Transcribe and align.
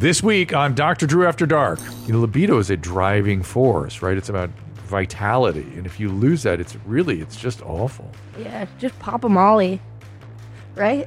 This 0.00 0.22
week 0.22 0.54
on 0.54 0.74
Dr. 0.74 1.06
Drew 1.06 1.26
After 1.26 1.44
Dark, 1.44 1.78
you 2.06 2.14
know, 2.14 2.20
libido 2.20 2.56
is 2.56 2.70
a 2.70 2.76
driving 2.78 3.42
force, 3.42 4.00
right? 4.00 4.16
It's 4.16 4.30
about 4.30 4.48
vitality. 4.86 5.70
And 5.76 5.84
if 5.84 6.00
you 6.00 6.08
lose 6.08 6.42
that, 6.44 6.58
it's 6.58 6.74
really, 6.86 7.20
it's 7.20 7.36
just 7.36 7.60
awful. 7.60 8.10
Yeah, 8.38 8.64
just 8.78 8.98
pop 8.98 9.24
a 9.24 9.28
molly, 9.28 9.78
right? 10.74 11.06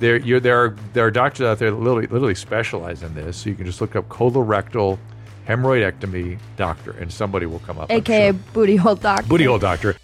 There, 0.00 0.18
there 0.40 0.64
are 0.64 0.76
there 0.94 1.04
are 1.04 1.10
doctors 1.10 1.46
out 1.46 1.58
there 1.58 1.70
that 1.70 1.76
literally, 1.76 2.06
literally 2.06 2.34
specialize 2.34 3.02
in 3.02 3.14
this. 3.14 3.36
So 3.36 3.50
you 3.50 3.54
can 3.54 3.66
just 3.66 3.82
look 3.82 3.94
up 3.94 4.08
colorectal 4.08 4.98
hemorrhoidectomy 5.46 6.38
doctor, 6.56 6.92
and 6.92 7.12
somebody 7.12 7.44
will 7.44 7.60
come 7.60 7.78
up. 7.78 7.90
AKA 7.90 8.30
sure. 8.30 8.40
booty 8.54 8.76
hole 8.76 8.96
doctor. 8.96 9.28
booty 9.28 9.44
hole 9.44 9.58
doctor. 9.58 9.94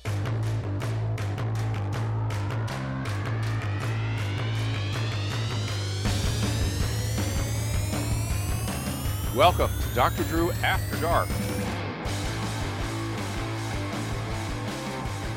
Dr. 9.98 10.22
Drew 10.22 10.52
After 10.62 10.96
Dark. 11.00 11.28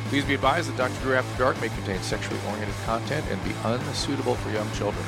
Please 0.10 0.24
be 0.24 0.36
advised 0.36 0.70
that 0.70 0.78
Dr. 0.78 1.02
Drew 1.02 1.16
After 1.16 1.36
Dark 1.40 1.60
may 1.60 1.70
contain 1.70 2.00
sexually 2.04 2.40
oriented 2.48 2.76
content 2.86 3.26
and 3.32 3.44
be 3.44 3.50
unsuitable 3.64 4.36
for 4.36 4.52
young 4.52 4.72
children. 4.74 5.04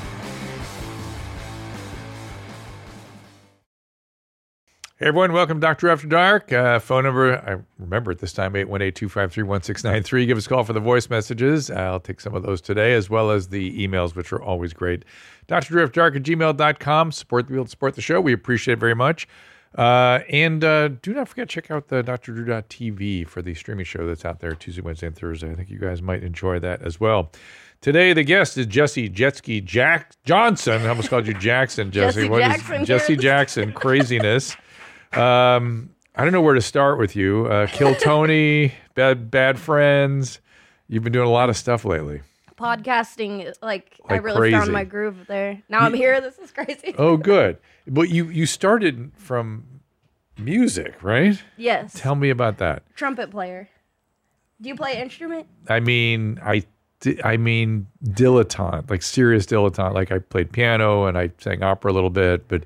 Hey 5.03 5.09
everyone, 5.09 5.33
welcome 5.33 5.57
to 5.57 5.61
Dr. 5.61 5.89
After 5.89 6.07
Dark. 6.07 6.53
Uh, 6.53 6.79
phone 6.79 7.03
number, 7.03 7.37
I 7.37 7.57
remember 7.77 8.11
at 8.11 8.19
this 8.19 8.31
time, 8.31 8.53
818-253-1693. 8.53 10.27
Give 10.27 10.37
us 10.37 10.45
a 10.45 10.49
call 10.49 10.63
for 10.63 10.71
the 10.71 10.79
voice 10.79 11.09
messages. 11.09 11.69
I'll 11.69 11.99
take 11.99 12.21
some 12.21 12.33
of 12.33 12.43
those 12.43 12.61
today, 12.61 12.93
as 12.93 13.09
well 13.09 13.29
as 13.29 13.49
the 13.49 13.85
emails, 13.85 14.15
which 14.15 14.31
are 14.31 14.41
always 14.41 14.71
great. 14.71 15.03
Dr. 15.47 15.67
Drew 15.73 15.83
After 15.83 15.99
Dark 15.99 16.15
at 16.15 16.23
gmail.com. 16.23 17.11
Support 17.11 17.47
the, 17.47 17.53
field, 17.53 17.69
support 17.69 17.95
the 17.95 18.01
show. 18.01 18.21
We 18.21 18.31
appreciate 18.31 18.75
it 18.75 18.79
very 18.79 18.95
much. 18.95 19.27
Uh, 19.75 20.19
and 20.29 20.63
uh, 20.63 20.87
do 20.87 21.13
not 21.13 21.27
forget, 21.27 21.49
check 21.49 21.71
out 21.71 21.87
the 21.87 22.03
drdrew.tv 22.03 23.27
for 23.27 23.41
the 23.41 23.53
streaming 23.55 23.85
show 23.85 24.05
that's 24.05 24.23
out 24.25 24.39
there 24.39 24.53
Tuesday, 24.55 24.81
Wednesday, 24.81 25.07
and 25.07 25.15
Thursday. 25.17 25.51
I 25.51 25.55
think 25.55 25.69
you 25.69 25.79
guys 25.79 26.01
might 26.01 26.23
enjoy 26.23 26.59
that 26.59 26.81
as 26.83 26.99
well. 26.99 27.31
Today, 27.81 28.13
the 28.13 28.23
guest 28.23 28.57
is 28.57 28.65
Jessie 28.67 29.09
Jetski 29.09 29.63
Jack 29.63 30.13
Johnson. 30.25 30.83
I 30.83 30.87
almost 30.89 31.09
called 31.09 31.27
you 31.27 31.33
Jackson, 31.33 31.91
Jesse. 31.91 32.21
Jesse 32.21 32.29
What 32.29 32.41
is- 32.41 32.47
Jackson, 32.57 32.85
Jesse. 32.85 33.15
Jackson, 33.17 33.73
craziness. 33.73 34.55
Um, 35.11 35.89
I 36.15 36.23
don't 36.23 36.31
know 36.33 36.41
where 36.41 36.53
to 36.53 36.61
start 36.61 36.97
with 36.99 37.15
you. 37.15 37.47
Uh, 37.47 37.67
Kill 37.67 37.95
Tony, 37.95 38.73
bad 38.95 39.29
bad 39.31 39.59
friends. 39.59 40.39
You've 40.87 41.03
been 41.03 41.13
doing 41.13 41.27
a 41.27 41.31
lot 41.31 41.49
of 41.49 41.57
stuff 41.57 41.83
lately. 41.85 42.21
Podcasting, 42.63 43.53
like, 43.61 43.99
I 44.07 44.15
really 44.15 44.37
crazy. 44.37 44.57
found 44.57 44.71
my 44.71 44.85
groove 44.85 45.25
there. 45.27 45.61
Now 45.67 45.79
I'm 45.79 45.93
here. 45.93 46.21
This 46.21 46.39
is 46.39 46.51
crazy. 46.51 46.95
Oh, 46.97 47.17
good. 47.33 47.57
But 47.85 48.09
you 48.09 48.29
you 48.29 48.45
started 48.45 49.11
from 49.17 49.65
music, 50.37 50.95
right? 51.03 51.41
yes. 51.57 51.93
Tell 51.93 52.15
me 52.15 52.29
about 52.29 52.59
that. 52.59 52.83
Trumpet 52.95 53.31
player. 53.31 53.67
Do 54.61 54.69
you 54.69 54.75
play 54.75 55.01
instrument? 55.01 55.47
I 55.67 55.81
mean, 55.81 56.39
I 56.41 56.63
I 57.23 57.35
mean 57.35 57.87
dilettante, 58.05 58.89
like 58.89 59.01
serious 59.01 59.45
dilettante. 59.45 59.93
Like 59.93 60.11
I 60.11 60.19
played 60.19 60.53
piano 60.53 61.05
and 61.05 61.17
I 61.17 61.31
sang 61.39 61.63
opera 61.63 61.91
a 61.91 61.93
little 61.93 62.09
bit, 62.09 62.47
but 62.47 62.63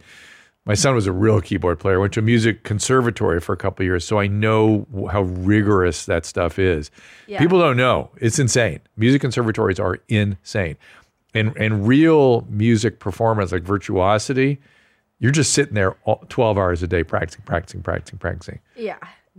my 0.67 0.73
son 0.73 0.93
was 0.93 1.07
a 1.07 1.11
real 1.11 1.41
keyboard 1.41 1.79
player. 1.79 1.99
Went 1.99 2.13
to 2.13 2.19
a 2.19 2.23
music 2.23 2.63
conservatory 2.63 3.39
for 3.39 3.53
a 3.53 3.57
couple 3.57 3.83
of 3.83 3.85
years, 3.87 4.05
so 4.05 4.19
I 4.19 4.27
know 4.27 4.85
how 5.11 5.21
rigorous 5.23 6.05
that 6.05 6.25
stuff 6.25 6.59
is. 6.59 6.91
Yeah. 7.25 7.39
People 7.39 7.59
don't 7.59 7.77
know; 7.77 8.11
it's 8.17 8.37
insane. 8.37 8.81
Music 8.97 9.21
conservatories 9.21 9.79
are 9.79 9.99
insane, 10.09 10.77
and 11.33 11.55
and 11.57 11.87
real 11.87 12.45
music 12.49 12.99
performance 12.99 13.51
like 13.51 13.63
virtuosity. 13.63 14.59
You're 15.19 15.31
just 15.31 15.53
sitting 15.53 15.73
there 15.73 15.95
all, 16.03 16.23
12 16.29 16.57
hours 16.59 16.83
a 16.83 16.87
day 16.87 17.03
practicing, 17.03 17.43
practicing, 17.43 17.81
practicing, 17.81 18.19
practicing. 18.19 18.59
Yeah. 18.75 18.97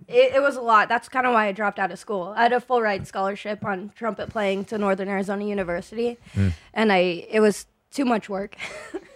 It, 0.08 0.34
it 0.34 0.42
was 0.42 0.56
a 0.56 0.60
lot. 0.60 0.88
That's 0.88 1.08
kind 1.08 1.24
of 1.26 1.34
why 1.34 1.46
I 1.46 1.52
dropped 1.52 1.78
out 1.78 1.92
of 1.92 1.98
school. 2.00 2.32
I 2.36 2.42
had 2.42 2.52
a 2.52 2.60
full 2.60 2.80
ride 2.82 3.06
scholarship 3.06 3.64
on 3.64 3.92
trumpet 3.94 4.28
playing 4.30 4.64
to 4.66 4.78
Northern 4.78 5.08
Arizona 5.08 5.44
University, 5.44 6.16
Hmm. 6.34 6.48
and 6.74 6.92
I 6.92 7.26
it 7.30 7.40
was 7.40 7.66
too 7.92 8.04
much 8.04 8.28
work. 8.28 8.56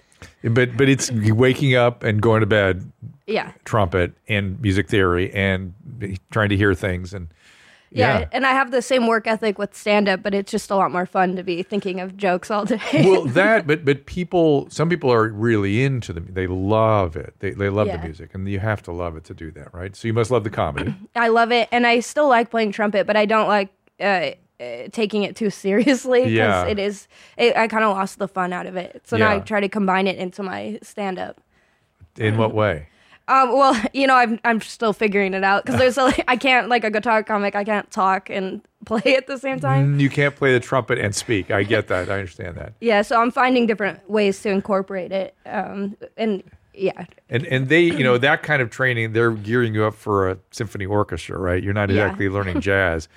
But 0.42 0.76
but 0.76 0.88
it's 0.88 1.10
waking 1.12 1.74
up 1.74 2.02
and 2.02 2.20
going 2.20 2.40
to 2.40 2.46
bed, 2.46 2.90
yeah. 3.26 3.52
trumpet 3.64 4.12
and 4.28 4.60
music 4.60 4.88
theory 4.88 5.32
and 5.32 5.72
trying 6.30 6.48
to 6.48 6.56
hear 6.56 6.74
things 6.74 7.14
and 7.14 7.28
Yeah, 7.90 8.20
yeah. 8.20 8.28
and 8.32 8.44
I 8.46 8.50
have 8.52 8.70
the 8.72 8.82
same 8.82 9.06
work 9.06 9.26
ethic 9.28 9.58
with 9.58 9.74
stand 9.76 10.08
up, 10.08 10.22
but 10.22 10.34
it's 10.34 10.50
just 10.50 10.70
a 10.70 10.74
lot 10.76 10.90
more 10.90 11.06
fun 11.06 11.36
to 11.36 11.42
be 11.44 11.62
thinking 11.62 12.00
of 12.00 12.16
jokes 12.16 12.50
all 12.50 12.64
day. 12.64 12.80
well 12.92 13.24
that 13.40 13.66
but 13.66 13.84
but 13.84 14.06
people 14.06 14.66
some 14.70 14.88
people 14.88 15.12
are 15.12 15.28
really 15.28 15.84
into 15.84 16.12
them 16.12 16.26
they 16.30 16.46
love 16.48 17.14
it 17.16 17.34
they, 17.38 17.50
they 17.52 17.68
love 17.68 17.86
Yeah. 17.86 17.98
the 17.98 18.04
music 18.04 18.34
and 18.34 18.48
you 18.48 18.58
have 18.58 18.82
to 18.84 18.92
love 18.92 19.16
it 19.16 19.24
to 19.24 19.34
do 19.34 19.50
that 19.52 19.72
right 19.72 19.94
so 19.94 20.08
you 20.08 20.14
must 20.14 20.30
love 20.32 20.42
the 20.42 20.50
comedy 20.50 20.94
I 21.14 21.28
love 21.28 21.52
it, 21.52 21.68
and 21.70 21.86
I 21.86 22.00
still 22.00 22.28
like 22.28 22.50
playing 22.50 22.72
trumpet, 22.72 23.06
but 23.06 23.16
I 23.16 23.26
don't 23.26 23.46
like 23.48 23.68
uh, 24.00 24.30
taking 24.92 25.22
it 25.24 25.36
too 25.36 25.50
seriously 25.50 26.22
because 26.24 26.32
Yeah. 26.32 26.66
it 26.66 26.78
is. 26.78 27.08
It, 27.36 27.56
I 27.56 27.68
kind 27.68 27.84
of 27.84 27.96
lost 27.96 28.18
the 28.18 28.28
fun 28.28 28.52
out 28.52 28.66
of 28.66 28.76
it, 28.76 29.02
so 29.06 29.16
now 29.16 29.30
I 29.30 29.38
try 29.40 29.60
to 29.60 29.68
combine 29.68 30.06
it 30.06 30.16
into 30.18 30.42
my 30.42 30.78
stand 30.82 31.18
up. 31.18 31.40
in 32.18 32.36
what 32.36 32.52
way 32.54 32.88
Um, 33.28 33.52
well, 33.52 33.80
you 33.92 34.06
know, 34.06 34.14
I'm 34.16 34.38
I'm 34.44 34.60
still 34.60 34.92
figuring 34.92 35.32
it 35.34 35.44
out 35.44 35.64
because 35.64 35.78
there's 35.78 35.96
a, 35.98 36.12
I 36.30 36.36
can't 36.36 36.68
like 36.68 36.84
a 36.84 36.90
guitar 36.90 37.22
comic. 37.22 37.54
I 37.54 37.64
can't 37.64 37.90
talk 37.90 38.28
and 38.30 38.60
play 38.84 39.14
at 39.16 39.26
the 39.28 39.38
same 39.38 39.60
time. 39.60 39.96
Mm, 39.96 40.00
you 40.00 40.10
can't 40.10 40.34
play 40.34 40.52
the 40.52 40.58
trumpet 40.60 40.98
and 40.98 41.14
speak 41.14 41.52
i 41.52 41.62
get 41.62 41.86
that 41.86 42.10
i 42.10 42.14
understand 42.14 42.56
that 42.56 42.72
Yeah, 42.80 43.02
so 43.02 43.20
I'm 43.20 43.30
finding 43.30 43.66
different 43.66 44.10
ways 44.10 44.42
to 44.42 44.48
incorporate 44.50 45.12
it. 45.12 45.34
Um, 45.46 45.96
and 46.16 46.42
yeah, 46.74 47.04
and 47.30 47.46
and 47.46 47.68
they 47.68 47.82
you 47.82 48.02
know 48.02 48.18
that 48.18 48.42
kind 48.42 48.60
of 48.60 48.70
training 48.70 49.12
they're 49.12 49.30
gearing 49.30 49.72
you 49.74 49.84
up 49.84 49.94
for 49.94 50.30
a 50.30 50.38
symphony 50.50 50.84
orchestra 50.86 51.38
right 51.38 51.62
you're 51.62 51.74
not 51.74 51.90
Yeah. 51.90 52.06
exactly 52.06 52.28
learning 52.28 52.60
jazz 52.60 53.08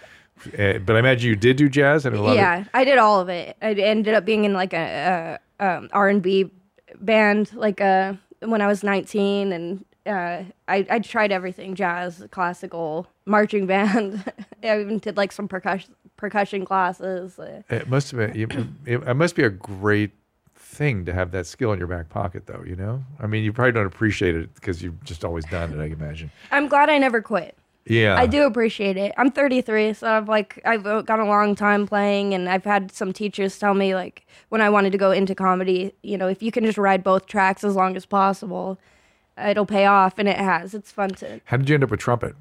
Uh, 0.57 0.78
but 0.79 0.96
i 0.96 1.00
imagine 1.00 1.29
you 1.29 1.35
did 1.35 1.56
do 1.57 1.69
jazz 1.69 2.06
and 2.06 2.16
a 2.16 2.22
lot 2.22 2.31
of 2.31 2.35
yeah, 2.35 2.66
I 2.73 2.84
did 2.84 2.97
all 2.97 3.19
of 3.22 3.29
it. 3.29 3.56
I 3.62 3.73
ended 3.73 4.13
up 4.13 4.25
being 4.25 4.44
in 4.46 4.53
like 4.53 4.73
a, 4.73 5.40
a 5.59 5.66
um, 5.66 5.90
R&B 5.94 6.51
band 7.00 7.53
like 7.53 7.81
uh, 7.81 8.13
when 8.41 8.62
I 8.62 8.68
was 8.68 8.84
19 8.84 9.51
and 9.53 9.85
uh, 10.06 10.44
I, 10.68 10.85
I 10.90 11.00
tried 11.00 11.31
everything 11.31 11.73
jazz 11.75 12.23
classical 12.31 13.07
marching 13.25 13.66
band 13.66 14.23
i 14.63 14.79
even 14.79 15.00
did 15.00 15.18
like 15.18 15.31
some 15.31 15.47
percussion 15.47 15.96
percussion 16.18 16.63
classes 16.66 17.40
uh, 17.40 17.62
It 17.69 17.90
must 17.90 18.12
have 18.12 18.34
been. 18.34 18.78
It, 18.85 19.02
it 19.03 19.13
must 19.16 19.35
be 19.35 19.44
a 19.44 19.50
great 19.50 20.12
thing 20.56 21.06
to 21.06 21.13
have 21.13 21.31
that 21.31 21.46
skill 21.47 21.72
in 21.73 21.79
your 21.79 21.88
back 21.88 22.09
pocket, 22.09 22.46
though. 22.47 22.63
You 22.66 22.75
know, 22.75 23.03
I 23.19 23.28
mean, 23.28 23.44
you 23.44 23.52
probably 23.52 23.72
don't 23.73 23.85
appreciate 23.85 24.35
it 24.35 24.53
because 24.56 24.81
you've 24.81 25.03
just 25.03 25.25
always 25.25 25.46
done 25.46 25.73
it. 25.73 25.81
I 25.81 25.85
imagine. 25.88 26.31
i'm 26.52 26.67
glad 26.67 26.90
i 26.90 26.97
never 26.97 27.22
quit 27.22 27.57
Yeah, 27.88 28.18
I 28.18 28.25
do 28.25 28.44
appreciate 28.44 28.97
it. 28.97 29.13
I'm 29.18 29.31
33, 29.31 29.94
so 29.94 30.07
I've 30.07 30.28
like 30.28 30.59
I've 30.66 30.84
got 30.84 31.19
a 31.19 31.25
long 31.25 31.56
time 31.56 31.85
playing, 31.85 32.34
and 32.34 32.50
I've 32.50 32.63
had 32.63 32.91
some 32.91 33.13
teachers 33.13 33.59
tell 33.59 33.75
me 33.75 33.94
like 33.94 34.25
when 34.50 34.62
I 34.62 34.69
wanted 34.69 34.91
to 34.94 34.97
go 34.97 35.12
into 35.12 35.35
comedy, 35.35 35.94
you 36.01 36.18
know, 36.18 36.28
if 36.28 36.41
you 36.41 36.51
can 36.51 36.66
just 36.66 36.78
ride 36.78 37.03
both 37.03 37.28
tracks 37.28 37.63
as 37.63 37.75
long 37.75 37.96
as 37.96 38.06
possible, 38.06 38.79
it'll 39.38 39.68
pay 39.68 39.85
off, 39.85 40.18
and 40.18 40.28
it 40.28 40.38
has. 40.38 40.73
It's 40.73 40.91
fun 40.91 41.09
to. 41.16 41.41
How 41.46 41.57
did 41.57 41.69
you 41.69 41.75
end 41.75 41.84
up 41.84 41.91
with 41.91 42.00
trumpet? 42.00 42.35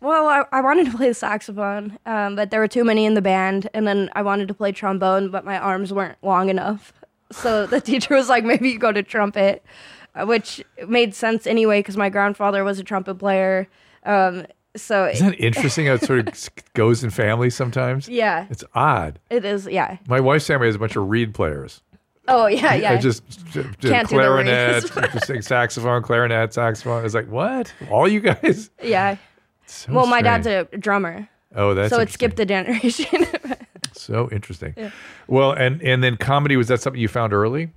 Well, 0.00 0.26
I, 0.26 0.44
I 0.52 0.60
wanted 0.60 0.86
to 0.86 0.96
play 0.96 1.08
the 1.08 1.14
saxophone, 1.14 1.98
um, 2.06 2.36
but 2.36 2.50
there 2.50 2.60
were 2.60 2.68
too 2.68 2.84
many 2.84 3.06
in 3.06 3.14
the 3.14 3.22
band, 3.22 3.68
and 3.74 3.86
then 3.86 4.10
I 4.14 4.22
wanted 4.22 4.48
to 4.48 4.54
play 4.54 4.72
trombone, 4.72 5.30
but 5.30 5.44
my 5.44 5.58
arms 5.58 5.92
weren't 5.92 6.18
long 6.22 6.48
enough. 6.48 6.92
So 7.32 7.66
the 7.66 7.80
teacher 7.80 8.14
was 8.14 8.28
like, 8.28 8.44
maybe 8.44 8.70
you 8.70 8.78
go 8.78 8.92
to 8.92 9.02
trumpet, 9.02 9.64
uh, 10.14 10.24
which 10.24 10.64
made 10.86 11.14
sense 11.14 11.46
anyway 11.46 11.80
because 11.80 11.96
my 11.96 12.08
grandfather 12.08 12.62
was 12.64 12.78
a 12.78 12.84
trumpet 12.84 13.16
player. 13.16 13.68
Um, 14.04 14.46
so 14.76 15.06
Isn't 15.08 15.30
that 15.30 15.38
interesting? 15.40 15.86
How 15.86 15.94
it 15.94 16.02
sort 16.02 16.26
of 16.28 16.50
goes 16.74 17.02
in 17.04 17.10
families 17.10 17.54
sometimes. 17.54 18.08
yeah, 18.08 18.46
It's 18.50 18.64
odd. 18.74 19.18
it 19.30 19.44
is. 19.44 19.66
Yeah. 19.66 19.98
My 20.08 20.20
wife's 20.20 20.46
family 20.46 20.66
has 20.68 20.76
a 20.76 20.78
bunch 20.78 20.96
of 20.96 21.08
reed 21.08 21.34
players. 21.34 21.82
Oh 22.28 22.46
yeah, 22.46 22.74
yeah. 22.74 22.92
I 22.92 22.96
just 22.96 23.22
j- 23.52 23.62
j- 23.78 23.88
Can't 23.88 24.08
clarinet, 24.08 24.82
just 25.28 25.48
saxophone, 25.48 26.02
clarinet, 26.02 26.52
saxophone. 26.52 27.04
It's 27.04 27.14
like 27.14 27.28
what? 27.28 27.72
All 27.90 28.08
you 28.08 28.20
guys? 28.20 28.70
yeah. 28.82 29.16
So 29.66 29.92
Well, 29.92 30.06
my 30.06 30.22
dad's 30.22 30.46
a 30.46 30.64
drummer, 30.78 31.28
Oh, 31.54 31.74
that's 31.74 31.90
so 31.94 32.00
it 32.00 32.10
skipped 32.10 32.38
a 32.40 32.44
generation. 32.46 33.26
So 33.92 34.28
interesting. 34.30 34.74
Well, 35.26 35.52
and 35.52 35.82
and 35.82 36.04
then 36.04 36.16
comedy 36.18 36.56
was 36.56 36.68
that 36.68 36.80
something 36.82 37.00
you 37.00 37.08
found 37.08 37.32
early? 37.32 37.70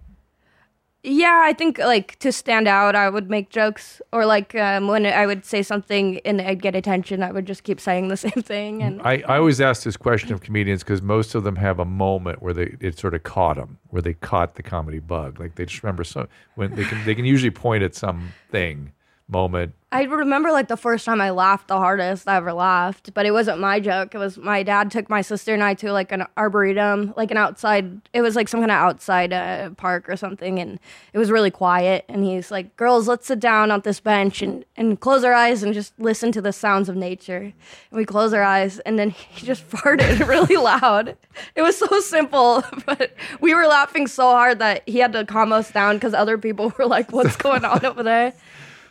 Yeah, 1.04 1.42
I 1.46 1.54
think 1.54 1.78
like 1.78 2.20
to 2.20 2.32
stand 2.32 2.68
out, 2.68 2.94
I 2.94 3.10
would 3.10 3.30
make 3.30 3.50
jokes, 3.50 4.02
or 4.12 4.26
like 4.26 4.54
um, 4.56 4.88
when 4.88 5.06
I 5.06 5.26
would 5.26 5.46
say 5.46 5.64
something 5.64 6.20
and 6.26 6.42
I'd 6.42 6.62
get 6.62 6.76
attention, 6.76 7.24
I 7.24 7.32
would 7.32 7.46
just 7.46 7.64
keep 7.64 7.80
saying 7.80 8.10
the 8.10 8.18
same 8.28 8.44
thing. 8.44 8.84
And 8.84 9.02
I, 9.04 9.24
I 9.28 9.38
always 9.38 9.62
ask 9.62 9.84
this 9.84 9.96
question 9.96 10.34
of 10.34 10.42
comedians 10.42 10.84
because 10.84 11.02
most 11.02 11.36
of 11.36 11.44
them 11.46 11.56
have 11.56 11.80
a 11.80 11.86
moment 11.86 12.42
where 12.42 12.54
they 12.54 12.76
it 12.82 13.00
sort 13.00 13.14
of 13.14 13.24
caught 13.24 13.56
them, 13.56 13.78
where 13.90 14.02
they 14.02 14.14
caught 14.14 14.56
the 14.56 14.64
comedy 14.64 15.00
bug. 15.00 15.40
Like 15.40 15.56
they 15.56 15.66
just 15.66 15.82
remember 15.84 16.04
so 16.04 16.28
when 16.56 16.76
they 16.76 16.84
can 16.84 17.06
they 17.06 17.16
can 17.16 17.26
usually 17.26 17.52
point 17.52 17.82
at 17.82 17.96
something 17.96 18.92
moment? 19.30 19.74
I 19.92 20.04
remember 20.04 20.52
like 20.52 20.68
the 20.68 20.78
first 20.78 21.04
time 21.04 21.20
I 21.20 21.32
laughed 21.32 21.68
the 21.68 21.78
hardest 21.78 22.28
I 22.28 22.36
ever 22.36 22.54
laughed, 22.54 23.12
but 23.16 23.26
it 23.26 23.32
wasn't 23.32 23.60
my 23.60 23.80
joke. 23.80 24.14
It 24.14 24.20
was 24.20 24.38
my 24.38 24.62
dad 24.62 24.92
took 24.92 25.10
my 25.10 25.22
sister 25.22 25.52
and 25.52 25.64
I 25.64 25.74
to 25.76 25.92
like 25.92 26.12
an 26.12 26.28
arboretum, 26.38 27.16
like 27.18 27.32
an 27.32 27.38
outside. 27.38 28.00
It 28.14 28.22
was 28.22 28.36
like 28.36 28.48
some 28.50 28.60
kind 28.60 28.70
of 28.70 28.76
outside 28.76 29.34
uh, 29.34 29.72
park 29.72 30.08
or 30.08 30.16
something, 30.16 30.60
and 30.60 30.80
it 31.12 31.18
was 31.18 31.32
really 31.32 31.50
quiet. 31.50 32.06
And 32.08 32.24
he's 32.24 32.52
like, 32.52 32.76
"Girls, 32.76 33.08
let's 33.08 33.26
sit 33.26 33.40
down 33.40 33.72
on 33.72 33.82
this 33.82 34.00
bench 34.00 34.44
and 34.44 34.64
and 34.78 35.00
close 35.00 35.24
our 35.24 35.34
eyes 35.34 35.64
and 35.64 35.74
just 35.74 36.00
listen 36.00 36.32
to 36.34 36.42
the 36.42 36.54
sounds 36.54 36.88
of 36.88 36.96
nature." 36.96 37.38
And 37.42 37.54
we 37.92 38.06
close 38.06 38.32
our 38.32 38.44
eyes, 38.44 38.78
and 38.82 39.00
then 39.00 39.10
he 39.32 39.44
just 39.44 39.68
farted 39.68 40.28
really 40.28 40.56
loud. 40.58 41.18
It 41.56 41.64
was 41.64 41.76
so 41.76 42.00
simple, 42.00 42.64
but 42.86 43.16
we 43.42 43.56
were 43.56 43.66
laughing 43.66 44.06
so 44.06 44.30
hard 44.30 44.60
that 44.60 44.84
he 44.88 45.00
had 45.00 45.14
to 45.14 45.26
calm 45.26 45.52
us 45.52 45.72
down 45.72 45.96
because 45.96 46.14
other 46.14 46.38
people 46.38 46.72
were 46.78 46.86
like, 46.86 47.12
"What's 47.12 47.38
going 47.38 47.66
on 47.66 47.84
over 47.84 48.04
there?" 48.04 48.34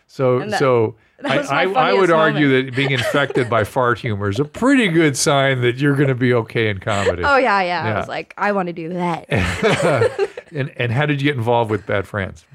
So, 0.09 0.41
that- 0.41 0.59
so 0.59 0.97
that 1.21 1.51
I, 1.53 1.65
I, 1.65 1.91
I 1.91 1.93
would 1.93 2.11
argue 2.11 2.49
moment. 2.49 2.67
that 2.67 2.77
being 2.77 2.91
infected 2.93 3.49
by 3.51 3.63
fart 3.75 3.99
humor 3.99 4.29
is 4.31 4.41
a 4.41 4.45
pretty 4.45 4.89
good 4.89 5.17
sign 5.17 5.61
that 5.61 5.77
you're 5.77 5.95
going 5.97 6.09
to 6.09 6.15
be 6.15 6.33
okay 6.33 6.69
in 6.71 6.79
comedy. 6.79 7.23
Oh 7.25 7.37
yeah, 7.37 7.61
yeah. 7.63 7.87
Yeah. 7.87 7.95
I 7.95 7.99
was 7.99 8.09
like, 8.09 8.35
I 8.39 8.53
want 8.53 8.67
to 8.69 8.73
do 8.73 8.89
that. 8.91 9.27
And 10.51 10.73
and 10.79 10.91
how 10.93 11.05
did 11.05 11.21
you 11.21 11.29
get 11.31 11.37
involved 11.37 11.71
with 11.71 11.85
Bad 11.87 12.07
Friends? 12.09 12.47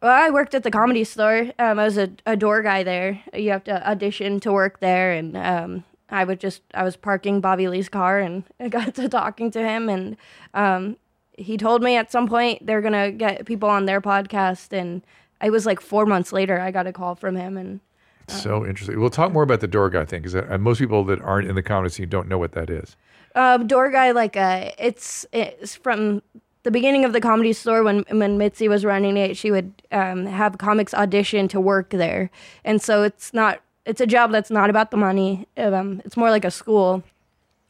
Well, 0.00 0.12
I 0.12 0.30
worked 0.30 0.54
at 0.54 0.62
the 0.62 0.70
comedy 0.70 1.02
store. 1.02 1.50
Um, 1.58 1.78
I 1.80 1.84
was 1.84 1.98
a, 1.98 2.10
a 2.26 2.36
door 2.36 2.62
guy 2.62 2.84
there. 2.84 3.20
You 3.32 3.50
have 3.50 3.64
to 3.64 3.90
audition 3.90 4.38
to 4.40 4.52
work 4.52 4.78
there, 4.78 5.10
and 5.12 5.36
um, 5.36 5.84
I 6.10 6.22
would 6.22 6.38
just 6.38 6.62
I 6.74 6.84
was 6.84 6.94
parking 6.94 7.40
Bobby 7.40 7.66
Lee's 7.66 7.88
car, 7.88 8.20
and 8.20 8.44
I 8.60 8.68
got 8.68 8.94
to 8.94 9.08
talking 9.08 9.50
to 9.50 9.58
him, 9.66 9.88
and 9.88 10.16
um, 10.54 10.96
he 11.36 11.56
told 11.56 11.82
me 11.82 11.96
at 11.96 12.12
some 12.12 12.28
point 12.28 12.64
they're 12.64 12.82
gonna 12.82 13.10
get 13.10 13.46
people 13.46 13.68
on 13.68 13.86
their 13.86 14.00
podcast, 14.00 14.72
and 14.72 15.02
it 15.44 15.50
was 15.50 15.66
like 15.66 15.80
four 15.80 16.06
months 16.06 16.32
later 16.32 16.58
I 16.60 16.70
got 16.70 16.86
a 16.86 16.92
call 16.92 17.14
from 17.14 17.36
him, 17.36 17.56
and 17.56 17.80
It's 18.24 18.42
so 18.42 18.64
interesting. 18.66 18.98
We'll 18.98 19.10
talk 19.10 19.32
more 19.32 19.42
about 19.42 19.60
the 19.60 19.68
door 19.68 19.90
guy 19.90 20.04
thing 20.04 20.22
because 20.22 20.34
uh, 20.34 20.56
most 20.58 20.78
people 20.78 21.04
that 21.04 21.20
aren't 21.20 21.48
in 21.48 21.54
the 21.54 21.62
comedy 21.62 21.90
scene 21.92 22.08
don't 22.08 22.28
know 22.28 22.38
what 22.38 22.52
that 22.52 22.70
is. 22.70 22.96
um, 23.34 23.66
door 23.66 23.90
guy 23.90 24.12
like 24.12 24.36
uh, 24.36 24.70
it's 24.78 25.26
it's 25.32 25.74
from 25.74 26.22
the 26.62 26.70
beginning 26.70 27.04
of 27.04 27.12
the 27.12 27.20
comedy 27.20 27.52
store 27.52 27.82
when 27.82 28.04
when 28.10 28.38
Mitzi 28.38 28.68
was 28.68 28.84
running 28.84 29.16
it. 29.18 29.36
She 29.36 29.50
would 29.50 29.82
um, 29.92 30.24
have 30.26 30.56
comics 30.58 30.94
audition 30.94 31.48
to 31.48 31.60
work 31.60 31.90
there, 31.90 32.30
and 32.64 32.80
so 32.80 33.02
it's 33.02 33.34
not 33.34 33.60
it's 33.84 34.00
a 34.00 34.06
job 34.06 34.32
that's 34.32 34.50
not 34.50 34.70
about 34.70 34.90
the 34.90 34.96
money. 34.96 35.46
Um, 35.58 36.00
it's 36.06 36.16
more 36.16 36.30
like 36.30 36.46
a 36.46 36.50
school, 36.50 37.02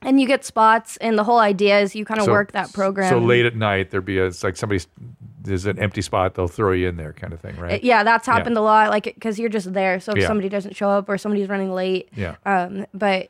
and 0.04 0.20
you 0.20 0.26
get 0.26 0.44
spots. 0.44 0.96
And 0.98 1.18
the 1.18 1.24
whole 1.24 1.38
idea 1.38 1.80
is 1.80 1.94
you 1.96 2.04
kind 2.04 2.20
of 2.20 2.26
So- 2.26 2.32
work 2.32 2.52
that 2.52 2.72
program. 2.72 3.08
So 3.10 3.18
late 3.18 3.46
at 3.46 3.56
night, 3.56 3.90
there'd 3.90 4.04
be 4.04 4.18
a, 4.18 4.26
it's 4.26 4.44
like 4.44 4.56
somebody's 4.56 4.86
there's 5.42 5.66
an 5.66 5.78
empty 5.78 6.00
spot, 6.00 6.34
they'll 6.34 6.48
throw 6.48 6.72
you 6.72 6.88
in 6.88 6.96
there, 6.96 7.12
kind 7.12 7.32
of 7.34 7.40
thing, 7.40 7.54
right? 7.58 7.84
Yeah, 7.84 8.02
that's 8.02 8.26
happened 8.26 8.56
a 8.56 8.62
lot. 8.62 8.88
Like 8.90 9.04
because 9.04 9.38
you're 9.38 9.50
just 9.50 9.74
there, 9.74 10.00
so 10.00 10.12
if 10.12 10.18
Yeah. 10.18 10.26
somebody 10.26 10.48
doesn't 10.48 10.74
show 10.74 10.88
up 10.88 11.06
or 11.08 11.18
somebody's 11.18 11.48
running 11.50 11.70
late, 11.74 12.08
Yeah. 12.16 12.36
um, 12.46 12.86
but 12.94 13.28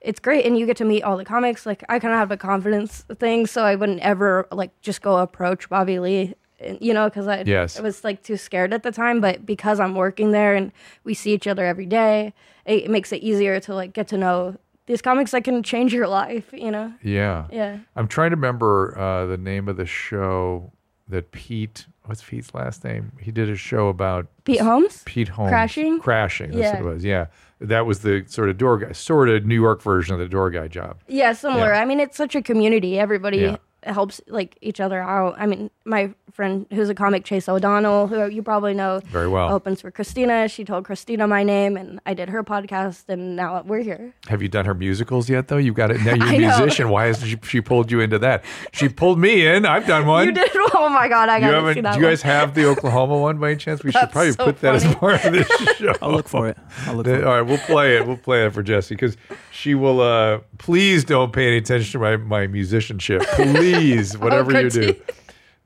it's 0.00 0.18
great 0.18 0.44
and 0.44 0.58
you 0.58 0.66
get 0.66 0.76
to 0.78 0.84
meet 0.84 1.04
all 1.04 1.16
the 1.16 1.24
comics 1.24 1.64
like 1.64 1.84
i 1.88 1.96
kind 2.00 2.12
of 2.12 2.18
have 2.18 2.32
a 2.32 2.36
confidence 2.36 3.04
thing 3.20 3.46
so 3.46 3.62
i 3.62 3.76
wouldn't 3.76 4.00
ever 4.00 4.48
like 4.50 4.72
just 4.80 5.00
go 5.00 5.18
approach 5.18 5.68
bobby 5.68 6.00
lee 6.00 6.34
you 6.80 6.92
know 6.92 7.08
because 7.08 7.28
i 7.28 7.42
Yes. 7.46 7.78
I 7.78 7.82
was 7.82 8.02
like 8.02 8.20
too 8.20 8.36
scared 8.36 8.72
at 8.74 8.82
the 8.82 8.90
time 8.90 9.20
but 9.20 9.46
because 9.46 9.78
i'm 9.78 9.94
working 9.94 10.32
there 10.32 10.56
and 10.56 10.72
we 11.04 11.14
see 11.14 11.32
each 11.32 11.46
other 11.46 11.64
every 11.64 11.86
day 11.86 12.34
it, 12.66 12.86
it 12.86 12.90
makes 12.90 13.12
it 13.12 13.22
easier 13.22 13.60
to 13.60 13.74
like 13.76 13.92
get 13.92 14.08
to 14.08 14.16
know 14.18 14.56
these 14.86 15.00
comics 15.02 15.30
that 15.30 15.44
can 15.44 15.62
change 15.62 15.92
your 15.94 16.08
life 16.08 16.52
you 16.52 16.70
know 16.70 16.92
Yeah. 17.02 17.46
yeah 17.52 17.78
I'm 17.96 18.08
trying 18.08 18.30
to 18.30 18.36
remember 18.36 18.98
uh, 18.98 19.26
the 19.26 19.36
name 19.36 19.68
of 19.68 19.76
the 19.76 19.86
show 19.86 20.72
that 21.08 21.30
Pete. 21.32 21.86
What's 22.06 22.22
Pete's 22.22 22.54
last 22.54 22.82
name? 22.84 23.12
He 23.20 23.30
did 23.30 23.48
a 23.50 23.54
show 23.56 23.88
about 23.88 24.26
pete 24.44 24.60
holmes 24.60 25.02
Pete 25.04 25.28
Holmes 25.28 25.50
Crashing? 25.50 26.00
Crashing. 26.00 26.50
That's 26.52 26.62
Yeah. 26.62 26.80
what 26.82 26.90
it 26.90 26.94
was. 26.94 27.04
Yeah, 27.04 27.26
that 27.60 27.86
was 27.86 28.00
the 28.00 28.24
sort 28.26 28.48
of 28.48 28.56
door 28.58 28.78
guy, 28.78 28.92
sort 28.92 29.28
of 29.28 29.44
New 29.44 29.54
York 29.60 29.82
version 29.82 30.14
of 30.14 30.20
the 30.20 30.28
door 30.28 30.50
guy 30.50 30.68
job. 30.68 30.98
Yeah, 31.06 31.32
similar. 31.32 31.72
Yeah. 31.72 31.80
I 31.80 31.84
mean, 31.84 32.00
it's 32.00 32.16
such 32.16 32.34
a 32.34 32.42
community. 32.42 32.98
Everybody 32.98 33.38
Yeah. 33.38 33.56
Helps 33.84 34.20
like 34.28 34.56
each 34.60 34.80
other 34.80 35.00
out. 35.02 35.34
I 35.38 35.46
mean, 35.46 35.70
my 35.84 36.14
friend 36.32 36.66
who's 36.72 36.88
a 36.88 36.94
comic, 36.94 37.24
Chase 37.24 37.48
O'Donnell, 37.48 38.06
who 38.06 38.26
you 38.28 38.42
probably 38.42 38.74
know, 38.74 39.00
Very 39.06 39.28
well. 39.28 39.52
opens 39.52 39.80
for 39.80 39.90
Christina. 39.90 40.48
She 40.48 40.64
told 40.64 40.84
Christina 40.84 41.26
my 41.26 41.42
name, 41.42 41.76
and 41.76 42.00
I 42.06 42.14
did 42.14 42.28
her 42.28 42.42
podcast, 42.44 43.04
and 43.08 43.36
now 43.36 43.62
we're 43.66 43.80
here. 43.82 44.14
Have 44.28 44.40
you 44.40 44.48
done 44.48 44.64
her 44.66 44.74
musicals 44.74 45.28
yet? 45.28 45.48
Though 45.48 45.56
you've 45.56 45.74
got 45.74 45.90
it 45.90 46.00
now. 46.02 46.14
You're 46.24 46.34
a 46.34 46.38
musician. 46.58 46.88
Why 46.90 47.06
hasn't 47.06 47.30
she, 47.30 47.38
she 47.48 47.60
pulled 47.60 47.90
you 47.90 48.00
into 48.00 48.18
that? 48.20 48.44
She 48.72 48.88
pulled 48.88 49.18
me 49.18 49.46
in. 49.46 49.66
I've 49.66 49.86
done 49.86 50.06
one. 50.06 50.26
You 50.26 50.32
did? 50.32 50.50
Oh 50.74 50.88
my 50.88 51.06
god, 51.06 51.28
I 51.28 51.36
You 51.36 51.40
gotta 51.42 51.56
haven't? 51.58 51.92
Do 51.92 52.00
you 52.00 52.06
guys 52.06 52.24
one. 52.24 52.32
have 52.32 52.54
the 52.54 52.64
Oklahoma 52.66 53.16
one 53.18 53.38
by 53.38 53.50
any 53.50 53.56
chance? 53.56 53.84
We 53.84 53.92
should 53.92 54.10
probably 54.10 54.32
so 54.32 54.44
put 54.46 54.60
that 54.62 54.74
as 54.74 54.94
part 54.96 55.24
of 55.24 55.32
this 55.32 55.46
show. 55.76 55.92
I'll 56.02 56.10
look 56.10 56.28
for 56.28 56.48
it. 56.48 56.56
I'll 56.86 56.94
look 56.96 57.06
for 57.06 57.14
it. 57.14 57.24
right, 57.24 57.40
we'll 57.42 57.58
play 57.58 57.96
it. 57.96 58.06
We'll 58.06 58.16
play 58.16 58.44
it 58.46 58.52
for 58.52 58.62
Jessie 58.64 58.94
because 58.96 59.16
she 59.52 59.74
will. 59.74 60.00
uh 60.00 60.40
Please 60.58 61.04
don't 61.04 61.32
pay 61.32 61.46
any 61.46 61.58
attention 61.58 61.92
to 61.92 61.98
my 61.98 62.16
my 62.16 62.46
musicianship. 62.48 63.22
Please, 63.34 63.71
whatever 64.18 64.60
you 64.60 64.70
do. 64.70 64.94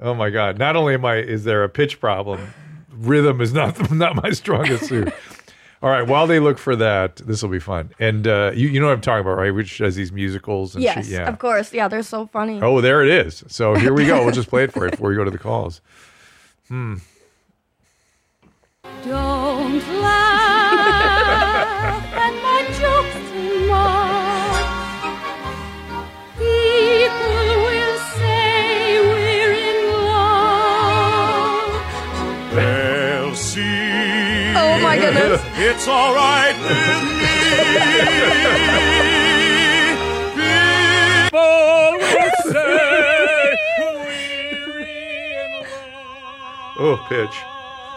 Oh 0.00 0.14
my 0.14 0.30
God! 0.30 0.58
Not 0.58 0.76
only 0.76 0.94
am 0.94 1.04
I 1.04 1.16
is 1.16 1.44
there 1.44 1.64
a 1.64 1.68
pitch 1.68 2.00
problem, 2.00 2.52
rhythm 2.90 3.40
is 3.40 3.52
not 3.52 3.90
not 3.92 4.22
my 4.22 4.30
strongest 4.30 4.86
suit. 4.86 5.12
All 5.82 5.90
right, 5.90 6.06
while 6.06 6.26
they 6.26 6.40
look 6.40 6.58
for 6.58 6.74
that, 6.76 7.16
this 7.16 7.42
will 7.42 7.50
be 7.50 7.58
fun. 7.60 7.90
And 7.98 8.26
uh, 8.26 8.52
you 8.54 8.68
you 8.68 8.80
know 8.80 8.86
what 8.86 8.94
I'm 8.94 9.00
talking 9.00 9.20
about, 9.20 9.36
right? 9.36 9.54
Which 9.54 9.78
does 9.78 9.94
these 9.94 10.10
musicals 10.12 10.74
and 10.74 10.82
Yes, 10.82 11.06
she, 11.06 11.12
yeah. 11.12 11.28
of 11.28 11.38
course. 11.38 11.72
Yeah, 11.72 11.88
they're 11.88 12.02
so 12.02 12.26
funny. 12.26 12.60
Oh, 12.62 12.80
there 12.80 13.02
it 13.02 13.08
is. 13.08 13.44
So 13.48 13.74
here 13.74 13.92
we 13.92 14.06
go. 14.06 14.24
We'll 14.24 14.34
just 14.34 14.48
play 14.48 14.64
it 14.64 14.72
for 14.72 14.86
you 14.86 14.90
before 14.90 15.10
we 15.10 15.16
go 15.16 15.24
to 15.24 15.30
the 15.30 15.38
calls. 15.38 15.80
Hmm. 16.68 16.96
Don't 19.04 19.86
laugh 20.00 22.05
It's 35.58 35.88
all 35.88 36.14
right 36.14 36.54
with 36.60 36.70
me. 36.70 38.36
People 41.26 41.96
will 41.98 42.30
say 42.52 43.56
we're 43.78 44.80
in 44.80 45.62
love. 45.62 46.78
Oh, 46.78 47.06
pitch. 47.08 47.36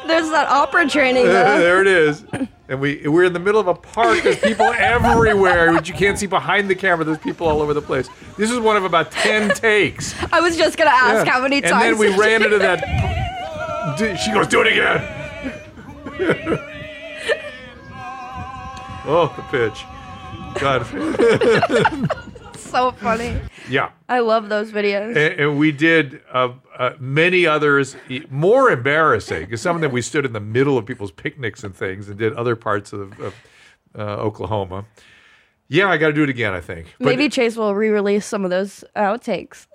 There's 0.07 0.29
that 0.29 0.47
opera 0.49 0.87
training 0.89 1.25
though. 1.25 1.59
there 1.59 1.81
it 1.81 1.87
is. 1.87 2.23
And 2.67 2.79
we 2.79 3.07
we're 3.07 3.25
in 3.25 3.33
the 3.33 3.39
middle 3.39 3.59
of 3.61 3.67
a 3.67 3.73
park. 3.75 4.23
There's 4.23 4.39
people 4.39 4.65
everywhere, 4.77 5.71
but 5.73 5.87
you 5.87 5.93
can't 5.93 6.17
see 6.17 6.25
behind 6.27 6.69
the 6.69 6.75
camera. 6.75 7.03
There's 7.05 7.17
people 7.19 7.47
all 7.47 7.61
over 7.61 7.73
the 7.73 7.81
place. 7.81 8.09
This 8.37 8.49
is 8.51 8.59
one 8.59 8.77
of 8.77 8.83
about 8.85 9.11
ten 9.11 9.49
takes. 9.51 10.15
I 10.33 10.39
was 10.39 10.55
just 10.57 10.77
gonna 10.77 10.89
ask 10.91 11.25
Yeah. 11.25 11.31
how 11.33 11.41
many 11.41 11.61
times. 11.61 11.71
and 11.73 11.81
times. 11.81 11.99
then 11.99 12.11
we 12.17 12.17
ran 12.17 12.43
into 12.43 12.57
that? 12.59 12.79
that. 12.81 14.15
She 14.17 14.31
goes, 14.31 14.47
"Do 14.47 14.61
it 14.61 14.67
again." 14.67 16.59
oh, 19.09 19.33
the 19.35 19.43
pitch. 19.43 19.85
God. 20.59 20.85
So 22.69 22.91
funny. 22.91 23.35
yeah. 23.67 23.89
I 24.07 24.19
love 24.19 24.47
those 24.49 24.71
videos. 24.71 25.07
And, 25.15 25.39
and 25.39 25.57
we 25.57 25.71
did 25.71 26.21
uh, 26.31 26.49
uh, 26.77 26.91
many 26.99 27.47
others, 27.47 27.95
more 28.29 28.69
embarrassing, 28.69 29.45
because 29.45 29.59
some 29.59 29.75
of 29.75 29.81
them 29.81 29.91
we 29.91 30.03
stood 30.03 30.23
in 30.23 30.33
the 30.33 30.39
middle 30.39 30.77
of 30.77 30.85
people's 30.85 31.11
picnics 31.11 31.63
and 31.63 31.75
things 31.75 32.09
and 32.09 32.19
did 32.19 32.31
other 32.33 32.55
parts 32.55 32.93
of, 32.93 33.19
of 33.19 33.33
uh, 33.97 34.01
Oklahoma. 34.01 34.85
Yeah, 35.67 35.87
I 35.89 35.97
got 35.97 36.07
to 36.07 36.13
do 36.13 36.21
it 36.21 36.29
again, 36.29 36.53
I 36.53 36.61
think. 36.61 36.93
But- 36.99 37.05
Maybe 37.07 37.27
Chase 37.27 37.55
will 37.55 37.73
re-release 37.73 38.25
some 38.25 38.43
of 38.43 38.51
those 38.51 38.83
outtakes. 38.95 39.65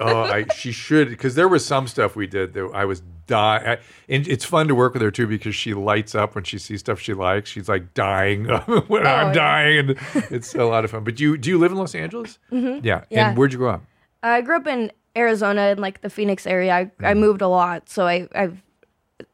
Oh, 0.00 0.22
I, 0.22 0.46
she 0.54 0.72
should 0.72 1.08
because 1.08 1.34
there 1.34 1.48
was 1.48 1.64
some 1.64 1.86
stuff 1.86 2.16
we 2.16 2.26
did 2.26 2.54
that 2.54 2.70
I 2.74 2.84
was 2.84 3.02
dying. 3.26 3.78
And 4.08 4.26
it's 4.28 4.44
fun 4.44 4.68
to 4.68 4.74
work 4.74 4.92
with 4.94 5.02
her 5.02 5.10
too 5.10 5.26
because 5.26 5.54
she 5.54 5.74
lights 5.74 6.14
up 6.14 6.34
when 6.34 6.44
she 6.44 6.58
sees 6.58 6.80
stuff 6.80 7.00
she 7.00 7.12
likes. 7.14 7.50
She's 7.50 7.68
like 7.68 7.92
dying 7.94 8.44
when 8.88 9.06
I'm 9.06 9.28
yeah. 9.28 9.32
dying, 9.32 9.78
and 9.78 9.90
it's 10.30 10.54
a 10.54 10.64
lot 10.64 10.84
of 10.84 10.90
fun. 10.90 11.04
But 11.04 11.20
you 11.20 11.36
do 11.36 11.50
you 11.50 11.58
live 11.58 11.72
in 11.72 11.78
Los 11.78 11.94
Angeles? 11.94 12.38
Mm-hmm. 12.52 12.84
Yeah. 12.86 13.04
Yeah. 13.10 13.28
And 13.30 13.38
where'd 13.38 13.52
you 13.52 13.58
grow 13.58 13.70
up? 13.74 13.82
I 14.22 14.40
grew 14.40 14.56
up 14.56 14.66
in 14.66 14.90
Arizona 15.16 15.68
in 15.68 15.78
like 15.78 16.00
the 16.00 16.10
Phoenix 16.10 16.46
area. 16.46 16.74
I, 16.74 16.80
I 17.00 17.14
Mm. 17.14 17.18
moved 17.18 17.42
a 17.42 17.48
lot, 17.48 17.88
so 17.88 18.06
I 18.06 18.28
I've 18.34 18.62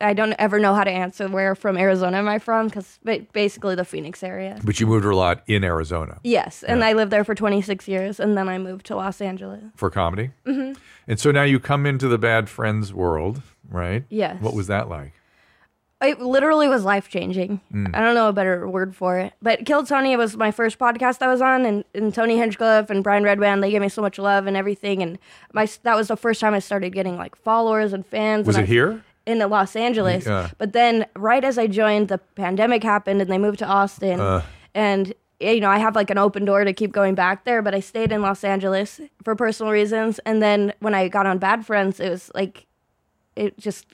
I 0.00 0.12
don't 0.14 0.34
ever 0.38 0.60
know 0.60 0.74
how 0.74 0.84
to 0.84 0.90
answer 0.90 1.28
where 1.28 1.54
from 1.54 1.76
Arizona 1.76 2.18
am 2.18 2.28
I 2.28 2.38
from 2.38 2.68
because 2.68 2.98
basically 3.32 3.74
the 3.74 3.84
Phoenix 3.84 4.22
area. 4.22 4.58
But 4.62 4.78
you 4.78 4.86
moved 4.86 5.04
a 5.04 5.14
lot 5.14 5.42
in 5.48 5.64
Arizona 5.64 6.20
Yes, 6.22 6.62
and 6.62 6.84
I 6.84 6.92
lived 6.92 7.10
there 7.10 7.24
for 7.24 7.34
26 7.34 7.88
years, 7.88 8.20
and 8.20 8.36
then 8.36 8.48
I 8.48 8.58
moved 8.58 8.86
to 8.86 8.96
Los 8.96 9.20
Angeles. 9.20 9.62
for 9.74 9.90
comedy. 9.90 10.30
Mm-hmm. 10.46 10.80
And 11.08 11.18
so 11.18 11.32
now 11.32 11.42
you 11.42 11.58
come 11.58 11.84
into 11.84 12.06
the 12.06 12.18
Bad 12.18 12.48
Friends 12.48 12.94
world, 12.94 13.42
right? 13.68 14.04
Yes. 14.08 14.40
What 14.40 14.54
was 14.54 14.68
that 14.68 14.88
like? 14.88 15.14
It 16.00 16.20
literally 16.20 16.66
was 16.68 16.84
life 16.84 17.08
changing. 17.08 17.60
Mm. 17.72 17.94
I 17.94 18.00
don't 18.00 18.16
know 18.16 18.28
a 18.28 18.32
better 18.32 18.68
word 18.68 18.94
for 18.96 19.18
it. 19.20 19.34
But 19.40 19.64
Kill 19.66 19.86
Tony 19.86 20.16
was 20.16 20.36
my 20.36 20.50
first 20.50 20.78
podcast 20.78 21.22
I 21.22 21.28
was 21.28 21.40
on, 21.40 21.64
and, 21.64 21.84
and 21.94 22.12
Tony 22.12 22.36
Hinchcliffe 22.36 22.90
and 22.90 23.04
Brian 23.04 23.22
Redban 23.22 23.60
they 23.60 23.70
gave 23.70 23.80
me 23.82 23.88
so 23.88 24.02
much 24.02 24.18
love 24.18 24.46
and 24.48 24.56
everything. 24.56 25.00
And 25.02 25.18
my 25.52 25.68
that 25.84 25.96
was 25.96 26.08
the 26.08 26.16
first 26.16 26.40
time 26.40 26.54
I 26.54 26.58
started 26.58 26.90
getting 26.90 27.16
like 27.16 27.36
followers 27.36 27.92
and 27.92 28.04
fans. 28.04 28.46
Was 28.46 28.56
and 28.56 28.64
it 28.64 28.70
I- 28.70 28.72
here? 28.72 29.04
In 29.26 29.38
Los 29.38 29.76
Angeles. 29.76 30.26
Yeah. 30.26 30.50
But 30.58 30.72
then, 30.72 31.06
right 31.16 31.44
as 31.44 31.58
I 31.58 31.66
joined, 31.66 32.08
the 32.08 32.18
pandemic 32.18 32.82
happened, 32.82 33.20
and 33.20 33.30
they 33.30 33.38
moved 33.38 33.58
to 33.60 33.66
Austin. 33.66 34.20
Uh. 34.20 34.42
and 34.74 35.14
you 35.40 35.60
know, 35.60 35.70
I 35.70 35.78
have 35.78 35.96
like 35.96 36.10
an 36.10 36.18
open 36.18 36.44
door 36.44 36.62
to 36.64 36.72
keep 36.72 36.92
going 36.92 37.14
back 37.14 37.44
there. 37.44 37.62
But 37.62 37.74
I 37.74 37.80
stayed 37.80 38.12
in 38.12 38.22
Los 38.22 38.44
Angeles 38.44 39.00
for 39.24 39.34
personal 39.34 39.72
reasons. 39.72 40.20
And 40.20 40.40
then 40.40 40.72
when 40.78 40.94
I 40.94 41.08
got 41.08 41.26
on 41.26 41.38
Bad 41.38 41.66
Friends, 41.66 41.98
it 41.98 42.10
was 42.10 42.30
like 42.34 42.66
it 43.34 43.58
just 43.58 43.86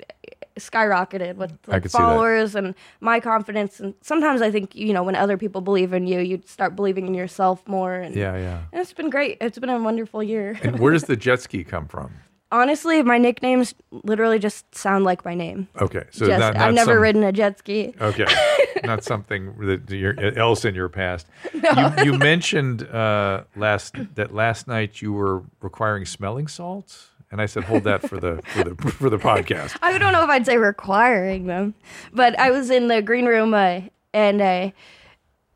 skyrocketed 0.56 1.36
with 1.36 1.56
like, 1.66 1.82
could 1.82 1.90
see 1.92 1.98
that. 1.98 2.04
followers 2.04 2.54
and 2.54 2.74
my 3.00 3.20
confidence. 3.20 3.80
And 3.80 3.94
sometimes 4.02 4.42
I 4.42 4.50
think 4.50 4.74
you 4.74 4.92
know 4.92 5.02
when 5.02 5.14
other 5.16 5.38
people 5.38 5.60
believe 5.60 5.92
in 5.92 6.06
you, 6.06 6.20
you 6.20 6.42
start 6.44 6.76
believing 6.76 7.06
in 7.06 7.14
yourself 7.14 7.66
more. 7.66 7.94
And 7.94 8.14
Yeah, 8.14 8.36
yeah. 8.36 8.62
and 8.72 8.80
it's 8.80 8.92
been 8.92 9.10
great. 9.10 9.38
It's 9.40 9.58
been 9.58 9.70
a 9.70 9.80
wonderful 9.80 10.22
year. 10.22 10.58
And 10.62 10.78
where 10.78 10.92
does 10.92 11.04
the 11.04 11.16
jet 11.26 11.40
ski 11.40 11.64
come 11.64 11.86
from? 11.86 12.12
Honestly, 12.50 13.02
my 13.02 13.18
nicknames 13.18 13.74
literally 13.90 14.38
just 14.38 14.74
sound 14.74 15.04
like 15.04 15.22
my 15.24 15.34
name. 15.34 15.68
Okay, 15.80 16.04
so 16.10 16.26
just, 16.26 16.40
not, 16.40 16.54
not 16.54 16.68
I've 16.68 16.74
never 16.74 16.94
some- 16.94 17.02
ridden 17.02 17.22
a 17.24 17.32
jet 17.32 17.58
ski. 17.58 17.92
Okay, 18.00 18.26
not 18.84 19.04
something 19.04 19.54
that 19.66 19.90
you're, 19.90 20.18
else 20.38 20.64
in 20.64 20.74
your 20.74 20.88
past. 20.88 21.26
You, 21.52 22.04
you 22.04 22.18
mentioned 22.18 22.84
uh, 22.88 23.44
last 23.54 23.96
that 24.14 24.34
last 24.34 24.66
night 24.66 25.02
you 25.02 25.12
were 25.12 25.42
requiring 25.60 26.06
smelling 26.06 26.48
salts, 26.48 27.10
and 27.30 27.42
I 27.42 27.46
said, 27.46 27.64
"Hold 27.64 27.84
that 27.84 28.08
for 28.08 28.18
the 28.18 28.40
for 28.46 28.64
the 28.64 28.92
for 28.92 29.10
the 29.10 29.18
podcast." 29.18 29.76
I 29.82 29.98
don't 29.98 30.12
know 30.12 30.24
if 30.24 30.30
I'd 30.30 30.46
say 30.46 30.56
requiring 30.56 31.46
them, 31.46 31.74
but 32.14 32.38
I 32.38 32.50
was 32.50 32.70
in 32.70 32.88
the 32.88 33.02
green 33.02 33.26
room 33.26 33.52
uh, 33.52 33.82
and 34.14 34.40
uh, 34.40 34.70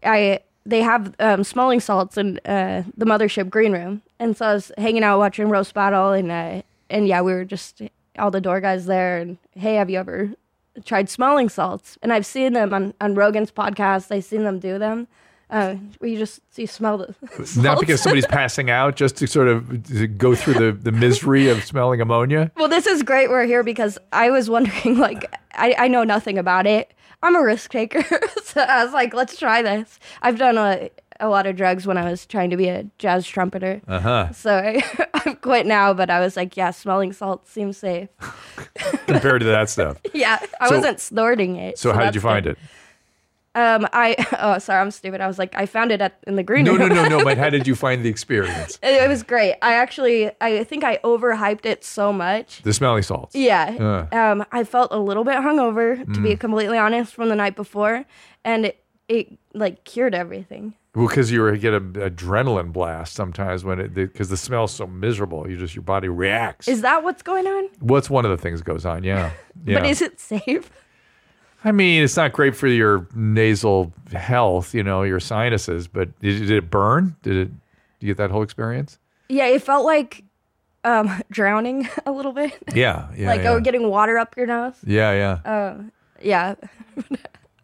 I 0.04 0.40
they 0.66 0.82
have 0.82 1.14
um, 1.18 1.42
smelling 1.42 1.80
salts 1.80 2.16
in 2.18 2.38
uh, 2.44 2.82
the 2.96 3.06
mothership 3.06 3.48
green 3.48 3.72
room, 3.72 4.02
and 4.18 4.36
so 4.36 4.46
I 4.46 4.54
was 4.54 4.72
hanging 4.76 5.04
out 5.04 5.18
watching 5.18 5.48
roast 5.48 5.72
battle, 5.74 6.12
and 6.12 6.30
uh, 6.30 6.62
and 6.92 7.08
yeah, 7.08 7.22
we 7.22 7.32
were 7.32 7.44
just 7.44 7.82
all 8.18 8.30
the 8.30 8.40
door 8.40 8.60
guys 8.60 8.86
there, 8.86 9.18
and 9.18 9.38
hey, 9.52 9.74
have 9.74 9.90
you 9.90 9.98
ever 9.98 10.30
tried 10.84 11.08
smelling 11.08 11.48
salts? 11.48 11.98
And 12.02 12.12
I've 12.12 12.26
seen 12.26 12.52
them 12.52 12.72
on 12.72 12.94
on 13.00 13.14
Rogan's 13.14 13.50
podcast. 13.50 14.14
I've 14.14 14.24
seen 14.24 14.44
them 14.44 14.60
do 14.60 14.78
them. 14.78 15.08
Uh, 15.50 15.74
where 15.98 16.10
you 16.10 16.16
just 16.16 16.40
you 16.56 16.66
smell 16.66 16.96
the 16.96 17.14
Not 17.60 17.78
because 17.78 18.00
somebody's 18.00 18.26
passing 18.26 18.70
out, 18.70 18.96
just 18.96 19.16
to 19.16 19.26
sort 19.26 19.48
of 19.48 19.82
to 19.88 20.06
go 20.06 20.34
through 20.34 20.54
the, 20.54 20.72
the 20.72 20.92
misery 20.92 21.48
of 21.48 21.62
smelling 21.64 22.00
ammonia. 22.00 22.50
Well, 22.56 22.68
this 22.68 22.86
is 22.86 23.02
great. 23.02 23.28
We're 23.28 23.44
here 23.44 23.62
because 23.62 23.98
I 24.12 24.30
was 24.30 24.48
wondering, 24.48 24.98
like, 24.98 25.30
I, 25.52 25.74
I 25.78 25.88
know 25.88 26.04
nothing 26.04 26.38
about 26.38 26.66
it. 26.66 26.94
I'm 27.22 27.36
a 27.36 27.42
risk 27.42 27.70
taker. 27.70 28.02
so 28.42 28.62
I 28.62 28.82
was 28.82 28.94
like, 28.94 29.12
let's 29.12 29.36
try 29.36 29.60
this. 29.60 30.00
I've 30.22 30.38
done 30.38 30.56
a, 30.56 30.90
a 31.22 31.28
lot 31.28 31.46
of 31.46 31.56
drugs 31.56 31.86
when 31.86 31.96
I 31.96 32.04
was 32.10 32.26
trying 32.26 32.50
to 32.50 32.56
be 32.58 32.68
a 32.68 32.84
jazz 32.98 33.26
trumpeter. 33.26 33.80
Uh 33.88 34.00
huh. 34.00 34.32
So 34.32 34.54
I, 34.54 34.82
I've 35.14 35.40
quit 35.40 35.64
now, 35.66 35.94
but 35.94 36.10
I 36.10 36.20
was 36.20 36.36
like, 36.36 36.56
yeah, 36.56 36.70
smelling 36.72 37.12
salt 37.14 37.48
seems 37.48 37.78
safe. 37.78 38.10
Compared 39.06 39.40
to 39.40 39.46
that 39.46 39.70
stuff. 39.70 39.98
Yeah, 40.12 40.38
I 40.60 40.68
So- 40.68 40.76
wasn't 40.76 41.00
snorting 41.00 41.56
it. 41.56 41.78
So, 41.78 41.92
how 41.92 42.04
did 42.04 42.14
you 42.14 42.20
find 42.20 42.46
it? 42.46 42.58
Um, 43.54 43.86
I 43.92 44.16
oh 44.40 44.58
sorry, 44.58 44.80
I'm 44.80 44.90
stupid. 44.90 45.20
I 45.20 45.26
was 45.26 45.38
like, 45.38 45.54
I 45.54 45.66
found 45.66 45.92
it 45.92 46.00
at 46.00 46.18
in 46.26 46.36
the 46.36 46.42
green 46.42 46.64
No, 46.64 46.74
room. 46.74 46.88
no, 46.88 46.94
no, 47.06 47.18
no. 47.18 47.24
But 47.24 47.36
how 47.36 47.50
did 47.50 47.66
you 47.66 47.74
find 47.86 48.02
the 48.02 48.08
experience? 48.08 48.78
it, 48.82 49.02
it 49.04 49.08
was 49.08 49.22
great. 49.22 49.56
I 49.60 49.74
actually, 49.74 50.30
I 50.40 50.64
think 50.64 50.84
I 50.84 50.96
overhyped 51.04 51.66
it 51.66 51.84
so 51.84 52.12
much. 52.14 52.62
The 52.62 52.72
smelling 52.72 53.02
salts. 53.02 53.34
Yeah. 53.36 54.06
Uh. 54.10 54.16
Um, 54.16 54.46
I 54.52 54.64
felt 54.64 54.88
a 54.90 54.98
little 54.98 55.24
bit 55.24 55.34
hungover, 55.36 55.98
to 55.98 56.20
Mm. 56.20 56.22
be 56.22 56.36
completely 56.36 56.78
honest, 56.78 57.12
from 57.14 57.28
the 57.28 57.36
night 57.36 57.54
before, 57.54 58.06
and 58.42 58.64
it, 58.66 58.82
it 59.08 59.38
like 59.52 59.84
cured 59.84 60.14
everything. 60.14 60.72
Well, 60.94 61.08
because 61.08 61.30
you 61.32 61.56
get 61.56 61.72
an 61.72 61.94
adrenaline 61.94 62.70
blast 62.72 63.14
sometimes 63.14 63.64
when 63.64 63.80
it 63.80 63.94
because 63.94 64.28
the 64.28 64.36
smell's 64.36 64.72
so 64.72 64.86
miserable, 64.86 65.48
you 65.48 65.56
just 65.56 65.74
your 65.74 65.82
body 65.82 66.08
reacts. 66.08 66.68
Is 66.68 66.82
that 66.82 67.02
what's 67.02 67.22
going 67.22 67.46
on? 67.46 67.68
What's 67.80 68.10
one 68.10 68.26
of 68.26 68.30
the 68.30 68.36
things 68.36 68.60
that 68.60 68.64
goes 68.66 68.84
on? 68.84 69.02
Yeah, 69.02 69.30
yeah. 69.64 69.80
But 69.80 69.88
is 69.88 70.02
it 70.02 70.20
safe? 70.20 70.70
I 71.64 71.72
mean, 71.72 72.02
it's 72.02 72.16
not 72.16 72.32
great 72.32 72.54
for 72.56 72.66
your 72.66 73.06
nasal 73.14 73.92
health, 74.12 74.74
you 74.74 74.82
know, 74.82 75.02
your 75.02 75.20
sinuses. 75.20 75.88
But 75.88 76.18
did, 76.20 76.40
did 76.40 76.50
it 76.50 76.70
burn? 76.70 77.16
Did 77.22 77.36
it? 77.36 77.48
Do 78.00 78.06
you 78.06 78.12
get 78.12 78.18
that 78.18 78.30
whole 78.30 78.42
experience? 78.42 78.98
Yeah, 79.30 79.46
it 79.46 79.62
felt 79.62 79.86
like 79.86 80.24
um, 80.84 81.22
drowning 81.30 81.88
a 82.06 82.12
little 82.12 82.32
bit, 82.32 82.52
Yeah, 82.74 83.08
yeah, 83.16 83.26
like 83.30 83.42
yeah. 83.42 83.50
oh, 83.50 83.60
getting 83.60 83.88
water 83.88 84.18
up 84.18 84.36
your 84.36 84.46
nose. 84.46 84.74
yeah, 84.84 85.12
yeah. 85.46 85.80
Yeah. 86.20 86.54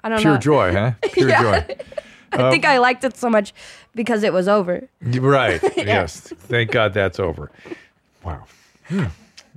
I 0.02 0.08
don't 0.08 0.20
Pure 0.20 0.32
know. 0.35 0.38
joy, 0.40 0.73
huh? 0.73 0.92
Pure 1.12 1.28
Yeah. 1.28 1.42
joy. 1.42 1.76
I 2.32 2.50
think 2.50 2.64
I 2.64 2.78
liked 2.78 3.04
it 3.04 3.16
so 3.16 3.30
much 3.30 3.54
because 3.94 4.23
it 4.23 4.32
was 4.32 4.49
over. 4.49 4.88
Right. 5.02 5.61
Yes. 5.76 6.20
Thank 6.20 6.70
God 6.70 6.92
that's 6.94 7.18
over. 7.20 7.50
Wow. 8.25 8.44
Hmm. 8.88 9.04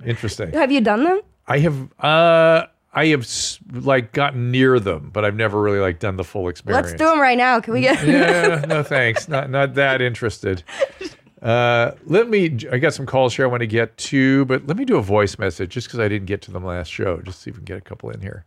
Interesting. 0.05 0.51
Have 0.53 0.71
you 0.71 0.81
done 0.81 1.03
them? 1.03 1.21
I 1.47 1.59
have. 1.59 1.99
uh 1.99 2.65
I 2.93 3.05
have 3.07 3.25
like 3.71 4.11
gotten 4.11 4.51
near 4.51 4.77
them, 4.79 5.11
but 5.13 5.23
I've 5.23 5.35
never 5.35 5.61
really 5.61 5.79
like 5.79 5.99
done 5.99 6.17
the 6.17 6.25
full 6.25 6.49
experience. 6.49 6.87
Let's 6.89 6.97
do 6.99 7.05
them 7.05 7.21
right 7.21 7.37
now. 7.37 7.61
Can 7.61 7.73
we 7.73 7.81
get? 7.81 8.05
yeah, 8.05 8.65
no 8.67 8.83
thanks. 8.83 9.29
Not 9.29 9.49
not 9.49 9.75
that 9.75 10.01
interested. 10.01 10.63
Uh, 11.41 11.91
let 12.05 12.29
me. 12.29 12.57
I 12.71 12.77
got 12.77 12.93
some 12.93 13.05
calls 13.05 13.35
here 13.35 13.45
I 13.45 13.47
want 13.47 13.61
to 13.61 13.67
get 13.67 13.97
to, 13.97 14.43
but 14.45 14.67
let 14.67 14.75
me 14.77 14.83
do 14.85 14.97
a 14.97 15.01
voice 15.01 15.39
message 15.39 15.71
just 15.71 15.87
because 15.87 15.99
I 15.99 16.07
didn't 16.09 16.27
get 16.27 16.41
to 16.43 16.51
them 16.51 16.65
last 16.65 16.89
show. 16.89 17.21
Just 17.21 17.41
see 17.41 17.49
if 17.49 17.55
we 17.55 17.59
can 17.59 17.65
get 17.65 17.77
a 17.77 17.81
couple 17.81 18.09
in 18.09 18.19
here. 18.21 18.43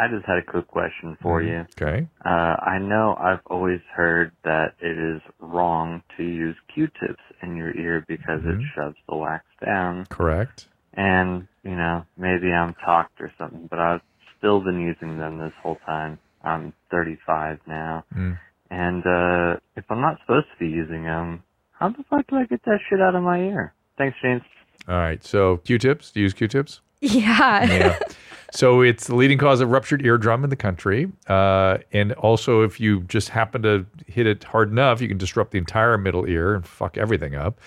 I 0.00 0.08
just 0.08 0.24
had 0.26 0.38
a 0.38 0.42
quick 0.42 0.66
question 0.66 1.18
for 1.20 1.42
you. 1.42 1.66
Okay. 1.80 2.08
Uh, 2.24 2.56
I 2.58 2.78
know 2.78 3.14
I've 3.20 3.44
always 3.46 3.80
heard 3.94 4.32
that 4.44 4.74
it 4.80 4.96
is 4.98 5.20
wrong 5.40 6.02
to 6.16 6.22
use 6.22 6.56
Q-tips 6.72 7.22
in 7.42 7.54
your 7.56 7.76
ear 7.76 8.02
because 8.08 8.40
it 8.44 8.62
shoves 8.74 8.96
the 9.08 9.16
wax 9.16 9.44
down. 9.62 10.06
Correct. 10.06 10.68
And, 10.94 11.46
you 11.64 11.76
know, 11.76 12.06
maybe 12.16 12.50
I'm 12.50 12.72
talked 12.82 13.20
or 13.20 13.30
something, 13.36 13.66
but 13.68 13.78
I've 13.78 14.00
still 14.38 14.60
been 14.60 14.80
using 14.80 15.18
them 15.18 15.38
this 15.38 15.52
whole 15.62 15.78
time. 15.84 16.18
I'm 16.42 16.72
35 16.90 17.60
now. 17.66 18.04
Mm. 18.16 18.38
And, 18.70 19.06
uh, 19.06 19.60
if 19.76 19.84
I'm 19.90 20.00
not 20.00 20.18
supposed 20.22 20.46
to 20.50 20.58
be 20.58 20.70
using 20.70 21.04
them, 21.04 21.42
how 21.72 21.90
the 21.90 22.04
fuck 22.08 22.26
do 22.28 22.36
I 22.36 22.46
get 22.46 22.64
that 22.64 22.78
shit 22.88 23.02
out 23.02 23.14
of 23.14 23.22
my 23.22 23.38
ear? 23.38 23.74
Thanks, 23.98 24.16
James. 24.22 24.42
All 24.88 24.94
right. 24.96 25.22
So 25.22 25.58
Q-tips. 25.58 26.10
Do 26.10 26.20
you 26.20 26.24
use 26.24 26.32
Q-tips? 26.32 26.80
yeah. 27.02 27.64
Yeah. 27.64 27.98
so 28.52 28.82
it's 28.82 29.06
the 29.06 29.14
leading 29.14 29.38
cause 29.38 29.60
of 29.60 29.70
ruptured 29.70 30.04
eardrum 30.04 30.44
in 30.44 30.50
the 30.50 30.56
country. 30.56 31.10
Uh, 31.28 31.78
and 31.92 32.12
also, 32.12 32.62
if 32.62 32.80
you 32.80 33.02
just 33.02 33.28
happen 33.28 33.62
to 33.62 33.86
hit 34.06 34.26
it 34.26 34.44
hard 34.44 34.70
enough, 34.70 35.00
you 35.00 35.08
can 35.08 35.18
disrupt 35.18 35.52
the 35.52 35.58
entire 35.58 35.96
middle 35.96 36.26
ear 36.28 36.54
and 36.54 36.66
fuck 36.66 36.96
everything 36.96 37.34
up. 37.34 37.60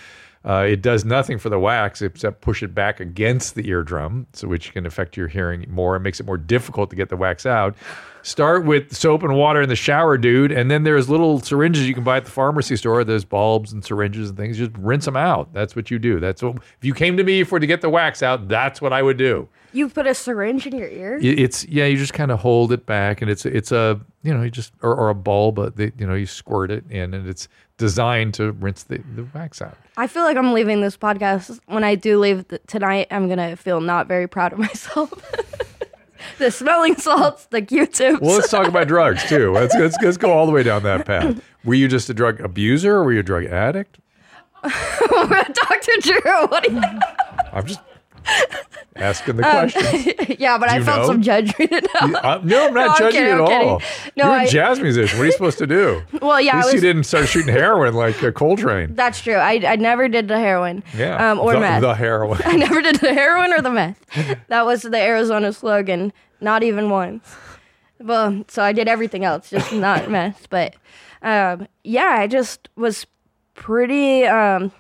Uh, 0.45 0.65
it 0.67 0.81
does 0.81 1.05
nothing 1.05 1.37
for 1.37 1.49
the 1.49 1.57
wax 1.57 2.01
except 2.01 2.41
push 2.41 2.61
it 2.61 2.75
back 2.75 2.99
against 2.99 3.55
the 3.55 3.69
eardrum, 3.69 4.27
so 4.33 4.45
which 4.47 4.73
can 4.73 4.85
affect 4.85 5.15
your 5.15 5.29
hearing 5.29 5.65
more 5.69 5.95
and 5.95 6.03
makes 6.03 6.19
it 6.19 6.25
more 6.25 6.37
difficult 6.37 6.89
to 6.89 6.97
get 6.97 7.07
the 7.07 7.15
wax 7.15 7.45
out. 7.45 7.75
Start 8.23 8.65
with 8.65 8.93
soap 8.93 9.23
and 9.23 9.35
water 9.35 9.61
in 9.61 9.69
the 9.69 9.75
shower, 9.75 10.17
dude, 10.17 10.51
and 10.51 10.69
then 10.69 10.83
there's 10.83 11.09
little 11.09 11.39
syringes 11.39 11.87
you 11.87 11.93
can 11.93 12.03
buy 12.03 12.17
at 12.17 12.25
the 12.25 12.31
pharmacy 12.31 12.75
store. 12.75 13.05
There's 13.05 13.23
bulbs 13.25 13.71
and 13.71 13.85
syringes 13.85 14.29
and 14.29 14.37
things. 14.37 14.57
Just 14.57 14.71
rinse 14.77 15.05
them 15.05 15.15
out. 15.15 15.53
That's 15.53 15.77
what 15.77 15.89
you 15.89 15.97
do. 15.97 16.19
That's 16.19 16.43
what. 16.43 16.57
If 16.57 16.83
you 16.83 16.93
came 16.93 17.15
to 17.17 17.23
me 17.23 17.43
for 17.45 17.59
to 17.59 17.67
get 17.67 17.79
the 17.79 17.89
wax 17.89 18.21
out, 18.21 18.49
that's 18.49 18.81
what 18.81 18.91
I 18.91 19.01
would 19.01 19.17
do. 19.17 19.47
You 19.73 19.89
put 19.89 20.05
a 20.05 20.13
syringe 20.13 20.67
in 20.67 20.75
your 20.77 20.87
ear? 20.87 21.19
It's 21.21 21.65
yeah, 21.65 21.85
you 21.85 21.97
just 21.97 22.13
kind 22.13 22.31
of 22.31 22.39
hold 22.39 22.71
it 22.71 22.85
back, 22.85 23.21
and 23.21 23.29
it's 23.31 23.45
it's 23.45 23.71
a 23.71 23.99
you 24.21 24.33
know 24.33 24.43
you 24.43 24.51
just 24.51 24.71
or, 24.81 24.93
or 24.95 25.09
a 25.09 25.15
bulb, 25.15 25.55
but 25.55 25.75
they, 25.75 25.91
you 25.97 26.05
know 26.05 26.13
you 26.13 26.27
squirt 26.27 26.69
it 26.71 26.83
in, 26.89 27.13
and 27.13 27.27
it's 27.27 27.47
designed 27.77 28.35
to 28.35 28.51
rinse 28.53 28.83
the, 28.83 28.99
the 29.15 29.25
wax 29.33 29.61
out. 29.61 29.75
I 29.97 30.05
feel 30.07 30.23
like 30.23 30.37
I'm 30.37 30.53
leaving 30.53 30.81
this 30.81 30.95
podcast. 30.95 31.59
When 31.65 31.83
I 31.83 31.95
do 31.95 32.19
leave 32.19 32.47
th- 32.47 32.61
tonight, 32.67 33.07
I'm 33.09 33.27
gonna 33.27 33.55
feel 33.55 33.81
not 33.81 34.07
very 34.07 34.27
proud 34.27 34.53
of 34.53 34.59
myself. 34.67 35.11
the 36.37 36.51
smelling 36.51 36.95
salts, 36.95 37.47
the 37.47 37.61
Q-tips. 37.61 38.21
Well, 38.21 38.35
let's 38.35 38.49
talk 38.49 38.67
about 38.67 38.87
drugs 38.87 39.23
too. 39.27 39.51
Let's, 39.51 39.73
let's 39.75 39.97
let's 40.03 40.17
go 40.17 40.31
all 40.31 40.45
the 40.45 40.51
way 40.51 40.61
down 40.63 40.83
that 40.83 41.05
path. 41.07 41.41
Were 41.65 41.73
you 41.73 41.87
just 41.87 42.09
a 42.09 42.13
drug 42.13 42.39
abuser, 42.41 42.95
or 42.95 43.03
were 43.03 43.13
you 43.13 43.19
a 43.21 43.23
drug 43.23 43.45
addict? 43.45 43.97
Dr. 44.63 45.91
Drew, 46.01 46.47
what 46.47 46.63
do 46.63 46.73
you? 46.73 46.81
I'm 47.51 47.65
just 47.65 47.81
asking 48.95 49.37
the 49.37 49.43
question. 49.43 50.35
yeah, 50.39 50.57
but 50.57 50.69
I 50.69 50.81
felt 50.83 51.01
know? 51.01 51.07
some 51.07 51.21
judgment. 51.21 51.87
Uh, 52.03 52.39
no, 52.43 52.67
I'm 52.67 52.73
not 52.73 52.73
No, 52.73 52.87
I'm 52.91 52.97
judging 52.97 53.21
kidding, 53.21 53.33
at 53.33 53.39
all. 53.39 53.79
No, 54.15 54.25
You're 54.25 54.27
a 54.27 54.41
I- 54.41 54.47
jazz 54.47 54.79
musician. 54.79 55.17
What 55.17 55.23
are 55.23 55.27
you 55.27 55.31
supposed 55.31 55.57
to 55.59 55.67
do? 55.67 56.01
well, 56.21 56.39
yeah, 56.41 56.57
At 56.57 56.63
I 56.63 56.65
least 56.65 56.75
you 56.75 56.81
didn't 56.81 57.03
start 57.03 57.27
shooting 57.27 57.53
heroin 57.53 57.93
like 57.93 58.21
uh, 58.23 58.31
Coltrane. 58.31 58.95
That's 58.95 59.21
true. 59.21 59.35
I, 59.35 59.53
I 59.65 59.75
never 59.77 60.07
did 60.07 60.27
the 60.27 60.37
heroin. 60.39 60.83
Yeah, 60.95 61.31
Um, 61.31 61.39
or 61.39 61.53
the, 61.53 61.59
meth. 61.59 61.81
the 61.81 61.93
heroin. 61.95 62.39
I 62.45 62.55
never 62.55 62.81
did 62.81 62.95
the 62.97 63.13
heroin 63.13 63.53
or 63.53 63.61
the 63.61 63.69
meth. 63.71 63.99
that 64.47 64.65
was 64.65 64.81
the 64.83 64.97
Arizona 64.99 65.53
slogan. 65.53 66.11
Not 66.41 66.63
even 66.63 66.89
once. 66.89 67.35
Well, 67.99 68.43
so 68.47 68.61
I 68.63 68.73
did 68.73 68.87
everything 68.87 69.23
else, 69.23 69.49
just 69.49 69.71
not 69.73 70.09
meth. 70.09 70.49
But 70.49 70.75
um, 71.21 71.67
yeah, 71.83 72.15
I 72.19 72.27
just 72.27 72.67
was 72.75 73.05
pretty 73.53 74.25
um, 74.25 74.71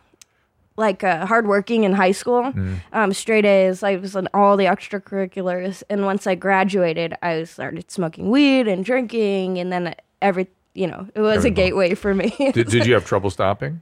like 0.75 1.03
uh, 1.03 1.25
hardworking 1.25 1.83
in 1.83 1.93
high 1.93 2.11
school. 2.11 2.53
Um, 2.91 3.13
straight 3.13 3.45
A's. 3.45 3.83
I 3.83 3.95
was 3.97 4.15
in 4.15 4.27
all 4.33 4.57
the 4.57 4.65
extracurriculars, 4.65 5.83
and 5.89 6.05
once 6.05 6.25
I 6.27 6.35
graduated, 6.35 7.15
I 7.21 7.43
started 7.43 7.91
smoking 7.91 8.29
weed 8.29 8.67
and 8.67 8.83
drinking, 8.83 9.59
and 9.59 9.71
then 9.71 9.95
every 10.21 10.47
you 10.73 10.87
know 10.87 11.07
it 11.13 11.21
was 11.21 11.45
a 11.45 11.49
gateway 11.49 11.93
for 11.93 12.13
me. 12.15 12.33
Did, 12.53 12.69
did 12.69 12.85
you 12.85 12.93
have 12.93 13.05
trouble 13.05 13.29
stopping? 13.29 13.81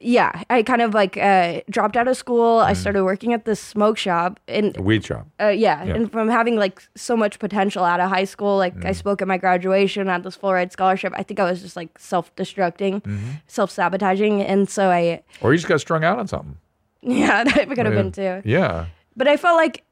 Yeah, 0.00 0.42
I 0.50 0.62
kind 0.62 0.82
of 0.82 0.94
like 0.94 1.16
uh, 1.16 1.60
dropped 1.70 1.96
out 1.96 2.08
of 2.08 2.16
school. 2.16 2.58
Mm. 2.60 2.64
I 2.66 2.72
started 2.74 3.04
working 3.04 3.32
at 3.32 3.44
this 3.44 3.60
smoke 3.60 3.96
shop, 3.98 4.38
and 4.48 4.76
A 4.76 4.82
weed 4.82 5.04
shop. 5.04 5.26
uh, 5.40 5.48
yeah, 5.48 5.84
Yeah. 5.84 5.94
and 5.94 6.10
from 6.12 6.28
having 6.28 6.56
like 6.56 6.82
so 6.94 7.16
much 7.16 7.38
potential 7.38 7.84
out 7.84 8.00
of 8.00 8.08
high 8.10 8.24
school, 8.24 8.56
like 8.58 8.74
Mm. 8.76 8.86
I 8.86 8.92
spoke 8.92 9.22
at 9.22 9.28
my 9.28 9.38
graduation, 9.38 10.06
had 10.08 10.22
this 10.24 10.36
full 10.36 10.52
ride 10.52 10.72
scholarship. 10.72 11.12
I 11.16 11.22
think 11.22 11.40
I 11.40 11.44
was 11.50 11.62
just 11.62 11.76
like 11.76 11.98
self 11.98 12.34
destructing, 12.36 13.00
Mm-hmm. 13.02 13.30
self 13.46 13.70
sabotaging, 13.70 14.42
and 14.42 14.68
so 14.68 14.90
I, 14.90 15.22
Or 15.40 15.52
you 15.52 15.58
just 15.58 15.68
got 15.68 15.80
strung 15.80 16.04
out 16.04 16.18
on 16.18 16.26
something. 16.28 16.56
yeah, 17.02 17.44
that 17.44 17.68
could 17.68 17.78
have 17.86 17.94
Yeah. 17.94 18.02
been 18.02 18.12
too. 18.12 18.42
Yeah. 18.44 18.86
But 19.16 19.28
I 19.28 19.36
felt 19.36 19.56
like 19.56 19.82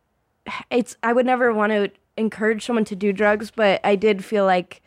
it's. 0.70 0.96
I 1.02 1.12
would 1.12 1.26
never 1.26 1.52
want 1.54 1.72
to 1.72 1.90
encourage 2.16 2.64
someone 2.66 2.84
to 2.84 2.94
do 2.96 3.12
drugs, 3.12 3.50
but 3.50 3.80
I 3.84 3.96
did 3.96 4.24
feel 4.24 4.44
like 4.44 4.82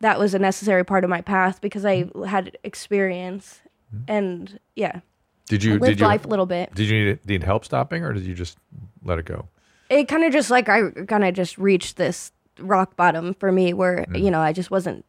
that 0.00 0.18
was 0.18 0.34
a 0.34 0.38
necessary 0.38 0.84
part 0.84 1.02
of 1.04 1.10
my 1.10 1.20
path 1.20 1.60
because 1.60 1.84
I 1.84 2.02
Mm-hmm. 2.04 2.24
had 2.24 2.56
experience, 2.64 3.60
and 4.06 4.58
yeah, 4.76 5.00
Did 5.48 5.64
you 5.64 5.72
lived 5.72 5.84
did 5.84 6.00
you 6.00 6.06
life 6.06 6.24
a 6.24 6.28
little 6.28 6.46
bit. 6.46 6.74
did 6.74 6.88
you 6.88 7.04
need, 7.04 7.26
need 7.26 7.42
help 7.42 7.64
stopping 7.64 8.04
or 8.04 8.12
did 8.12 8.24
you 8.24 8.34
just 8.34 8.58
let 9.04 9.18
it 9.18 9.24
go? 9.24 9.48
it 9.90 10.06
kind 10.08 10.22
of 10.24 10.32
just 10.32 10.50
like 10.50 10.68
I 10.68 10.90
kind 11.06 11.24
of 11.24 11.34
just 11.34 11.56
reached 11.58 11.96
this 11.96 12.30
rock 12.60 12.96
bottom 12.96 13.34
for 13.34 13.50
me 13.52 13.72
where 13.72 14.04
Mm. 14.10 14.22
you 14.24 14.30
know 14.30 14.40
I 14.40 14.52
just 14.52 14.70
wasn't 14.70 15.04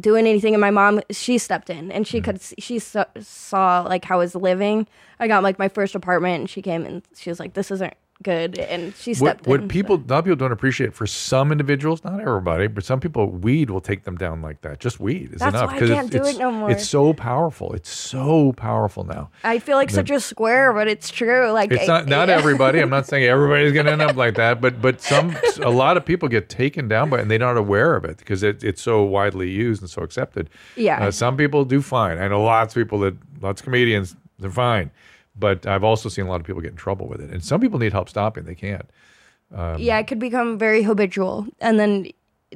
doing 0.00 0.26
anything 0.26 0.54
and 0.54 0.60
my 0.60 0.70
mom 0.70 1.00
she 1.10 1.38
stepped 1.38 1.70
in 1.70 1.92
and 1.92 2.06
she 2.06 2.20
could 2.20 2.40
see, 2.40 2.56
she 2.58 2.78
saw, 2.80 3.04
saw 3.20 3.82
like 3.82 4.04
how 4.04 4.16
I 4.16 4.18
was 4.18 4.34
living 4.34 4.86
I 5.20 5.28
got 5.28 5.42
like 5.42 5.58
my 5.58 5.68
first 5.68 5.94
apartment 5.94 6.40
and 6.40 6.50
she 6.50 6.62
came 6.62 6.84
and 6.86 7.02
she 7.16 7.30
was 7.30 7.38
like 7.38 7.52
this 7.54 7.70
isn't 7.70 7.94
good 8.22 8.58
and 8.58 8.94
she 8.96 9.10
What, 9.10 9.16
stepped 9.16 9.46
what 9.46 9.60
in 9.62 9.68
people, 9.68 9.96
a 9.96 10.12
lot 10.12 10.24
people 10.24 10.36
don't 10.36 10.52
appreciate 10.52 10.94
for 10.94 11.06
some 11.06 11.52
individuals, 11.52 12.04
not 12.04 12.20
everybody, 12.20 12.68
but 12.68 12.84
some 12.84 13.00
people, 13.00 13.28
weed 13.30 13.68
will 13.70 13.80
take 13.80 14.04
them 14.04 14.16
down 14.16 14.40
like 14.40 14.62
that. 14.62 14.80
Just 14.80 15.00
weed 15.00 15.32
is 15.34 15.40
That's 15.40 15.54
enough. 15.54 15.70
why 15.70 15.76
I 15.76 15.78
'cause 15.80 15.88
can't 15.90 16.14
it's, 16.14 16.28
it 16.30 16.38
no. 16.38 16.66
It's 16.68 16.88
so 16.88 17.12
powerful. 17.12 17.72
It's 17.74 17.90
so 17.90 18.52
powerful 18.52 19.04
now. 19.04 19.30
I 19.42 19.58
feel 19.58 19.76
like 19.76 19.90
such 19.90 20.10
a 20.10 20.20
square 20.20 20.72
but 20.72 20.88
it's 20.88 21.10
true 21.10 21.50
like 21.50 21.70
It's 21.72 21.82
I- 21.84 21.86
not 21.86 22.06
not 22.06 22.28
yeah. 22.28 22.36
everybody. 22.38 22.78
I'm 22.80 22.90
not 22.90 23.06
saying 23.06 23.24
everybody's 23.24 23.72
going 23.72 23.86
to 23.86 23.92
end 23.92 24.02
up 24.02 24.16
like 24.16 24.36
that, 24.36 24.60
but 24.60 24.80
but 24.80 25.00
some 25.00 25.36
a 25.60 25.70
lot 25.70 25.96
of 25.96 26.04
people 26.04 26.28
get 26.28 26.48
taken 26.48 26.88
down 26.88 27.10
by 27.10 27.18
it 27.18 27.22
and 27.22 27.30
they're 27.30 27.38
not 27.38 27.56
aware 27.56 27.94
of 27.96 28.04
it 28.04 28.18
because 28.18 28.42
it, 28.42 28.62
it's 28.64 28.80
so 28.80 29.02
widely 29.02 29.50
used 29.50 29.82
and 29.82 29.90
so 29.90 30.02
accepted. 30.02 30.48
Yeah. 30.76 31.06
Uh, 31.06 31.10
some 31.10 31.36
people 31.36 31.64
do 31.64 31.82
fine. 31.82 32.18
I 32.18 32.28
know 32.28 32.42
lots 32.42 32.74
of 32.76 32.80
people 32.80 33.00
that 33.00 33.16
lots 33.42 33.60
of 33.60 33.64
comedians 33.64 34.16
they're 34.38 34.50
fine, 34.50 34.90
but 35.36 35.66
I've 35.66 35.84
also 35.84 36.08
seen 36.08 36.26
a 36.26 36.28
lot 36.28 36.40
of 36.40 36.46
people 36.46 36.60
get 36.62 36.70
in 36.70 36.76
trouble 36.76 37.06
with 37.08 37.20
it. 37.20 37.30
And 37.30 37.42
some 37.44 37.60
people 37.60 37.78
need 37.78 37.92
help 37.92 38.08
stopping. 38.08 38.44
They 38.44 38.54
can't. 38.54 38.88
yeah 39.78 39.98
it 39.98 40.06
could 40.06 40.18
become 40.18 40.58
very 40.58 40.82
habitual 40.82 41.46
and 41.60 41.78
then 41.78 42.06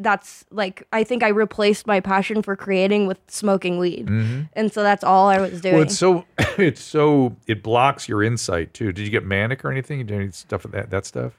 that's 0.00 0.44
like 0.50 0.86
I 0.92 1.04
think 1.04 1.22
I 1.22 1.28
replaced 1.28 1.86
my 1.86 2.00
passion 2.00 2.40
for 2.42 2.54
creating 2.56 3.06
with 3.06 3.18
smoking 3.28 3.78
weed 3.78 4.08
and 4.52 4.72
so 4.72 4.82
that's 4.82 5.04
all 5.04 5.28
I 5.28 5.38
was 5.40 5.60
doing 5.60 5.74
Mm-hmm. 5.74 5.74
Well, 5.74 5.82
it's 5.82 5.98
so 5.98 6.24
it's 6.62 6.80
so 6.82 7.36
it 7.46 7.62
blocks 7.62 8.08
your 8.08 8.22
insight 8.22 8.74
too. 8.74 8.92
Did 8.92 9.04
you 9.04 9.10
get 9.10 9.24
manic 9.24 9.64
or 9.64 9.70
anything? 9.70 9.98
You 9.98 10.04
do 10.04 10.14
any 10.14 10.30
stuff 10.30 10.62
with 10.62 10.72
that 10.72 10.90
that 10.90 11.04
stuff? 11.06 11.38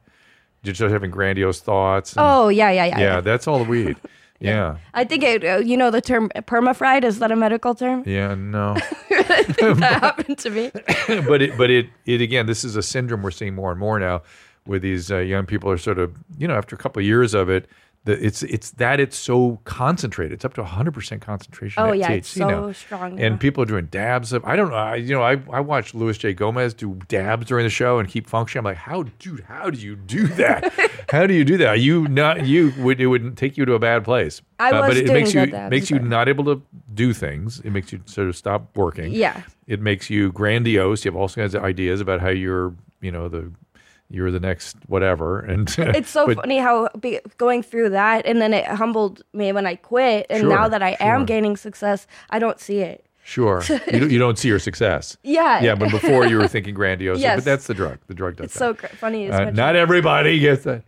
Did 0.63 0.71
you 0.71 0.75
start 0.75 0.91
having 0.91 1.09
grandiose 1.11 1.61
thoughts? 1.61 2.13
and- 2.13 2.21
oh 2.25 2.49
yeah 2.49 2.69
yeah 2.69 2.85
yeah, 2.85 2.99
yeah, 2.99 3.21
that's 3.21 3.47
all 3.47 3.59
the 3.63 3.69
weed. 3.69 3.95
Yeah. 4.39 4.77
I 4.93 5.03
think 5.03 5.23
it, 5.23 5.43
uh, 5.43 5.57
you 5.57 5.75
know 5.75 5.91
the 5.91 6.01
term 6.01 6.29
permafried. 6.35 7.03
Is 7.03 7.19
that 7.19 7.31
a 7.31 7.35
medical 7.35 7.75
term? 7.75 8.03
Yeah, 8.05 8.35
no. 8.35 8.73
that 9.09 9.77
happened 10.01 10.37
to 10.39 10.49
me. 10.49 10.71
but 11.27 11.41
it 11.41 11.57
but 11.57 11.69
it 11.69 11.89
it 12.05 12.21
again, 12.21 12.45
this 12.45 12.63
is 12.63 12.75
a 12.75 12.81
syndrome 12.81 13.21
we're 13.21 13.31
seeing 13.31 13.55
more 13.55 13.71
and 13.71 13.79
more 13.79 13.99
now 13.99 14.21
where 14.65 14.79
these 14.79 15.11
uh, 15.11 15.17
young 15.17 15.45
people 15.45 15.69
are 15.71 15.77
sort 15.77 15.97
of, 15.97 16.15
you 16.37 16.47
know, 16.47 16.53
after 16.53 16.75
a 16.75 16.79
couple 16.79 16.99
of 16.99 17.05
years 17.05 17.33
of 17.33 17.49
it, 17.49 17.67
the, 18.05 18.25
it's 18.25 18.43
it's 18.43 18.71
that 18.71 18.99
it's 18.99 19.17
so 19.17 19.59
concentrated. 19.65 20.31
It's 20.33 20.45
up 20.45 20.53
to 20.53 20.63
100% 20.63 21.21
concentration 21.21 21.83
Oh, 21.83 21.91
yeah, 21.91 22.09
THC 22.09 22.17
it's 22.17 22.29
so 22.29 22.47
now. 22.47 22.71
strong 22.71 23.15
now. 23.15 23.21
And 23.23 23.39
people 23.39 23.61
are 23.63 23.65
doing 23.65 23.87
dabs 23.87 24.31
of 24.31 24.43
I 24.45 24.55
don't 24.55 24.69
know, 24.69 24.77
I, 24.77 24.95
you 24.95 25.13
know, 25.13 25.21
I 25.21 25.37
I 25.51 25.59
watched 25.59 25.93
Luis 25.93 26.17
J 26.17 26.33
Gomez 26.33 26.73
do 26.73 26.97
dabs 27.09 27.47
during 27.47 27.65
the 27.65 27.69
show 27.69 27.99
and 27.99 28.07
keep 28.07 28.27
functioning. 28.27 28.59
I'm 28.61 28.65
like, 28.65 28.77
"How 28.77 29.03
dude, 29.19 29.41
how 29.41 29.69
do 29.69 29.77
you 29.77 29.95
do 29.97 30.27
that? 30.27 30.73
how 31.09 31.27
do 31.27 31.33
you 31.33 31.43
do 31.43 31.57
that? 31.57 31.81
You 31.81 32.07
not 32.07 32.45
you 32.47 32.73
would 32.77 33.01
it 33.01 33.07
would 33.07 33.35
take 33.37 33.57
you 33.57 33.65
to 33.65 33.73
a 33.73 33.79
bad 33.79 34.03
place." 34.05 34.41
I 34.59 34.71
Uh, 34.71 34.81
I 34.83 34.87
but 34.87 34.97
it 34.97 35.05
doing 35.05 35.13
makes 35.23 35.33
you 35.33 35.45
dabs, 35.47 35.69
makes 35.69 35.89
you 35.91 35.99
not 35.99 36.29
able 36.29 36.45
to 36.45 36.61
do 36.93 37.13
things. 37.13 37.59
It 37.65 37.71
makes 37.71 37.91
you 37.91 38.01
sort 38.05 38.29
of 38.29 38.35
stop 38.35 38.75
working. 38.77 39.11
Yeah. 39.11 39.41
It 39.67 39.81
makes 39.81 40.09
you 40.09 40.31
grandiose. 40.31 41.03
You 41.05 41.11
have 41.11 41.17
all 41.17 41.29
kinds 41.29 41.53
of 41.53 41.63
ideas 41.63 42.01
about 42.01 42.21
how 42.21 42.29
you're, 42.29 42.73
you 43.01 43.11
know, 43.11 43.27
the 43.29 43.51
you're 44.09 44.31
the 44.31 44.39
next 44.39 44.75
whatever. 44.87 45.39
And 45.39 45.73
It's 45.77 46.09
so 46.09 46.25
but- 46.27 46.37
funny 46.37 46.57
how 46.57 46.89
be, 46.99 47.19
going 47.37 47.63
through 47.63 47.89
that, 47.89 48.25
and 48.25 48.41
then 48.41 48.53
it 48.53 48.65
humbled 48.65 49.21
me 49.33 49.51
when 49.51 49.65
I 49.65 49.75
quit. 49.75 50.25
And 50.29 50.41
Sure, 50.41 50.49
now 50.49 50.67
that 50.67 50.81
I 50.81 50.97
am 50.99 51.25
gaining 51.25 51.55
success, 51.57 52.07
I 52.29 52.39
don't 52.39 52.59
see 52.59 52.79
it. 52.79 53.05
Sure, 53.23 53.61
you 53.91 53.99
don't, 53.99 54.11
you 54.11 54.17
don't 54.17 54.39
see 54.39 54.47
your 54.47 54.57
success. 54.57 55.15
Yeah. 55.23 55.61
yeah, 55.61 55.75
but 55.75 55.91
before 55.91 56.25
you 56.25 56.37
were 56.37 56.47
thinking 56.47 56.73
grandiose. 56.81 57.19
Yes. 57.19 57.37
But 57.37 57.45
that's 57.45 57.67
the 57.67 57.75
drug. 57.75 57.99
The 58.07 58.15
drug 58.15 58.37
does 58.37 58.45
It's 58.45 58.53
that. 58.55 58.59
so 58.59 58.73
cr- 58.73 58.87
funny. 58.87 59.29
Uh, 59.29 59.51
not 59.51 59.75
everybody 59.75 60.39
gets 60.39 60.63
that. 60.63 60.81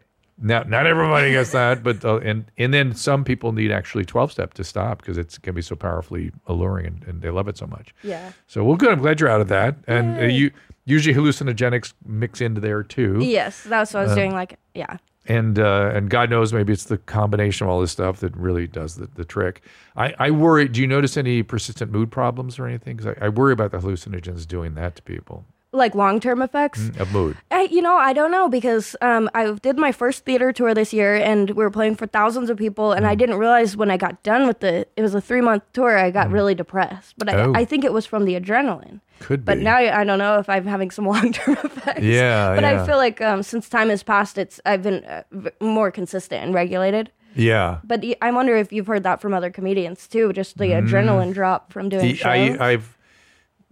Not 0.44 0.68
not 0.70 0.88
everybody 0.88 1.32
gets 1.32 1.52
that, 1.52 1.84
but 1.84 2.04
uh, 2.04 2.18
and 2.18 2.46
and 2.58 2.74
then 2.74 2.96
some 2.96 3.24
people 3.24 3.52
need 3.52 3.72
actually 3.72 4.06
twelve 4.06 4.32
step 4.32 4.56
to 4.56 4.64
stop 4.64 4.98
because 4.98 5.18
it 5.18 5.38
can 5.44 5.54
be 5.54 5.62
so 5.62 5.76
powerfully 5.76 6.32
alluring 6.48 6.88
and, 6.88 7.04
and 7.04 7.22
they 7.22 7.30
love 7.30 7.48
it 7.48 7.58
so 7.58 7.68
much. 7.68 7.94
Yeah. 8.04 8.32
So 8.48 8.64
well, 8.64 8.76
good. 8.76 8.92
I'm 8.92 9.00
glad 9.00 9.20
you're 9.20 9.30
out 9.30 9.42
of 9.42 9.50
that. 9.50 9.76
And 9.88 10.20
uh, 10.20 10.24
you 10.26 10.52
usually 10.86 11.16
hallucinogenics 11.16 11.94
mix 12.06 12.42
into 12.42 12.60
there 12.60 12.82
too. 12.82 13.20
Yes, 13.22 13.64
that's 13.64 13.94
what 13.94 14.02
I 14.02 14.04
was 14.06 14.16
doing. 14.16 14.34
Like, 14.34 14.58
yeah. 14.74 14.98
and 15.28 15.60
uh, 15.60 15.92
and 15.94 16.10
God 16.10 16.30
knows 16.30 16.54
maybe 16.54 16.74
it's 16.74 16.86
the 16.86 16.98
combination 16.98 17.68
of 17.68 17.72
all 17.72 17.82
this 17.82 17.92
stuff 17.92 18.20
that 18.22 18.36
really 18.36 18.66
does 18.66 18.96
the, 18.96 19.08
the 19.14 19.26
trick. 19.26 19.62
I, 19.96 20.16
I 20.18 20.32
worry. 20.32 20.68
Do 20.68 20.82
you 20.82 20.88
notice 20.88 21.18
any 21.18 21.44
persistent 21.44 21.92
mood 21.92 22.12
problems 22.12 22.58
or 22.58 22.66
anything? 22.66 22.98
Because 22.98 23.16
I, 23.22 23.26
I 23.26 23.30
worry 23.30 23.54
about 23.54 23.72
the 23.72 23.78
hallucinogens 23.78 24.48
doing 24.48 24.74
that 24.74 24.96
to 24.96 25.02
people 25.04 25.46
Like 25.74 25.96
long 25.96 26.20
term 26.20 26.42
effects. 26.42 26.90
of 27.00 27.14
mood. 27.14 27.38
I, 27.50 27.62
you 27.72 27.82
know, 27.82 27.96
I 27.96 28.12
don't 28.12 28.30
know 28.32 28.50
because 28.50 28.94
um, 29.02 29.30
I 29.34 29.52
did 29.54 29.78
my 29.78 29.94
first 29.94 30.26
theater 30.26 30.52
tour 30.52 30.74
this 30.74 30.92
year, 30.92 31.16
and 31.16 31.50
we 31.52 31.64
were 31.64 31.72
playing 31.72 31.96
for 31.96 32.08
thousands 32.08 32.50
of 32.50 32.58
people, 32.58 32.92
and 32.92 33.08
I 33.08 33.16
didn't 33.16 33.38
realize 33.38 33.78
when 33.78 33.90
I 33.90 33.96
got 33.96 34.22
done 34.22 34.48
with 34.48 34.60
the 34.60 34.86
it 34.98 35.02
was 35.02 35.16
a 35.16 35.22
three 35.22 35.40
month 35.40 35.64
tour, 35.72 35.98
I 35.98 36.12
got 36.12 36.30
really 36.30 36.56
depressed. 36.56 37.16
But 37.18 37.30
Oh. 37.34 37.54
I, 37.56 37.60
I 37.62 37.66
think 37.66 37.86
it 37.86 37.94
was 37.94 38.06
from 38.06 38.26
the 38.26 38.38
adrenaline. 38.38 39.00
Could 39.20 39.42
be. 39.42 39.46
But 39.46 39.60
now 39.60 39.78
I 39.78 40.04
don't 40.04 40.20
know 40.20 40.40
if 40.40 40.50
I'm 40.50 40.66
having 40.66 40.92
some 40.92 41.06
long 41.14 41.32
term 41.32 41.56
effects. 41.64 42.02
Yeah, 42.02 42.54
But 42.54 42.64
yeah. 42.66 42.84
I 42.84 42.86
feel 42.86 42.98
like 42.98 43.22
um, 43.22 43.42
since 43.42 43.70
time 43.70 43.88
has 43.90 44.04
passed, 44.04 44.38
it's 44.38 44.60
I've 44.66 44.84
been 44.84 45.06
uh, 45.06 45.24
v- 45.32 45.52
more 45.62 45.90
consistent 45.90 46.44
and 46.44 46.54
regulated. 46.54 47.12
yeah. 47.34 47.78
But 47.86 48.04
I 48.22 48.30
wonder 48.32 48.58
if 48.58 48.74
you've 48.74 48.88
heard 48.88 49.04
that 49.04 49.22
from 49.22 49.34
other 49.34 49.50
comedians 49.50 50.06
too, 50.06 50.34
just 50.34 50.58
the 50.58 50.66
adrenaline 50.72 51.34
drop 51.34 51.72
from 51.72 51.88
doing 51.88 52.14
shows. 52.16 52.26
Mm. 52.26 52.60
I, 52.60 52.72
I've 52.74 52.98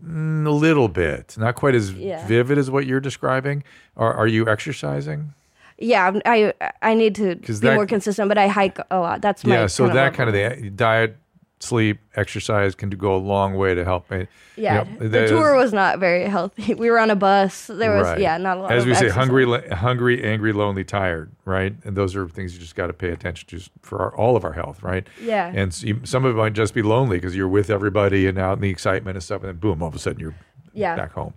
mm, 0.05 0.45
a 0.45 0.49
little 0.51 0.87
bit, 0.87 1.35
not 1.37 1.55
quite 1.55 1.75
as 1.75 1.91
Yeah. 1.93 2.25
vivid 2.27 2.57
as 2.57 2.69
what 2.71 2.85
you're 2.85 2.99
describing. 2.99 3.63
Are, 3.97 4.13
are 4.13 4.27
you 4.27 4.47
exercising? 4.47 5.33
yeah, 5.81 6.11
I 6.25 6.53
I 6.81 6.93
need 6.93 7.15
to 7.15 7.35
be 7.37 7.53
that- 7.53 7.75
more 7.75 7.85
consistent, 7.85 8.27
but 8.27 8.37
I 8.37 8.47
hike 8.47 8.79
a 8.91 8.99
lot. 8.99 9.21
That's 9.21 9.45
my 9.45 9.55
yeah. 9.55 9.67
So 9.67 9.87
that 9.87 10.13
kind 10.13 10.27
of 10.29 10.33
the 10.35 10.69
diet, 10.71 11.15
sleep, 11.59 11.99
exercise 12.15 12.73
can 12.75 12.89
go 12.89 13.15
a 13.15 13.17
long 13.17 13.55
way 13.55 13.73
to 13.75 13.83
help. 13.83 14.09
me. 14.09 14.27
Yeah, 14.55 14.85
You 14.85 14.99
know, 14.99 15.07
the 15.09 15.27
tour 15.27 15.55
was 15.55 15.73
not 15.73 15.99
very 15.99 16.25
healthy. 16.25 16.73
We 16.79 16.89
were 16.89 16.99
on 16.99 17.09
a 17.09 17.15
bus. 17.15 17.67
There 17.67 17.95
was 17.95 18.07
Right. 18.07 18.19
yeah, 18.19 18.37
not 18.37 18.57
a 18.57 18.61
lot. 18.61 18.71
As 18.71 18.85
we 18.85 18.93
say, 18.93 19.07
exercise. 19.07 19.15
hungry, 19.17 19.45
hungry, 19.71 20.23
angry, 20.23 20.53
lonely, 20.53 20.83
tired, 20.83 21.31
right? 21.45 21.73
And 21.83 21.95
those 21.97 22.15
are 22.15 22.27
things 22.27 22.53
you 22.53 22.59
just 22.59 22.75
got 22.75 22.87
to 22.87 22.93
pay 22.93 23.09
attention 23.09 23.47
to 23.49 23.69
for 23.81 23.99
our, 24.01 24.15
all 24.15 24.35
of 24.35 24.43
our 24.45 24.53
health, 24.53 24.81
right? 24.83 25.05
Yeah. 25.21 25.51
And 25.53 25.73
so 25.73 25.87
you, 25.87 26.01
some 26.05 26.25
of 26.25 26.35
it 26.35 26.37
might 26.37 26.53
just 26.53 26.73
be 26.73 26.81
lonely 26.81 27.17
because 27.17 27.35
you're 27.35 27.47
with 27.49 27.69
everybody 27.69 28.25
and 28.27 28.37
out 28.37 28.53
in 28.57 28.61
the 28.61 28.69
excitement 28.69 29.15
and 29.17 29.23
stuff, 29.23 29.41
and 29.41 29.49
then 29.49 29.57
boom, 29.57 29.81
all 29.81 29.89
of 29.89 29.95
a 29.95 29.99
sudden 29.99 30.19
you're 30.19 30.35
Yeah. 30.73 30.95
back 30.95 31.11
home. 31.13 31.33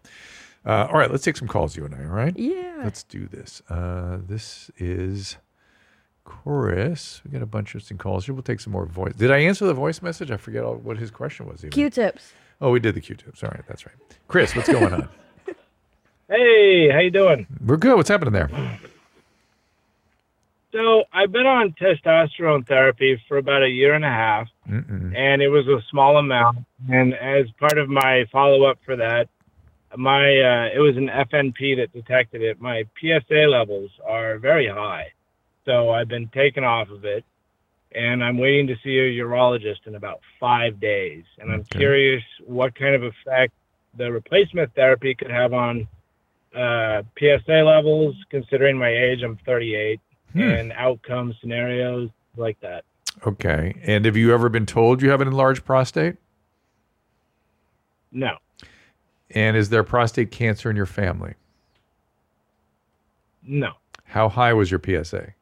Uh, 0.64 0.86
all 0.92 0.98
right, 0.98 1.10
let's 1.10 1.24
take 1.24 1.36
some 1.36 1.48
calls, 1.48 1.76
you 1.76 1.84
and 1.84 1.94
I. 1.94 2.04
All 2.04 2.10
right? 2.14 2.36
Yeah. 2.38 2.82
Let's 2.84 3.02
do 3.02 3.26
this. 3.26 3.62
Uh, 3.68 4.18
this 4.28 4.70
is 4.78 5.36
Chris. 6.24 7.20
We 7.24 7.30
got 7.30 7.42
a 7.42 7.46
bunch 7.46 7.70
of 7.70 7.76
interesting 7.76 7.98
calls 7.98 8.26
here. 8.26 8.34
We'll 8.34 8.42
take 8.42 8.60
some 8.60 8.72
more 8.72 8.86
voice. 8.86 9.14
Did 9.14 9.30
I 9.30 9.38
answer 9.38 9.66
the 9.66 9.74
voice 9.74 10.02
message? 10.02 10.30
I 10.30 10.36
forget 10.36 10.64
all, 10.64 10.76
what 10.76 10.98
his 10.98 11.10
question 11.10 11.46
was. 11.46 11.60
Even. 11.60 11.70
Q-tips. 11.70 12.32
Oh, 12.60 12.70
we 12.70 12.80
did 12.80 12.94
the 12.94 13.00
Q-tips. 13.00 13.42
All 13.42 13.50
right, 13.50 13.66
that's 13.66 13.86
right. 13.86 13.94
Chris, 14.28 14.54
what's 14.54 14.68
going 14.68 14.92
on? 14.92 15.08
Hey, 16.30 16.88
how 16.90 17.00
you 17.00 17.10
doing? 17.10 17.46
We're 17.62 17.76
good. 17.76 17.94
What's 17.94 18.08
happening 18.08 18.32
there? 18.32 18.48
So 20.72 21.04
I've 21.12 21.30
been 21.30 21.44
on 21.46 21.74
testosterone 21.78 22.66
therapy 22.66 23.20
for 23.28 23.36
about 23.36 23.62
a 23.62 23.68
year 23.68 23.92
and 23.92 24.04
a 24.04 24.08
half, 24.08 24.48
Mm-mm. 24.66 25.14
and 25.14 25.42
it 25.42 25.48
was 25.48 25.66
a 25.68 25.80
small 25.90 26.16
amount. 26.16 26.60
And 26.88 27.12
as 27.14 27.46
part 27.60 27.76
of 27.76 27.90
my 27.90 28.24
follow 28.32 28.64
up 28.64 28.78
for 28.86 28.96
that, 28.96 29.28
my 29.94 30.20
uh, 30.22 30.68
it 30.74 30.78
was 30.78 30.96
an 30.96 31.08
FNP 31.08 31.76
that 31.76 31.92
detected 31.92 32.40
it. 32.40 32.58
My 32.62 32.84
PSA 32.98 33.46
levels 33.50 33.90
are 34.08 34.38
very 34.38 34.66
high, 34.66 35.12
so 35.64 35.90
I've 35.90 36.08
been 36.08 36.28
taken 36.28 36.64
off 36.64 36.88
of 36.90 37.04
it, 37.04 37.24
and 37.94 38.22
I'm 38.24 38.38
waiting 38.38 38.66
to 38.68 38.74
see 38.82 38.98
a 38.98 39.10
urologist 39.22 39.86
in 39.86 39.94
about 39.94 40.20
five 40.40 40.80
days. 40.80 41.24
And 41.38 41.52
I'm 41.52 41.60
Okay. 41.60 41.78
curious 41.78 42.22
what 42.44 42.74
kind 42.74 42.94
of 42.94 43.02
effect 43.02 43.52
the 43.96 44.10
replacement 44.10 44.74
therapy 44.74 45.14
could 45.14 45.30
have 45.30 45.52
on 45.52 45.86
uh, 46.54 47.02
PSA 47.18 47.62
levels, 47.64 48.14
considering 48.30 48.76
my 48.76 48.90
age. 48.90 49.22
I'm 49.22 49.36
38 49.46 50.00
Hmm. 50.34 50.40
and 50.40 50.72
outcome 50.72 51.34
scenarios 51.40 52.10
like 52.36 52.58
that. 52.60 52.84
Okay. 53.26 53.74
And 53.82 54.04
have 54.06 54.16
you 54.16 54.32
ever 54.32 54.48
been 54.48 54.64
told 54.66 55.00
you 55.02 55.10
have 55.10 55.20
an 55.20 55.28
enlarged 55.28 55.64
prostate? 55.64 56.16
No. 58.10 58.36
And 59.30 59.56
is 59.56 59.68
there 59.70 59.82
prostate 59.82 60.30
cancer 60.30 60.68
in 60.70 60.76
your 60.76 60.86
family? 60.86 61.34
No. 63.42 63.72
How 64.04 64.28
high 64.28 64.52
was 64.52 64.70
your 64.70 64.80
PSA? 64.82 65.34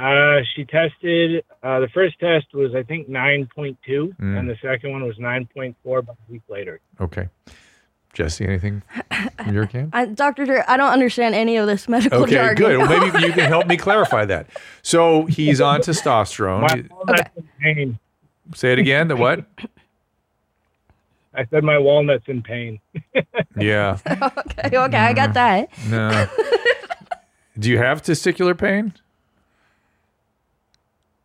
Uh, 0.00 0.40
she 0.54 0.64
tested. 0.64 1.44
Uh, 1.62 1.80
the 1.80 1.88
first 1.88 2.18
test 2.18 2.46
was 2.54 2.74
I 2.74 2.82
think 2.82 3.08
9.2, 3.08 3.76
Mm. 4.16 4.38
and 4.38 4.48
the 4.48 4.56
second 4.62 4.92
one 4.92 5.02
was 5.04 5.16
9.4 5.18 5.98
about 5.98 6.16
a 6.28 6.32
week 6.32 6.42
later. 6.48 6.80
Okay. 7.00 7.28
Jessie, 8.14 8.44
anything 8.46 8.82
from 9.36 9.54
your 9.54 9.66
camp? 9.66 9.90
I, 9.94 10.06
Dr. 10.06 10.44
Drew, 10.46 10.60
I 10.66 10.76
don't 10.76 10.90
understand 10.90 11.34
any 11.34 11.56
of 11.58 11.66
this 11.68 11.88
medical 11.88 12.22
Okay, 12.24 12.32
jargon. 12.32 12.56
good. 12.66 12.78
Well, 12.78 12.88
maybe 13.10 13.24
you 13.26 13.32
can 13.32 13.46
help 13.48 13.66
me 13.66 13.76
clarify 13.76 14.24
that. 14.24 14.46
So 14.82 15.26
he's 15.26 15.60
on 15.60 15.74
My 15.74 15.84
testosterone. 15.84 16.88
walnut's 16.90 17.30
in 17.36 17.48
pain. 17.60 17.98
Say 18.54 18.72
it 18.72 18.78
again. 18.80 19.06
The 19.08 19.16
what? 19.16 19.44
I 21.34 21.44
said 21.46 21.62
my 21.62 21.78
walnut's 21.78 22.26
in 22.26 22.42
pain. 22.42 22.80
Yeah. 23.56 23.98
okay, 24.64 24.76
okay, 24.76 24.96
I 24.98 25.12
got 25.12 25.34
that. 25.34 25.68
No. 25.88 26.26
Do 27.58 27.70
you 27.70 27.78
have 27.78 28.02
testicular 28.02 28.58
pain? 28.58 28.92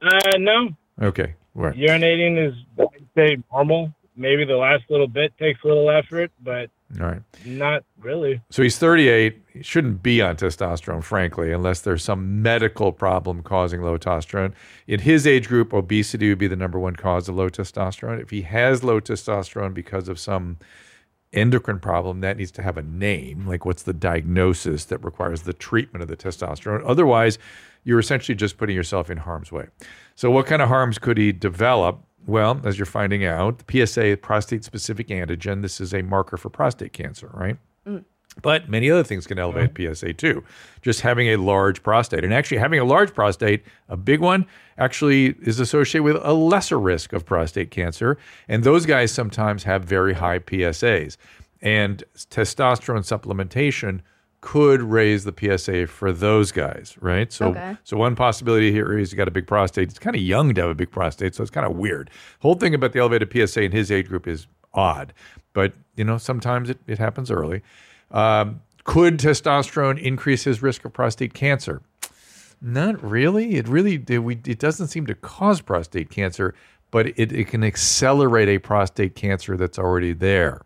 Uh, 0.05 0.37
no. 0.37 0.69
Okay. 1.01 1.35
Right. 1.53 1.75
Urinating 1.75 2.47
is, 2.49 2.53
I'd 2.79 3.07
say, 3.15 3.37
normal. 3.51 3.93
Maybe 4.17 4.45
the 4.45 4.55
last 4.55 4.83
little 4.89 5.07
bit 5.07 5.33
takes 5.37 5.61
a 5.63 5.67
little 5.67 5.89
effort, 5.89 6.31
but 6.41 6.69
All 7.01 7.07
right. 7.07 7.21
not 7.45 7.83
really. 7.99 8.41
So 8.49 8.63
he's 8.63 8.77
38. 8.77 9.41
He 9.51 9.63
shouldn't 9.63 10.01
be 10.01 10.21
on 10.21 10.37
testosterone, 10.37 11.03
frankly, 11.03 11.51
unless 11.51 11.81
there's 11.81 12.03
some 12.03 12.41
medical 12.41 12.93
problem 12.93 13.41
causing 13.43 13.81
low 13.81 13.97
testosterone. 13.97 14.53
In 14.87 15.01
his 15.01 15.27
age 15.27 15.49
group, 15.49 15.73
obesity 15.73 16.29
would 16.29 16.37
be 16.37 16.47
the 16.47 16.55
number 16.55 16.79
one 16.79 16.95
cause 16.95 17.27
of 17.27 17.35
low 17.35 17.49
testosterone. 17.49 18.21
If 18.21 18.29
he 18.29 18.43
has 18.43 18.83
low 18.83 19.01
testosterone 19.01 19.73
because 19.73 20.07
of 20.07 20.17
some 20.17 20.57
endocrine 21.35 21.79
problem, 21.79 22.21
that 22.21 22.37
needs 22.37 22.51
to 22.51 22.61
have 22.61 22.77
a 22.77 22.81
name. 22.81 23.45
Like, 23.47 23.65
what's 23.65 23.83
the 23.83 23.93
diagnosis 23.93 24.85
that 24.85 25.03
requires 25.03 25.43
the 25.43 25.53
treatment 25.53 26.01
of 26.01 26.07
the 26.07 26.17
testosterone? 26.17 26.83
Otherwise, 26.85 27.37
you're 27.83 27.99
essentially 27.99 28.35
just 28.35 28.57
putting 28.57 28.75
yourself 28.75 29.09
in 29.09 29.17
harm's 29.17 29.51
way. 29.51 29.67
So, 30.15 30.31
what 30.31 30.45
kind 30.45 30.61
of 30.61 30.69
harms 30.69 30.97
could 30.97 31.17
he 31.17 31.31
develop? 31.31 32.01
Well, 32.25 32.59
as 32.63 32.79
you're 32.79 32.87
finding 32.87 33.23
out, 33.23 33.59
the 33.59 33.85
PSA, 33.85 34.17
prostate 34.21 34.63
specific 34.63 35.09
antigen, 35.09 35.61
this 35.61 35.79
is 35.79 35.93
a 35.93 36.01
marker 36.01 36.37
for 36.37 36.49
prostate 36.49 36.91
cancer, 36.91 37.29
right? 37.33 37.57
Mm. 37.87 38.03
But 38.41 38.69
many 38.69 38.91
other 38.91 39.03
things 39.03 39.25
can 39.25 39.39
elevate 39.39 39.71
PSA 39.77 40.13
too. 40.13 40.43
Just 40.81 41.01
having 41.01 41.29
a 41.29 41.37
large 41.37 41.81
prostate. 41.81 42.23
And 42.23 42.33
actually, 42.33 42.57
having 42.57 42.79
a 42.79 42.83
large 42.83 43.13
prostate, 43.13 43.63
a 43.89 43.97
big 43.97 44.19
one, 44.19 44.45
actually 44.77 45.35
is 45.41 45.59
associated 45.59 46.03
with 46.03 46.17
a 46.21 46.33
lesser 46.33 46.79
risk 46.79 47.13
of 47.13 47.25
prostate 47.25 47.71
cancer. 47.71 48.17
And 48.47 48.63
those 48.63 48.85
guys 48.85 49.11
sometimes 49.11 49.63
have 49.63 49.83
very 49.85 50.13
high 50.13 50.39
PSAs. 50.39 51.17
And 51.61 52.03
testosterone 52.17 53.03
supplementation 53.03 54.01
could 54.41 54.81
raise 54.83 55.23
the 55.23 55.33
PSA 55.35 55.87
for 55.87 56.11
those 56.11 56.51
guys, 56.51 56.95
right? 57.01 57.31
So, 57.33 57.47
Okay. 57.47 57.77
so 57.83 57.97
one 57.97 58.15
possibility 58.15 58.71
here 58.71 58.95
is 58.95 59.11
you 59.11 59.17
got 59.17 59.27
a 59.27 59.31
big 59.31 59.47
prostate. 59.47 59.89
It's 59.89 59.97
kind 59.97 60.15
of 60.15 60.21
young 60.21 60.53
to 60.53 60.61
have 60.61 60.69
a 60.69 60.75
big 60.75 60.91
prostate, 60.91 61.33
so 61.33 61.41
it's 61.41 61.49
kind 61.49 61.65
of 61.65 61.75
weird. 61.75 62.11
Whole 62.41 62.53
thing 62.53 62.75
about 62.75 62.93
the 62.93 62.99
elevated 62.99 63.31
PSA 63.31 63.63
in 63.63 63.71
his 63.71 63.89
age 63.89 64.07
group 64.07 64.27
is 64.27 64.45
odd, 64.75 65.13
but 65.53 65.73
you 65.95 66.03
know 66.03 66.17
sometimes 66.19 66.69
it, 66.69 66.77
it 66.85 66.99
happens 66.99 67.31
early. 67.31 67.63
Um, 68.15 68.61
could 68.85 69.19
testosterone 69.19 69.99
increase 69.99 70.45
his 70.45 70.61
risk 70.61 70.85
of 70.85 70.93
prostate 70.93 71.33
cancer? 71.33 71.81
Not 72.61 73.03
really. 73.03 73.55
It 73.55 73.67
really 73.67 74.03
it, 74.07 74.19
we, 74.19 74.39
it 74.45 74.57
doesn't 74.57 74.87
seem 74.87 75.05
to 75.07 75.15
cause 75.15 75.61
prostate 75.61 76.09
cancer, 76.09 76.55
but 76.91 77.07
it, 77.07 77.31
it 77.31 77.47
can 77.47 77.63
accelerate 77.63 78.47
a 78.47 78.57
prostate 78.57 79.15
cancer 79.15 79.57
that's 79.57 79.77
already 79.77 80.13
there. 80.13 80.61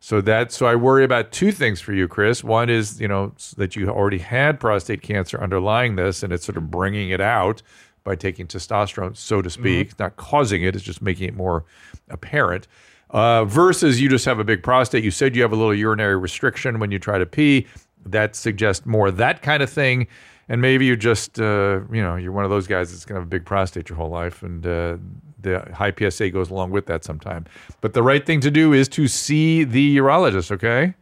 So 0.00 0.20
that 0.20 0.52
so 0.52 0.66
I 0.66 0.74
worry 0.74 1.04
about 1.04 1.32
two 1.32 1.52
things 1.52 1.80
for 1.80 1.92
you, 1.92 2.08
Chris. 2.08 2.44
One 2.44 2.68
is 2.68 3.00
you 3.00 3.08
know 3.08 3.32
that 3.56 3.74
you 3.76 3.88
already 3.88 4.18
had 4.18 4.60
prostate 4.60 5.00
cancer 5.00 5.40
underlying 5.40 5.96
this, 5.96 6.22
and 6.22 6.32
it's 6.32 6.44
sort 6.44 6.58
of 6.58 6.70
bringing 6.70 7.10
it 7.10 7.20
out 7.20 7.62
by 8.04 8.16
taking 8.16 8.48
testosterone, 8.48 9.16
so 9.16 9.40
to 9.40 9.48
speak. 9.48 9.90
It's 9.90 9.98
not 10.00 10.16
causing 10.16 10.62
it; 10.64 10.74
it's 10.74 10.84
just 10.84 11.02
making 11.02 11.28
it 11.28 11.36
more 11.36 11.64
apparent. 12.10 12.66
Uh, 13.12 13.44
versus 13.44 14.00
you 14.00 14.08
just 14.08 14.24
have 14.24 14.38
a 14.38 14.44
big 14.44 14.62
prostate. 14.62 15.04
You 15.04 15.10
said 15.10 15.36
you 15.36 15.42
have 15.42 15.52
a 15.52 15.56
little 15.56 15.74
urinary 15.74 16.16
restriction 16.16 16.78
when 16.78 16.90
you 16.90 16.98
try 16.98 17.18
to 17.18 17.26
pee. 17.26 17.66
That 18.06 18.34
suggests 18.34 18.86
more 18.86 19.10
that 19.10 19.42
kind 19.42 19.62
of 19.62 19.70
thing. 19.70 20.06
And 20.48 20.60
maybe 20.60 20.86
you 20.86 20.96
just, 20.96 21.38
uh, 21.38 21.80
you 21.92 22.02
know, 22.02 22.16
you're 22.16 22.32
one 22.32 22.44
of 22.44 22.50
those 22.50 22.66
guys 22.66 22.90
that's 22.90 23.04
going 23.04 23.14
to 23.16 23.20
have 23.20 23.28
a 23.28 23.30
big 23.30 23.44
prostate 23.44 23.88
your 23.88 23.96
whole 23.96 24.10
life, 24.10 24.42
and 24.42 24.66
uh, 24.66 24.96
the 25.40 25.60
high 25.72 25.92
PSA 25.92 26.30
goes 26.30 26.50
along 26.50 26.70
with 26.70 26.86
that 26.86 27.04
sometime. 27.04 27.46
But 27.80 27.94
the 27.94 28.02
right 28.02 28.24
thing 28.24 28.40
to 28.40 28.50
do 28.50 28.72
is 28.72 28.88
to 28.88 29.08
see 29.08 29.64
the 29.64 29.96
urologist, 29.98 30.50
okay? 30.50 30.94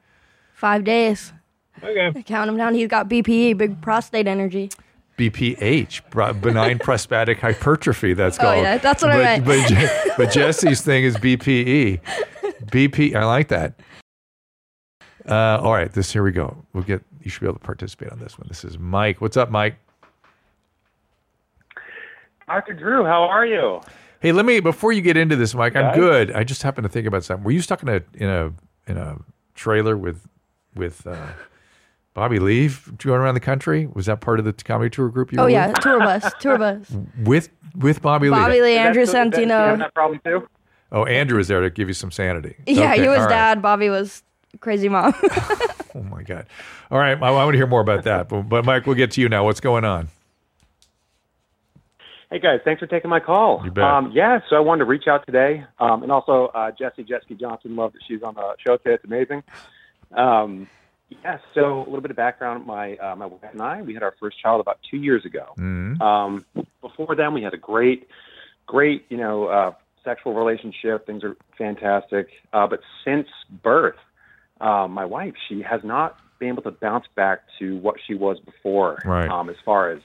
Five 0.55 0.85
days. 0.85 1.33
Okay. 1.83 2.23
Count 2.25 2.51
him 2.51 2.57
down. 2.57 2.75
He's 2.75 2.89
got 2.89 3.09
BPE, 3.09 3.57
big 3.57 3.81
prostate 3.81 4.27
energy. 4.27 4.71
BPH, 5.29 6.41
benign 6.41 6.79
prostatic 6.81 7.39
hypertrophy. 7.41 8.15
That's 8.15 8.39
Oh, 8.39 8.43
called. 8.43 8.63
yeah, 8.63 8.79
that's 8.79 9.03
what 9.03 9.13
I 9.13 9.17
but, 9.17 9.23
meant. 9.23 9.45
But, 9.45 9.69
Je- 9.69 10.11
but 10.17 10.33
Jessie's 10.33 10.81
thing 10.81 11.05
is 11.05 11.17
BPE. 11.17 12.01
BP. 12.67 13.15
I 13.15 13.25
like 13.27 13.49
that. 13.49 13.75
Uh, 15.29 15.59
all 15.61 15.73
right, 15.73 15.93
this 15.93 16.13
here 16.13 16.23
we 16.23 16.33
go. 16.33 16.65
We'll 16.73 16.85
get. 16.85 17.03
You 17.23 17.31
should 17.31 17.41
be 17.41 17.47
able 17.47 17.59
to 17.59 17.65
participate 17.65 18.11
on 18.11 18.19
this 18.19 18.39
one. 18.39 18.47
This 18.49 18.65
is 18.65 18.79
Mike. 18.79 19.21
What's 19.21 19.37
up, 19.37 19.51
Mike? 19.51 19.77
Dr. 22.47 22.73
Drew, 22.73 23.05
how 23.05 23.23
are 23.25 23.45
you? 23.47 23.81
Hey, 24.21 24.33
let 24.33 24.45
me 24.47 24.61
before 24.61 24.93
you 24.93 25.03
get 25.03 25.17
into 25.17 25.37
this, 25.37 25.55
Mike. 25.55 25.77
I'm 25.77 25.95
good. 25.95 26.33
I 26.33 26.45
just 26.45 26.63
happened 26.63 26.85
to 26.85 26.89
think 26.89 27.07
about 27.07 27.25
something. 27.25 27.45
Were 27.45 27.51
you 27.53 27.61
stuck 27.61 27.83
in 27.83 27.89
a 27.89 28.01
in 28.15 28.29
a 28.29 28.53
in 28.87 28.97
a 28.97 29.19
trailer 29.55 29.97
with 29.97 30.27
with 30.75 31.07
uh, 31.07 31.27
Bobby 32.15 32.39
Lee 32.39 32.69
going 32.99 33.21
around 33.21 33.35
the 33.35 33.41
country? 33.41 33.87
Was 33.87 34.07
that 34.07 34.21
part 34.21 34.39
of 34.41 34.45
the 34.45 34.53
comedy 34.53 34.91
tour 34.91 35.09
group? 35.09 35.33
You 35.33 35.39
Oh 35.41 35.45
were 35.45 35.51
yeah, 35.51 35.73
tour 35.73 35.99
bus, 36.01 36.33
tour 36.41 36.59
bus. 36.59 36.91
with? 36.91 37.09
with 37.27 37.49
with 37.77 38.03
Bobby, 38.03 38.29
Bobby 38.31 38.55
Lee. 38.55 38.63
Lee, 38.63 38.75
that 38.75 38.87
Andrew 38.89 39.07
that- 39.07 39.13
you 39.13 39.19
have 39.19 39.33
Santino. 39.33 39.79
that 39.79 39.95
problem 39.95 40.21
too? 40.25 40.49
Oh, 40.93 41.05
Andrew 41.05 41.39
was 41.39 41.47
there 41.47 41.61
to 41.61 41.71
give 41.71 41.87
you 41.89 41.95
some 41.95 42.11
sanity. 42.11 42.57
Yeah, 42.67 42.93
Okay, 42.93 43.03
he 43.03 43.09
was 43.09 43.19
all 43.19 43.25
right. 43.27 43.31
dad. 43.31 43.63
Bobby 43.63 43.89
was 43.91 44.23
crazy 44.61 44.89
mom. 44.89 45.15
Oh 45.93 46.05
my 46.05 46.23
God! 46.23 46.47
All 46.93 47.01
right, 47.01 47.21
I, 47.21 47.27
I 47.27 47.31
want 47.33 47.53
to 47.53 47.59
hear 47.59 47.67
more 47.67 47.81
about 47.81 48.05
that. 48.05 48.29
But, 48.29 48.43
but 48.43 48.65
Mike, 48.65 48.87
we'll 48.87 48.95
get 48.95 49.11
to 49.13 49.21
you 49.21 49.29
now. 49.29 49.43
What's 49.45 49.59
going 49.59 49.85
on? 49.85 50.07
Hey 52.31 52.39
guys, 52.39 52.61
thanks 52.65 52.79
for 52.79 52.87
taking 52.87 53.11
my 53.11 53.19
call. 53.19 53.61
You 53.65 53.73
bet. 53.73 53.83
Um, 53.83 54.13
yeah, 54.15 54.39
so 54.49 54.55
I 54.55 54.61
wanted 54.61 54.81
to 54.81 54.85
reach 54.85 55.09
out 55.09 55.27
today, 55.27 55.65
um, 55.81 56.05
and 56.05 56.13
also 56.13 56.47
uh, 56.55 56.71
Jessie 56.71 57.03
Jetski 57.03 57.39
Johnson. 57.41 57.75
Love 57.75 57.93
that 57.95 58.03
she's 58.07 58.23
on 58.23 58.35
the 58.37 58.55
show 58.65 58.77
today. 58.77 58.95
It's 58.95 59.05
amazing. 59.05 59.43
Um, 60.17 60.69
yeah, 61.11 61.39
so 61.55 61.79
a 61.79 61.85
little 61.85 62.01
bit 62.01 62.11
of 62.11 62.17
background. 62.17 62.67
My 62.67 62.97
uh, 62.97 63.17
my 63.17 63.27
wife 63.27 63.41
and 63.53 63.61
I, 63.61 63.83
we 63.83 63.95
had 63.95 64.03
our 64.03 64.15
first 64.21 64.41
child 64.41 64.61
about 64.61 64.79
two 64.89 64.97
years 64.97 65.25
ago. 65.25 65.53
Mhm. 65.59 66.01
Um, 66.01 66.45
before 66.81 67.15
then, 67.15 67.35
we 67.35 67.43
had 67.43 67.53
a 67.53 67.59
great, 67.59 68.09
great, 68.67 69.05
you 69.09 69.17
know, 69.17 69.47
uh, 69.47 69.73
sexual 70.05 70.35
relationship. 70.35 71.07
Things 71.07 71.25
are 71.25 71.37
fantastic. 71.59 72.29
Uh, 72.53 72.67
but 72.67 72.81
since 73.05 73.29
birth, 73.63 73.99
uh, 74.61 74.87
my 74.89 75.05
wife, 75.05 75.35
she 75.49 75.63
has 75.63 75.83
not 75.85 76.19
been 76.39 76.49
able 76.49 76.63
to 76.63 76.71
bounce 76.71 77.07
back 77.15 77.41
to 77.59 77.77
what 77.79 77.97
she 78.07 78.15
was 78.15 78.39
before. 78.41 78.99
Right. 79.05 79.29
Um, 79.29 79.51
as 79.51 79.57
far 79.65 79.91
as 79.91 80.01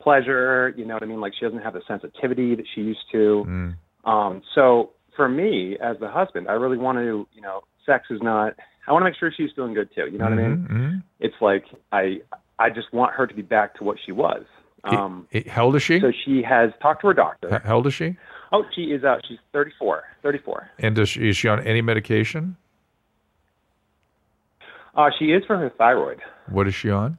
pleasure, 0.00 0.74
you 0.76 0.84
know 0.84 0.94
what 0.94 1.02
I 1.02 1.06
mean? 1.06 1.20
Like 1.20 1.34
she 1.38 1.44
doesn't 1.44 1.62
have 1.62 1.74
the 1.74 1.82
sensitivity 1.86 2.54
that 2.54 2.66
she 2.74 2.80
used 2.80 3.04
to. 3.12 3.44
Mm. 3.46 3.74
Um, 4.04 4.42
so 4.54 4.90
for 5.14 5.28
me, 5.28 5.76
as 5.78 5.98
the 6.00 6.08
husband, 6.08 6.48
I 6.48 6.52
really 6.54 6.78
want 6.78 6.98
to, 6.98 7.28
you 7.32 7.42
know, 7.42 7.62
sex 7.86 8.06
is 8.10 8.20
not. 8.22 8.54
I 8.90 8.92
want 8.92 9.02
to 9.02 9.04
make 9.04 9.14
sure 9.20 9.30
she's 9.34 9.50
feeling 9.54 9.72
good 9.72 9.88
too. 9.94 10.08
You 10.10 10.18
know 10.18 10.24
what 10.24 10.32
I 10.32 10.36
mean? 10.48 10.56
Mhm, 10.68 10.70
mhm. 10.70 11.02
It's 11.20 11.36
like 11.40 11.64
I, 11.92 12.22
I 12.58 12.70
just 12.70 12.92
want 12.92 13.14
her 13.14 13.24
to 13.24 13.32
be 13.34 13.42
back 13.42 13.76
to 13.76 13.84
what 13.84 13.98
she 14.04 14.10
was. 14.10 14.42
Um, 14.82 15.28
Eh, 15.32 15.42
How 15.48 15.66
old 15.66 15.76
is 15.76 15.82
she? 15.84 16.00
so 16.00 16.10
she 16.24 16.42
has 16.42 16.72
talked 16.82 17.02
to 17.02 17.06
her 17.06 17.14
doctor. 17.14 17.60
How 17.64 17.76
old 17.76 17.86
is 17.86 17.94
she? 17.94 18.16
Oh, 18.50 18.64
she 18.74 18.86
is. 18.86 19.04
Uh, 19.04 19.18
she's 19.28 19.38
34. 19.52 20.02
34. 20.24 20.70
And 20.80 20.96
does 20.96 21.08
she, 21.10 21.28
is 21.28 21.36
she 21.36 21.46
on 21.46 21.64
any 21.64 21.82
medication? 21.82 22.56
Uh, 24.96 25.10
she 25.16 25.26
is 25.26 25.44
for 25.46 25.56
her 25.56 25.70
thyroid. 25.78 26.20
What 26.48 26.66
is 26.66 26.74
she 26.74 26.90
on? 26.90 27.16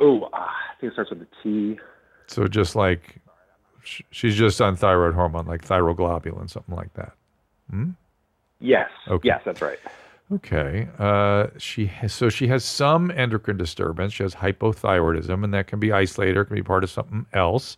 Oh, 0.00 0.22
uh, 0.22 0.28
I 0.36 0.50
think 0.80 0.90
it 0.90 0.94
starts 0.94 1.10
with 1.10 1.22
a 1.22 1.26
T. 1.44 1.78
So 2.26 2.48
just 2.48 2.74
like 2.74 3.18
she's 4.10 4.34
just 4.34 4.60
on 4.60 4.74
thyroid 4.74 5.14
hormone, 5.14 5.46
like 5.46 5.64
thyroglobulin, 5.64 6.50
something 6.50 6.74
like 6.74 6.92
that. 6.94 7.12
Yes. 8.60 8.90
Okay. 9.08 9.28
Yes, 9.28 9.42
that's 9.44 9.60
right. 9.60 9.78
Okay. 10.32 10.88
Uh, 10.98 11.48
she 11.58 11.86
has, 11.86 12.12
so 12.12 12.28
she 12.28 12.48
has 12.48 12.64
some 12.64 13.10
endocrine 13.10 13.56
disturbance. 13.56 14.12
She 14.12 14.22
has 14.22 14.34
hypothyroidism, 14.34 15.44
and 15.44 15.54
that 15.54 15.66
can 15.66 15.78
be 15.78 15.92
isolated 15.92 16.36
or 16.36 16.44
can 16.44 16.56
be 16.56 16.62
part 16.62 16.84
of 16.84 16.90
something 16.90 17.26
else. 17.32 17.76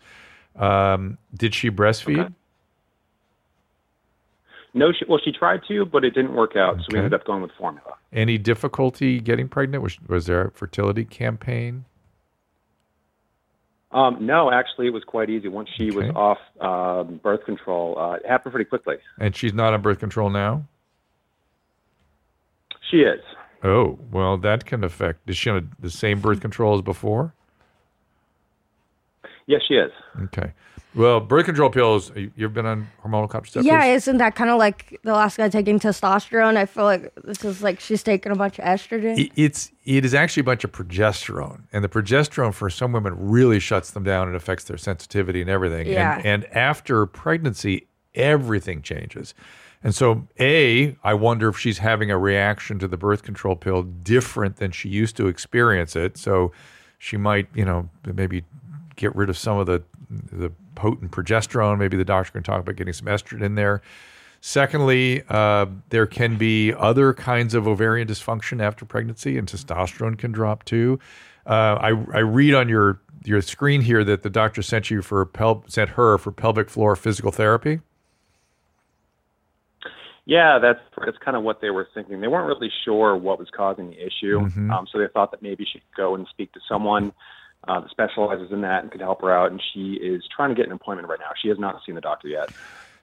Um, 0.57 1.19
did 1.35 1.55
she 1.55 1.71
breastfeed? 1.71 2.21
Okay. 2.21 2.35
No, 4.75 4.93
she, 4.93 5.05
well, 5.09 5.19
she 5.23 5.33
tried 5.33 5.62
to, 5.69 5.85
but 5.85 6.05
it 6.05 6.11
didn't 6.14 6.35
work 6.35 6.55
out, 6.57 6.79
so 6.79 6.87
we 6.93 6.99
ended 6.99 7.14
up 7.14 7.25
going 7.25 7.43
with 7.43 7.51
formula. 7.59 7.95
Any 8.12 8.38
difficulty 8.38 9.19
getting 9.19 9.49
pregnant? 9.49 9.83
Was, 9.83 9.99
was 10.07 10.27
there 10.27 10.43
a 10.43 10.51
fertility 10.51 11.05
campaign? 11.05 11.85
Um, 13.90 14.18
no, 14.27 14.51
actually, 14.51 14.87
it 14.87 14.92
was 14.92 15.05
quite 15.05 15.31
easy. 15.31 15.48
Once 15.48 15.68
she 15.77 15.90
Okay. 15.90 15.96
was 15.96 16.11
off 16.14 16.38
um, 16.61 17.16
birth 17.22 17.44
control, 17.44 17.98
uh, 17.98 18.14
it 18.14 18.27
happened 18.27 18.53
pretty 18.53 18.68
quickly. 18.68 18.96
And 19.18 19.35
she's 19.35 19.55
not 19.55 19.72
on 19.72 19.81
birth 19.81 19.98
control 19.98 20.29
now? 20.29 20.64
She 22.90 22.98
is. 22.98 23.20
Oh, 23.64 23.98
well, 24.12 24.37
that 24.38 24.66
can 24.66 24.85
affect. 24.85 25.29
Is 25.29 25.37
she 25.37 25.51
on 25.51 25.70
the 25.81 25.90
same 25.90 26.20
birth 26.20 26.40
control 26.40 26.77
as 26.77 26.83
before? 26.83 27.35
Yes, 29.49 29.63
she 29.67 29.75
is. 29.75 29.91
Okay. 30.25 30.53
Well, 30.95 31.21
birth 31.21 31.45
control 31.47 31.71
pills, 31.71 32.13
you- 32.17 32.31
you've 32.37 32.55
been 32.55 32.67
on 32.67 32.89
hormonal 33.05 33.29
contraceptives? 33.29 33.65
Yeah, 33.65 33.85
isn't 33.87 34.19
that 34.19 34.35
kind 34.35 34.51
of 34.51 34.59
like 34.59 34.99
the 35.05 35.13
last 35.13 35.37
guy 35.37 35.49
taking 35.49 35.79
testosterone? 35.81 36.57
I 36.57 36.67
feel 36.67 36.85
like 36.85 37.13
this 37.25 37.45
is 37.45 37.63
like 37.63 37.81
she's 37.81 38.03
taking 38.03 38.31
a 38.33 38.35
bunch 38.37 38.59
of 38.59 38.65
estrogen. 38.65 39.19
I- 39.19 39.31
It's 39.37 39.71
it 39.85 40.05
is 40.05 40.15
actually 40.15 40.43
a 40.43 40.45
bunch 40.45 40.65
of 40.65 40.73
progesterone, 40.73 41.63
and 41.73 41.83
the 41.83 41.89
progesterone 41.89 42.53
for 42.55 42.69
some 42.71 42.93
women 42.93 43.15
really 43.19 43.59
shuts 43.59 43.91
them 43.91 44.05
down 44.05 44.29
and 44.29 44.37
affects 44.37 44.65
their 44.65 44.77
sensitivity 44.79 45.41
and 45.41 45.49
everything. 45.51 45.87
Yeah. 45.89 46.19
And, 46.19 46.45
and 46.45 46.57
after 46.57 47.05
pregnancy, 47.07 47.87
everything 48.15 48.83
changes. 48.83 49.35
And 49.83 49.95
so, 49.95 50.27
a, 50.41 50.97
I 51.05 51.15
wonder 51.15 51.49
if 51.49 51.57
she's 51.59 51.79
having 51.79 52.11
a 52.11 52.19
reaction 52.19 52.79
to 52.81 52.89
the 52.89 52.97
birth 52.97 53.23
control 53.23 53.55
pill 53.57 53.83
different 53.85 54.57
than 54.57 54.73
she 54.73 54.89
used 54.89 55.17
to 55.19 55.29
experience 55.29 55.95
it. 55.95 56.19
So, 56.19 56.51
she 56.99 57.17
might, 57.17 57.47
you 57.55 57.65
know, 57.65 57.89
maybe 58.13 58.43
get 58.99 59.17
rid 59.17 59.31
of 59.31 59.39
some 59.39 59.57
of 59.57 59.67
the 59.67 59.83
the 60.11 60.53
potent 60.75 61.11
progesterone. 61.11 61.79
Maybe 61.79 61.97
the 61.97 62.05
doctor 62.05 62.33
can 62.33 62.43
talk 62.43 62.61
about 62.61 62.77
getting 62.77 62.93
some 62.93 63.07
estrogen 63.07 63.43
in 63.43 63.55
there. 63.55 63.81
Secondly, 64.41 65.23
uh, 65.31 65.67
there 65.89 66.07
can 66.07 66.37
be 66.37 66.73
other 66.75 67.13
kinds 67.15 67.55
of 67.55 67.67
ovarian 67.67 68.07
dysfunction 68.07 68.63
after 68.63 68.85
pregnancy, 68.85 69.39
and 69.39 69.49
testosterone 69.49 70.17
can 70.19 70.31
drop 70.31 70.65
too. 70.65 71.01
Uh, 71.47 71.79
I, 71.81 71.89
I 72.15 72.19
read 72.21 72.55
on 72.55 72.69
your 72.69 73.01
your 73.25 73.41
screen 73.41 73.81
here 73.81 74.05
that 74.05 74.23
the 74.23 74.31
doctor 74.31 74.63
sent 74.63 74.91
you 74.91 75.03
for 75.03 75.25
pel- 75.25 75.65
sent 75.67 75.91
her 75.91 76.19
for 76.19 76.31
pelvic 76.31 76.69
floor 76.71 76.95
physical 76.95 77.33
therapy. 77.33 77.81
Yeah, 80.25 80.59
that's 80.59 80.81
that's 81.05 81.19
kind 81.19 81.37
of 81.37 81.43
what 81.43 81.61
they 81.61 81.71
were 81.71 81.89
thinking. 81.95 82.21
They 82.21 82.29
weren't 82.29 82.47
really 82.47 82.71
sure 82.85 83.17
what 83.17 83.39
was 83.39 83.49
causing 83.51 83.91
the 83.91 83.97
issue, 83.99 84.41
Mhm. 84.41 84.71
um, 84.71 84.87
so 84.93 84.99
they 84.99 85.09
thought 85.09 85.31
that 85.31 85.43
maybe 85.43 85.65
she 85.65 85.79
could 85.81 85.97
go 85.97 86.15
and 86.15 86.27
speak 86.29 86.53
to 86.53 86.61
someone 86.69 87.13
uh, 87.66 87.81
that 87.81 87.90
specializes 87.90 88.53
in 88.53 88.61
that 88.62 88.83
and 88.83 88.92
could 88.92 89.01
help 89.01 89.21
her 89.23 89.33
out. 89.33 89.51
And 89.51 89.61
she 89.73 89.94
is 89.94 90.23
trying 90.35 90.51
to 90.51 90.55
get 90.55 90.66
an 90.66 90.73
appointment 90.73 91.09
right 91.09 91.18
now. 91.18 91.31
She 91.40 91.49
has 91.49 91.59
not 91.59 91.81
seen 91.85 91.94
the 91.94 92.01
doctor 92.01 92.29
yet. 92.29 92.51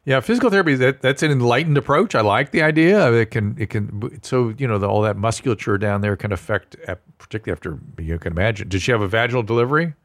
Yeah, 0.05 0.19
physical 0.19 0.51
therapy 0.51 0.75
that 0.75 1.01
that's 1.01 1.23
an 1.23 1.31
enlightened 1.31 1.77
approach. 1.79 2.13
I 2.13 2.21
like 2.21 2.51
the 2.51 2.61
idea. 2.61 3.11
It 3.11 3.31
can 3.31 3.55
it 3.59 3.71
can 3.71 4.19
so 4.21 4.53
you 4.55 4.67
know 4.67 4.77
the, 4.77 4.87
all 4.87 5.01
that 5.01 5.17
musculature 5.17 5.79
down 5.79 6.01
there 6.01 6.15
can 6.15 6.31
affect, 6.31 6.75
uh, 6.87 6.95
particularly 7.17 7.57
after 7.57 7.79
you 8.01 8.19
can 8.19 8.31
imagine. 8.31 8.69
Did 8.69 8.83
she 8.83 8.91
have 8.91 9.01
a 9.01 9.07
vaginal 9.07 9.41
delivery? 9.41 9.95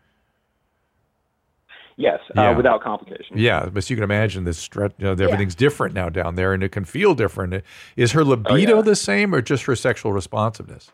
Yes, 1.97 2.21
Yeah. 2.35 2.53
uh, 2.53 2.57
without 2.57 2.83
complications. 2.83 3.39
Yeah, 3.39 3.69
but 3.71 3.91
you 3.91 3.95
can 3.95 4.03
imagine 4.03 4.45
this 4.45 4.57
stretch. 4.57 4.93
You 4.97 5.05
know, 5.05 5.13
everything's 5.13 5.55
different 5.55 5.95
now 5.95 6.09
down 6.09 6.35
there, 6.35 6.55
and 6.55 6.63
it 6.63 6.71
can 6.71 6.87
feel 6.87 7.15
different. 7.15 7.63
Is 7.95 8.13
her 8.13 8.25
libido 8.25 8.77
yeah. 8.77 8.83
the 8.83 8.97
same, 8.97 9.35
or 9.35 9.43
just 9.43 9.65
her 9.65 9.77
sexual 9.77 10.15
responsiveness? 10.15 10.91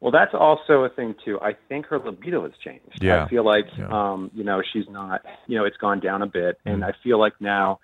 Well, 0.00 0.10
that's 0.10 0.32
also 0.34 0.84
a 0.84 0.88
thing 0.88 1.14
too. 1.24 1.38
I 1.40 1.54
think 1.68 1.86
her 1.86 1.98
libido 1.98 2.42
has 2.44 2.52
changed. 2.64 3.02
Yeah. 3.02 3.24
I 3.24 3.28
feel 3.28 3.44
like 3.44 3.66
Yeah. 3.78 3.88
um, 3.90 4.30
you 4.34 4.44
know 4.44 4.62
she's 4.72 4.88
not. 4.88 5.24
You 5.46 5.58
know, 5.58 5.64
it's 5.64 5.76
gone 5.76 6.00
down 6.00 6.22
a 6.22 6.26
bit, 6.26 6.58
Mm. 6.66 6.72
and 6.72 6.84
I 6.84 6.92
feel 7.02 7.18
like 7.18 7.34
now, 7.40 7.80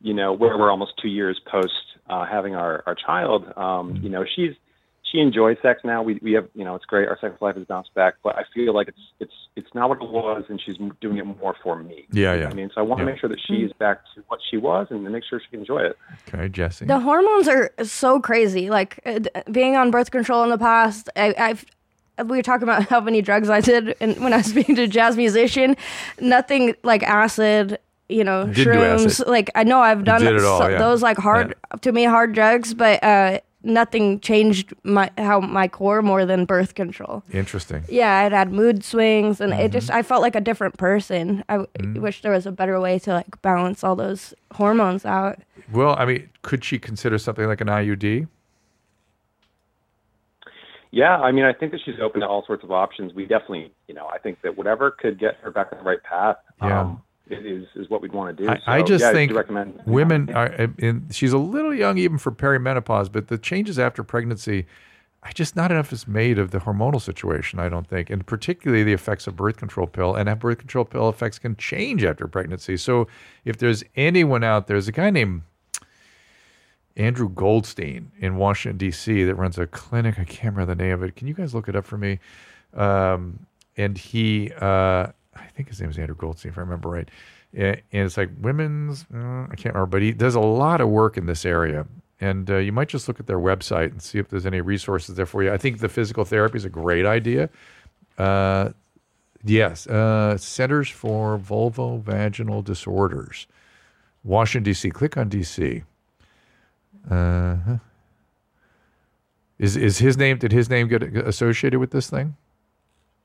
you 0.00 0.14
know, 0.14 0.32
where 0.32 0.56
we're 0.56 0.70
almost 0.70 0.92
two 1.02 1.08
years 1.08 1.40
post 1.50 1.72
uh, 2.08 2.24
having 2.24 2.54
our 2.54 2.82
our 2.86 2.94
child. 2.94 3.44
Um, 3.56 3.94
Mm. 3.94 4.02
You 4.04 4.08
know, 4.10 4.24
she's 4.24 4.54
she 5.10 5.18
enjoys 5.20 5.56
sex 5.62 5.80
now. 5.84 6.02
We 6.02 6.18
we 6.22 6.32
have 6.32 6.48
you 6.54 6.64
know 6.64 6.74
it's 6.74 6.84
great. 6.84 7.08
Our 7.08 7.18
sex 7.20 7.40
life 7.40 7.56
has 7.56 7.64
bounced 7.64 7.94
back, 7.94 8.14
but 8.22 8.36
I 8.36 8.42
feel 8.54 8.74
like 8.74 8.88
it's 8.88 8.98
it's 9.20 9.32
it's 9.56 9.74
not 9.74 9.88
what 9.88 10.02
it 10.02 10.08
was, 10.10 10.44
and 10.48 10.60
she's 10.60 10.76
doing 11.00 11.18
it 11.18 11.24
more 11.24 11.56
for 11.62 11.82
me. 11.82 12.06
Yeah, 12.12 12.34
yeah. 12.34 12.48
I 12.48 12.54
mean, 12.54 12.70
so 12.74 12.80
I 12.80 12.84
want 12.84 12.98
to 13.00 13.04
Yeah. 13.04 13.10
make 13.12 13.20
sure 13.20 13.28
that 13.30 13.40
she's 13.46 13.72
back 13.74 14.00
to 14.14 14.22
what 14.28 14.40
she 14.50 14.56
was, 14.56 14.86
and 14.90 15.02
make 15.04 15.24
sure 15.24 15.40
she 15.40 15.48
can 15.50 15.60
enjoy 15.60 15.78
it. 15.82 15.98
Okay, 16.32 16.48
Jessie. 16.48 16.84
The 16.86 17.00
hormones 17.00 17.48
are 17.48 17.70
so 17.82 18.20
crazy. 18.20 18.70
Like 18.70 19.00
uh, 19.06 19.20
being 19.50 19.76
on 19.76 19.90
birth 19.90 20.10
control 20.10 20.44
in 20.44 20.50
the 20.50 20.58
past, 20.58 21.08
I, 21.16 21.34
I've 21.38 21.64
we 22.26 22.36
were 22.36 22.42
talking 22.42 22.64
about 22.64 22.82
how 22.88 23.00
many 23.00 23.22
drugs 23.22 23.48
I 23.50 23.60
did, 23.60 23.94
and 24.00 24.18
when 24.18 24.32
I 24.32 24.38
was 24.38 24.46
speaking 24.54 24.74
to 24.76 24.82
a 24.82 24.86
jazz 24.88 25.16
musician, 25.16 25.76
nothing 26.20 26.74
like 26.82 27.02
acid. 27.02 27.78
You 28.10 28.24
know, 28.24 28.46
Didn't 28.46 28.74
shrooms. 28.74 29.26
Like 29.26 29.50
I 29.54 29.64
know 29.64 29.80
I've 29.80 30.02
done 30.02 30.22
did 30.22 30.42
all, 30.42 30.60
so- 30.60 30.68
yeah. 30.68 30.78
those 30.78 31.02
like 31.02 31.18
hard 31.18 31.54
to 31.82 31.92
me 31.92 32.04
hard 32.04 32.32
drugs, 32.32 32.72
but 32.72 33.02
uh, 33.04 33.40
nothing 33.68 34.18
changed 34.20 34.74
my 34.82 35.10
how 35.18 35.40
my 35.40 35.68
core 35.68 36.02
more 36.02 36.24
than 36.26 36.44
birth 36.44 36.74
control. 36.74 37.22
Interesting. 37.32 37.84
Yeah, 37.88 38.16
I'd 38.18 38.32
had 38.32 38.52
mood 38.52 38.82
swings, 38.84 39.40
and 39.40 39.52
Mm-hmm. 39.52 39.62
it 39.62 39.72
just 39.72 39.90
I 39.90 40.02
felt 40.02 40.22
like 40.22 40.34
a 40.34 40.40
different 40.40 40.76
person. 40.78 41.44
I 41.48 41.58
Mm. 41.78 41.98
wish 42.00 42.22
there 42.22 42.32
was 42.32 42.46
a 42.46 42.52
better 42.52 42.80
way 42.80 42.98
to 43.00 43.12
like 43.12 43.40
balance 43.42 43.84
all 43.84 43.94
those 43.96 44.34
hormones 44.54 45.04
out. 45.04 45.38
Well, 45.72 45.94
I 45.98 46.04
mean, 46.06 46.28
could 46.42 46.64
she 46.64 46.78
consider 46.78 47.18
something 47.18 47.46
like 47.46 47.60
an 47.60 47.68
IUD? 47.68 48.26
Yeah, 50.90 51.16
I 51.18 51.32
mean, 51.32 51.44
I 51.44 51.52
think 51.52 51.72
that 51.72 51.80
she's 51.84 52.00
open 52.02 52.22
to 52.22 52.26
all 52.26 52.44
sorts 52.46 52.64
of 52.64 52.72
options. 52.72 53.12
We 53.12 53.26
definitely, 53.26 53.72
you 53.88 53.94
know, 53.94 54.06
I 54.06 54.16
think 54.18 54.40
that 54.42 54.56
whatever 54.56 54.90
could 54.90 55.18
get 55.20 55.36
her 55.42 55.50
back 55.50 55.68
on 55.72 55.78
the 55.78 55.84
right 55.84 56.02
path, 56.02 56.36
Yeah. 56.62 56.80
um, 56.80 57.02
is 57.30 57.66
is 57.74 57.90
what 57.90 58.02
we'd 58.02 58.12
want 58.12 58.36
to 58.36 58.44
do. 58.44 58.50
I, 58.50 58.78
I 58.78 58.82
just 58.82 59.02
yeah, 59.02 59.12
think 59.12 59.32
recommend 59.32 59.80
women 59.86 60.30
are, 60.30 60.46
and 60.46 61.14
she's 61.14 61.32
a 61.32 61.38
little 61.38 61.74
young 61.74 61.98
even 61.98 62.18
for 62.18 62.32
perimenopause, 62.32 63.10
but 63.10 63.28
the 63.28 63.38
changes 63.38 63.78
after 63.78 64.02
pregnancy, 64.02 64.66
I 65.22 65.32
just 65.32 65.56
not 65.56 65.70
enough 65.70 65.92
is 65.92 66.06
made 66.06 66.38
of 66.38 66.50
the 66.50 66.58
hormonal 66.58 67.00
situation. 67.00 67.58
I 67.58 67.68
don't 67.68 67.86
think, 67.86 68.10
and 68.10 68.26
particularly 68.26 68.84
the 68.84 68.92
effects 68.92 69.26
of 69.26 69.36
birth 69.36 69.56
control 69.56 69.86
pill, 69.86 70.14
and 70.14 70.28
that 70.28 70.38
birth 70.38 70.58
control 70.58 70.84
pill 70.84 71.08
effects 71.08 71.38
can 71.38 71.56
change 71.56 72.04
after 72.04 72.26
pregnancy. 72.28 72.76
So, 72.76 73.08
if 73.44 73.58
there's 73.58 73.84
anyone 73.96 74.44
out 74.44 74.66
there, 74.66 74.74
there's 74.74 74.88
a 74.88 74.92
guy 74.92 75.10
named 75.10 75.42
Andrew 76.96 77.28
Goldstein 77.28 78.10
in 78.18 78.36
Washington 78.36 78.76
D.C. 78.76 79.24
that 79.24 79.34
runs 79.36 79.58
a 79.58 79.66
clinic. 79.66 80.18
I 80.18 80.24
can't 80.24 80.56
remember 80.56 80.74
the 80.74 80.82
name 80.82 80.94
of 80.94 81.02
it. 81.02 81.16
Can 81.16 81.28
you 81.28 81.34
guys 81.34 81.54
look 81.54 81.68
it 81.68 81.76
up 81.76 81.84
for 81.84 81.96
me? 81.96 82.18
Um, 82.74 83.46
and 83.76 83.96
he, 83.96 84.52
uh, 84.60 85.08
I 85.42 85.46
think 85.48 85.68
his 85.68 85.80
name 85.80 85.90
is 85.90 85.98
Andrew 85.98 86.16
Goldstein, 86.16 86.52
if 86.52 86.58
I 86.58 86.62
remember 86.62 86.88
right. 86.88 87.08
And 87.54 87.80
it's 87.92 88.16
like 88.16 88.30
women's. 88.40 89.06
Uh, 89.14 89.46
I 89.50 89.54
can't 89.56 89.74
remember, 89.74 89.86
but 89.86 90.02
he 90.02 90.12
does 90.12 90.34
a 90.34 90.40
lot 90.40 90.80
of 90.80 90.88
work 90.88 91.16
in 91.16 91.26
this 91.26 91.44
area. 91.44 91.86
And 92.20 92.50
uh, 92.50 92.56
you 92.56 92.72
might 92.72 92.88
just 92.88 93.06
look 93.08 93.20
at 93.20 93.26
their 93.26 93.38
website 93.38 93.92
and 93.92 94.02
see 94.02 94.18
if 94.18 94.28
there's 94.28 94.44
any 94.46 94.60
resources 94.60 95.14
there 95.14 95.26
for 95.26 95.42
you. 95.42 95.52
I 95.52 95.56
think 95.56 95.78
the 95.78 95.88
physical 95.88 96.24
therapy 96.24 96.56
is 96.56 96.64
a 96.64 96.68
great 96.70 97.06
idea. 97.06 97.48
Uh, 98.18 98.70
yes, 99.44 99.86
uh, 99.86 100.36
Centers 100.36 100.90
for 100.90 101.38
Vulvovaginal 101.38 102.64
Disorders, 102.64 103.46
Washington 104.24 104.64
D.C. 104.64 104.90
Click 104.90 105.16
on 105.16 105.28
D.C. 105.28 105.84
Uh, 107.08 107.56
is 109.58 109.76
is 109.76 109.98
his 109.98 110.16
name? 110.16 110.38
Did 110.38 110.52
his 110.52 110.68
name 110.68 110.88
get 110.88 111.02
associated 111.02 111.78
with 111.78 111.92
this 111.92 112.10
thing, 112.10 112.36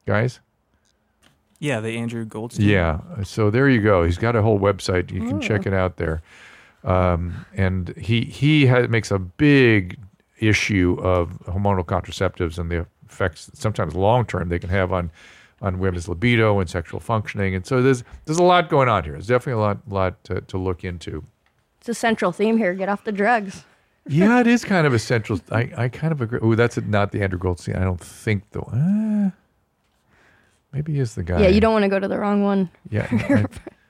guys? 0.05 0.39
Yeah, 1.63 1.79
the 1.79 1.95
Andrew 1.97 2.25
Goldstein. 2.25 2.67
Yeah. 2.67 2.99
So 3.23 3.49
there 3.49 3.69
you 3.69 3.81
go. 3.81 4.03
He's 4.03 4.17
got 4.17 4.35
a 4.35 4.41
whole 4.41 4.59
website. 4.59 5.11
You 5.11 5.21
can 5.21 5.39
check 5.39 5.65
it 5.65 5.73
out 5.73 5.95
there. 5.95 6.21
Um, 6.83 7.45
and 7.55 7.95
he 7.95 8.25
he 8.25 8.65
has, 8.65 8.89
makes 8.89 9.11
a 9.11 9.17
big 9.17 9.97
issue 10.39 10.97
of 11.01 11.29
hormonal 11.47 11.85
contraceptives 11.85 12.57
and 12.59 12.69
the 12.69 12.85
effects 13.05 13.49
sometimes 13.53 13.95
long 13.95 14.25
term 14.25 14.49
they 14.49 14.59
can 14.59 14.69
have 14.71 14.91
on 14.91 15.09
on 15.61 15.79
women's 15.79 16.09
libido 16.09 16.59
and 16.59 16.69
sexual 16.69 16.99
functioning. 16.99 17.55
And 17.55 17.65
so 17.65 17.81
there's 17.81 18.03
there's 18.25 18.39
a 18.39 18.43
lot 18.43 18.67
going 18.67 18.89
on 18.89 19.05
here. 19.05 19.13
There's 19.13 19.27
definitely 19.27 19.61
a 19.61 19.65
lot 19.65 19.77
lot 19.87 20.21
to, 20.25 20.41
to 20.41 20.57
look 20.57 20.83
into. 20.83 21.23
It's 21.79 21.87
a 21.87 21.93
central 21.93 22.33
theme 22.33 22.57
here. 22.57 22.73
Get 22.73 22.89
off 22.89 23.05
the 23.05 23.13
drugs. 23.13 23.63
Yeah, 24.05 24.41
it 24.41 24.47
is 24.47 24.65
kind 24.65 24.85
of 24.85 24.93
essential. 24.93 25.39
I, 25.49 25.71
I 25.77 25.87
kind 25.87 26.11
of 26.11 26.19
agree. 26.19 26.39
Oh, 26.41 26.55
that's 26.55 26.75
not 26.75 27.13
the 27.13 27.21
Andrew 27.23 27.39
Goldstein. 27.39 27.77
I 27.77 27.85
don't 27.85 28.01
think 28.01 28.43
though. 28.51 29.31
Maybe 30.73 30.93
he 30.93 30.99
is 30.99 31.15
the 31.15 31.23
guy. 31.23 31.41
Yeah, 31.41 31.47
you 31.49 31.61
don't 31.61 31.73
want 31.73 31.83
to 31.83 31.89
go 31.89 31.99
to 31.99 32.07
the 32.07 32.17
wrong 32.17 32.43
one. 32.43 32.69
Yeah. 32.89 33.07
I- 33.11 33.45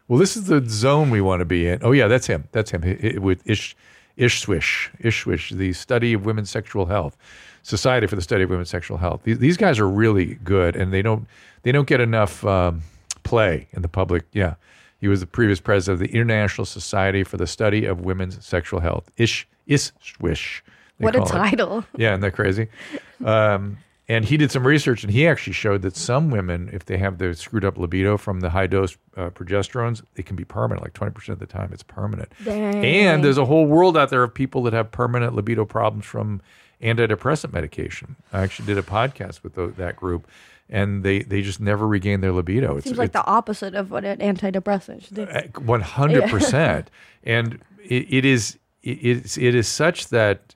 well, 0.09 0.19
this 0.19 0.35
is 0.35 0.45
the 0.47 0.61
zone 0.67 1.09
we 1.09 1.21
want 1.21 1.39
to 1.39 1.45
be 1.45 1.65
in. 1.67 1.79
Oh, 1.81 1.93
yeah, 1.93 2.07
that's 2.07 2.27
him. 2.27 2.43
That's 2.51 2.71
him 2.71 2.81
Hi- 2.83 2.97
hi- 3.01 3.17
with 3.19 3.41
Ish, 3.49 3.75
Ishswish, 4.17 4.89
Ishswish, 5.01 5.57
the 5.57 5.71
study 5.73 6.11
of 6.13 6.25
women's 6.25 6.49
sexual 6.49 6.85
health, 6.87 7.15
Society 7.63 8.05
for 8.07 8.17
the 8.17 8.21
Study 8.21 8.43
of 8.43 8.49
Women's 8.49 8.69
Sexual 8.69 8.97
Health. 8.97 9.21
These, 9.23 9.39
these 9.39 9.55
guys 9.57 9.79
are 9.79 9.87
really 9.87 10.35
good, 10.43 10.75
and 10.75 10.91
they 10.91 11.01
don't 11.01 11.25
they 11.63 11.71
don't 11.71 11.87
get 11.87 12.01
enough 12.01 12.45
um, 12.45 12.81
play 13.23 13.69
in 13.71 13.81
the 13.81 13.87
public. 13.87 14.25
Yeah, 14.33 14.55
he 14.99 15.07
was 15.07 15.21
the 15.21 15.25
previous 15.25 15.61
president 15.61 16.01
of 16.01 16.07
the 16.09 16.13
International 16.13 16.65
Society 16.65 17.23
for 17.23 17.37
the 17.37 17.47
Study 17.47 17.85
of 17.85 18.01
Women's 18.01 18.45
Sexual 18.45 18.81
Health. 18.81 19.09
Ish, 19.15 19.47
Ishswish. 19.69 20.61
they 20.99 21.05
What 21.05 21.15
a 21.15 21.19
call 21.19 21.27
it. 21.27 21.31
title. 21.31 21.85
Yeah, 21.95 22.11
isn't 22.11 22.21
that 22.21 22.33
crazy? 22.33 22.67
Um, 23.23 23.77
and 24.13 24.25
he 24.25 24.37
did 24.37 24.51
some 24.51 24.65
research, 24.67 25.03
and 25.03 25.11
he 25.11 25.27
actually 25.27 25.53
showed 25.53 25.81
that 25.81 25.95
some 25.95 26.29
women, 26.29 26.69
if 26.71 26.85
they 26.85 26.97
have 26.97 27.17
the 27.17 27.33
screwed 27.33 27.65
up 27.65 27.77
libido 27.77 28.17
from 28.17 28.39
the 28.39 28.49
high 28.49 28.67
dose 28.67 28.97
uh, 29.17 29.29
progesterones, 29.29 30.03
it 30.15 30.25
can 30.25 30.35
be 30.35 30.45
permanent. 30.45 30.81
Like 30.85 30.93
twenty 30.93 31.13
percent 31.13 31.41
of 31.41 31.47
the 31.47 31.51
time, 31.59 31.69
it's 31.73 31.83
permanent. 31.83 32.29
Dang. 32.43 32.85
And 32.85 33.23
there's 33.23 33.37
a 33.37 33.45
whole 33.45 33.65
world 33.65 33.97
out 33.97 34.09
there 34.09 34.23
of 34.23 34.33
people 34.33 34.63
that 34.63 34.73
have 34.73 34.91
permanent 34.91 35.35
libido 35.35 35.65
problems 35.65 36.05
from 36.05 36.41
antidepressant 36.81 37.53
medication. 37.53 38.15
I 38.33 38.41
actually 38.43 38.65
did 38.65 38.77
a 38.77 38.83
podcast 38.83 39.43
with 39.43 39.53
tho- 39.55 39.73
that 39.77 39.95
group, 39.95 40.27
and 40.69 41.03
they 41.03 41.19
they 41.23 41.41
just 41.41 41.59
never 41.59 41.87
regain 41.87 42.21
their 42.21 42.33
libido. 42.33 42.77
It 42.77 42.83
Seems 42.83 42.97
like 42.97 43.13
the 43.13 43.25
opposite 43.25 43.73
of 43.75 43.91
what 43.91 44.03
an 44.03 44.19
antidepressant 44.19 45.05
should 45.05 45.15
do. 45.15 45.25
one 45.65 45.81
hundred 45.81 46.29
percent, 46.29 46.89
and 47.23 47.59
it, 47.83 48.05
it 48.09 48.25
is 48.25 48.59
it 48.81 49.37
it 49.37 49.55
is 49.55 49.67
such 49.67 50.09
that 50.09 50.55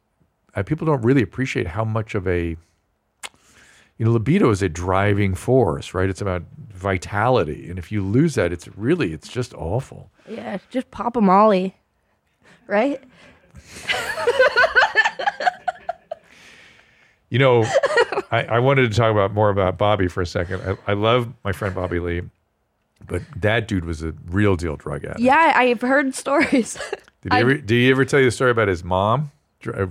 uh, 0.55 0.63
people 0.63 0.85
don't 0.85 1.03
really 1.03 1.21
appreciate 1.21 1.67
how 1.67 1.85
much 1.85 2.13
of 2.15 2.27
a 2.27 2.57
you 3.97 4.05
know 4.05 4.11
libido 4.11 4.49
is 4.49 4.61
a 4.61 4.69
driving 4.69 5.33
force, 5.35 5.93
right? 5.93 6.09
It's 6.09 6.21
about 6.21 6.43
vitality, 6.69 7.69
and 7.69 7.79
if 7.79 7.91
you 7.91 8.03
lose 8.03 8.35
that, 8.35 8.51
it's 8.53 8.67
really 8.77 9.13
it's 9.13 9.27
just 9.27 9.53
awful. 9.53 10.11
Yeah, 10.29 10.57
just 10.69 10.91
pop 10.91 11.15
a 11.15 11.21
Molly, 11.21 11.75
right? 12.67 13.03
You 17.29 17.39
know, 17.39 17.63
I, 18.31 18.43
I 18.43 18.59
wanted 18.59 18.89
to 18.89 18.97
talk 18.97 19.11
about 19.11 19.33
more 19.33 19.49
about 19.49 19.77
Bobby 19.77 20.07
for 20.07 20.21
a 20.21 20.25
second. 20.25 20.61
I, 20.87 20.91
I 20.91 20.93
love 20.93 21.33
my 21.43 21.51
friend 21.51 21.75
Bobby 21.75 21.99
Lee, 21.99 22.21
but 23.05 23.21
that 23.35 23.67
dude 23.67 23.83
was 23.83 24.01
a 24.01 24.13
real 24.27 24.55
deal 24.55 24.77
drug 24.77 25.03
addict. 25.03 25.19
Yeah, 25.19 25.51
I've 25.55 25.81
heard 25.81 26.15
stories. 26.15 26.77
Did 27.21 27.33
he 27.33 27.37
I- 27.37 27.41
ever, 27.41 27.53
did 27.55 27.69
he 27.71 27.91
ever 27.91 28.05
tell 28.05 28.19
you 28.19 28.25
the 28.25 28.31
story 28.31 28.51
about 28.51 28.69
his 28.69 28.83
mom 28.83 29.31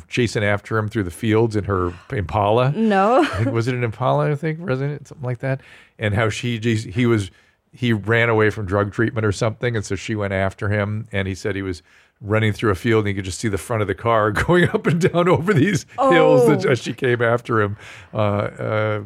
chasing 0.09 0.45
after 0.45 0.79
him 0.79 0.89
through 0.89 1.03
the 1.05 1.11
fields 1.11 1.57
in 1.57 1.65
her 1.65 1.93
Impala? 2.11 2.73
No. 2.73 3.25
Think- 3.25 3.51
was 3.53 3.69
it 3.69 3.75
an 3.75 3.85
Impala? 3.85 4.31
I 4.31 4.35
think 4.35 4.61
it 4.81 5.07
something 5.09 5.25
like 5.25 5.39
that? 5.41 5.61
And 5.99 6.15
how 6.15 6.29
she 6.29 6.59
he 6.59 7.07
was 7.07 7.31
he 7.73 7.93
ran 7.93 8.29
away 8.29 8.49
from 8.51 8.65
drug 8.67 8.93
treatment 8.93 9.27
or 9.27 9.33
something, 9.33 9.77
and 9.77 9.85
so 9.85 9.97
she 9.97 10.15
went 10.15 10.33
after 10.33 10.69
him. 10.71 11.09
And 11.13 11.29
he 11.29 11.35
said 11.35 11.57
he 11.57 11.63
was 11.63 11.83
running 12.23 12.53
through 12.53 12.71
a 12.71 12.75
field, 12.75 13.01
and 13.05 13.09
you 13.09 13.15
could 13.15 13.27
just 13.27 13.39
see 13.39 13.49
the 13.49 13.59
front 13.59 13.83
of 13.83 13.89
the 13.89 13.95
car 13.95 14.31
going 14.47 14.69
up 14.71 14.87
and 14.87 15.01
down 15.01 15.29
over 15.29 15.53
these 15.53 15.85
hills 15.99 16.47
that, 16.49 16.65
Oh. 16.67 16.71
as 16.71 16.79
she 16.79 16.95
came 16.95 17.21
after 17.21 17.61
him. 17.61 17.77
Uh, 18.15 18.17
uh, 18.19 19.03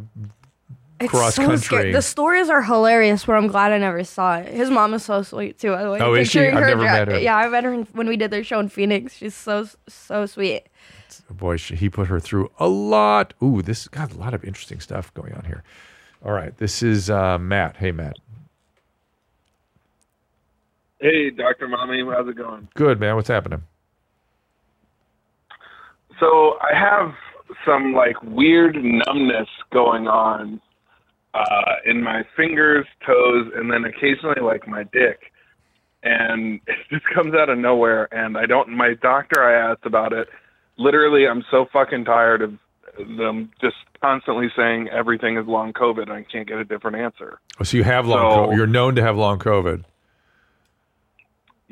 It's 1.01 1.11
cross 1.11 1.35
so 1.37 1.43
country. 1.47 1.59
scary. 1.65 1.93
The 1.93 2.03
stories 2.03 2.51
are 2.51 2.63
hilarious, 2.63 3.25
but 3.25 3.33
I'm 3.33 3.47
glad 3.47 3.73
I 3.73 3.79
never 3.79 4.05
saw 4.05 4.37
it. 4.37 4.53
His 4.53 4.69
mom 4.71 4.93
is 4.95 5.03
so 5.05 5.23
sweet 5.23 5.59
too. 5.59 5.71
By 5.73 5.83
the 5.83 5.91
way, 5.91 5.99
Oh, 6.01 6.13
is 6.15 6.29
she? 6.31 6.41
I've 6.41 6.55
never 6.55 6.75
dri- 6.77 6.85
met 6.85 7.09
her. 7.09 7.19
Yeah, 7.19 7.37
I 7.37 7.49
met 7.49 7.65
her 7.65 7.75
when 7.93 8.07
we 8.07 8.17
did 8.19 8.31
their 8.31 8.45
show 8.45 8.61
in 8.61 8.69
Phoenix. 8.69 9.17
She's 9.17 9.35
so 9.35 9.67
so 9.89 10.27
sweet. 10.27 10.65
boy, 11.31 11.57
she, 11.57 11.75
he 11.77 11.89
put 11.89 12.09
her 12.09 12.21
through 12.21 12.51
a 12.59 12.69
lot. 12.69 13.33
Ooh, 13.43 13.63
this 13.63 13.89
got 13.89 14.13
a 14.13 14.19
lot 14.19 14.35
of 14.35 14.45
interesting 14.45 14.79
stuff 14.81 15.13
going 15.15 15.33
on 15.33 15.45
here. 15.47 15.63
All 16.23 16.33
right, 16.33 16.55
this 16.59 16.83
is 16.83 17.09
uh, 17.09 17.39
Matt. 17.39 17.79
Hey, 17.79 17.93
Matt. 17.93 18.19
Hey, 21.01 21.31
Dr. 21.31 21.67
Mommy, 21.67 22.05
how's 22.05 22.29
it 22.29 22.37
going? 22.37 22.69
Good 22.75 23.01
man. 23.01 23.17
What's 23.17 23.29
happening? 23.29 23.63
So 26.19 26.59
I 26.61 26.75
have 26.79 27.15
some 27.65 27.95
like 27.95 28.23
weird 28.23 28.77
numbness 28.77 29.49
going 29.73 30.07
on 30.09 30.61
uh, 31.35 31.77
in 31.85 32.03
my 32.03 32.25
fingers, 32.37 32.87
toes, 33.07 33.51
and 33.55 33.71
then 33.71 33.85
occasionally 33.85 34.41
like 34.43 34.67
my 34.67 34.85
dick. 34.85 35.33
And 36.03 36.61
it 36.67 36.77
just 36.91 37.05
comes 37.15 37.35
out 37.35 37.49
of 37.49 37.59
nowhere. 37.59 38.09
And 38.13 38.37
I 38.37 38.47
don't, 38.47 38.71
my 38.71 38.95
doctor, 39.01 39.43
I 39.43 39.71
asked 39.71 39.87
about 39.87 40.13
it. 40.13 40.29
Literally, 40.79 41.27
I'm 41.27 41.45
so 41.51 41.67
fucking 41.73 42.05
tired 42.05 42.43
of 42.43 42.53
them 43.17 43.51
just 43.61 43.77
constantly 44.01 44.49
saying 44.57 44.89
everything 44.89 45.37
is 45.37 45.47
long 45.47 45.73
COVID 45.73 46.03
and 46.03 46.13
I 46.13 46.25
can't 46.31 46.49
get 46.49 46.59
a 46.59 46.65
different 46.65 46.97
answer. 46.97 47.39
Oh, 47.61 47.65
so 47.65 47.77
you 47.77 47.85
have 47.85 48.07
long. 48.07 48.19
So- 48.19 48.51
COVID. 48.51 48.57
You're 48.57 48.67
known 48.67 48.95
to 48.97 49.03
have 49.03 49.17
long 49.17 49.39
COVID. 49.39 49.85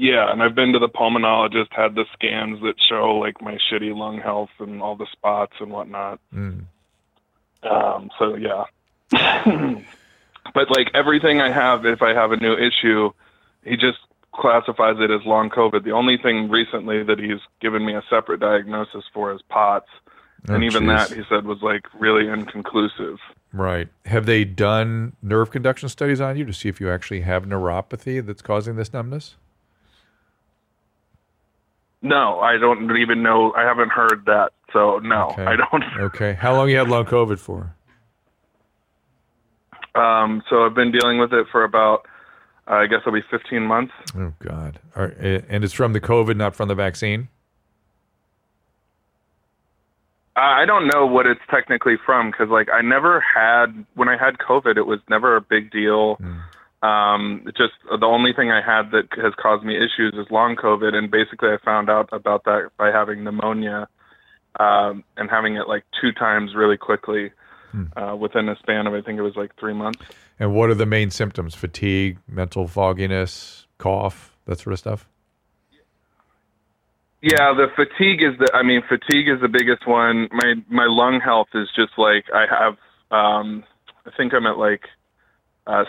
Yeah, 0.00 0.30
and 0.30 0.40
I've 0.40 0.54
been 0.54 0.72
to 0.74 0.78
the 0.78 0.88
pulmonologist, 0.88 1.72
had 1.72 1.96
the 1.96 2.04
scans 2.12 2.60
that 2.62 2.74
show 2.88 3.16
like 3.16 3.42
my 3.42 3.58
shitty 3.68 3.96
lung 3.96 4.18
health 4.18 4.50
and 4.60 4.80
all 4.80 4.94
the 4.94 5.08
spots 5.10 5.54
and 5.58 5.72
whatnot. 5.72 6.20
Mm. 6.32 6.66
Um, 7.68 8.08
so 8.16 8.36
yeah. 8.36 8.62
but 9.10 10.70
like 10.70 10.88
everything 10.94 11.40
I 11.40 11.50
have, 11.50 11.86
if 11.86 12.02
I 12.02 12.14
have 12.14 12.32
a 12.32 12.36
new 12.36 12.54
issue, 12.54 13.10
he 13.64 13.76
just 13.76 13.98
classifies 14.34 14.96
it 14.98 15.10
as 15.10 15.20
long 15.24 15.50
COVID. 15.50 15.84
The 15.84 15.90
only 15.92 16.16
thing 16.16 16.48
recently 16.48 17.02
that 17.02 17.18
he's 17.18 17.40
given 17.60 17.84
me 17.84 17.94
a 17.94 18.02
separate 18.08 18.40
diagnosis 18.40 19.04
for 19.12 19.32
is 19.32 19.40
POTS. 19.48 19.88
Oh, 20.48 20.54
and 20.54 20.62
even 20.62 20.84
jeez. 20.84 21.08
that 21.08 21.16
he 21.16 21.22
said 21.28 21.44
was 21.46 21.58
like 21.62 21.82
really 21.98 22.28
inconclusive. 22.28 23.18
Right. 23.52 23.88
Have 24.06 24.26
they 24.26 24.44
done 24.44 25.14
nerve 25.22 25.50
conduction 25.50 25.88
studies 25.88 26.20
on 26.20 26.36
you 26.36 26.44
to 26.44 26.52
see 26.52 26.68
if 26.68 26.80
you 26.80 26.90
actually 26.90 27.22
have 27.22 27.44
neuropathy 27.44 28.24
that's 28.24 28.42
causing 28.42 28.76
this 28.76 28.92
numbness? 28.92 29.34
No, 32.02 32.38
I 32.38 32.56
don't 32.58 32.96
even 32.96 33.22
know. 33.22 33.52
I 33.54 33.62
haven't 33.62 33.90
heard 33.90 34.24
that. 34.26 34.52
So 34.72 34.98
no, 35.00 35.30
Okay. 35.30 35.44
I 35.44 35.56
don't. 35.56 35.84
Okay. 35.98 36.34
How 36.34 36.54
long 36.54 36.68
you 36.68 36.76
had 36.76 36.88
long 36.88 37.06
COVID 37.06 37.38
for? 37.38 37.74
Um, 39.98 40.42
so 40.48 40.64
I've 40.64 40.74
been 40.74 40.92
dealing 40.92 41.18
with 41.18 41.32
it 41.32 41.46
for 41.50 41.64
about, 41.64 42.06
uh, 42.70 42.74
I 42.74 42.86
guess 42.86 43.00
it'll 43.06 43.12
be 43.12 43.24
15 43.30 43.62
months. 43.62 43.92
Oh 44.16 44.32
God. 44.38 44.78
Are- 44.96 45.14
and 45.48 45.64
it's 45.64 45.72
from 45.72 45.92
the 45.92 46.00
COVID, 46.00 46.36
not 46.36 46.54
from 46.54 46.68
the 46.68 46.74
vaccine. 46.74 47.28
I 50.36 50.62
I 50.62 50.66
don't 50.66 50.86
know 50.86 51.04
what 51.06 51.26
it's 51.26 51.40
technically 51.50 51.96
from 52.04 52.30
because, 52.30 52.48
like, 52.48 52.68
I 52.72 52.80
never 52.80 53.20
had 53.20 53.84
when 53.94 54.08
I 54.08 54.16
had 54.16 54.38
COVID, 54.38 54.76
it 54.76 54.86
was 54.86 55.00
never 55.08 55.36
a 55.36 55.40
big 55.40 55.70
deal. 55.70 56.16
Um, 56.80 57.42
just 57.56 57.72
the 57.90 58.06
only 58.06 58.32
thing 58.32 58.52
I 58.52 58.60
had 58.60 58.92
that 58.92 59.08
has 59.20 59.32
caused 59.34 59.64
me 59.64 59.76
issues 59.76 60.14
is 60.14 60.30
long 60.30 60.54
COVID, 60.54 60.94
and 60.94 61.10
basically 61.10 61.48
I 61.48 61.56
found 61.64 61.90
out 61.90 62.08
about 62.12 62.44
that 62.44 62.70
by 62.76 62.92
having 62.92 63.24
pneumonia 63.24 63.88
um, 64.60 65.02
and 65.16 65.28
having 65.28 65.56
it 65.56 65.66
like 65.66 65.84
two 66.00 66.12
times 66.12 66.54
really 66.54 66.76
quickly 66.76 67.32
uh, 67.96 68.16
within 68.16 68.48
a 68.48 68.56
span 68.56 68.86
of 68.86 68.94
I 68.94 69.00
think 69.02 69.18
it 69.18 69.22
was 69.22 69.36
like 69.36 69.54
three 69.58 69.74
months. 69.74 70.00
And 70.38 70.54
what 70.54 70.70
are 70.70 70.74
the 70.74 70.86
main 70.86 71.10
symptoms? 71.10 71.54
Fatigue, 71.54 72.18
mental 72.28 72.66
fogginess, 72.68 73.66
cough, 73.78 74.36
that 74.46 74.60
sort 74.60 74.72
of 74.72 74.78
stuff. 74.78 75.08
Yeah, 77.20 77.52
the 77.52 77.66
fatigue 77.74 78.22
is 78.22 78.38
the. 78.38 78.48
I 78.54 78.62
mean, 78.62 78.82
fatigue 78.88 79.28
is 79.28 79.40
the 79.40 79.48
biggest 79.48 79.86
one. 79.88 80.28
My 80.30 80.54
my 80.70 80.86
lung 80.86 81.20
health 81.20 81.48
is 81.54 81.68
just 81.74 81.92
like 81.98 82.24
I 82.32 82.44
have. 82.48 82.76
Um, 83.10 83.64
I 84.06 84.10
think 84.16 84.32
I'm 84.34 84.46
at 84.46 84.56
like 84.56 84.82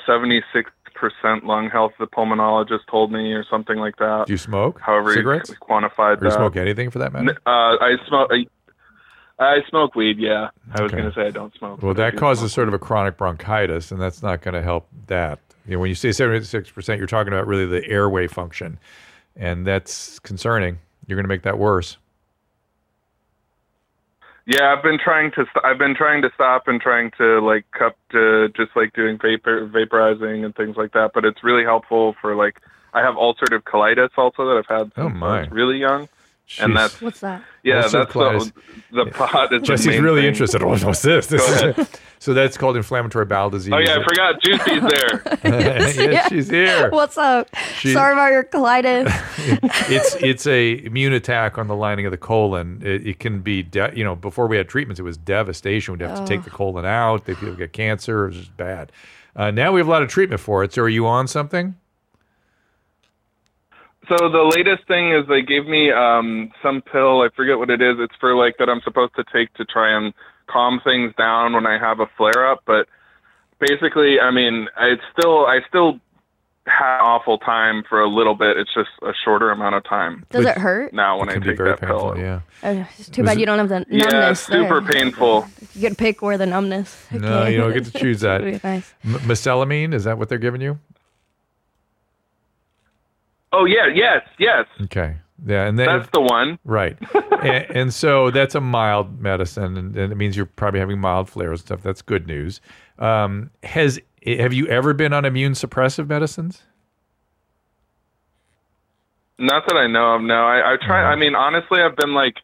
seventy 0.08 0.42
six 0.52 0.72
percent 0.96 1.46
lung 1.46 1.70
health. 1.70 1.92
The 2.00 2.08
pulmonologist 2.08 2.88
told 2.90 3.12
me, 3.12 3.32
or 3.34 3.46
something 3.48 3.78
like 3.78 3.98
that. 3.98 4.24
Do 4.26 4.34
you 4.34 4.38
smoke 4.38 4.80
However, 4.82 5.14
cigarettes? 5.14 5.52
he 5.52 5.56
quantified 5.58 6.20
Or 6.20 6.26
you 6.26 6.30
that. 6.32 6.34
smoke 6.34 6.56
anything 6.56 6.90
for 6.90 6.98
that 6.98 7.14
matter? 7.14 7.38
Uh, 7.46 7.78
I 7.80 7.96
smoke. 8.08 8.32
I, 9.40 9.44
I 9.44 9.62
smoke 9.70 9.96
weed. 9.96 10.18
Yeah, 10.20 10.50
I 10.74 10.82
was 10.82 10.92
Okay. 10.92 11.02
going 11.02 11.12
to 11.12 11.16
say 11.16 11.28
I 11.28 11.32
don't 11.32 11.54
smoke. 11.58 11.82
Well, 11.82 11.94
that 11.94 12.18
causes 12.18 12.52
smoke 12.52 12.56
sort 12.56 12.68
of 12.68 12.74
a 12.74 12.80
chronic 12.80 13.18
bronchitis, 13.18 13.92
and 13.92 14.00
that's 14.02 14.22
not 14.22 14.42
going 14.42 14.54
to 14.54 14.62
help 14.62 14.88
that. 15.08 15.40
You 15.66 15.74
know, 15.76 15.80
when 15.80 15.90
you 15.90 15.96
say 15.96 16.10
76%, 16.10 16.98
you're 16.98 17.06
talking 17.08 17.32
about 17.32 17.46
really 17.48 17.66
the 17.66 17.88
airway 17.88 18.28
function, 18.28 18.80
and 19.36 19.66
that's 19.68 20.20
concerning. 20.20 20.80
You're 21.08 21.16
going 21.16 21.26
to 21.26 21.30
make 21.30 21.44
that 21.44 21.58
worse. 21.60 21.98
Yeah, 24.46 24.74
I've 24.76 24.82
been 24.84 24.98
trying 24.98 25.30
to. 25.32 25.46
St- 25.46 25.64
I've 25.64 25.78
been 25.78 25.94
trying 25.96 26.24
to 26.24 26.32
stop 26.34 26.68
and 26.68 26.82
trying 26.82 27.12
to 27.20 27.40
like 27.40 27.66
cup 27.72 27.96
to 28.12 28.50
just 28.58 28.72
like 28.76 28.94
doing 28.94 29.20
vapor 29.22 29.68
vaporizing 29.68 30.44
and 30.44 30.56
things 30.56 30.76
like 30.76 30.94
that. 30.94 31.12
But 31.14 31.24
it's 31.24 31.44
really 31.44 31.64
helpful 31.64 32.16
for 32.20 32.36
like 32.36 32.60
I 32.94 33.02
have 33.02 33.14
ulcerative 33.14 33.62
colitis 33.64 34.10
also 34.18 34.48
that 34.48 34.58
I've 34.58 34.66
had 34.80 34.92
Oh, 34.98 35.04
since 35.08 35.16
I 35.16 35.20
my. 35.20 35.40
was 35.42 35.52
really 35.52 35.78
young, 35.78 36.10
and 36.60 36.76
that's 36.76 37.02
What's 37.02 37.20
that? 37.20 37.44
yeah, 37.64 37.84
Ulcerative 37.84 37.92
that's 37.92 38.12
colitis. 38.12 38.54
the 38.92 39.04
the 39.06 39.12
pot. 39.12 39.54
Is 39.54 39.62
the 39.62 39.66
Jesse's 39.66 39.88
main 39.88 40.04
really 40.04 40.22
thing. 40.22 40.30
interested. 40.30 40.64
Oh, 40.64 40.70
what's 40.70 41.02
this? 41.02 41.28
this 41.28 41.62
Go 41.62 41.70
is- 41.82 41.88
so 42.20 42.34
that's 42.34 42.58
called 42.58 42.76
inflammatory 42.76 43.26
bowel 43.26 43.50
disease. 43.50 43.74
Oh 43.74 43.78
yeah, 43.78 44.00
I 44.00 44.04
forgot 44.04 44.42
Juicy's 44.42 44.82
there. 44.90 45.40
yes, 46.12 46.30
she's 46.30 46.50
here. 46.50 46.90
What's 46.90 47.18
up? 47.18 47.54
She- 47.78 47.94
Sorry 47.94 48.14
about 48.14 48.32
your 48.32 48.44
colitis. 48.44 49.08
it's 49.92 50.16
it's 50.16 50.48
a 50.48 50.84
immune 50.86 51.14
attack 51.14 51.58
on 51.58 51.68
the 51.68 51.76
lining 51.76 52.06
of 52.06 52.12
the 52.12 52.18
colon. 52.18 52.82
It, 52.84 53.06
it 53.06 53.20
can 53.20 53.42
be, 53.42 53.62
de- 53.64 53.92
you 53.96 54.04
know, 54.04 54.16
before 54.16 54.48
we 54.48 54.58
had 54.58 54.68
treatments, 54.68 55.00
it 55.00 55.04
was 55.04 55.18
devastation. 55.18 55.94
We'd 55.94 56.02
have 56.08 56.18
to 56.20 56.26
take 56.26 56.44
the 56.44 56.50
colon 56.50 56.86
out. 56.86 57.26
They 57.26 57.36
people 57.36 57.54
get 57.56 57.74
cancer. 57.74 58.26
It 58.26 58.28
was 58.30 58.38
just 58.38 58.58
bad. 58.58 58.92
Uh, 59.36 59.52
now 59.52 59.72
we 59.72 59.80
have 59.80 59.88
a 59.88 59.92
lot 59.92 60.02
of 60.02 60.10
treatment 60.10 60.42
for 60.42 60.64
it. 60.64 60.74
So 60.74 60.82
are 60.82 60.90
you 60.90 61.06
on 61.06 61.28
something? 61.28 61.76
So 64.10 64.28
the 64.30 64.52
latest 64.56 64.88
thing 64.88 65.12
is 65.14 65.28
they 65.28 65.42
gave 65.42 65.66
me 65.68 65.92
um 65.92 66.52
some 66.64 66.82
pill, 66.82 67.22
I 67.22 67.30
forget 67.36 67.58
what 67.60 67.70
it 67.70 67.82
is. 67.82 67.98
It's 68.00 68.16
for 68.20 68.36
like 68.36 68.58
that 68.58 68.68
I'm 68.70 68.82
supposed 68.84 69.16
to 69.16 69.24
take 69.32 69.54
to 69.56 69.66
try 69.66 69.96
and 69.96 70.14
calm 70.48 70.82
things 70.84 71.14
down 71.18 71.54
when 71.54 71.66
I 71.68 71.78
have 71.78 72.00
a 72.00 72.08
flare 72.18 72.50
up, 72.52 72.64
but 72.66 72.88
basically, 73.60 74.20
I 74.20 74.32
mean, 74.32 74.68
it's 74.80 75.04
still 75.18 75.46
I 75.46 75.60
still 75.68 76.00
had 76.66 76.98
an 77.00 77.02
awful 77.06 77.38
time 77.40 77.84
for 77.90 78.00
a 78.02 78.08
little 78.10 78.36
bit. 78.36 78.58
It's 78.58 78.74
just 78.74 78.90
a 79.04 79.12
shorter 79.24 79.50
amount 79.52 79.76
of 79.76 79.84
time 79.86 80.26
Does 80.30 80.46
it 80.46 80.58
hurt? 80.58 80.94
now 80.94 81.20
when 81.20 81.30
it 81.30 81.32
I 81.32 81.34
can 81.36 81.44
be 81.44 81.50
take 81.50 81.58
very 81.58 81.70
that 81.72 81.80
painful. 81.82 82.14
pill. 82.14 82.18
Yeah. 82.22 82.42
Uh, 82.64 82.86
it's 82.98 83.10
too 83.10 83.22
Was 83.22 83.30
bad 83.30 83.38
it- 83.38 83.40
you 83.42 83.46
don't 83.46 83.58
have 83.60 83.70
the 83.70 83.80
numbness. 83.90 84.32
it's 84.32 84.42
super 84.42 84.82
there. 84.82 84.92
painful. 84.92 85.48
You 85.74 85.82
get 85.82 85.90
to 85.90 85.96
pick 85.96 86.22
where 86.22 86.38
the 86.38 86.46
numbness. 86.46 87.08
No, 87.12 87.46
you 87.48 87.58
don't 87.60 87.74
get 87.74 87.86
to 87.86 87.92
choose 87.92 88.22
that. 88.28 88.42
Nice. 88.64 88.94
M- 89.04 89.14
mesalamine 89.22 89.94
is 89.94 90.04
that 90.04 90.18
what 90.18 90.30
they're 90.30 90.38
giving 90.38 90.62
you? 90.62 90.78
Oh 93.52 93.66
yeah, 93.66 93.88
yes, 93.94 94.22
yes. 94.38 94.66
Okay. 94.84 95.18
Yeah, 95.46 95.68
and 95.68 95.80
then 95.80 95.88
That's 95.88 96.10
the 96.12 96.22
one. 96.22 96.60
Right. 96.66 96.98
and, 97.42 97.66
and 97.70 97.94
so 97.94 98.30
that's 98.30 98.56
a 98.56 98.62
mild 98.62 99.22
medicine, 99.22 99.78
and, 99.78 99.96
and 99.96 100.12
it 100.12 100.16
means 100.16 100.36
you're 100.36 100.46
probably 100.46 100.80
having 100.80 101.00
mild 101.00 101.30
flares 101.30 101.62
and 101.62 101.68
stuff. 101.68 101.82
That's 101.82 102.02
good 102.02 102.28
news. 102.28 102.60
Um, 102.98 103.50
has 103.64 104.00
have 104.26 104.54
you 104.54 104.68
ever 104.68 104.94
been 104.94 105.14
on 105.14 105.26
immune 105.26 105.54
suppressive 105.54 106.08
medicines? 106.08 106.64
Not 109.38 109.64
that 109.68 109.78
I 109.78 109.88
know 109.88 110.16
of. 110.16 110.22
No, 110.22 110.46
I, 110.46 110.74
I 110.74 110.78
try. 110.78 111.02
Mm-hmm. 111.02 111.12
I 111.12 111.16
mean, 111.16 111.36
honestly, 111.36 111.80
I've 111.82 111.96
been 111.96 112.14
like 112.14 112.36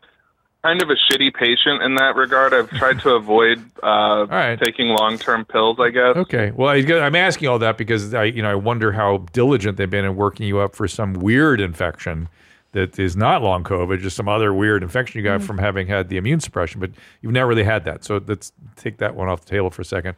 kind 0.66 0.82
of 0.82 0.89
a 0.89 0.95
shitty 0.95 1.32
patient 1.34 1.84
in 1.84 1.93
that 1.95 2.16
regard. 2.16 2.53
I've 2.53 2.70
tried 2.72 2.99
to 3.01 3.11
avoid 3.11 3.63
uh, 3.84 4.26
right. 4.30 4.59
taking 4.59 4.88
long-term 4.88 5.45
pills. 5.45 5.78
I 5.80 5.89
guess. 5.91 6.16
Okay. 6.16 6.51
Well, 6.51 6.70
I, 6.70 6.78
I'm 7.05 7.16
asking 7.16 7.49
all 7.49 7.59
that 7.59 7.78
because 7.78 8.13
I, 8.13 8.24
you 8.24 8.41
know, 8.41 8.49
I 8.51 8.55
wonder 8.55 8.91
how 8.91 9.18
diligent 9.32 9.78
they've 9.78 9.89
been 9.89 10.05
in 10.05 10.16
working 10.16 10.47
you 10.47 10.59
up 10.59 10.76
for 10.76 10.88
some 10.88 11.13
weird 11.13 11.61
infection 11.61 12.30
that 12.72 12.97
is 12.99 13.16
not 13.16 13.41
long 13.41 13.63
COVID, 13.63 14.01
just 14.01 14.16
some 14.18 14.28
other 14.28 14.53
weird 14.53 14.84
infection 14.84 15.20
you 15.20 15.24
got 15.24 15.39
Mm. 15.39 15.43
from 15.47 15.57
having 15.59 15.88
had 15.88 16.09
the 16.09 16.18
immune 16.18 16.39
suppression. 16.39 16.82
But 16.82 16.91
you've 17.22 17.32
never 17.32 17.47
really 17.49 17.63
had 17.63 17.86
that, 17.86 18.03
so 18.03 18.20
let's 18.26 18.51
take 18.76 18.97
that 18.97 19.16
one 19.16 19.30
off 19.30 19.45
the 19.45 19.49
table 19.49 19.70
for 19.70 19.82
a 19.82 19.86
second. 19.86 20.16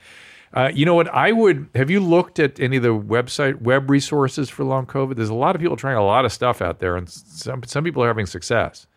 Uh, 0.54 0.72
you 0.74 0.86
know 0.86 0.96
what? 0.96 1.08
I 1.14 1.34
would 1.34 1.68
have 1.76 1.92
you 1.92 2.00
looked 2.00 2.40
at 2.40 2.60
any 2.60 2.78
of 2.78 2.84
the 2.84 2.96
website 2.96 3.62
web 3.62 3.90
resources 3.90 4.50
for 4.50 4.64
long 4.64 4.86
COVID? 4.86 5.18
There's 5.18 5.30
a 5.30 5.36
lot 5.36 5.56
of 5.56 5.62
people 5.62 5.76
trying 5.76 5.98
a 5.98 6.06
lot 6.06 6.24
of 6.24 6.32
stuff 6.32 6.62
out 6.62 6.80
there, 6.80 6.96
and 6.96 7.10
some 7.10 7.64
some 7.64 7.84
people 7.84 8.02
are 8.02 8.08
having 8.08 8.26
success. 8.26 8.88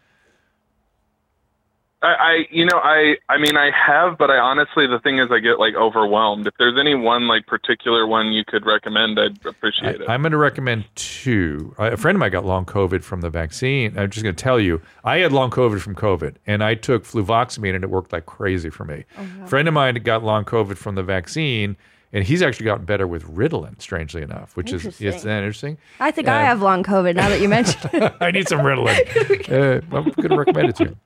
I, 2.03 2.07
I, 2.09 2.47
you 2.51 2.65
know, 2.65 2.79
I, 2.83 3.17
I 3.29 3.37
mean, 3.37 3.59
I 3.59 3.71
have, 3.71 4.17
but 4.17 4.31
I 4.31 4.39
honestly, 4.39 4.87
the 4.87 4.99
thing 5.01 5.19
is, 5.19 5.29
I 5.31 5.39
get 5.39 5.59
like 5.59 5.75
overwhelmed. 5.75 6.47
If 6.47 6.55
there's 6.59 6.79
any 6.81 6.95
one 6.95 7.29
like 7.29 7.47
particular 7.47 8.07
one 8.07 8.33
you 8.33 8.43
could 8.47 8.65
recommend, 8.65 9.21
I'd 9.21 9.45
appreciate 9.45 10.01
it. 10.01 10.09
I, 10.09 10.15
am 10.15 10.23
going 10.23 10.33
to 10.33 10.39
recommend 10.39 10.87
two. 10.95 11.75
A 11.79 11.99
friend 11.99 12.17
of 12.17 12.21
mine 12.21 12.31
got 12.31 12.47
long 12.47 12.65
COVID 12.65 13.03
from 13.03 13.21
the 13.21 13.29
vaccine. 13.29 13.99
I'm 13.99 14.09
just 14.09 14.23
going 14.25 14.35
to 14.35 14.43
tell 14.43 14.59
you, 14.59 14.81
I 15.05 15.19
had 15.19 15.31
long 15.33 15.51
COVID 15.51 15.81
from 15.81 15.95
COVID, 15.95 16.37
and 16.47 16.65
I 16.65 16.75
took 16.75 17.05
fluvoxamine, 17.05 17.75
and 17.75 17.85
it 17.85 17.91
worked 17.91 18.15
like 18.15 18.25
crazy 18.25 18.71
for 18.71 18.85
me. 18.87 19.05
A 19.43 19.47
friend 19.47 19.69
of 19.69 19.75
mine 19.75 19.97
got 19.97 20.25
long 20.25 20.47
COVID 20.47 20.79
from 20.79 20.95
the 20.95 21.03
vaccine, 21.03 21.77
and 22.15 22.25
he's 22.25 22.41
actually 22.41 22.65
gotten 22.65 22.87
better 22.87 23.07
with 23.07 23.25
Ritalin, 23.25 23.79
strangely 23.81 24.23
enough, 24.23 24.57
which 24.57 24.73
is 24.73 24.87
Interesting. 24.87 25.07
it's 25.09 25.23
that 25.25 25.37
interesting. 25.39 25.77
I 26.01 26.11
think 26.13 26.29
I 26.29 26.41
Uh, 26.43 26.47
have 26.47 26.63
long 26.63 26.83
COVID 26.83 27.15
now 27.15 27.29
that 27.29 27.43
you 27.43 27.49
mentioned 27.51 27.91
it. 27.93 28.15
I 28.23 28.31
need 28.31 28.49
some 28.49 28.61
Ritalin. 28.61 29.51
uh, 29.53 29.97
I'm 29.97 30.05
going 30.13 30.29
to 30.31 30.37
recommend 30.39 30.71
it 30.71 30.77
to 30.77 30.85
you. 30.85 30.97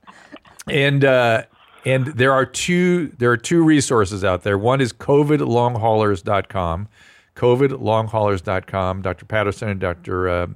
And 0.68 1.04
uh, 1.04 1.44
and 1.84 2.06
there 2.06 2.32
are 2.32 2.46
two 2.46 3.08
there 3.18 3.30
are 3.30 3.36
two 3.36 3.62
resources 3.62 4.24
out 4.24 4.42
there. 4.42 4.56
One 4.58 4.80
is 4.80 4.92
covidlonghaulers.com. 4.92 6.88
covidlonghaulers.com. 7.36 9.02
Dr. 9.02 9.24
Patterson 9.26 9.68
and 9.68 9.80
Dr. 9.80 10.28
Uh, 10.28 10.46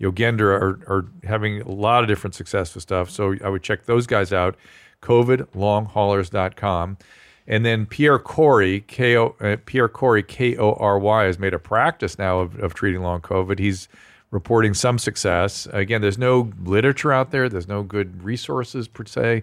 Yogendra 0.00 0.60
are, 0.60 0.80
are 0.86 1.06
having 1.24 1.60
a 1.62 1.70
lot 1.70 2.02
of 2.02 2.08
different 2.08 2.34
success 2.34 2.74
with 2.74 2.82
stuff. 2.82 3.10
So 3.10 3.34
I 3.44 3.48
would 3.48 3.62
check 3.62 3.84
those 3.86 4.06
guys 4.06 4.32
out. 4.32 4.56
covidlonghaulers.com. 5.02 6.98
And 7.46 7.64
then 7.64 7.86
Pierre 7.86 8.18
Kory, 8.18 8.80
K 8.80 9.16
O 9.16 9.34
uh, 9.40 9.56
Pierre 9.64 9.88
Kory, 9.88 10.22
K 10.22 10.56
O 10.56 10.74
R 10.74 10.98
Y, 10.98 11.24
has 11.24 11.38
made 11.38 11.54
a 11.54 11.58
practice 11.58 12.18
now 12.18 12.40
of, 12.40 12.58
of 12.60 12.74
treating 12.74 13.02
long 13.02 13.20
COVID. 13.20 13.58
He's 13.58 13.88
reporting 14.30 14.74
some 14.74 14.98
success. 14.98 15.66
Again, 15.72 16.00
there's 16.00 16.18
no 16.18 16.50
literature 16.64 17.12
out 17.12 17.30
there. 17.30 17.48
There's 17.48 17.68
no 17.68 17.82
good 17.82 18.22
resources 18.22 18.88
per 18.88 19.04
se. 19.04 19.42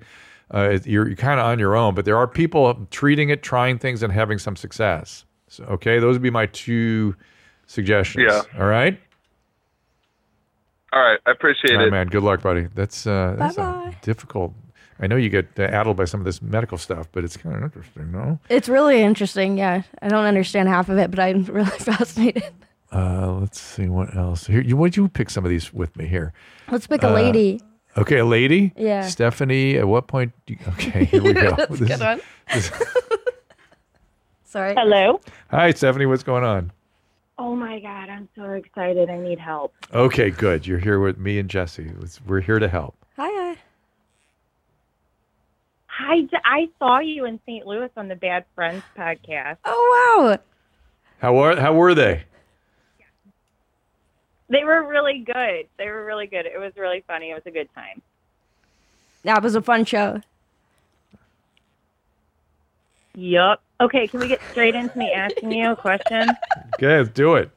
Uh, 0.51 0.77
you're 0.85 1.07
you're 1.07 1.15
kind 1.15 1.39
of 1.39 1.45
on 1.47 1.57
your 1.57 1.75
own, 1.75 1.95
but 1.95 2.05
there 2.05 2.17
are 2.17 2.27
people 2.27 2.87
treating 2.91 3.29
it, 3.29 3.41
trying 3.41 3.79
things, 3.79 4.03
and 4.03 4.13
having 4.13 4.37
some 4.37 4.55
success. 4.55 5.25
So, 5.47 5.63
okay, 5.65 5.97
those 5.99 6.13
would 6.15 6.21
be 6.21 6.29
my 6.29 6.45
two 6.45 7.15
suggestions. 7.65 8.25
Yeah. 8.29 8.41
All 8.59 8.67
right. 8.67 8.99
All 10.93 11.01
right, 11.01 11.19
I 11.25 11.31
appreciate 11.31 11.73
All 11.73 11.79
right, 11.79 11.87
it. 11.87 11.91
man. 11.91 12.07
Good 12.07 12.23
luck, 12.23 12.41
buddy. 12.41 12.67
That's 12.73 13.05
uh, 13.05 13.35
that's 13.37 13.57
a 13.57 13.61
Bye-bye. 13.61 13.97
difficult. 14.01 14.53
I 14.99 15.07
know 15.07 15.17
you 15.17 15.29
get 15.29 15.47
uh, 15.59 15.63
addled 15.63 15.97
by 15.97 16.05
some 16.05 16.21
of 16.21 16.25
this 16.25 16.41
medical 16.41 16.77
stuff, 16.77 17.09
but 17.11 17.25
it's 17.25 17.35
kind 17.35 17.53
of 17.55 17.63
interesting, 17.63 18.11
no? 18.13 18.39
It's 18.47 18.69
really 18.69 19.01
interesting. 19.01 19.57
Yeah, 19.57 19.81
I 20.01 20.07
don't 20.07 20.23
understand 20.25 20.69
half 20.69 20.87
of 20.87 20.97
it, 20.97 21.11
but 21.11 21.19
I'm 21.19 21.43
really 21.51 21.69
fascinated. 21.79 22.43
Uh, 22.95 23.31
let's 23.41 23.59
see 23.59 23.89
what 23.89 24.15
else. 24.15 24.47
Here, 24.47 24.61
you 24.61 24.77
would 24.77 24.95
you 24.95 25.09
pick 25.09 25.29
some 25.29 25.43
of 25.43 25.49
these 25.49 25.73
with 25.73 25.95
me 25.97 26.05
here? 26.07 26.31
Let's 26.71 26.87
pick 26.87 27.03
a 27.03 27.09
Uh, 27.09 27.13
lady. 27.13 27.59
Okay, 27.97 28.17
a 28.19 28.25
lady. 28.25 28.71
Yeah. 28.77 29.01
Stephanie. 29.07 29.77
At 29.77 29.87
what 29.87 30.07
point? 30.07 30.31
Do 30.45 30.53
you, 30.53 30.59
okay, 30.69 31.03
here 31.11 31.21
we 31.23 31.33
go. 31.33 31.51
That's 31.55 31.71
a 31.71 31.75
This 31.75 31.89
good 31.89 31.99
one. 31.99 32.21
this- 32.53 32.71
Sorry. 34.45 34.73
Hello. 34.75 35.19
hi, 35.51 35.71
Stephanie. 35.71 36.05
What's 36.05 36.23
going 36.23 36.43
on? 36.45 36.71
Oh 37.37 37.53
my 37.53 37.79
God, 37.81 38.09
I'm 38.09 38.29
so 38.37 38.51
excited. 38.51 39.09
I 39.09 39.17
need 39.19 39.39
help. 39.39 39.73
Okay, 39.93 40.29
good. 40.29 40.65
You're 40.65 40.79
here 40.79 41.01
with 41.01 41.17
me 41.17 41.37
and 41.39 41.49
Jesse. 41.49 41.91
We're 42.25 42.39
here 42.39 42.59
to 42.59 42.69
help. 42.69 42.95
Hi. 43.17 43.27
hi. 43.27 43.57
Hi, 45.87 46.21
J- 46.21 46.37
I 46.45 46.67
saw 46.79 46.99
you 46.99 47.25
in 47.25 47.39
St. 47.45 47.65
Louis 47.67 47.89
on 47.97 48.07
the 48.07 48.15
Bad 48.15 48.45
Friends 48.55 48.83
podcast. 48.97 49.57
Oh 49.65 50.27
wow. 50.29 50.37
How 51.19 51.37
are 51.37 51.55
how 51.59 51.73
were 51.73 51.93
they? 51.93 52.23
They 54.49 54.63
were 54.63 54.87
really 54.87 55.19
good. 55.19 55.67
They 55.77 55.89
were 55.89 56.05
really 56.05 56.27
good. 56.27 56.45
It 56.45 56.59
was 56.59 56.73
really 56.77 57.03
funny. 57.07 57.31
It 57.31 57.33
was 57.33 57.43
a 57.45 57.51
good 57.51 57.69
time. 57.73 58.01
That 59.23 59.41
was 59.41 59.55
a 59.55 59.61
fun 59.61 59.85
show. 59.85 60.21
Yup. 63.15 63.61
Okay, 63.81 64.07
can 64.07 64.19
we 64.19 64.27
get 64.27 64.41
straight 64.51 64.75
into 64.75 64.97
me 64.97 65.11
asking 65.11 65.51
you 65.51 65.71
a 65.71 65.75
question? 65.75 66.29
Okay, 66.75 66.97
let's 66.97 67.09
do 67.09 67.35
it. 67.35 67.49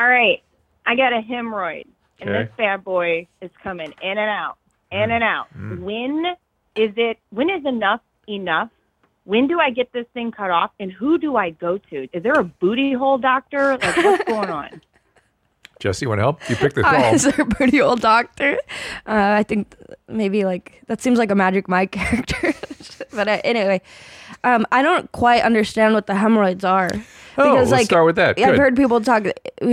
All 0.00 0.08
right. 0.08 0.42
I 0.86 0.96
got 0.96 1.12
a 1.12 1.20
hemorrhoid, 1.20 1.86
and 2.20 2.30
Okay. 2.30 2.44
this 2.44 2.52
bad 2.56 2.84
boy 2.84 3.26
is 3.40 3.50
coming 3.62 3.92
in 4.02 4.18
and 4.18 4.18
out, 4.18 4.56
in 4.90 5.10
and 5.10 5.24
out. 5.24 5.46
Mm. 5.56 5.80
When 5.80 6.36
is 6.76 6.92
it? 6.96 7.18
When 7.30 7.48
is 7.48 7.64
enough 7.64 8.00
enough? 8.28 8.70
When 9.24 9.46
do 9.46 9.58
I 9.58 9.70
get 9.70 9.92
this 9.92 10.06
thing 10.12 10.32
cut 10.32 10.50
off, 10.50 10.70
and 10.78 10.92
who 10.92 11.18
do 11.18 11.36
I 11.36 11.50
go 11.50 11.78
to? 11.78 12.08
Is 12.12 12.22
there 12.22 12.38
a 12.38 12.44
booty 12.44 12.92
hole 12.92 13.18
doctor? 13.18 13.78
Like, 13.78 13.96
what's 13.96 14.24
going 14.24 14.50
on? 14.50 14.80
Jesse, 15.84 16.06
you 16.06 16.08
want 16.08 16.18
to 16.20 16.22
help? 16.22 16.48
You 16.48 16.56
pick 16.56 16.72
the 16.72 16.82
call. 16.82 16.94
is 17.14 17.24
there 17.24 17.38
a 17.42 17.44
pretty 17.44 17.78
old 17.78 18.00
doctor? 18.00 18.54
Uh, 19.06 19.36
I 19.36 19.42
think 19.42 19.76
maybe 20.08 20.46
like 20.46 20.80
that 20.86 21.02
seems 21.02 21.18
like 21.18 21.30
a 21.30 21.34
Magic 21.34 21.68
Mike 21.68 21.90
character. 21.92 22.54
but 23.12 23.28
uh, 23.28 23.38
anyway, 23.44 23.82
um, 24.44 24.64
I 24.72 24.80
don't 24.80 25.12
quite 25.12 25.42
understand 25.42 25.92
what 25.92 26.06
the 26.06 26.14
hemorrhoids 26.14 26.64
are. 26.64 26.88
Oh, 27.36 27.62
let's 27.68 27.84
start 27.84 28.06
with 28.06 28.16
that. 28.16 28.38
I've 28.38 28.46
Good. 28.52 28.58
heard 28.58 28.76
people 28.76 29.02
talk. 29.02 29.26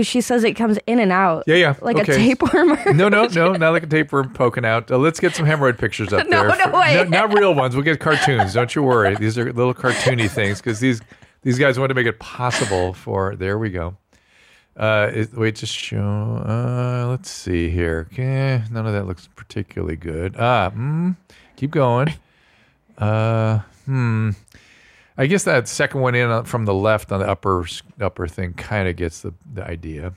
She 0.04 0.20
says 0.20 0.44
it 0.44 0.54
comes 0.58 0.80
in 0.86 1.00
and 1.00 1.14
out. 1.14 1.46
Yeah, 1.48 1.56
yeah. 1.56 1.76
Like 1.80 1.96
okay. 1.98 2.12
a 2.12 2.16
tapeworm. 2.18 2.72
Or 2.74 2.94
No, 2.94 3.08
no, 3.08 3.28
no, 3.28 3.54
not 3.54 3.70
like 3.72 3.84
a 3.84 3.88
tapeworm 3.88 4.34
poking 4.34 4.66
out. 4.66 4.92
Uh, 4.92 4.98
let's 4.98 5.22
get 5.22 5.34
some 5.34 5.46
hemorrhoid 5.46 5.78
pictures 5.78 6.12
up 6.12 6.28
No, 6.28 6.46
there. 6.46 6.68
no 6.68 6.78
way. 6.78 7.06
not 7.08 7.34
real 7.38 7.56
ones. 7.56 7.74
We'll 7.74 7.86
get 7.86 8.02
cartoons. 8.02 8.54
Don't 8.54 8.76
you 8.76 8.84
worry. 8.84 9.16
These 9.16 9.38
are 9.38 9.46
little 9.54 9.74
cartoony 9.76 10.30
things 10.30 10.60
because 10.60 10.82
these 10.82 11.00
these 11.44 11.58
guys 11.58 11.80
want 11.80 11.90
to 11.92 11.96
make 11.96 12.08
it 12.08 12.20
possible 12.20 12.94
for. 12.94 13.38
There 13.38 13.58
we 13.58 13.70
go. 13.70 13.96
Uh, 14.76 15.12
it, 15.14 15.34
wait, 15.34 15.56
just 15.56 15.76
show. 15.76 16.00
Uh, 16.46 17.08
let's 17.10 17.30
see 17.30 17.70
here. 17.70 18.08
Okay, 18.12 18.64
none 18.72 18.88
of 18.88 18.94
that 18.94 19.06
looks 19.06 19.28
particularly 19.36 19.98
good. 19.98 20.36
Ah, 20.38 20.72
mm, 20.76 21.16
keep 21.56 21.72
going. 21.72 22.14
Uh, 22.98 23.60
hmm. 23.86 24.32
I 25.18 25.28
guess 25.28 25.44
that 25.44 25.68
second 25.68 26.02
one 26.02 26.16
in 26.16 26.30
uh, 26.30 26.44
from 26.44 26.66
the 26.66 26.74
left 26.74 27.12
on 27.12 27.20
the 27.20 27.28
upper 27.28 27.66
upper 28.00 28.28
thing 28.28 28.54
kind 28.54 28.88
of 28.88 28.96
gets 28.96 29.22
the, 29.22 29.34
the 29.54 29.64
idea. 29.64 30.14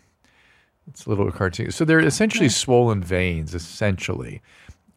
It's 0.86 1.06
a 1.06 1.08
little 1.08 1.30
cartoon. 1.32 1.70
So 1.70 1.84
they're 1.84 2.00
essentially 2.00 2.48
swollen 2.48 3.02
veins. 3.02 3.54
Essentially, 3.54 4.40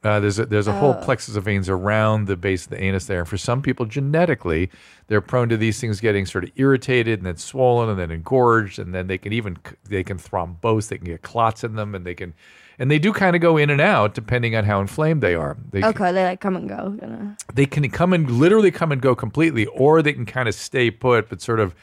uh, 0.07 0.19
there's 0.19 0.39
a, 0.39 0.45
there's 0.45 0.67
a 0.67 0.73
whole 0.73 0.95
Oh. 0.99 1.03
plexus 1.03 1.35
of 1.35 1.43
veins 1.43 1.69
around 1.69 2.27
the 2.27 2.37
base 2.37 2.65
of 2.65 2.71
the 2.71 2.81
anus 2.83 3.05
there. 3.05 3.19
And 3.19 3.27
for 3.27 3.37
some 3.37 3.61
people, 3.61 3.85
genetically, 3.85 4.69
they're 5.07 5.21
prone 5.21 5.49
to 5.49 5.57
these 5.57 5.79
things 5.79 5.99
getting 5.99 6.25
sort 6.25 6.43
of 6.43 6.51
irritated 6.55 7.19
and 7.19 7.25
then 7.25 7.37
swollen 7.37 7.89
and 7.89 7.99
then 7.99 8.11
engorged, 8.11 8.79
and 8.79 8.93
then 8.93 9.07
they 9.07 9.17
can 9.17 9.33
even 9.33 9.57
they 9.89 10.03
can 10.03 10.17
thrombose. 10.17 10.87
They 10.89 10.97
can 10.97 11.05
get 11.07 11.21
clots 11.21 11.63
in 11.63 11.75
them, 11.75 11.93
and 11.95 12.05
they 12.05 12.15
can 12.15 12.33
and 12.79 12.91
they 12.91 12.99
do 12.99 13.11
kind 13.11 13.35
of 13.35 13.41
go 13.41 13.57
in 13.57 13.69
and 13.71 13.81
out 13.81 14.13
depending 14.13 14.55
on 14.55 14.63
how 14.63 14.79
inflamed 14.81 15.21
they 15.21 15.33
are. 15.33 15.57
They, 15.71 15.83
okay, 15.83 16.11
they 16.11 16.23
like 16.23 16.41
come 16.41 16.55
and 16.55 16.69
go. 16.69 16.89
Gonna- 16.99 17.35
they 17.53 17.65
can 17.65 17.89
come 17.89 18.13
and 18.13 18.29
literally 18.29 18.69
come 18.71 18.91
and 18.91 19.01
go 19.01 19.15
completely, 19.15 19.65
or 19.67 20.01
they 20.01 20.13
can 20.13 20.25
kind 20.27 20.47
of 20.47 20.53
stay 20.55 20.91
put, 20.91 21.27
but 21.29 21.41
sort 21.41 21.59
of 21.59 21.73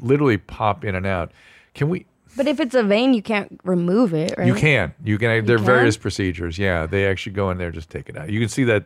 literally 0.00 0.36
pop 0.38 0.84
in 0.84 0.94
and 0.94 1.06
out. 1.06 1.32
Can 1.74 1.88
we? 1.88 2.06
But 2.36 2.48
if 2.48 2.60
it's 2.60 2.74
a 2.74 2.82
vein, 2.82 3.14
you 3.14 3.22
can't 3.22 3.60
remove 3.64 4.12
it, 4.14 4.34
right? 4.36 4.46
You 4.46 4.54
can. 4.54 4.94
You 5.04 5.18
can. 5.18 5.44
There 5.44 5.56
are 5.56 5.58
can? 5.58 5.66
various 5.66 5.96
procedures. 5.96 6.58
Yeah, 6.58 6.86
they 6.86 7.06
actually 7.06 7.32
go 7.32 7.50
in 7.50 7.58
there, 7.58 7.70
just 7.70 7.90
take 7.90 8.08
it 8.08 8.16
out. 8.16 8.30
You 8.30 8.40
can 8.40 8.48
see 8.48 8.64
that 8.64 8.84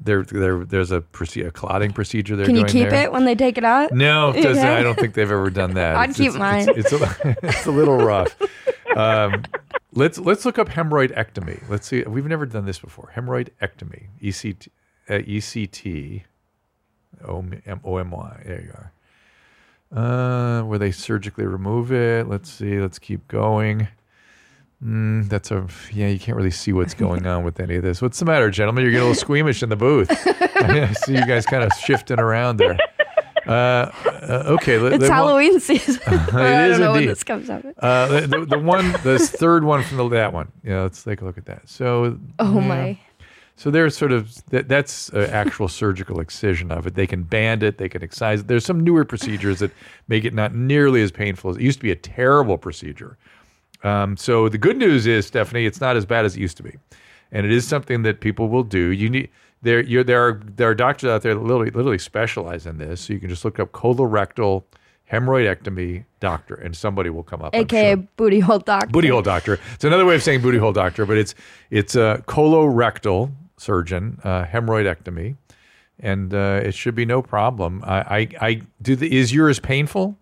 there, 0.00 0.22
there, 0.22 0.64
there's 0.64 0.92
a, 0.92 1.00
proce- 1.00 1.46
a 1.46 1.50
clotting 1.50 1.92
procedure. 1.92 2.36
They're 2.36 2.46
Can 2.46 2.56
you 2.56 2.64
keep 2.64 2.90
there. 2.90 3.04
it 3.04 3.12
when 3.12 3.24
they 3.24 3.34
take 3.34 3.58
it 3.58 3.64
out? 3.64 3.92
No, 3.92 4.30
it 4.36 4.42
doesn't. 4.42 4.64
I 4.64 4.82
don't 4.82 4.98
think 4.98 5.14
they've 5.14 5.30
ever 5.30 5.50
done 5.50 5.74
that. 5.74 5.96
I'd 5.96 6.14
keep 6.14 6.28
it's, 6.28 6.36
mine. 6.36 6.68
It's, 6.68 6.92
it's, 6.92 7.02
a, 7.02 7.36
it's 7.42 7.66
a 7.66 7.70
little 7.70 7.96
rough. 7.96 8.36
Um, 8.96 9.44
let's 9.92 10.18
let's 10.18 10.44
look 10.44 10.58
up 10.58 10.68
hemorrhoidectomy. 10.68 11.68
Let's 11.68 11.86
see. 11.86 12.02
We've 12.02 12.26
never 12.26 12.46
done 12.46 12.66
this 12.66 12.78
before. 12.78 13.12
Hemorrhoidectomy. 13.14 14.06
ECT. 14.22 14.68
Uh, 15.08 15.12
ECT. 15.14 16.22
O 17.26 17.38
M 17.38 17.80
O 17.84 17.96
M 17.96 18.10
Y. 18.10 18.42
There 18.44 18.62
you 18.62 18.70
are. 18.70 18.92
Uh, 19.94 20.62
where 20.62 20.78
they 20.78 20.90
surgically 20.90 21.46
remove 21.46 21.92
it. 21.92 22.26
Let's 22.28 22.50
see. 22.50 22.80
Let's 22.80 22.98
keep 22.98 23.28
going. 23.28 23.86
Mm, 24.84 25.28
that's 25.28 25.50
a 25.52 25.66
yeah. 25.92 26.08
You 26.08 26.18
can't 26.18 26.36
really 26.36 26.50
see 26.50 26.72
what's 26.72 26.94
going 26.94 27.26
on 27.28 27.44
with 27.44 27.60
any 27.60 27.76
of 27.76 27.82
this. 27.84 28.02
What's 28.02 28.18
the 28.18 28.24
matter, 28.24 28.50
gentlemen? 28.50 28.82
You're 28.82 28.90
getting 28.90 29.06
a 29.06 29.10
little 29.10 29.20
squeamish 29.20 29.62
in 29.62 29.68
the 29.68 29.76
booth. 29.76 30.08
I 30.56 30.92
see 30.94 31.12
you 31.14 31.24
guys 31.26 31.46
kind 31.46 31.62
of 31.62 31.72
shifting 31.74 32.18
around 32.18 32.56
there. 32.56 32.76
Uh, 33.46 33.50
uh, 33.52 34.42
okay, 34.46 34.78
let- 34.78 34.94
It's 34.94 35.06
Halloween 35.08 35.60
season. 35.60 36.00
I 36.06 36.14
it 36.14 36.68
don't 36.70 36.80
know 36.80 36.90
when 36.92 37.02
indeed. 37.02 37.10
this 37.10 37.22
comes 37.22 37.48
out. 37.50 37.64
Uh, 37.78 38.20
the, 38.22 38.26
the, 38.26 38.46
the 38.46 38.58
one, 38.58 38.94
this 39.04 39.30
third 39.30 39.64
one 39.64 39.82
from 39.84 39.98
the 39.98 40.08
that 40.08 40.32
one. 40.32 40.50
Yeah, 40.64 40.80
let's 40.82 41.04
take 41.04 41.20
a 41.20 41.24
look 41.26 41.36
at 41.38 41.44
that. 41.46 41.68
So, 41.68 42.18
Oh 42.38 42.54
yeah. 42.58 42.66
my. 42.66 42.98
So 43.56 43.70
there's 43.70 43.96
sort 43.96 44.12
of 44.12 44.44
that, 44.46 44.68
that's 44.68 45.10
an 45.10 45.30
actual 45.30 45.68
surgical 45.68 46.20
excision 46.20 46.72
of 46.72 46.86
it. 46.86 46.94
They 46.94 47.06
can 47.06 47.22
band 47.22 47.62
it, 47.62 47.78
they 47.78 47.88
can 47.88 48.02
excise 48.02 48.40
it. 48.40 48.48
There's 48.48 48.64
some 48.64 48.80
newer 48.80 49.04
procedures 49.04 49.60
that 49.60 49.70
make 50.08 50.24
it 50.24 50.34
not 50.34 50.54
nearly 50.54 51.02
as 51.02 51.12
painful 51.12 51.50
as 51.50 51.56
it 51.56 51.62
used 51.62 51.78
to 51.78 51.84
be. 51.84 51.90
A 51.92 51.96
terrible 51.96 52.58
procedure. 52.58 53.16
Um, 53.84 54.16
so 54.16 54.48
the 54.48 54.58
good 54.58 54.76
news 54.76 55.06
is, 55.06 55.26
Stephanie, 55.26 55.66
it's 55.66 55.80
not 55.80 55.96
as 55.96 56.04
bad 56.04 56.24
as 56.24 56.36
it 56.36 56.40
used 56.40 56.56
to 56.56 56.62
be, 56.62 56.76
and 57.30 57.46
it 57.46 57.52
is 57.52 57.66
something 57.66 58.02
that 58.02 58.20
people 58.20 58.48
will 58.48 58.64
do. 58.64 58.88
You 58.88 59.10
need 59.10 59.30
there. 59.62 59.82
You're, 59.82 60.04
there 60.04 60.26
are 60.26 60.40
there 60.56 60.68
are 60.70 60.74
doctors 60.74 61.10
out 61.10 61.22
there 61.22 61.34
that 61.34 61.40
literally 61.40 61.70
literally 61.70 61.98
specialize 61.98 62.66
in 62.66 62.78
this. 62.78 63.02
So 63.02 63.12
you 63.12 63.20
can 63.20 63.28
just 63.28 63.44
look 63.44 63.60
up 63.60 63.72
colorectal 63.72 64.64
hemorrhoidectomy 65.12 66.04
doctor, 66.18 66.54
and 66.54 66.74
somebody 66.76 67.10
will 67.10 67.22
come 67.22 67.42
up. 67.42 67.54
AKA 67.54 67.94
sure. 67.94 68.08
booty 68.16 68.40
hole 68.40 68.58
doctor. 68.58 68.88
Booty 68.88 69.08
hole 69.08 69.22
doctor. 69.22 69.60
It's 69.74 69.84
another 69.84 70.06
way 70.06 70.16
of 70.16 70.22
saying 70.22 70.40
booty 70.40 70.58
hole 70.58 70.72
doctor, 70.72 71.06
but 71.06 71.18
it's 71.18 71.34
it's 71.70 71.94
a 71.94 72.24
colorectal 72.26 73.30
surgeon, 73.56 74.20
uh, 74.24 74.44
hemorrhoidectomy, 74.44 75.36
and 76.00 76.34
uh, 76.34 76.60
it 76.62 76.74
should 76.74 76.94
be 76.94 77.04
no 77.04 77.22
problem. 77.22 77.82
I 77.84 77.98
I, 77.98 78.28
I 78.40 78.62
do. 78.82 78.96
The, 78.96 79.16
is 79.16 79.32
yours 79.32 79.58
painful? 79.58 80.16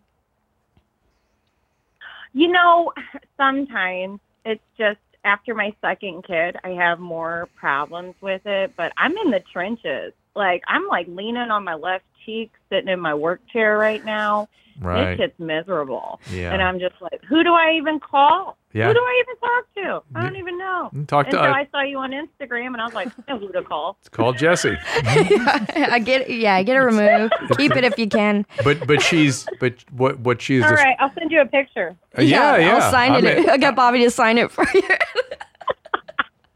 You 2.35 2.49
know, 2.49 2.93
sometimes 3.37 4.21
it's 4.45 4.63
just 4.79 4.99
after 5.25 5.55
my 5.55 5.75
second 5.81 6.25
kid, 6.25 6.57
I 6.65 6.71
have 6.71 6.99
more 6.99 7.49
problems 7.57 8.15
with 8.21 8.45
it, 8.47 8.73
but 8.77 8.93
I'm 8.97 9.17
in 9.19 9.31
the 9.31 9.41
trenches. 9.53 10.13
Like, 10.35 10.63
I'm 10.67 10.89
like 10.89 11.07
leaning 11.09 11.51
on 11.51 11.65
my 11.65 11.75
left 11.75 12.05
cheek, 12.25 12.51
sitting 12.71 12.89
in 12.89 13.01
my 13.01 13.15
work 13.15 13.41
chair 13.53 13.79
right 13.79 14.05
now. 14.05 14.49
Right. 14.81 15.17
This 15.17 15.27
shit's 15.27 15.39
miserable. 15.41 16.21
Yeah. 16.31 16.53
And 16.53 16.63
I'm 16.63 16.79
just 16.81 16.95
like, 17.01 17.21
who 17.29 17.43
do 17.45 17.53
I 17.53 17.73
even 17.77 18.01
call? 18.01 18.57
Yeah. 18.73 18.89
Who 18.89 18.95
do 18.95 19.01
I 19.01 19.23
even 19.23 19.37
talk 19.41 19.75
to? 19.75 20.19
I 20.19 20.23
don't 20.23 20.37
even 20.37 20.57
know. 20.59 20.91
Talk 21.07 21.29
to- 21.29 21.39
Until 21.39 21.53
I 21.55 21.69
saw 21.71 21.83
you 21.83 21.99
on 21.99 22.13
Instagram, 22.13 22.69
and 22.69 22.81
I 22.81 22.85
was 22.87 22.95
like, 22.95 23.09
I 23.29 23.33
know 23.35 23.39
who 23.39 23.53
to 23.53 23.63
call. 23.63 23.99
It's 24.01 24.09
called 24.09 24.39
Jesse. 24.39 24.77
I 25.05 26.01
get 26.03 26.31
yeah, 26.31 26.55
I 26.55 26.63
get 26.63 26.77
it 26.77 26.81
removed. 26.81 27.35
Keep 27.59 27.77
it 27.77 27.85
if 27.85 27.99
you 27.99 28.09
can. 28.09 28.47
But 28.65 28.87
but 28.87 29.03
she's 29.03 29.47
but 29.61 29.85
what 29.93 30.19
what 30.21 30.41
she's 30.41 30.63
All 30.65 30.71
just, 30.71 30.83
right, 30.83 30.97
I'll 31.01 31.13
send 31.13 31.31
you 31.31 31.43
a 31.43 31.47
picture. 31.47 31.95
Uh, 32.17 32.23
yeah 32.23 32.57
yeah. 32.57 32.75
I'll 32.77 32.91
sign 32.91 33.13
I 33.13 33.19
it. 33.19 33.25
mean- 33.41 33.51
I'll 33.51 33.59
get 33.59 33.77
Bobby 33.77 34.03
to 34.05 34.11
sign 34.11 34.39
it 34.39 34.51
for 34.51 34.65
you. 34.73 34.83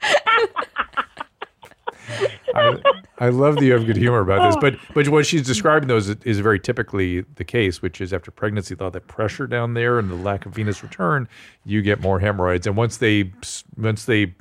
I, 2.55 2.77
I 3.19 3.29
love 3.29 3.57
that 3.57 3.65
you 3.65 3.73
have 3.73 3.87
good 3.87 3.97
humor 3.97 4.21
about 4.21 4.47
this, 4.49 4.57
but 4.61 4.77
but 4.95 5.09
what 5.09 5.27
she's 5.27 5.43
describing 5.43 5.89
though 5.89 5.97
is, 5.97 6.09
is 6.09 6.39
very 6.41 6.59
typically 6.61 7.23
the 7.37 7.45
case, 7.45 7.83
which 7.83 8.01
is 8.01 8.13
after 8.13 8.31
pregnancy, 8.31 8.75
all 8.81 8.91
that 8.91 9.07
pressure 9.07 9.47
down 9.47 9.75
there 9.75 9.99
and 9.99 10.11
the 10.11 10.15
lack 10.15 10.47
of 10.47 10.55
venous 10.55 10.83
return, 10.83 11.29
you 11.65 11.83
get 11.83 12.01
more 12.01 12.21
hemorrhoids, 12.21 12.67
and 12.67 12.77
once 12.77 12.97
they 12.99 13.33
once 13.77 14.05
they 14.05 14.35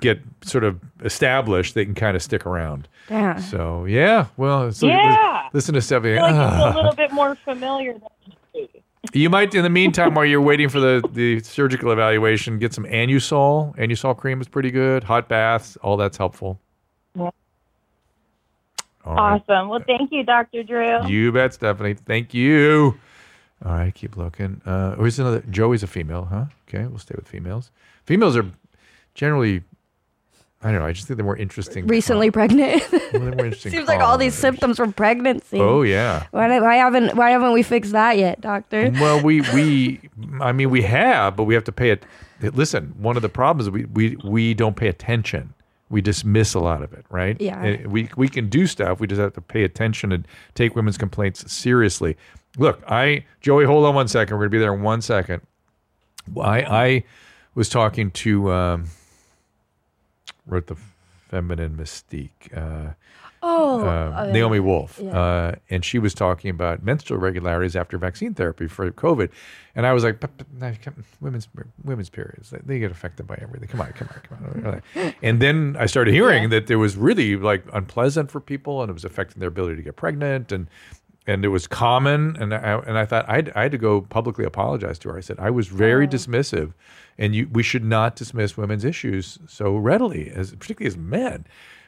get 0.00 0.18
sort 0.42 0.64
of 0.64 0.80
established, 1.04 1.74
they 1.74 1.84
can 1.84 1.94
kind 1.94 2.16
of 2.16 2.22
stick 2.22 2.46
around. 2.46 2.88
Yeah. 3.10 3.36
So 3.36 3.84
yeah, 3.84 4.26
well, 4.36 4.72
so 4.72 4.86
Yeah. 4.86 5.48
listen 5.52 5.74
to 5.74 5.82
Stephanie. 5.82 6.18
I 6.18 6.28
feel 6.30 6.36
like 6.38 6.52
it's 6.54 6.62
Ah. 6.62 6.72
a 6.72 6.76
little 6.76 6.94
bit 6.94 7.12
more 7.12 7.34
familiar 7.34 7.92
than 7.92 8.02
it 8.02 8.10
used 8.26 8.38
to 8.70 8.72
be. 8.74 8.82
You 9.12 9.30
might, 9.30 9.54
in 9.54 9.62
the 9.62 9.70
meantime, 9.70 10.14
while 10.14 10.24
you're 10.24 10.40
waiting 10.40 10.68
for 10.68 10.80
the, 10.80 11.02
the 11.12 11.40
surgical 11.40 11.92
evaluation, 11.92 12.58
get 12.58 12.72
some 12.72 12.84
Anusol. 12.84 13.76
Anusol 13.76 14.16
cream 14.16 14.40
is 14.40 14.48
pretty 14.48 14.70
good. 14.70 15.04
Hot 15.04 15.28
baths, 15.28 15.76
all 15.82 15.96
that's 15.96 16.16
helpful. 16.16 16.58
Yeah. 17.14 17.30
All 19.04 19.14
right. 19.14 19.42
Awesome. 19.48 19.68
Well, 19.68 19.82
thank 19.86 20.10
you, 20.12 20.24
Dr. 20.24 20.62
Drew. 20.62 21.06
You 21.06 21.30
bet, 21.32 21.54
Stephanie. 21.54 21.94
Thank 21.94 22.32
you. 22.32 22.98
All 23.64 23.72
right, 23.72 23.94
keep 23.94 24.16
looking. 24.16 24.60
Uh, 24.64 24.94
where's 24.94 25.18
another? 25.18 25.42
Joey's 25.50 25.82
a 25.82 25.86
female, 25.86 26.24
huh? 26.24 26.46
Okay, 26.68 26.86
we'll 26.86 26.98
stay 26.98 27.14
with 27.16 27.28
females. 27.28 27.70
Females 28.04 28.36
are 28.36 28.46
generally, 29.14 29.62
I 30.64 30.72
don't 30.72 30.80
know. 30.80 30.86
I 30.86 30.92
just 30.92 31.06
think 31.06 31.18
they're 31.18 31.24
more 31.26 31.36
interesting. 31.36 31.86
Recently 31.86 32.30
pregnant. 32.30 32.82
Well, 33.12 33.20
more 33.20 33.44
interesting. 33.44 33.70
Seems 33.72 33.86
like 33.86 34.00
all 34.00 34.16
these 34.16 34.34
symptoms 34.34 34.78
from 34.78 34.94
pregnancy. 34.94 35.60
Oh 35.60 35.82
yeah. 35.82 36.24
Why, 36.30 36.58
why 36.58 36.76
haven't 36.76 37.14
Why 37.16 37.30
haven't 37.30 37.52
we 37.52 37.62
fixed 37.62 37.92
that 37.92 38.16
yet, 38.16 38.40
doctor? 38.40 38.90
Well, 38.94 39.22
we 39.22 39.42
we 39.52 40.00
I 40.40 40.52
mean 40.52 40.70
we 40.70 40.80
have, 40.82 41.36
but 41.36 41.44
we 41.44 41.52
have 41.52 41.64
to 41.64 41.72
pay 41.72 41.90
it. 41.90 42.04
Listen, 42.40 42.94
one 42.98 43.16
of 43.16 43.22
the 43.22 43.28
problems 43.28 43.66
is 43.66 43.70
we 43.70 43.84
we 43.84 44.16
we 44.24 44.54
don't 44.54 44.74
pay 44.74 44.88
attention. 44.88 45.52
We 45.90 46.00
dismiss 46.00 46.54
a 46.54 46.60
lot 46.60 46.82
of 46.82 46.94
it, 46.94 47.04
right? 47.10 47.38
Yeah. 47.38 47.62
And 47.62 47.92
we 47.92 48.08
we 48.16 48.28
can 48.28 48.48
do 48.48 48.66
stuff. 48.66 49.00
We 49.00 49.06
just 49.06 49.20
have 49.20 49.34
to 49.34 49.42
pay 49.42 49.64
attention 49.64 50.12
and 50.12 50.26
take 50.54 50.74
women's 50.74 50.96
complaints 50.96 51.52
seriously. 51.52 52.16
Look, 52.56 52.82
I 52.88 53.26
Joey, 53.42 53.66
hold 53.66 53.84
on 53.84 53.94
one 53.94 54.08
second. 54.08 54.38
We're 54.38 54.44
gonna 54.44 54.50
be 54.50 54.58
there 54.60 54.74
in 54.74 54.80
one 54.80 55.02
second. 55.02 55.42
I 56.40 56.60
I 56.62 57.04
was 57.54 57.68
talking 57.68 58.10
to 58.12 58.50
um, 58.50 58.86
wrote 60.46 60.66
the 60.66 60.76
feminine 61.28 61.76
mystique. 61.76 62.56
Uh, 62.56 62.94
Oh, 63.46 63.80
uh, 63.80 64.14
oh, 64.16 64.26
yeah. 64.26 64.32
Naomi 64.32 64.58
Wolf, 64.58 64.98
Yeah. 65.02 65.10
uh, 65.10 65.54
and 65.68 65.84
she 65.84 65.98
was 65.98 66.14
talking 66.14 66.48
about 66.48 66.82
menstrual 66.82 67.20
irregularities 67.20 67.76
after 67.76 67.98
vaccine 67.98 68.32
therapy 68.32 68.66
for 68.66 68.90
COVID, 68.90 69.28
and 69.76 69.86
I 69.86 69.92
was 69.92 70.02
like, 70.02 70.18
but, 70.18 70.30
but, 70.38 70.46
women's 71.20 71.46
women's 71.84 72.08
periods 72.08 72.48
they, 72.48 72.60
they 72.64 72.78
get 72.78 72.90
affected 72.90 73.26
by 73.26 73.38
everything. 73.42 73.68
Come 73.68 73.82
on, 73.82 73.92
come 73.92 74.08
on, 74.10 74.62
come 74.62 74.82
on. 74.96 75.14
and 75.22 75.42
then 75.42 75.76
I 75.78 75.84
started 75.84 76.14
hearing 76.14 76.48
that 76.48 76.70
it 76.70 76.76
was 76.76 76.96
really 76.96 77.36
like 77.36 77.66
unpleasant 77.74 78.30
for 78.30 78.40
people, 78.40 78.80
and 78.80 78.88
it 78.88 78.94
was 78.94 79.04
affecting 79.04 79.40
their 79.40 79.50
ability 79.50 79.76
to 79.76 79.82
get 79.82 79.96
pregnant, 79.96 80.50
and 80.50 80.66
and 81.26 81.44
it 81.44 81.48
was 81.48 81.66
common, 81.66 82.38
and 82.40 82.54
I 82.54 82.78
and 82.86 82.96
I 82.96 83.04
thought 83.04 83.28
I'd, 83.28 83.50
I 83.50 83.64
had 83.64 83.72
to 83.72 83.78
go 83.78 84.00
publicly 84.00 84.46
apologize 84.46 84.98
to 85.00 85.10
her. 85.10 85.18
I 85.18 85.20
said 85.20 85.38
I 85.38 85.50
was 85.50 85.68
very 85.68 86.08
dismissive, 86.08 86.72
and 87.18 87.34
you 87.34 87.48
we 87.52 87.62
should 87.62 87.84
not 87.84 88.16
dismiss 88.16 88.56
women's 88.56 88.84
issues 88.84 89.38
so 89.46 89.76
readily, 89.76 90.30
as 90.30 90.54
particularly 90.54 90.88
as 90.88 90.96
men. 90.96 91.44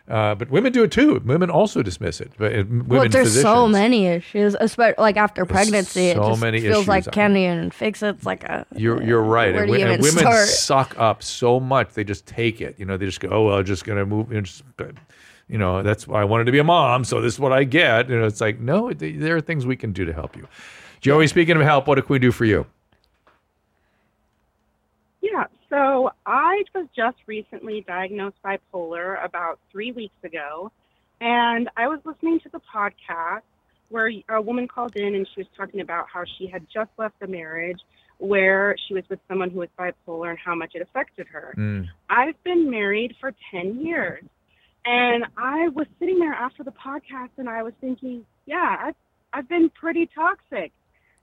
Uh, 0.08 0.36
but 0.36 0.48
women 0.50 0.72
do 0.72 0.84
it 0.84 0.92
too. 0.92 1.20
Women 1.24 1.50
also 1.50 1.82
dismiss 1.82 2.20
it. 2.20 2.30
But 2.38 2.52
uh, 2.52 2.56
women 2.58 2.86
well, 2.86 3.08
there's 3.08 3.40
so 3.40 3.66
many 3.66 4.06
issues, 4.06 4.54
especially 4.60 4.94
like 4.98 5.16
after 5.16 5.44
pregnancy. 5.44 6.12
so 6.12 6.22
it 6.22 6.28
just 6.28 6.40
many 6.40 6.60
feels 6.60 6.86
like 6.86 7.02
issues. 7.02 7.14
candy 7.14 7.44
and 7.44 7.74
fix 7.74 8.04
it's 8.04 8.24
like 8.24 8.44
a. 8.44 8.64
You're 8.76 9.02
you're 9.02 9.22
right. 9.22 9.52
Where 9.52 9.64
and, 9.64 9.72
do 9.72 9.78
you 9.78 9.84
and 9.84 9.92
even 9.94 10.02
women 10.02 10.20
start? 10.20 10.48
suck 10.48 10.96
up 10.98 11.24
so 11.24 11.58
much. 11.58 11.94
They 11.94 12.04
just 12.04 12.24
take 12.24 12.60
it. 12.60 12.78
You 12.78 12.84
know, 12.84 12.96
they 12.96 13.06
just 13.06 13.18
go, 13.18 13.28
"Oh, 13.30 13.46
well, 13.46 13.58
I'm 13.58 13.64
just 13.64 13.84
gonna 13.84 14.06
move." 14.06 14.28
You 14.28 14.36
know, 14.36 14.42
just, 14.42 14.62
you 15.48 15.58
know, 15.58 15.82
that's 15.82 16.06
why 16.06 16.20
I 16.20 16.24
wanted 16.24 16.44
to 16.44 16.52
be 16.52 16.58
a 16.58 16.64
mom, 16.64 17.04
so 17.04 17.20
this 17.20 17.34
is 17.34 17.40
what 17.40 17.52
I 17.52 17.64
get. 17.64 18.08
You 18.08 18.18
know, 18.18 18.26
it's 18.26 18.40
like, 18.40 18.58
no, 18.58 18.92
there 18.92 19.36
are 19.36 19.40
things 19.40 19.64
we 19.64 19.76
can 19.76 19.92
do 19.92 20.04
to 20.04 20.12
help 20.12 20.36
you. 20.36 20.46
Joey, 21.00 21.26
speaking 21.28 21.56
of 21.56 21.62
help, 21.62 21.86
what 21.86 21.98
can 21.98 22.12
we 22.12 22.18
do 22.18 22.32
for 22.32 22.44
you? 22.44 22.66
Yeah, 25.20 25.46
so 25.76 26.10
I 26.24 26.62
was 26.74 26.86
just 26.96 27.18
recently 27.26 27.84
diagnosed 27.86 28.36
bipolar 28.42 29.22
about 29.22 29.58
three 29.70 29.92
weeks 29.92 30.16
ago, 30.24 30.72
and 31.20 31.68
I 31.76 31.86
was 31.88 32.00
listening 32.06 32.40
to 32.40 32.48
the 32.48 32.60
podcast 32.74 33.42
where 33.90 34.10
a 34.30 34.40
woman 34.40 34.68
called 34.68 34.96
in 34.96 35.14
and 35.14 35.28
she 35.34 35.42
was 35.42 35.46
talking 35.56 35.80
about 35.80 36.06
how 36.12 36.24
she 36.38 36.46
had 36.46 36.66
just 36.72 36.90
left 36.96 37.16
a 37.20 37.26
marriage 37.26 37.80
where 38.18 38.74
she 38.88 38.94
was 38.94 39.04
with 39.10 39.20
someone 39.28 39.50
who 39.50 39.58
was 39.58 39.68
bipolar 39.78 40.30
and 40.30 40.38
how 40.38 40.54
much 40.54 40.72
it 40.74 40.80
affected 40.80 41.26
her. 41.28 41.54
Mm. 41.56 41.86
I've 42.08 42.42
been 42.42 42.70
married 42.70 43.14
for 43.20 43.32
10 43.50 43.84
years. 43.84 44.24
And 44.86 45.24
I 45.36 45.68
was 45.68 45.86
sitting 45.98 46.18
there 46.18 46.32
after 46.32 46.64
the 46.64 46.72
podcast 46.72 47.30
and 47.36 47.48
I 47.48 47.62
was 47.62 47.74
thinking, 47.80 48.24
yeah, 48.46 48.76
I've, 48.80 48.94
I've 49.32 49.48
been 49.48 49.68
pretty 49.68 50.08
toxic. 50.14 50.72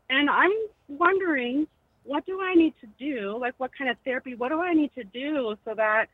And 0.10 0.30
I'm 0.30 0.52
wondering, 0.88 1.68
what 2.04 2.26
do 2.26 2.42
I 2.42 2.54
need 2.56 2.74
to 2.82 2.88
do? 3.00 3.38
Like, 3.40 3.54
what 3.58 3.72
kind 3.78 3.90
of 3.90 3.98
therapy? 4.04 4.36
What 4.36 4.50
do 4.50 4.62
I 4.62 4.74
need 4.74 4.94
to 4.96 5.04
do 5.04 5.56
so 5.66 5.74
that 5.76 6.08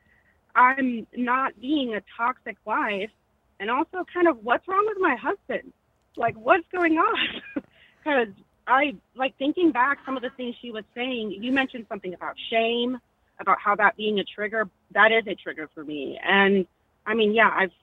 I'm 0.55 1.07
not 1.15 1.59
being 1.59 1.95
a 1.95 2.01
toxic 2.17 2.57
wife? 2.65 3.11
And 3.59 3.69
also, 3.69 4.05
kind 4.13 4.27
of, 4.27 4.43
what's 4.43 4.67
wrong 4.67 4.85
with 4.87 4.97
my 4.99 5.15
husband? 5.15 5.73
Like, 6.15 6.35
what's 6.37 6.65
going 6.71 6.97
on? 6.97 7.17
Because 8.01 8.29
I 8.65 8.95
like 9.13 9.37
thinking 9.37 9.73
back 9.73 9.97
some 10.05 10.15
of 10.15 10.23
the 10.23 10.29
things 10.37 10.55
she 10.61 10.71
was 10.71 10.85
saying. 10.95 11.31
You 11.41 11.51
mentioned 11.51 11.85
something 11.89 12.13
about 12.13 12.35
shame, 12.49 12.97
about 13.39 13.57
how 13.59 13.75
that 13.75 13.97
being 13.97 14.19
a 14.19 14.23
trigger. 14.23 14.69
That 14.91 15.11
is 15.11 15.27
a 15.27 15.35
trigger 15.35 15.69
for 15.75 15.83
me. 15.83 16.17
And 16.23 16.65
I 17.05 17.13
mean, 17.13 17.33
yeah, 17.33 17.51
I've 17.53 17.73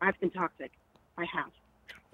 I've 0.00 0.18
been 0.20 0.30
toxic. 0.30 0.70
I 1.18 1.24
have. 1.34 1.50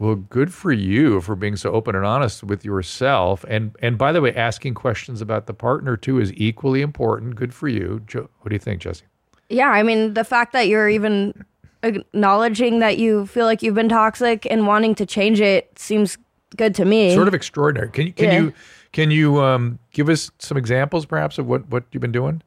Well, 0.03 0.17
good 0.17 0.53
for 0.53 0.73
you 0.73 1.21
for 1.21 1.37
being 1.37 1.55
so 1.55 1.71
open 1.71 1.95
and 1.95 2.05
honest 2.05 2.43
with 2.43 2.65
yourself. 2.65 3.45
And 3.47 3.77
and 3.81 3.97
by 3.97 4.11
the 4.11 4.21
way, 4.21 4.35
asking 4.35 4.75
questions 4.75 5.21
about 5.21 5.47
the 5.47 5.55
partner 5.55 5.97
too 5.97 6.19
is 6.19 6.33
equally 6.35 6.83
important. 6.83 7.37
Good 7.37 7.55
for 7.55 7.69
you. 7.69 8.03
Jo- 8.09 8.29
what 8.41 8.49
do 8.49 8.55
you 8.57 8.59
think, 8.59 8.81
Jesse? 8.81 9.05
Yeah, 9.49 9.69
I 9.69 9.85
mean, 9.85 10.15
the 10.15 10.25
fact 10.25 10.55
that 10.55 10.67
you're 10.67 10.89
even 10.89 11.45
acknowledging 11.85 12.81
that 12.81 12.99
you 12.99 13.27
feel 13.27 13.47
like 13.47 13.63
you've 13.63 13.77
been 13.77 13.89
toxic 13.89 14.45
and 14.51 14.67
wanting 14.67 14.97
to 14.97 15.07
change 15.07 15.41
it 15.41 15.79
seems 15.79 16.19
good 16.57 16.75
to 16.75 16.85
me. 16.85 17.15
Sort 17.15 17.29
of 17.29 17.35
extraordinary. 17.35 17.89
Can 17.91 18.09
you 18.09 18.13
can 18.13 18.25
Yeah. 18.25 18.41
you 18.41 18.53
can 18.91 19.13
you 19.13 19.41
um, 19.41 19.79
give 19.93 20.09
us 20.09 20.33
some 20.41 20.57
examples, 20.57 21.07
perhaps, 21.07 21.39
of 21.39 21.47
what 21.47 21.69
what 21.69 21.85
you've 21.93 22.01
been 22.01 22.11
doing? 22.11 22.43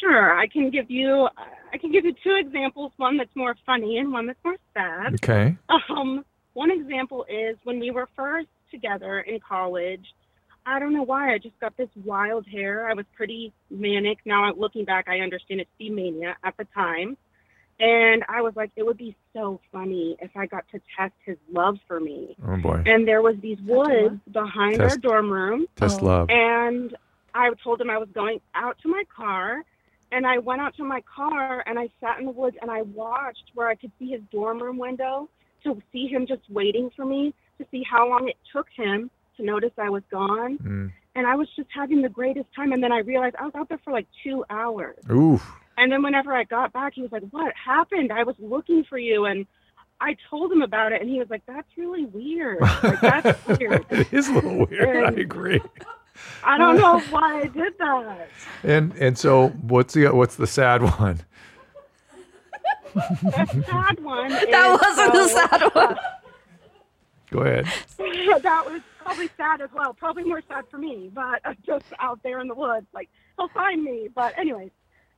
Sure, 0.00 0.38
I 0.38 0.46
can 0.46 0.70
give 0.70 0.90
you 0.90 1.28
I 1.72 1.78
can 1.78 1.90
give 1.90 2.04
you 2.04 2.14
two 2.22 2.36
examples, 2.38 2.92
one 2.96 3.16
that's 3.16 3.34
more 3.34 3.56
funny 3.64 3.98
and 3.98 4.12
one 4.12 4.26
that's 4.26 4.38
more 4.44 4.56
sad. 4.74 5.14
Okay. 5.14 5.56
Um, 5.88 6.24
one 6.52 6.70
example 6.70 7.24
is 7.28 7.56
when 7.64 7.80
we 7.80 7.90
were 7.90 8.08
first 8.14 8.48
together 8.70 9.20
in 9.20 9.40
college. 9.40 10.04
I 10.64 10.78
don't 10.78 10.92
know 10.92 11.02
why 11.02 11.34
I 11.34 11.38
just 11.38 11.58
got 11.60 11.76
this 11.76 11.88
wild 12.04 12.46
hair. 12.46 12.88
I 12.88 12.94
was 12.94 13.06
pretty 13.16 13.52
manic. 13.70 14.18
Now 14.24 14.52
looking 14.52 14.84
back, 14.84 15.08
I 15.08 15.20
understand 15.20 15.60
it's 15.60 15.70
the 15.78 15.90
mania 15.90 16.36
at 16.44 16.56
the 16.56 16.66
time. 16.74 17.16
And 17.80 18.22
I 18.28 18.42
was 18.42 18.54
like, 18.54 18.70
it 18.76 18.84
would 18.84 18.98
be 18.98 19.16
so 19.32 19.60
funny 19.72 20.16
if 20.20 20.30
I 20.36 20.46
got 20.46 20.64
to 20.72 20.80
test 20.96 21.14
his 21.24 21.36
love 21.50 21.78
for 21.88 21.98
me. 21.98 22.36
Oh 22.46 22.56
boy. 22.58 22.82
And 22.86 23.08
there 23.08 23.22
was 23.22 23.34
these 23.40 23.58
woods 23.62 24.20
behind 24.30 24.80
our 24.80 24.96
dorm 24.98 25.30
room. 25.30 25.66
Test 25.76 26.02
love. 26.02 26.28
And 26.30 26.96
I 27.34 27.50
told 27.64 27.80
him 27.80 27.90
I 27.90 27.98
was 27.98 28.08
going 28.14 28.40
out 28.54 28.76
to 28.82 28.88
my 28.88 29.02
car. 29.14 29.64
And 30.12 30.26
I 30.26 30.38
went 30.38 30.60
out 30.60 30.76
to 30.76 30.84
my 30.84 31.02
car 31.14 31.64
and 31.66 31.78
I 31.78 31.88
sat 32.00 32.18
in 32.20 32.26
the 32.26 32.32
woods 32.32 32.56
and 32.60 32.70
I 32.70 32.82
watched 32.82 33.50
where 33.54 33.68
I 33.68 33.74
could 33.74 33.90
see 33.98 34.10
his 34.10 34.20
dorm 34.30 34.62
room 34.62 34.76
window 34.78 35.28
to 35.64 35.80
see 35.90 36.06
him 36.06 36.26
just 36.26 36.42
waiting 36.50 36.90
for 36.94 37.04
me 37.04 37.34
to 37.58 37.66
see 37.70 37.82
how 37.88 38.08
long 38.08 38.28
it 38.28 38.36
took 38.52 38.66
him 38.76 39.10
to 39.36 39.42
notice 39.42 39.72
I 39.78 39.88
was 39.88 40.02
gone. 40.10 40.58
Mm. 40.58 40.92
And 41.14 41.26
I 41.26 41.34
was 41.34 41.48
just 41.56 41.68
having 41.74 42.02
the 42.02 42.08
greatest 42.08 42.46
time. 42.54 42.72
And 42.72 42.82
then 42.82 42.92
I 42.92 42.98
realized 42.98 43.36
I 43.38 43.44
was 43.44 43.54
out 43.54 43.68
there 43.68 43.80
for 43.84 43.92
like 43.92 44.06
two 44.22 44.44
hours. 44.50 44.98
Ooh. 45.10 45.40
And 45.78 45.90
then 45.90 46.02
whenever 46.02 46.34
I 46.34 46.44
got 46.44 46.72
back, 46.72 46.92
he 46.94 47.02
was 47.02 47.12
like, 47.12 47.24
What 47.30 47.52
happened? 47.56 48.12
I 48.12 48.24
was 48.24 48.36
looking 48.38 48.84
for 48.84 48.98
you. 48.98 49.24
And 49.24 49.46
I 50.00 50.16
told 50.28 50.52
him 50.52 50.62
about 50.62 50.92
it. 50.92 51.00
And 51.00 51.10
he 51.10 51.18
was 51.18 51.30
like, 51.30 51.42
That's 51.46 51.68
really 51.76 52.04
weird. 52.06 52.60
Like, 52.60 53.00
that's 53.00 53.46
weird. 53.58 53.86
it 53.90 54.12
is 54.12 54.28
a 54.28 54.32
little 54.32 54.66
weird. 54.66 55.14
I 55.14 55.20
agree. 55.20 55.60
I 56.44 56.58
don't 56.58 56.76
know 56.76 57.00
why 57.10 57.40
I 57.42 57.46
did 57.46 57.78
that. 57.78 58.28
And 58.62 58.92
and 58.94 59.16
so 59.18 59.48
what's 59.48 59.94
the 59.94 60.08
what's 60.08 60.36
the 60.36 60.46
sad 60.46 60.82
one? 60.82 61.20
The 62.94 63.64
sad 63.66 64.00
one. 64.00 64.30
That 64.50 64.74
is, 64.74 64.80
wasn't 64.80 65.12
the 65.12 65.28
so- 65.28 65.34
sad 65.34 65.74
one. 65.74 65.96
Go 67.30 67.38
ahead. 67.40 67.64
that 68.42 68.64
was 68.66 68.82
probably 69.02 69.30
sad 69.36 69.62
as 69.62 69.70
well. 69.74 69.94
Probably 69.94 70.24
more 70.24 70.42
sad 70.48 70.64
for 70.70 70.76
me, 70.78 71.10
but 71.12 71.40
uh, 71.44 71.54
just 71.66 71.86
out 71.98 72.22
there 72.22 72.40
in 72.40 72.48
the 72.48 72.54
woods, 72.54 72.86
like 72.92 73.08
he'll 73.38 73.48
find 73.48 73.82
me. 73.82 74.08
But 74.14 74.38
anyways, 74.38 74.70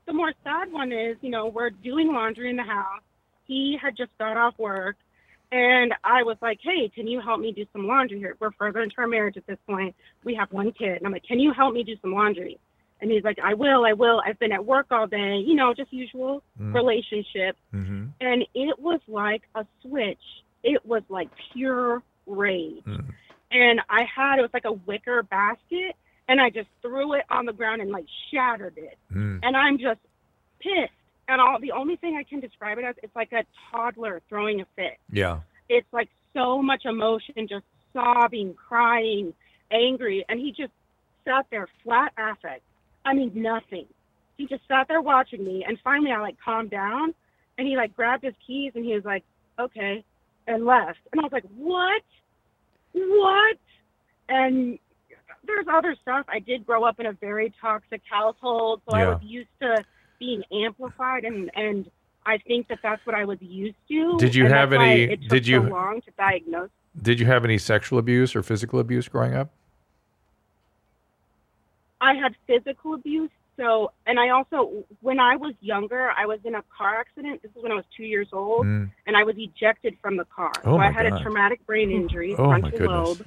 the 0.06 0.12
more 0.12 0.32
sad 0.44 0.72
one 0.72 0.92
is, 0.92 1.16
you 1.20 1.30
know, 1.30 1.46
we're 1.46 1.70
doing 1.70 2.12
laundry 2.12 2.50
in 2.50 2.56
the 2.56 2.62
house. 2.62 3.02
He 3.46 3.76
had 3.80 3.96
just 3.96 4.16
got 4.18 4.36
off 4.36 4.54
work, 4.58 4.96
and 5.54 5.94
I 6.02 6.22
was 6.24 6.36
like, 6.42 6.58
"Hey, 6.62 6.88
can 6.96 7.06
you 7.06 7.20
help 7.20 7.38
me 7.40 7.52
do 7.52 7.64
some 7.72 7.86
laundry 7.86 8.18
here? 8.18 8.36
We're 8.40 8.50
further 8.52 8.80
into 8.82 8.96
our 8.98 9.06
marriage 9.06 9.36
at 9.36 9.46
this 9.46 9.58
point. 9.68 9.94
We 10.24 10.34
have 10.34 10.50
one 10.52 10.72
kid, 10.72 10.96
and 10.98 11.06
I'm 11.06 11.12
like, 11.12 11.22
"Can 11.30 11.38
you 11.38 11.52
help 11.52 11.72
me 11.74 11.82
do 11.84 11.96
some 12.02 12.12
laundry?" 12.12 12.58
And 13.00 13.10
he's 13.10 13.22
like, 13.24 13.38
"I 13.38 13.54
will, 13.54 13.84
I 13.84 13.92
will. 13.92 14.20
I've 14.26 14.38
been 14.38 14.52
at 14.52 14.64
work 14.64 14.86
all 14.90 15.06
day. 15.06 15.36
You 15.48 15.54
know, 15.54 15.72
just 15.74 15.92
usual 15.92 16.42
Mm. 16.60 16.74
relationship." 16.74 17.56
Mm-hmm. 17.72 18.06
and 18.20 18.38
it 18.54 18.78
was 18.78 19.00
like 19.08 19.42
a 19.54 19.64
switch. 19.82 20.24
It 20.62 20.84
was 20.86 21.02
like 21.08 21.28
pure 21.52 22.02
rage. 22.26 22.82
Mm. 22.84 23.04
And 23.50 23.80
I 23.88 24.02
had 24.16 24.38
it 24.38 24.42
was 24.42 24.54
like 24.54 24.64
a 24.64 24.72
wicker 24.72 25.22
basket, 25.22 25.94
and 26.28 26.40
I 26.40 26.50
just 26.50 26.68
threw 26.82 27.12
it 27.14 27.24
on 27.30 27.44
the 27.46 27.52
ground 27.52 27.80
and 27.82 27.90
like 27.90 28.06
shattered 28.30 28.76
it. 28.78 28.96
Mm. 29.14 29.40
And 29.44 29.56
I'm 29.56 29.76
just 29.78 30.00
pissed. 30.60 30.92
And 31.28 31.40
all 31.40 31.58
the 31.60 31.72
only 31.72 31.96
thing 31.96 32.16
I 32.16 32.22
can 32.22 32.40
describe 32.40 32.78
it 32.78 32.84
as 32.84 32.96
it's 33.02 33.14
like 33.16 33.32
a 33.32 33.44
toddler 33.70 34.20
throwing 34.28 34.60
a 34.60 34.66
fit. 34.76 34.98
Yeah. 35.10 35.40
It's 35.68 35.86
like 35.92 36.08
so 36.34 36.60
much 36.60 36.84
emotion, 36.84 37.48
just 37.48 37.64
sobbing, 37.92 38.54
crying, 38.54 39.32
angry, 39.70 40.24
and 40.28 40.38
he 40.38 40.50
just 40.50 40.72
sat 41.24 41.46
there 41.50 41.68
flat 41.82 42.12
affect. 42.18 42.62
I 43.04 43.14
mean 43.14 43.32
nothing. 43.34 43.86
He 44.36 44.46
just 44.46 44.66
sat 44.68 44.88
there 44.88 45.00
watching 45.00 45.44
me, 45.44 45.64
and 45.66 45.78
finally 45.82 46.10
I 46.10 46.20
like 46.20 46.36
calmed 46.44 46.70
down, 46.70 47.14
and 47.56 47.66
he 47.66 47.76
like 47.76 47.94
grabbed 47.94 48.24
his 48.24 48.34
keys 48.46 48.72
and 48.74 48.84
he 48.84 48.94
was 48.94 49.04
like, 49.04 49.24
"Okay," 49.58 50.04
and 50.46 50.64
left. 50.64 50.98
And 51.12 51.20
I 51.20 51.24
was 51.24 51.32
like, 51.32 51.44
"What? 51.56 52.02
What?" 52.92 53.56
And 54.28 54.78
there's 55.46 55.66
other 55.70 55.96
stuff. 56.02 56.26
I 56.28 56.40
did 56.40 56.66
grow 56.66 56.84
up 56.84 56.98
in 57.00 57.06
a 57.06 57.12
very 57.12 57.52
toxic 57.60 58.02
household, 58.10 58.82
so 58.88 58.96
I 58.96 59.06
was 59.06 59.22
used 59.22 59.48
to 59.60 59.84
being 60.18 60.42
amplified, 60.52 61.24
and 61.24 61.50
and 61.54 61.90
I 62.26 62.38
think 62.38 62.68
that 62.68 62.78
that's 62.82 63.04
what 63.06 63.14
I 63.14 63.24
was 63.24 63.38
used 63.42 63.76
to. 63.88 64.16
Did 64.18 64.34
you 64.34 64.46
have 64.46 64.72
any- 64.72 65.16
did 65.16 65.46
you- 65.46 65.62
so 65.62 65.68
long 65.68 66.00
to 66.02 66.10
diagnose? 66.12 66.70
Did 67.00 67.18
you 67.20 67.26
have 67.26 67.44
any 67.44 67.58
sexual 67.58 67.98
abuse 67.98 68.34
or 68.36 68.42
physical 68.42 68.78
abuse 68.78 69.08
growing 69.08 69.34
up? 69.34 69.50
I 72.00 72.14
had 72.14 72.34
physical 72.46 72.94
abuse. 72.94 73.30
So, 73.56 73.92
and 74.06 74.18
I 74.18 74.30
also, 74.30 74.84
when 75.00 75.20
I 75.20 75.36
was 75.36 75.54
younger, 75.60 76.10
I 76.10 76.26
was 76.26 76.40
in 76.44 76.56
a 76.56 76.62
car 76.76 76.96
accident. 76.98 77.40
This 77.42 77.52
is 77.56 77.62
when 77.62 77.70
I 77.70 77.76
was 77.76 77.84
two 77.96 78.02
years 78.04 78.28
old, 78.32 78.66
Mm. 78.66 78.90
and 79.06 79.16
I 79.16 79.22
was 79.22 79.36
ejected 79.38 79.96
from 80.02 80.16
the 80.16 80.24
car. 80.24 80.50
Oh 80.64 80.76
so 80.76 80.78
I 80.78 80.90
had 80.90 81.08
God. 81.08 81.20
a 81.20 81.22
traumatic 81.22 81.64
brain 81.66 81.90
injury, 81.92 82.34
Oh 82.36 82.46
my 82.48 82.60
frontal 82.60 82.70
goodness. 82.70 82.88
lobe. 83.18 83.26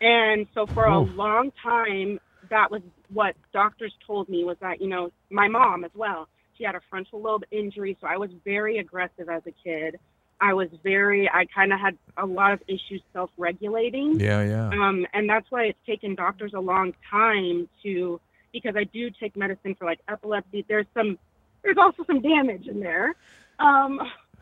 And 0.00 0.46
so 0.54 0.66
for 0.66 0.86
a 0.86 0.98
long 0.98 1.52
time, 1.62 2.18
that 2.52 2.70
was 2.70 2.82
what 3.12 3.34
doctors 3.52 3.92
told 4.06 4.28
me 4.28 4.44
was 4.44 4.56
that, 4.60 4.80
you 4.80 4.88
know, 4.88 5.10
my 5.30 5.48
mom 5.48 5.84
as 5.84 5.90
well, 5.94 6.28
she 6.56 6.64
had 6.64 6.74
a 6.74 6.80
frontal 6.90 7.20
lobe 7.20 7.44
injury. 7.50 7.96
So 8.00 8.06
I 8.06 8.18
was 8.18 8.30
very 8.44 8.78
aggressive 8.78 9.28
as 9.28 9.42
a 9.46 9.52
kid. 9.64 9.98
I 10.40 10.52
was 10.52 10.68
very, 10.82 11.28
I 11.30 11.46
kind 11.46 11.72
of 11.72 11.80
had 11.80 11.96
a 12.16 12.26
lot 12.26 12.52
of 12.52 12.60
issues 12.68 13.02
self 13.12 13.30
regulating. 13.38 14.20
Yeah, 14.20 14.42
yeah. 14.44 14.68
Um, 14.68 15.06
and 15.14 15.28
that's 15.28 15.46
why 15.50 15.64
it's 15.64 15.78
taken 15.86 16.14
doctors 16.14 16.52
a 16.54 16.60
long 16.60 16.92
time 17.10 17.68
to, 17.82 18.20
because 18.52 18.74
I 18.76 18.84
do 18.84 19.08
take 19.08 19.34
medicine 19.34 19.74
for 19.74 19.86
like 19.86 20.00
epilepsy. 20.08 20.64
There's 20.68 20.86
some, 20.94 21.18
there's 21.62 21.78
also 21.78 22.04
some 22.06 22.20
damage 22.20 22.66
in 22.66 22.80
there. 22.80 23.14
Um, 23.58 24.00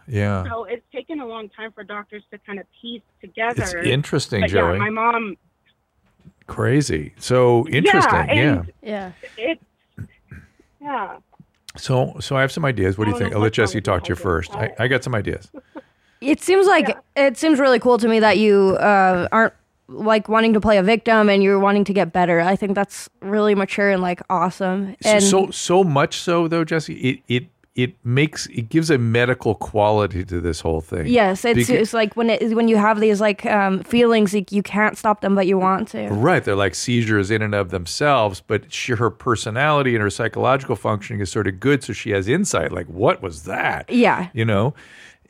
Yeah. 0.09 0.45
so 0.51 0.65
it's 0.65 0.85
taken 0.93 1.21
a 1.21 1.27
long 1.27 1.49
time 1.51 1.71
for 1.71 1.85
doctors 1.85 2.25
to 2.33 2.39
kind 2.39 2.59
of 2.59 2.67
piece 2.83 3.03
together. 3.21 3.63
It's 3.79 3.89
interesting, 3.89 4.41
But 4.41 4.51
Joey. 4.51 4.73
Yeah, 4.73 4.79
my 4.79 4.91
mom, 4.91 5.37
Crazy. 6.47 7.13
So 7.19 7.67
interesting. 7.69 8.29
Yeah, 8.29 8.35
Yeah. 8.35 8.63
Yeah. 8.83 9.13
it, 9.37 9.61
yeah. 10.81 11.17
So 11.77 12.17
so 12.21 12.37
I 12.37 12.41
have 12.41 12.51
some 12.51 12.65
ideas. 12.65 12.99
What 12.99 13.05
do 13.05 13.13
you 13.13 13.19
think? 13.19 13.35
I'll 13.35 13.41
let 13.41 13.53
Jesse 13.53 13.81
talk 13.81 14.05
to 14.05 14.09
you 14.09 14.17
first. 14.17 14.53
I, 14.55 14.73
I 14.79 14.89
got 14.89 15.05
some 15.05 15.15
ideas. 15.15 15.51
It 16.21 16.43
seems 16.43 16.67
like 16.67 16.97
it 17.17 17.37
seems 17.37 17.61
really 17.61 17.79
cool 17.79 17.97
to 17.99 18.09
me 18.09 18.19
that 18.21 18.39
you 18.39 18.77
uh, 18.81 19.29
aren't 19.31 19.55
like 19.89 20.29
wanting 20.29 20.53
to 20.55 20.61
play 20.61 20.79
a 20.79 20.83
victim 20.83 21.29
and 21.29 21.43
you're 21.43 21.59
wanting 21.59 21.85
to 21.85 21.93
get 21.93 22.13
better. 22.13 22.41
I 22.41 22.57
think 22.57 22.75
that's 22.75 23.09
really 23.21 23.55
mature 23.55 23.91
and 23.91 24.03
like 24.03 24.21
awesome. 24.29 24.97
And 25.05 25.23
so 25.23 25.51
so 25.51 25.85
much 25.85 26.19
so 26.19 26.49
though, 26.49 26.65
Jesse, 26.65 26.95
it 26.95 27.21
it 27.29 27.47
it 27.77 27.95
makes 28.05 28.47
it 28.47 28.69
gives 28.69 28.91
a 28.91 28.99
medical 28.99 29.55
quality 29.55 30.25
to 30.25 30.41
this 30.41 30.61
whole 30.61 30.81
thing. 30.81 31.07
yes, 31.07 31.45
it's, 31.45 31.71
Beca- 31.71 31.75
it's 31.81 31.95
like 31.95 32.17
when 32.17 32.29
it 32.29 32.55
when 32.55 32.67
you 32.67 32.77
have 32.77 33.01
these 33.01 33.21
like 33.21 33.47
um, 33.47 33.81
feelings, 33.85 34.35
like, 34.35 34.51
you 34.51 34.63
can't 34.63 34.99
stop 34.99 35.21
them, 35.21 35.35
but 35.37 35.47
you 35.47 35.57
want 35.57 35.89
to. 35.89 36.09
Right, 36.09 36.43
they're 36.43 36.57
like 36.57 36.75
seizures 36.75 37.31
in 37.31 37.43
and 37.43 37.55
of 37.55 37.71
themselves, 37.71 38.43
but 38.45 38.73
she, 38.73 38.93
her 38.95 39.09
personality 39.09 39.95
and 39.95 40.03
her 40.03 40.11
psychological 40.11 40.75
functioning 40.75 41.21
is 41.23 41.31
sort 41.31 41.47
of 41.47 41.61
good, 41.61 41.85
so 41.85 41.93
she 41.93 42.11
has 42.11 42.27
insight. 42.29 42.73
Like, 42.73 42.87
what 42.87 43.23
was 43.23 43.45
that? 43.45 43.89
Yeah. 43.89 44.31
you 44.35 44.45
know, 44.45 44.75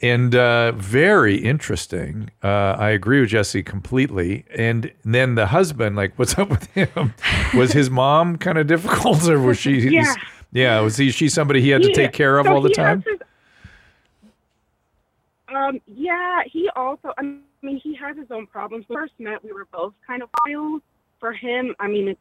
and 0.02 0.34
uh, 0.34 0.72
very 0.72 1.36
interesting. 1.36 2.30
Uh, 2.42 2.74
I 2.78 2.88
agree 2.90 3.20
with 3.20 3.30
Jesse 3.30 3.62
completely. 3.62 4.46
And 4.56 4.90
then 5.04 5.34
the 5.34 5.48
husband, 5.48 5.94
like, 5.96 6.14
what's 6.18 6.38
up 6.38 6.48
with 6.48 6.66
him? 6.68 7.12
Was 7.54 7.72
his 7.72 7.90
mom 7.90 8.38
kind 8.38 8.56
of 8.56 8.66
difficult, 8.66 9.28
or 9.28 9.38
was 9.40 9.58
she? 9.58 9.88
Yeah. 9.90 10.14
Yeah. 10.52 10.80
Was 10.80 10.96
he? 10.96 11.10
She 11.10 11.28
somebody 11.28 11.60
he 11.60 11.70
had 11.70 11.82
to 11.82 11.92
take 11.92 12.12
care 12.12 12.38
of 12.38 12.46
so 12.46 12.52
all 12.54 12.60
the 12.60 12.70
time. 12.70 13.02
his- 13.02 13.20
um, 15.54 15.80
yeah, 15.86 16.42
he 16.46 16.68
also, 16.76 17.12
I 17.18 17.22
mean, 17.62 17.80
he 17.82 17.94
has 17.96 18.16
his 18.16 18.30
own 18.30 18.46
problems. 18.46 18.84
When 18.88 18.98
we 18.98 19.02
first 19.02 19.14
met, 19.18 19.42
we 19.44 19.52
were 19.52 19.66
both 19.72 19.94
kind 20.06 20.22
of 20.22 20.28
wild. 20.46 20.82
For 21.18 21.32
him, 21.32 21.74
I 21.78 21.86
mean, 21.86 22.08
it's 22.08 22.20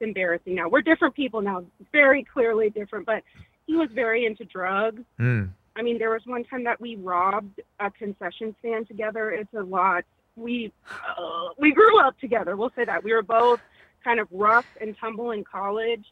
embarrassing 0.00 0.54
now. 0.54 0.68
We're 0.68 0.80
different 0.80 1.14
people 1.14 1.42
now, 1.42 1.64
very 1.92 2.24
clearly 2.24 2.70
different, 2.70 3.04
but 3.04 3.22
he 3.66 3.74
was 3.76 3.90
very 3.92 4.24
into 4.24 4.44
drugs. 4.44 5.02
Mm. 5.20 5.50
I 5.76 5.82
mean, 5.82 5.98
there 5.98 6.10
was 6.10 6.22
one 6.24 6.44
time 6.44 6.64
that 6.64 6.80
we 6.80 6.96
robbed 6.96 7.60
a 7.78 7.90
concession 7.90 8.54
stand 8.60 8.88
together. 8.88 9.30
It's 9.30 9.52
a 9.54 9.62
lot. 9.62 10.04
We 10.34 10.72
uh, 10.90 11.48
we 11.58 11.72
grew 11.72 12.00
up 12.00 12.18
together. 12.20 12.56
We'll 12.56 12.72
say 12.74 12.84
that 12.84 13.04
we 13.04 13.12
were 13.12 13.22
both 13.22 13.60
kind 14.02 14.18
of 14.18 14.28
rough 14.30 14.66
and 14.80 14.96
tumble 14.96 15.32
in 15.32 15.44
college, 15.44 16.06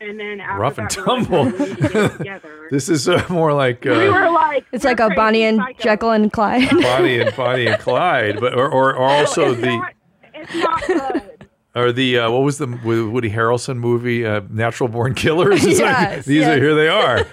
and 0.00 0.18
then 0.20 0.40
after 0.40 0.60
Rough 0.60 0.78
and 0.78 0.90
that, 0.90 1.06
like, 1.06 1.28
tumble. 1.28 1.44
We 1.58 1.58
need 1.58 1.76
to 1.76 1.88
get 1.88 2.18
together. 2.18 2.68
this 2.70 2.88
is 2.88 3.08
uh, 3.08 3.24
more 3.28 3.52
like 3.52 3.86
uh, 3.86 3.90
we 3.90 4.08
were 4.10 4.30
like, 4.30 4.64
It's 4.72 4.84
like 4.84 5.00
a 5.00 5.08
Bonnie 5.10 5.44
and 5.44 5.60
psychos. 5.60 5.78
Jekyll 5.80 6.10
and 6.10 6.32
Clyde. 6.32 6.70
Bonnie 6.82 7.20
and 7.20 7.34
Bonnie 7.36 7.66
and 7.66 7.80
Clyde, 7.80 8.40
but 8.40 8.54
or, 8.54 8.68
or, 8.68 8.94
or 8.94 9.04
also 9.08 9.52
it's 9.52 9.60
the 9.60 9.76
Not, 9.76 9.92
it's 10.34 10.54
not 10.54 10.86
good. 10.86 11.48
or 11.74 11.92
the 11.92 12.18
uh, 12.18 12.30
what 12.30 12.42
was 12.42 12.58
the 12.58 12.66
Woody 12.66 13.30
Harrelson 13.30 13.76
movie, 13.78 14.26
uh, 14.26 14.40
Natural 14.50 14.88
Born 14.88 15.14
Killers? 15.14 15.64
It's 15.64 15.80
like, 15.80 15.90
Yes, 15.90 16.24
these 16.26 16.44
are 16.46 16.56
here 16.56 16.74
they 16.74 16.88
are. 16.88 17.26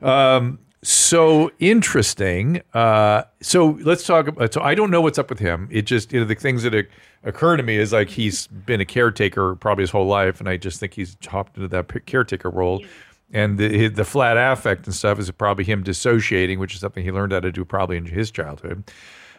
Um, 0.00 0.58
so 0.88 1.50
interesting. 1.58 2.62
Uh, 2.72 3.22
so 3.42 3.78
let's 3.82 4.06
talk 4.06 4.26
about. 4.26 4.54
So 4.54 4.62
I 4.62 4.74
don't 4.74 4.90
know 4.90 5.02
what's 5.02 5.18
up 5.18 5.28
with 5.28 5.38
him. 5.38 5.68
It 5.70 5.82
just 5.82 6.12
you 6.12 6.20
know 6.20 6.24
the 6.24 6.34
things 6.34 6.62
that 6.62 6.88
occur 7.24 7.58
to 7.58 7.62
me 7.62 7.76
is 7.76 7.92
like 7.92 8.08
he's 8.08 8.46
been 8.46 8.80
a 8.80 8.86
caretaker 8.86 9.54
probably 9.56 9.82
his 9.82 9.90
whole 9.90 10.06
life, 10.06 10.40
and 10.40 10.48
I 10.48 10.56
just 10.56 10.80
think 10.80 10.94
he's 10.94 11.16
hopped 11.26 11.56
into 11.56 11.68
that 11.68 12.06
caretaker 12.06 12.48
role. 12.48 12.82
And 13.30 13.58
the, 13.58 13.88
the 13.88 14.06
flat 14.06 14.38
affect 14.38 14.86
and 14.86 14.94
stuff 14.94 15.18
is 15.18 15.30
probably 15.30 15.64
him 15.64 15.82
dissociating, 15.82 16.58
which 16.58 16.72
is 16.72 16.80
something 16.80 17.04
he 17.04 17.12
learned 17.12 17.32
how 17.32 17.40
to 17.40 17.52
do 17.52 17.62
probably 17.62 17.98
in 17.98 18.06
his 18.06 18.30
childhood. 18.30 18.90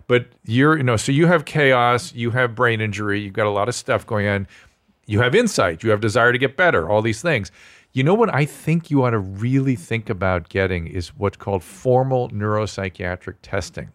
But 0.05 0.27
you're, 0.45 0.77
you 0.77 0.83
know, 0.83 0.95
so 0.95 1.11
you 1.11 1.25
have 1.25 1.45
chaos, 1.45 2.13
you 2.13 2.29
have 2.29 2.53
brain 2.53 2.81
injury, 2.81 3.19
you've 3.21 3.33
got 3.33 3.47
a 3.47 3.51
lot 3.51 3.67
of 3.67 3.73
stuff 3.73 4.05
going 4.05 4.27
on. 4.27 4.47
You 5.07 5.21
have 5.21 5.33
insight, 5.33 5.81
you 5.81 5.89
have 5.89 6.01
desire 6.01 6.31
to 6.31 6.37
get 6.37 6.55
better, 6.55 6.87
all 6.87 7.01
these 7.01 7.23
things. 7.23 7.51
You 7.91 8.03
know 8.03 8.13
what 8.13 8.33
I 8.33 8.45
think 8.45 8.91
you 8.91 9.03
ought 9.03 9.11
to 9.11 9.19
really 9.19 9.75
think 9.75 10.09
about 10.09 10.49
getting 10.49 10.85
is 10.85 11.09
what's 11.17 11.37
called 11.37 11.63
formal 11.63 12.29
neuropsychiatric 12.29 13.37
testing. 13.41 13.89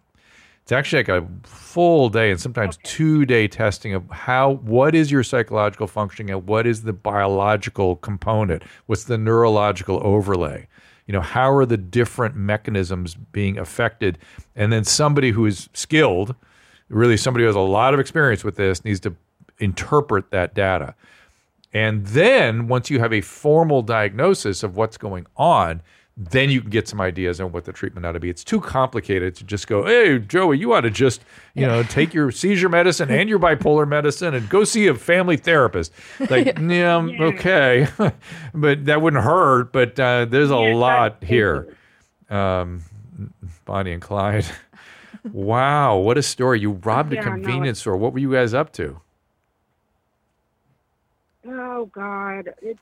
It's 0.62 0.72
actually 0.72 1.04
like 1.04 1.22
a 1.22 1.28
full 1.44 2.08
day 2.08 2.30
and 2.30 2.40
sometimes 2.40 2.78
two 2.82 3.24
day 3.24 3.46
testing 3.46 3.94
of 3.94 4.10
how 4.10 4.54
what 4.62 4.94
is 4.94 5.12
your 5.12 5.22
psychological 5.22 5.86
functioning 5.86 6.32
and 6.34 6.46
what 6.46 6.66
is 6.66 6.82
the 6.82 6.92
biological 6.92 7.96
component? 7.96 8.64
What's 8.86 9.04
the 9.04 9.18
neurological 9.18 10.00
overlay? 10.02 10.66
You 11.06 11.12
know, 11.12 11.20
how 11.20 11.52
are 11.52 11.66
the 11.66 11.76
different 11.76 12.34
mechanisms 12.34 13.14
being 13.14 13.58
affected? 13.58 14.18
And 14.56 14.72
then 14.72 14.84
somebody 14.84 15.30
who 15.30 15.44
is 15.46 15.68
skilled, 15.74 16.34
really 16.88 17.18
somebody 17.18 17.44
who 17.44 17.48
has 17.48 17.56
a 17.56 17.60
lot 17.60 17.94
of 17.94 18.00
experience 18.00 18.42
with 18.42 18.56
this, 18.56 18.84
needs 18.84 19.00
to 19.00 19.14
interpret 19.58 20.30
that 20.30 20.54
data. 20.54 20.94
And 21.74 22.06
then 22.06 22.68
once 22.68 22.88
you 22.88 23.00
have 23.00 23.12
a 23.12 23.20
formal 23.20 23.82
diagnosis 23.82 24.62
of 24.62 24.76
what's 24.76 24.96
going 24.96 25.26
on, 25.36 25.82
then 26.16 26.48
you 26.48 26.60
can 26.60 26.70
get 26.70 26.86
some 26.86 27.00
ideas 27.00 27.40
on 27.40 27.50
what 27.50 27.64
the 27.64 27.72
treatment 27.72 28.06
ought 28.06 28.12
to 28.12 28.20
be. 28.20 28.30
It's 28.30 28.44
too 28.44 28.60
complicated 28.60 29.34
to 29.34 29.44
just 29.44 29.66
go, 29.66 29.84
hey, 29.84 30.20
Joey, 30.20 30.58
you 30.58 30.72
ought 30.72 30.82
to 30.82 30.90
just, 30.90 31.22
you 31.54 31.66
know, 31.66 31.82
take 31.82 32.14
your 32.14 32.30
seizure 32.30 32.68
medicine 32.68 33.10
and 33.10 33.28
your 33.28 33.40
bipolar 33.40 33.88
medicine 33.88 34.32
and 34.32 34.48
go 34.48 34.62
see 34.62 34.86
a 34.86 34.94
family 34.94 35.36
therapist. 35.36 35.92
Like, 36.30 36.56
yeah, 36.60 36.98
okay. 36.98 37.88
but 38.54 38.84
that 38.84 39.02
wouldn't 39.02 39.24
hurt. 39.24 39.72
But 39.72 39.98
uh, 39.98 40.26
there's 40.26 40.50
a 40.50 40.56
lot 40.56 41.24
here. 41.24 41.76
Um, 42.30 42.82
Bonnie 43.64 43.92
and 43.92 44.02
Clyde. 44.02 44.46
wow, 45.32 45.96
what 45.96 46.16
a 46.16 46.22
story. 46.22 46.60
You 46.60 46.72
robbed 46.72 47.12
a 47.12 47.16
Yeah, 47.16 47.22
no, 47.24 47.30
convenience 47.32 47.80
store. 47.80 47.96
What 47.96 48.12
were 48.12 48.20
you 48.20 48.32
guys 48.32 48.54
up 48.54 48.72
to? 48.74 49.00
Oh 51.46 51.90
God, 51.94 52.50
it's 52.62 52.78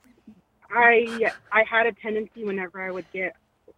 I 0.71 1.31
I 1.51 1.63
had 1.69 1.85
a 1.85 1.91
tendency 2.01 2.43
whenever 2.43 2.81
I 2.85 2.91
would 2.91 3.05
get 3.11 3.35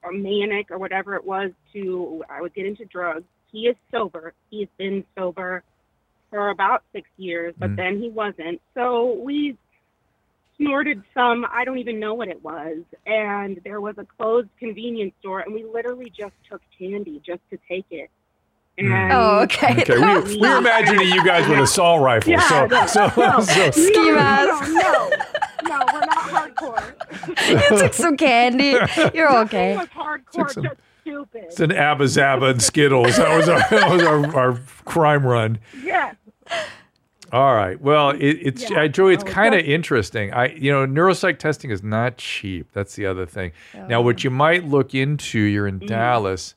a 0.08 0.12
manic 0.12 0.72
or 0.72 0.78
whatever 0.78 1.16
it 1.16 1.26
was 1.26 1.52
to 1.74 2.24
I 2.30 2.42
would 2.42 2.54
get 2.54 2.66
into 2.66 2.86
drugs. 2.86 3.26
He 3.52 3.68
is 3.68 3.76
sober. 3.92 4.34
He's 4.50 4.68
been 4.78 5.04
sober 5.18 5.64
for 6.30 6.50
about 6.50 6.84
six 6.94 7.10
years, 7.18 7.56
but 7.60 7.72
Mm. 7.72 7.76
then 7.78 8.02
he 8.02 8.10
wasn't. 8.10 8.62
So 8.74 9.14
we 9.14 9.58
snorted 10.58 11.02
some. 11.14 11.46
I 11.52 11.66
don't 11.66 11.78
even 11.80 12.00
know 12.00 12.14
what 12.14 12.28
it 12.28 12.42
was, 12.44 12.84
and 13.06 13.60
there 13.64 13.82
was 13.82 13.98
a 13.98 14.06
closed 14.06 14.50
convenience 14.60 15.14
store, 15.20 15.42
and 15.42 15.54
we 15.54 15.64
literally 15.64 16.10
just 16.10 16.34
took 16.50 16.62
candy 16.78 17.22
just 17.26 17.42
to 17.50 17.58
take 17.68 17.86
it. 17.92 18.10
And 18.78 19.12
Oh, 19.14 19.40
okay. 19.44 19.82
Okay, 19.82 19.98
we, 19.98 20.38
we're 20.42 20.58
imagining 20.58 21.08
you 21.08 21.24
guys 21.26 21.48
with 21.48 21.60
assault 21.60 22.02
rifles. 22.02 22.32
Yeah, 22.32 22.48
so, 22.50 22.66
no, 22.68 22.86
so, 22.88 23.12
no. 23.18 23.40
so, 23.42 23.72
Ski 23.72 23.92
no, 23.94 24.16
mask. 24.16 24.70
No, 24.72 24.82
no, 24.82 25.10
no, 25.64 25.86
we're 25.94 26.00
not 26.02 26.56
hardcore. 26.56 27.70
you 27.72 27.78
took 27.80 27.94
some 27.94 28.18
candy. 28.18 28.76
You're 29.14 29.32
Nothing 29.32 29.46
okay. 29.48 29.78
was 29.78 29.88
hardcore, 29.88 30.32
Took 30.32 30.50
some- 30.50 30.64
just 30.64 30.76
stupid. 31.02 31.44
it's 31.46 31.60
an 31.62 31.72
Abba 31.72 32.06
Zaba 32.06 32.52
and 32.52 32.62
Skittles. 32.62 33.16
That 33.18 33.38
was 33.38 33.48
our, 33.48 33.60
that 33.70 33.90
was 33.92 34.04
our, 34.04 34.36
our 34.36 34.60
crime 34.84 35.26
run. 35.26 35.60
Yes. 35.82 36.16
All 37.32 37.56
right. 37.56 37.80
Well, 37.82 38.10
it, 38.12 38.20
it's 38.24 38.70
Yeah, 38.70 38.84
uh, 38.84 38.88
Joey. 38.88 39.14
It's 39.14 39.24
kind 39.24 39.56
of 39.56 39.60
that's- 39.60 39.74
interesting. 39.74 40.34
I, 40.34 40.48
you 40.50 40.72
know, 40.72 40.86
neuropsych 40.86 41.40
testing 41.40 41.72
is 41.72 41.82
not 41.82 42.18
cheap. 42.18 42.68
That's 42.74 42.96
the 42.96 43.06
other 43.06 43.26
thing. 43.26 43.52
Now, 43.88 44.02
what 44.02 44.24
you 44.24 44.30
might 44.30 44.66
look 44.66 44.94
into, 44.94 45.40
you're 45.40 45.68
in 45.68 45.80
Dallas. 45.80 46.56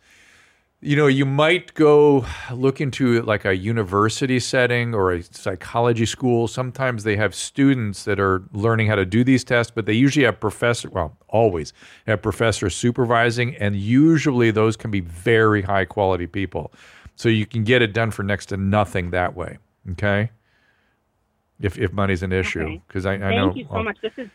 You 0.81 0.95
know, 0.95 1.09
you 1.09 1.27
might 1.27 1.75
go 1.75 2.25
look 2.53 2.81
into 2.81 3.21
like 3.23 3.45
a 3.45 3.57
university 3.57 4.39
setting 4.39 4.95
or 4.95 5.11
a 5.11 5.23
psychology 5.25 6.07
school. 6.07 6.47
Sometimes 6.47 7.03
they 7.03 7.17
have 7.17 7.35
students 7.35 8.05
that 8.05 8.21
are 8.21 8.45
learning 8.53 8.87
how 8.87 8.95
to 8.95 9.05
do 9.05 9.25
these 9.25 9.43
tests, 9.43 9.73
but 9.75 9.87
they 9.87 9.93
usually 9.93 10.25
have 10.25 10.39
professor, 10.39 10.89
well, 10.89 11.17
always 11.27 11.73
have 12.07 12.23
professors 12.23 12.77
supervising, 12.77 13.57
and 13.57 13.75
usually 13.75 14.53
those 14.53 14.77
can 14.77 14.93
be 14.93 15.01
very 15.01 15.63
high 15.63 15.85
quality 15.85 16.29
people. 16.29 16.73
So 17.17 17.29
you 17.29 17.45
can 17.45 17.65
get 17.65 17.83
it 17.83 17.93
done 17.93 18.13
for 18.13 18.23
next 18.23 18.47
to 18.47 18.57
nothing 18.57 19.11
that 19.11 19.35
way. 19.35 19.59
Okay. 19.93 20.31
If 21.61 21.77
if 21.77 21.93
money's 21.93 22.23
an 22.23 22.33
issue, 22.33 22.61
Okay. 22.63 22.83
because 22.87 23.05
I, 23.05 23.15
I 23.15 23.19
Thank 23.19 23.35
know. 23.37 23.55
you 23.57 23.67
so 23.69 23.83
much. 23.83 23.99
This 24.01 24.13
is 24.17 24.29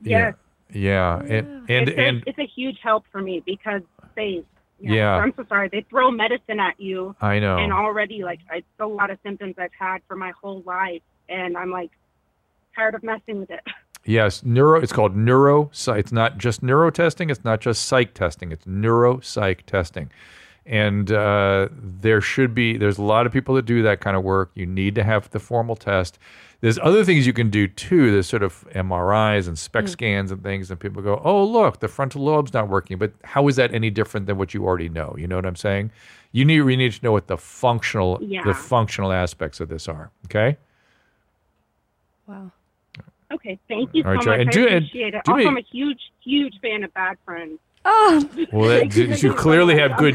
Yeah. 0.00 0.18
yes. 0.18 0.34
Yeah. 0.72 1.18
And 1.18 1.68
and 1.68 1.88
it's, 1.88 1.90
a, 1.90 2.00
and 2.00 2.24
it's 2.26 2.38
a 2.38 2.46
huge 2.46 2.78
help 2.82 3.04
for 3.12 3.20
me 3.20 3.42
because 3.44 3.82
they. 4.16 4.42
Yeah. 4.80 5.16
I'm 5.16 5.32
so 5.36 5.44
sorry. 5.48 5.68
They 5.68 5.84
throw 5.88 6.10
medicine 6.10 6.60
at 6.60 6.78
you. 6.80 7.14
I 7.20 7.38
know. 7.38 7.58
And 7.58 7.72
already, 7.72 8.22
like, 8.22 8.40
it's 8.52 8.66
a 8.78 8.86
lot 8.86 9.10
of 9.10 9.18
symptoms 9.22 9.54
I've 9.58 9.72
had 9.78 9.98
for 10.08 10.16
my 10.16 10.32
whole 10.40 10.62
life, 10.64 11.02
and 11.28 11.56
I'm 11.56 11.70
like 11.70 11.90
tired 12.74 12.94
of 12.94 13.02
messing 13.02 13.40
with 13.40 13.50
it. 13.50 13.60
Yes, 14.06 14.42
neuro. 14.42 14.80
It's 14.80 14.92
called 14.92 15.14
neuro. 15.14 15.70
It's 15.74 16.10
not 16.10 16.38
just 16.38 16.62
neuro 16.62 16.90
testing. 16.90 17.28
It's 17.28 17.44
not 17.44 17.60
just 17.60 17.84
psych 17.86 18.14
testing. 18.14 18.50
It's 18.50 18.66
neuro 18.66 19.20
psych 19.20 19.66
testing, 19.66 20.10
and 20.64 21.12
uh, 21.12 21.68
there 21.70 22.22
should 22.22 22.54
be. 22.54 22.78
There's 22.78 22.96
a 22.96 23.02
lot 23.02 23.26
of 23.26 23.32
people 23.32 23.54
that 23.56 23.66
do 23.66 23.82
that 23.82 24.00
kind 24.00 24.16
of 24.16 24.22
work. 24.22 24.52
You 24.54 24.64
need 24.64 24.94
to 24.94 25.04
have 25.04 25.28
the 25.30 25.38
formal 25.38 25.76
test. 25.76 26.18
There's 26.60 26.78
other 26.78 27.04
things 27.04 27.26
you 27.26 27.32
can 27.32 27.48
do 27.48 27.66
too. 27.66 28.10
There's 28.10 28.26
sort 28.26 28.42
of 28.42 28.66
MRIs 28.74 29.48
and 29.48 29.58
SPECT 29.58 29.88
mm. 29.88 29.90
scans 29.90 30.30
and 30.30 30.42
things, 30.42 30.70
and 30.70 30.78
people 30.78 31.02
go, 31.02 31.20
"Oh, 31.24 31.42
look, 31.44 31.80
the 31.80 31.88
frontal 31.88 32.22
lobe's 32.22 32.52
not 32.52 32.68
working." 32.68 32.98
But 32.98 33.12
how 33.24 33.48
is 33.48 33.56
that 33.56 33.72
any 33.74 33.88
different 33.88 34.26
than 34.26 34.36
what 34.36 34.52
you 34.52 34.64
already 34.64 34.88
know? 34.90 35.14
You 35.18 35.26
know 35.26 35.36
what 35.36 35.46
I'm 35.46 35.56
saying? 35.56 35.90
You 36.32 36.44
need 36.44 36.60
we 36.60 36.76
need 36.76 36.92
to 36.92 37.04
know 37.04 37.12
what 37.12 37.28
the 37.28 37.38
functional 37.38 38.18
Yeah. 38.20 38.42
the 38.44 38.54
functional 38.54 39.10
aspects 39.12 39.60
of 39.60 39.68
this 39.68 39.88
are. 39.88 40.10
Okay. 40.26 40.58
Wow. 42.26 42.52
Okay, 43.32 43.58
thank 43.68 43.90
you 43.94 44.02
All 44.04 44.12
right, 44.12 44.22
so 44.22 44.30
Joy, 44.30 44.30
much. 44.32 44.40
and 44.40 44.48
I 44.48 44.52
do- 44.52 44.66
and 44.66 44.84
appreciate 44.84 45.14
it. 45.14 45.22
Also, 45.28 45.36
me- 45.38 45.44
oh, 45.44 45.48
I'm 45.48 45.56
a 45.56 45.60
huge, 45.62 46.00
huge 46.20 46.58
fan 46.60 46.82
of 46.82 46.92
Bad 46.94 47.16
Friends. 47.24 47.58
Oh, 47.84 48.28
Well, 48.52 48.68
that, 48.68 48.94
you. 49.22 49.28
you 49.30 49.34
clearly 49.34 49.78
have 49.78 49.96
good. 49.96 50.14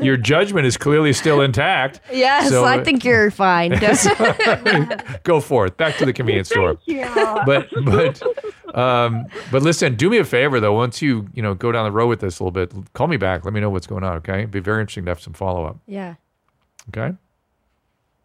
Your 0.00 0.16
judgment 0.16 0.66
is 0.66 0.76
clearly 0.76 1.12
still 1.12 1.40
intact. 1.42 2.00
yes. 2.12 2.48
So, 2.50 2.64
I 2.64 2.82
think 2.82 3.04
you're 3.04 3.30
fine. 3.30 3.70
Go 5.22 5.40
forth. 5.40 5.76
Back 5.76 5.96
to 5.98 6.06
the 6.06 6.12
convenience 6.12 6.48
store. 6.48 6.74
Thank 6.84 6.88
you. 6.88 7.42
But 7.46 7.68
but 7.84 8.76
um, 8.76 9.26
but 9.52 9.62
listen. 9.62 9.94
Do 9.94 10.10
me 10.10 10.18
a 10.18 10.24
favor 10.24 10.58
though. 10.58 10.72
Once 10.74 11.00
you 11.00 11.28
you 11.34 11.42
know 11.42 11.54
go 11.54 11.70
down 11.70 11.84
the 11.84 11.92
road 11.92 12.08
with 12.08 12.18
this 12.20 12.40
a 12.40 12.42
little 12.44 12.50
bit, 12.50 12.72
call 12.94 13.06
me 13.06 13.16
back. 13.16 13.44
Let 13.44 13.54
me 13.54 13.60
know 13.60 13.70
what's 13.70 13.86
going 13.86 14.02
on. 14.02 14.16
Okay. 14.16 14.38
It'd 14.40 14.50
be 14.50 14.58
very 14.60 14.80
interesting 14.80 15.04
to 15.04 15.10
have 15.12 15.20
some 15.20 15.34
follow 15.34 15.64
up. 15.66 15.78
yeah. 15.86 16.14
Okay. 16.94 17.16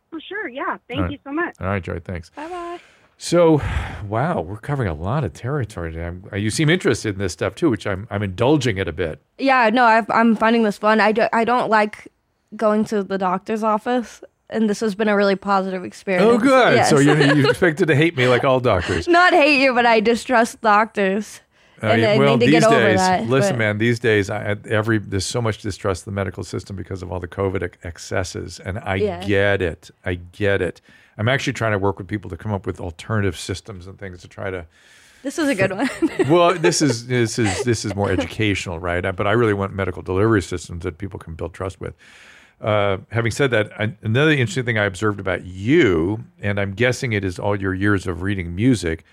For 0.09 0.19
sure, 0.19 0.47
yeah. 0.49 0.77
Thank 0.87 0.97
All 0.97 1.03
right. 1.03 1.11
you 1.11 1.19
so 1.23 1.31
much. 1.31 1.55
All 1.61 1.67
right, 1.67 1.83
Joy. 1.83 1.99
Thanks. 2.03 2.31
Bye 2.31 2.49
bye. 2.49 2.79
So, 3.22 3.61
wow, 4.07 4.41
we're 4.41 4.57
covering 4.57 4.89
a 4.89 4.93
lot 4.93 5.24
of 5.24 5.34
territory 5.34 5.91
today. 5.91 6.07
I'm, 6.07 6.24
uh, 6.34 6.38
you 6.38 6.49
seem 6.49 6.70
interested 6.70 7.13
in 7.13 7.20
this 7.20 7.34
stuff 7.34 7.53
too, 7.53 7.70
which 7.70 7.86
I'm 7.86 8.07
I'm 8.09 8.24
indulging 8.24 8.78
it 8.78 8.88
a 8.88 8.93
bit. 8.93 9.22
Yeah. 9.38 9.70
No, 9.72 9.84
I've, 9.84 10.09
I'm 10.09 10.36
finding 10.36 10.63
this 10.63 10.78
fun. 10.80 10.99
I, 10.99 11.11
do, 11.11 11.28
I 11.32 11.43
don't 11.43 11.70
like 11.70 12.07
going 12.55 12.86
to 12.86 13.03
the 13.03 13.17
doctor's 13.17 13.61
office, 13.61 14.24
and 14.49 14.70
this 14.70 14.80
has 14.80 14.95
been 14.95 15.09
a 15.09 15.15
really 15.15 15.36
positive 15.36 15.84
experience. 15.84 16.26
Oh, 16.28 16.38
good. 16.39 16.76
Yes. 16.76 16.89
So 16.89 16.97
you 16.97 17.13
you 17.36 17.47
expected 17.49 17.89
to 17.89 17.95
hate 17.95 18.17
me 18.17 18.28
like 18.28 18.43
all 18.43 18.59
doctors. 18.59 19.07
not 19.07 19.34
hate 19.34 19.61
you, 19.61 19.74
but 19.76 19.86
I 19.86 19.99
distrust 19.99 20.61
doctors. 20.61 21.41
And 21.82 22.01
Uh, 22.03 22.07
I 22.07 22.17
well, 22.17 22.38
need 22.38 22.45
to 22.45 22.51
these 22.51 22.61
get 22.61 22.71
over 22.71 22.80
days, 22.80 22.97
that. 22.97 23.27
listen, 23.27 23.53
but- 23.53 23.59
man. 23.59 23.77
These 23.77 23.99
days, 23.99 24.30
I, 24.30 24.51
I- 24.51 24.57
every 24.69 24.97
there's 24.99 25.25
so 25.25 25.41
much 25.41 25.61
distrust 25.61 26.05
in 26.07 26.13
the 26.13 26.15
medical 26.15 26.43
system 26.43 26.75
because 26.75 27.01
of 27.01 27.11
all 27.11 27.19
the 27.19 27.27
COVID 27.27 27.63
ex- 27.63 27.77
excesses, 27.84 28.59
and 28.59 28.80
I 28.80 28.95
Yeah. 28.95 29.23
get 29.25 29.61
it. 29.61 29.89
I 30.05 30.15
get 30.15 30.61
it. 30.61 30.82
I'm 31.17 31.27
actually 31.27 31.53
trying 31.53 31.73
to 31.73 31.80
work 31.80 31.97
with 31.97 32.07
people 32.07 32.30
to 32.30 32.38
come 32.38 32.53
up 32.53 32.65
with 32.65 32.80
alternative 32.80 33.38
systems 33.38 33.88
and 33.88 33.97
things 33.99 34.21
to 34.21 34.27
try 34.27 34.49
to. 34.51 34.65
This 35.21 35.38
is 35.38 35.49
a 35.49 35.55
good 35.55 35.73
one. 35.73 35.89
Well, 36.30 36.53
this 36.53 36.82
is 36.82 37.07
this 37.07 37.38
is 37.38 37.63
this 37.65 37.84
is 37.84 37.93
more 37.93 38.09
educational, 38.09 38.80
right? 38.80 39.01
But 39.01 39.27
I 39.27 39.34
really 39.34 39.53
want 39.53 39.73
medical 39.73 40.01
delivery 40.01 40.41
systems 40.41 40.84
that 40.84 40.97
people 40.97 41.19
can 41.19 41.34
build 41.36 41.53
trust 41.53 41.82
with. 41.82 41.93
Uh, 42.61 42.97
having 43.11 43.32
said 43.32 43.51
that, 43.51 43.71
I, 43.80 43.93
another 44.01 44.32
interesting 44.32 44.65
thing 44.65 44.77
I 44.77 44.86
observed 44.86 45.19
about 45.19 45.45
you, 45.45 46.23
and 46.41 46.59
I'm 46.59 46.73
guessing 46.73 47.13
it 47.13 47.23
is 47.25 47.38
all 47.39 47.55
your 47.59 47.73
years 47.73 48.05
of 48.07 48.21
reading 48.21 48.53
music, 48.55 49.03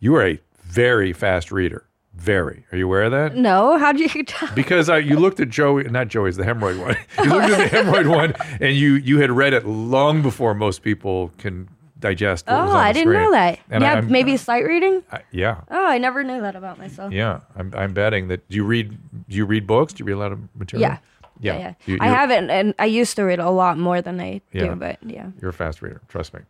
you 0.00 0.14
are 0.16 0.26
a 0.26 0.40
very 0.62 1.12
fast 1.12 1.50
reader. 1.52 1.84
Very. 2.16 2.64
Are 2.72 2.78
you 2.78 2.86
aware 2.86 3.02
of 3.04 3.12
that? 3.12 3.36
no, 3.36 3.76
how'd 3.78 3.98
you 3.98 4.08
tell? 4.24 4.48
because 4.54 4.88
I, 4.88 4.98
you 4.98 5.18
looked 5.18 5.40
at 5.40 5.48
Joey, 5.50 5.84
not 5.84 6.08
Joey's 6.08 6.36
the 6.36 6.44
hemorrhoid 6.44 6.80
one. 6.80 6.96
You 7.24 7.30
looked 7.30 7.50
at 7.50 7.70
the 7.70 7.76
hemorrhoid 7.76 8.08
one, 8.08 8.34
and 8.60 8.76
you 8.76 8.94
you 8.94 9.18
had 9.20 9.30
read 9.30 9.52
it 9.52 9.66
long 9.66 10.22
before 10.22 10.54
most 10.54 10.82
people 10.82 11.32
can 11.38 11.68
digest. 11.98 12.44
Oh, 12.48 12.70
I 12.72 12.92
didn't 12.92 13.08
screen. 13.12 13.22
know 13.24 13.30
that. 13.32 13.58
And 13.70 13.82
yeah, 13.82 13.94
I'm- 13.94 14.10
maybe 14.10 14.36
sight 14.36 14.64
reading. 14.64 15.02
I, 15.10 15.20
yeah, 15.32 15.60
Oh, 15.70 15.86
I 15.86 15.98
never 15.98 16.22
knew 16.22 16.40
that 16.40 16.54
about 16.56 16.78
myself. 16.78 17.12
yeah. 17.12 17.40
I'm 17.56 17.72
I'm 17.76 17.92
betting 17.94 18.28
that. 18.28 18.48
Do 18.48 18.56
you 18.56 18.64
read? 18.64 18.90
Do 19.28 19.36
you 19.36 19.44
read 19.44 19.66
books? 19.66 19.92
Do 19.92 20.02
you 20.02 20.06
read 20.06 20.14
a 20.14 20.18
lot 20.18 20.32
of 20.32 20.38
material? 20.56 20.90
Yeah. 20.90 20.98
Yeah. 21.40 21.58
yeah. 21.58 21.74
You- 21.86 21.98
I 22.00 22.06
haven't, 22.08 22.48
and 22.50 22.74
I 22.78 22.84
used 22.86 23.16
to 23.16 23.22
read 23.24 23.40
a 23.40 23.50
lot 23.50 23.76
more 23.76 24.00
than 24.00 24.20
I 24.20 24.40
Yeah. 24.52 24.66
do. 24.68 24.76
But 24.76 24.98
yeah, 25.02 25.30
You're 25.40 25.50
a 25.50 25.52
fast 25.52 25.82
reader. 25.82 26.00
Trust 26.08 26.32
me. 26.32 26.40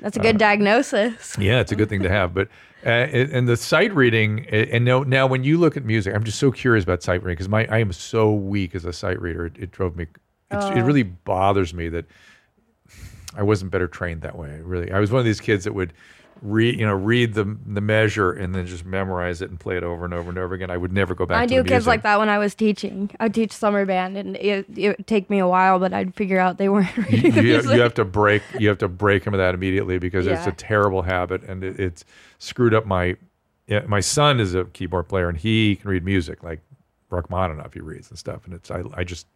that's 0.00 0.16
a 0.16 0.20
good 0.20 0.36
Uh, 0.36 0.38
diagnosis. 0.38 1.36
Yeah, 1.38 1.60
it's 1.60 1.72
a 1.72 1.76
good 1.76 1.88
thing 1.90 2.02
to 2.04 2.08
have. 2.08 2.32
But 2.32 2.48
uh, 2.84 2.88
and 2.88 3.30
and 3.32 3.48
the 3.48 3.56
sight 3.56 3.94
reading, 3.94 4.46
and 4.48 4.84
now, 4.84 5.02
now 5.02 5.26
when 5.26 5.44
you 5.44 5.58
look 5.58 5.76
at 5.76 5.84
music, 5.84 6.14
I'm 6.14 6.24
just 6.24 6.38
so 6.38 6.50
curious 6.50 6.84
about 6.84 7.02
sight 7.02 7.22
reading 7.22 7.34
because 7.36 7.48
my 7.48 7.66
I 7.66 7.78
am 7.78 7.92
so 7.92 8.32
weak 8.32 8.74
as 8.74 8.84
a 8.84 8.92
sight 8.92 9.20
reader. 9.20 9.46
It, 9.46 9.58
it 9.58 9.70
drove 9.70 9.96
me. 9.96 10.06
It's, 10.50 10.66
It 10.66 10.78
Oh. 10.78 10.84
really 10.84 11.02
bothers 11.02 11.72
me 11.74 11.88
that 11.90 12.06
I 13.36 13.42
wasn't 13.42 13.70
better 13.70 13.86
trained 13.86 14.22
that 14.22 14.36
way. 14.36 14.60
Really, 14.62 14.90
I 14.90 14.98
was 14.98 15.10
one 15.12 15.20
of 15.20 15.24
these 15.24 15.40
kids 15.40 15.64
that 15.64 15.72
would 15.74 15.92
read, 16.42 16.78
you 16.78 16.86
know, 16.86 16.94
read 16.94 17.34
the 17.34 17.56
the 17.66 17.80
measure 17.80 18.32
and 18.32 18.54
then 18.54 18.66
just 18.66 18.84
memorize 18.84 19.42
it 19.42 19.50
and 19.50 19.58
play 19.58 19.76
it 19.76 19.82
over 19.82 20.04
and 20.04 20.14
over 20.14 20.30
and 20.30 20.38
over 20.38 20.54
again. 20.54 20.70
I 20.70 20.76
would 20.76 20.92
never 20.92 21.14
go 21.14 21.26
back. 21.26 21.38
I 21.38 21.46
to 21.46 21.54
knew 21.54 21.64
kids 21.64 21.86
like 21.86 22.02
that 22.02 22.18
when 22.18 22.28
I 22.28 22.38
was 22.38 22.54
teaching. 22.54 23.10
I'd 23.20 23.34
teach 23.34 23.52
summer 23.52 23.84
band, 23.86 24.16
and 24.16 24.36
it 24.36 24.66
it 24.76 24.96
would 24.96 25.06
take 25.06 25.30
me 25.30 25.38
a 25.38 25.48
while, 25.48 25.78
but 25.78 25.92
I'd 25.92 26.14
figure 26.14 26.38
out 26.38 26.58
they 26.58 26.68
weren't 26.68 26.94
you, 26.96 27.02
reading 27.04 27.30
the 27.32 27.42
you, 27.42 27.52
music. 27.52 27.72
you 27.72 27.80
have 27.80 27.94
to 27.94 28.04
break 28.04 28.42
you 28.58 28.68
have 28.68 28.78
to 28.78 28.88
break 28.88 29.24
them 29.24 29.34
of 29.34 29.38
that 29.38 29.54
immediately 29.54 29.98
because 29.98 30.26
it's 30.26 30.46
a 30.46 30.52
terrible 30.52 31.02
habit 31.02 31.42
and 31.42 31.64
it, 31.64 31.78
it's 31.78 32.04
screwed 32.38 32.74
up 32.74 32.86
my 32.86 33.16
yeah, 33.66 33.82
my 33.86 34.00
son 34.00 34.40
is 34.40 34.54
a 34.54 34.64
keyboard 34.64 35.08
player 35.08 35.28
and 35.28 35.38
he 35.38 35.76
can 35.76 35.90
read 35.90 36.04
music 36.04 36.42
like 36.42 36.60
Rachmaninoff 37.10 37.74
he 37.74 37.80
reads 37.80 38.10
and 38.10 38.18
stuff 38.18 38.44
and 38.44 38.54
it's 38.54 38.70
I, 38.70 38.82
I 38.94 39.04
just 39.04 39.26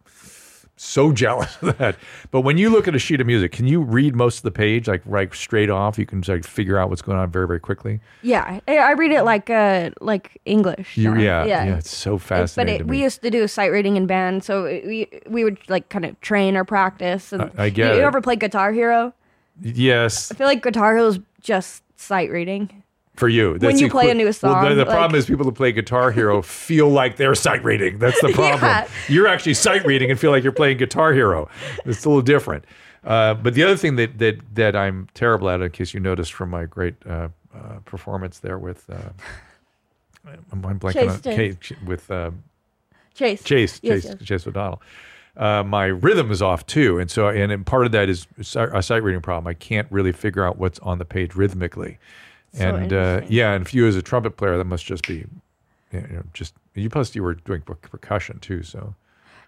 so 0.77 1.11
jealous 1.23 1.55
of 1.61 1.77
that 1.77 1.95
but 2.31 2.41
when 2.41 2.57
you 2.57 2.69
look 2.69 2.87
at 2.87 2.93
a 2.95 2.99
sheet 2.99 3.21
of 3.21 3.27
music 3.27 3.51
can 3.51 3.65
you 3.65 3.81
read 3.81 4.15
most 4.15 4.37
of 4.37 4.43
the 4.43 4.51
page 4.51 4.87
like 4.87 5.01
right 5.05 5.33
straight 5.33 5.69
off 5.69 5.97
you 5.97 6.05
can 6.05 6.21
just 6.21 6.29
like 6.29 6.43
figure 6.45 6.77
out 6.77 6.89
what's 6.89 7.01
going 7.01 7.17
on 7.17 7.29
very 7.31 7.47
very 7.47 7.59
quickly 7.59 7.99
yeah, 8.21 8.59
I, 8.67 8.91
read 8.93 9.11
it 9.11 9.23
like 9.23 9.49
uh 9.49 9.91
like 10.01 10.41
English. 10.45 10.97
you, 10.97 11.13
so, 11.15 11.19
yeah, 11.21 11.45
yeah 11.45 11.77
it's 11.77 11.95
so 11.95 12.15
It- 12.15 12.21
fascinating 12.21 12.77
but 12.79 12.85
it, 12.87 12.89
we 12.89 13.01
used 13.01 13.21
to 13.21 13.29
do 13.31 13.47
sight 13.47 13.71
reading 13.71 13.95
in 13.95 14.05
band, 14.07 14.43
so 14.43 14.65
it, 14.65 14.85
we 14.85 15.07
we 15.27 15.43
would 15.43 15.57
like 15.69 15.87
kind 15.89 16.03
of 16.05 16.19
train 16.21 16.57
or 16.57 16.63
practice. 16.65 17.31
And 17.31 17.43
I- 17.43 17.65
I 17.65 17.69
get 17.69 17.87
you, 17.87 17.93
it. 17.93 17.97
you 17.99 18.03
ever 18.03 18.19
play 18.21 18.35
Guitar 18.35 18.71
Hero? 18.73 19.13
yes 19.61 20.31
I 20.31 20.35
feel 20.35 20.47
like 20.47 20.61
Guitar 20.61 20.95
Hero 20.95 21.07
is 21.07 21.19
just 21.41 21.83
sight 21.97 22.29
reading. 22.31 22.83
For 23.15 23.29
you, 23.29 23.57
That's 23.57 23.79
you 23.79 23.87
the 23.87 23.91
play 23.91 24.09
a 24.11 24.13
new 24.13 24.25
Well, 24.25 24.33
the, 24.33 24.33
song, 24.33 24.63
the 24.75 24.75
like- 24.83 24.87
problem 24.87 25.17
is 25.17 25.25
people 25.25 25.45
who 25.45 25.51
play 25.51 25.71
Guitar 25.71 26.11
Hero 26.11 26.41
feel 26.43 26.89
like 26.89 27.15
they're 27.15 27.35
sight 27.35 27.63
reading. 27.63 27.97
That's 27.97 28.19
the 28.21 28.29
problem. 28.33 28.59
Yeah. 28.61 28.87
You're 29.07 29.27
actually 29.27 29.53
sight 29.53 29.85
reading 29.85 30.11
and 30.11 30.19
feel 30.19 30.31
like 30.31 30.43
you're 30.43 30.51
playing 30.51 30.77
Guitar 30.77 31.13
Hero. 31.13 31.47
It's 31.85 32.03
a 32.03 32.09
little 32.09 32.21
different. 32.21 32.65
Uh, 33.05 33.35
but 33.35 33.53
the 33.53 33.63
other 33.63 33.77
thing 33.77 33.95
that 33.97 34.17
that 34.17 34.39
that 34.55 34.75
I'm 34.75 35.07
terrible 35.13 35.49
at, 35.49 35.61
in 35.61 35.69
case 35.71 35.93
you 35.93 35.99
noticed 35.99 36.33
from 36.33 36.49
my 36.49 36.65
great 36.65 36.95
uh, 37.07 37.29
uh, 37.53 37.79
performance 37.85 38.39
there 38.39 38.57
with, 38.57 38.89
uh, 38.89 38.95
I'm, 40.51 40.65
I'm 40.65 40.79
blanking 40.79 40.93
Chase 40.93 41.11
on. 41.11 41.19
Kate, 41.21 41.71
with 41.85 42.09
uh, 42.11 42.31
Chase. 43.13 43.43
Chase, 43.43 43.79
Yes, 43.83 44.03
Chase, 44.03 44.15
yes. 44.19 44.27
Chase 44.27 44.47
O'Donnell. 44.47 44.81
Uh, 45.37 45.63
my 45.63 45.85
rhythm 45.85 46.31
is 46.31 46.41
off 46.41 46.65
too, 46.65 46.97
and 46.97 47.11
so 47.11 47.27
and, 47.27 47.51
and 47.51 47.65
part 47.65 47.85
of 47.85 47.91
that 47.91 48.09
is 48.09 48.25
a 48.55 48.81
sight 48.81 49.03
reading 49.03 49.21
problem. 49.21 49.47
I 49.47 49.53
can't 49.53 49.87
really 49.91 50.11
figure 50.11 50.43
out 50.45 50.57
what's 50.57 50.79
on 50.79 50.97
the 50.97 51.05
page 51.05 51.35
rhythmically, 51.35 51.99
So 52.55 52.75
and 52.75 52.93
uh, 52.93 53.21
yeah, 53.27 53.53
and 53.53 53.67
for 53.67 53.75
you 53.75 53.87
as 53.87 53.95
a 53.95 54.01
trumpet 54.01 54.37
player, 54.37 54.57
that 54.57 54.65
must 54.65 54.85
just 54.85 55.07
be, 55.07 55.25
you 55.91 56.01
know, 56.01 56.23
just 56.33 56.53
you. 56.73 56.89
Plus, 56.89 57.13
you 57.15 57.21
were 57.23 57.33
doing 57.35 57.61
per- 57.61 57.75
percussion 57.75 58.39
too, 58.39 58.63
so 58.63 58.95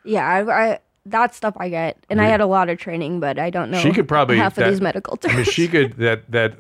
Yeah, 0.04 0.26
I, 0.28 0.72
I 0.74 0.80
that 1.06 1.34
stuff 1.34 1.56
I 1.58 1.70
get, 1.70 1.98
and 2.10 2.20
I 2.20 2.26
had 2.26 2.42
a 2.42 2.46
lot 2.46 2.68
of 2.70 2.78
training, 2.78 3.22
but 3.22 3.40
I 3.40 3.50
don't 3.50 3.72
know. 3.72 3.80
she 3.80 3.92
could 3.92 4.08
probably 4.10 4.38
half 4.38 4.56
that- 4.56 4.66
of 4.68 4.72
these 4.74 4.82
medical 4.82 5.16
terms. 5.18 5.34
I 5.34 5.38
mean, 5.38 5.46
she 5.46 5.68
could 5.70 5.94
that 5.98 6.30
that 6.32 6.58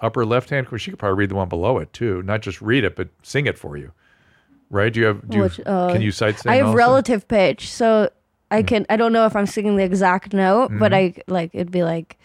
upper 0.00 0.26
left 0.26 0.50
hand. 0.50 0.66
She 0.76 0.90
could 0.90 0.98
probably 0.98 1.18
read 1.18 1.30
the 1.30 1.36
one 1.36 1.48
below 1.48 1.78
it 1.78 1.92
too, 1.92 2.22
not 2.22 2.42
just 2.42 2.60
read 2.60 2.82
it, 2.84 2.96
but 2.96 3.08
sing 3.22 3.46
it 3.46 3.56
for 3.58 3.76
you. 3.76 3.92
Right? 4.70 4.92
Do 4.92 4.98
you 4.98 5.06
have? 5.06 5.28
Do 5.30 5.36
you, 5.36 5.42
Which, 5.44 5.60
uh, 5.64 5.92
can 5.92 6.02
you 6.02 6.10
sight 6.10 6.40
sing? 6.40 6.50
I 6.50 6.56
have 6.56 6.66
also? 6.66 6.76
relative 6.76 7.28
pitch, 7.28 7.70
so 7.70 8.10
I 8.50 8.64
can. 8.64 8.84
I 8.90 8.96
don't 8.96 9.12
know 9.12 9.24
if 9.26 9.36
I'm 9.36 9.46
singing 9.46 9.76
the 9.76 9.84
exact 9.84 10.32
note, 10.32 10.72
but 10.76 10.92
I 10.92 11.14
like 11.28 11.50
it'd 11.54 11.70
be 11.70 11.84
like 11.84 12.18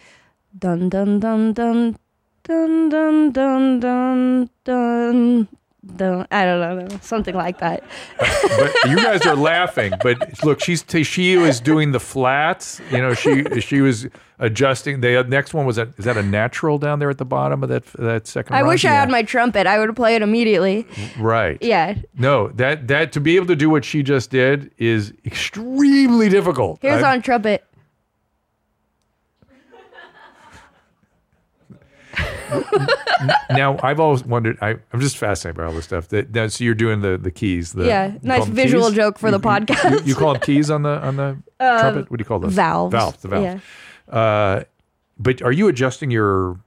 dun 0.57 0.89
dun 0.89 1.19
dun 1.19 1.53
dun 1.53 1.97
dun 2.43 2.89
dun 2.89 3.31
dun 3.31 3.79
dun 3.79 4.49
dun 4.63 5.47
dun. 5.95 6.27
I 6.31 6.45
don't 6.45 6.87
know, 6.89 6.97
something 7.01 7.35
like 7.35 7.59
that. 7.59 7.83
but 8.19 8.73
you 8.89 8.95
guys 8.97 9.25
are 9.25 9.35
laughing. 9.35 9.93
But 10.03 10.43
look, 10.43 10.61
she's 10.61 10.85
she 11.03 11.37
was 11.37 11.59
doing 11.59 11.91
the 11.91 11.99
flats. 11.99 12.81
You 12.91 12.99
know, 12.99 13.13
she 13.13 13.43
she 13.61 13.81
was 13.81 14.07
adjusting. 14.39 15.01
The 15.01 15.19
uh, 15.19 15.23
next 15.23 15.53
one 15.53 15.65
was 15.65 15.77
that 15.77 15.89
is 15.97 16.05
that 16.05 16.17
a 16.17 16.23
natural 16.23 16.77
down 16.77 16.99
there 16.99 17.09
at 17.09 17.17
the 17.17 17.25
bottom 17.25 17.63
of 17.63 17.69
that 17.69 17.85
that 17.93 18.27
second? 18.27 18.55
I 18.55 18.63
wish 18.63 18.85
I 18.85 18.91
had 18.91 19.09
my 19.09 19.23
trumpet. 19.23 19.65
I 19.67 19.79
would 19.79 19.95
play 19.95 20.15
it 20.15 20.21
immediately. 20.21 20.85
right. 21.17 21.57
Yeah. 21.61 21.95
No, 22.17 22.49
that 22.49 22.87
that 22.87 23.11
to 23.13 23.19
be 23.19 23.35
able 23.35 23.47
to 23.47 23.55
do 23.55 23.69
what 23.69 23.83
she 23.85 24.03
just 24.03 24.29
did 24.29 24.71
is 24.77 25.13
extremely 25.25 26.29
difficult. 26.29 26.79
Here's 26.81 27.03
I- 27.03 27.13
on 27.13 27.21
trumpet. 27.21 27.65
Now 33.51 33.77
I've 33.83 33.99
always 33.99 34.23
wondered. 34.23 34.57
I, 34.61 34.75
I'm 34.93 34.99
just 34.99 35.17
fascinated 35.17 35.57
by 35.57 35.65
all 35.65 35.73
this 35.73 35.85
stuff. 35.85 36.07
That, 36.09 36.33
that 36.33 36.51
so 36.51 36.63
you're 36.63 36.73
doing 36.75 37.01
the 37.01 37.17
the 37.17 37.31
keys. 37.31 37.73
The, 37.73 37.85
Yeah, 37.85 38.17
nice 38.21 38.45
visual 38.47 38.87
keys? 38.87 38.95
joke 38.95 39.19
for 39.19 39.31
the 39.31 39.37
You- 39.39 39.49
you- 39.51 39.59
podcast. 39.65 39.91
You, 39.91 40.05
you 40.05 40.15
call 40.15 40.33
them 40.33 40.41
keys 40.41 40.69
on 40.69 40.83
the 40.83 40.99
on 41.01 41.15
the 41.17 41.23
Um, 41.59 41.79
trumpet. 41.79 42.09
What 42.11 42.17
do 42.17 42.21
you 42.21 42.25
call 42.25 42.39
those? 42.39 42.53
valves. 42.53 42.91
Valves. 42.91 43.17
The 43.21 43.27
valves. 43.27 43.61
Uh, 44.09 44.63
but 45.19 45.41
are 45.43 45.51
you 45.51 45.67
adjusting 45.67 46.09
your? 46.11 46.59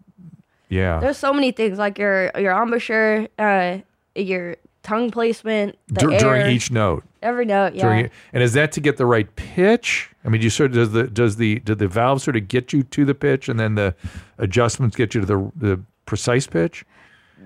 Yeah. 0.69 1.01
There's 1.01 1.19
so 1.19 1.33
many 1.33 1.51
things 1.53 1.79
like 1.79 1.99
your 1.99 2.31
your 2.39 2.53
embouchure, 2.53 3.27
uh, 3.39 3.79
your 4.15 4.57
tongue 4.83 5.11
placement, 5.11 5.77
the 5.89 6.01
Dur- 6.01 6.19
during 6.19 6.47
each 6.55 6.71
note. 6.71 7.03
every 7.23 7.45
note. 7.47 7.75
Yeah. 7.75 7.83
During 7.83 8.11
and 8.33 8.43
is 8.43 8.53
that 8.53 8.73
to 8.73 8.81
get 8.81 8.97
the 8.97 9.07
right 9.07 9.35
pitch? 9.37 10.11
I 10.25 10.29
mean, 10.31 10.41
you 10.43 10.51
sort 10.51 10.71
of 10.71 10.77
does 10.77 10.93
the 10.93 11.05
does 11.05 11.37
the 11.37 11.61
do 11.61 11.75
the 11.75 11.89
valve 11.89 12.23
sort 12.23 12.37
of 12.37 12.49
get 12.49 12.73
you 12.73 12.83
to 12.83 13.05
the 13.05 13.15
pitch, 13.15 13.49
and 13.49 13.59
then 13.61 13.75
the 13.75 13.95
adjustments 14.39 14.97
get 14.97 15.15
you 15.15 15.21
to 15.21 15.27
the 15.27 15.53
the 15.55 15.81
precise 16.07 16.47
pitch? 16.47 16.85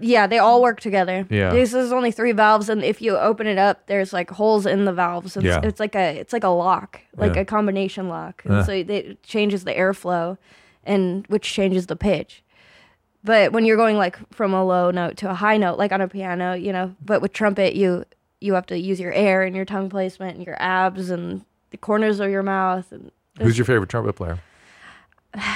Yeah, 0.01 0.29
they 0.29 0.39
all 0.39 0.63
work 0.63 0.79
together. 0.81 1.27
Yeah. 1.29 1.51
This 1.51 1.75
is 1.75 1.93
only 1.93 2.13
three 2.13 2.31
valves, 2.31 2.69
and 2.69 2.85
if 2.85 3.03
you 3.03 3.17
open 3.19 3.49
it 3.49 3.59
up, 3.59 3.87
there's 3.89 4.13
like 4.13 4.31
holes 4.31 4.65
in 4.65 4.85
the 4.85 4.93
valves. 4.93 5.37
It's, 5.37 5.45
Yeah. 5.45 5.61
it's 5.65 5.81
like 5.81 5.97
a 5.97 6.17
it's 6.19 6.33
like 6.33 6.45
a 6.45 6.49
lock, 6.51 7.01
like 7.17 7.35
Yeah. 7.35 7.41
a 7.41 7.45
combination 7.45 8.09
lock. 8.09 8.43
And 8.45 8.55
Uh. 8.55 8.63
So 8.65 8.73
it- 8.73 8.89
it 8.91 9.23
changes 9.25 9.65
the 9.65 9.73
airflow, 9.75 10.39
and 10.85 11.27
which 11.29 11.53
changes 11.53 11.87
the 11.87 11.97
pitch. 11.97 12.45
But 13.25 13.51
when 13.53 13.65
you're 13.65 13.77
going 13.77 13.97
like 13.97 14.17
from 14.33 14.55
a 14.55 14.65
low 14.65 14.93
note 14.93 15.17
to 15.19 15.31
a 15.31 15.35
high 15.35 15.57
note, 15.57 15.79
like 15.79 15.91
on 15.91 16.01
a 16.01 16.07
piano, 16.07 16.55
you 16.55 16.73
know, 16.73 16.95
but 17.05 17.21
with 17.21 17.33
trumpet, 17.33 17.75
you 17.75 18.05
you 18.41 18.55
have 18.55 18.67
to 18.67 18.79
use 18.79 19.01
your 19.01 19.13
air 19.13 19.43
and 19.43 19.57
your 19.57 19.65
tongue 19.65 19.89
placement 19.91 20.37
and 20.37 20.47
your 20.47 20.57
abs 20.63 21.11
and 21.11 21.45
the 21.71 21.77
corners 21.77 22.21
of 22.21 22.31
your 22.31 22.43
mouth. 22.43 22.91
And 22.93 23.11
Who's 23.41 23.57
your 23.59 23.65
favorite 23.65 23.89
trumpet 23.91 24.15
player? 24.15 24.39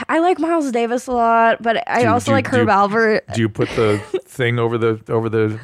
I 0.08 0.18
like 0.20 0.38
Miles 0.38 0.70
Davis 0.70 1.06
a 1.06 1.12
lot, 1.12 1.62
but 1.62 1.82
I 1.88 2.02
Do 2.02 2.08
also 2.08 2.30
do 2.30 2.32
like 2.34 2.50
do 2.50 2.56
Herb 2.58 2.68
Alpert. 2.68 3.20
Do 3.34 3.40
you 3.40 3.48
put 3.48 3.68
the 3.70 3.98
thing 4.24 4.58
over 4.58 4.76
the 4.78 5.00
over 5.08 5.28
the 5.28 5.58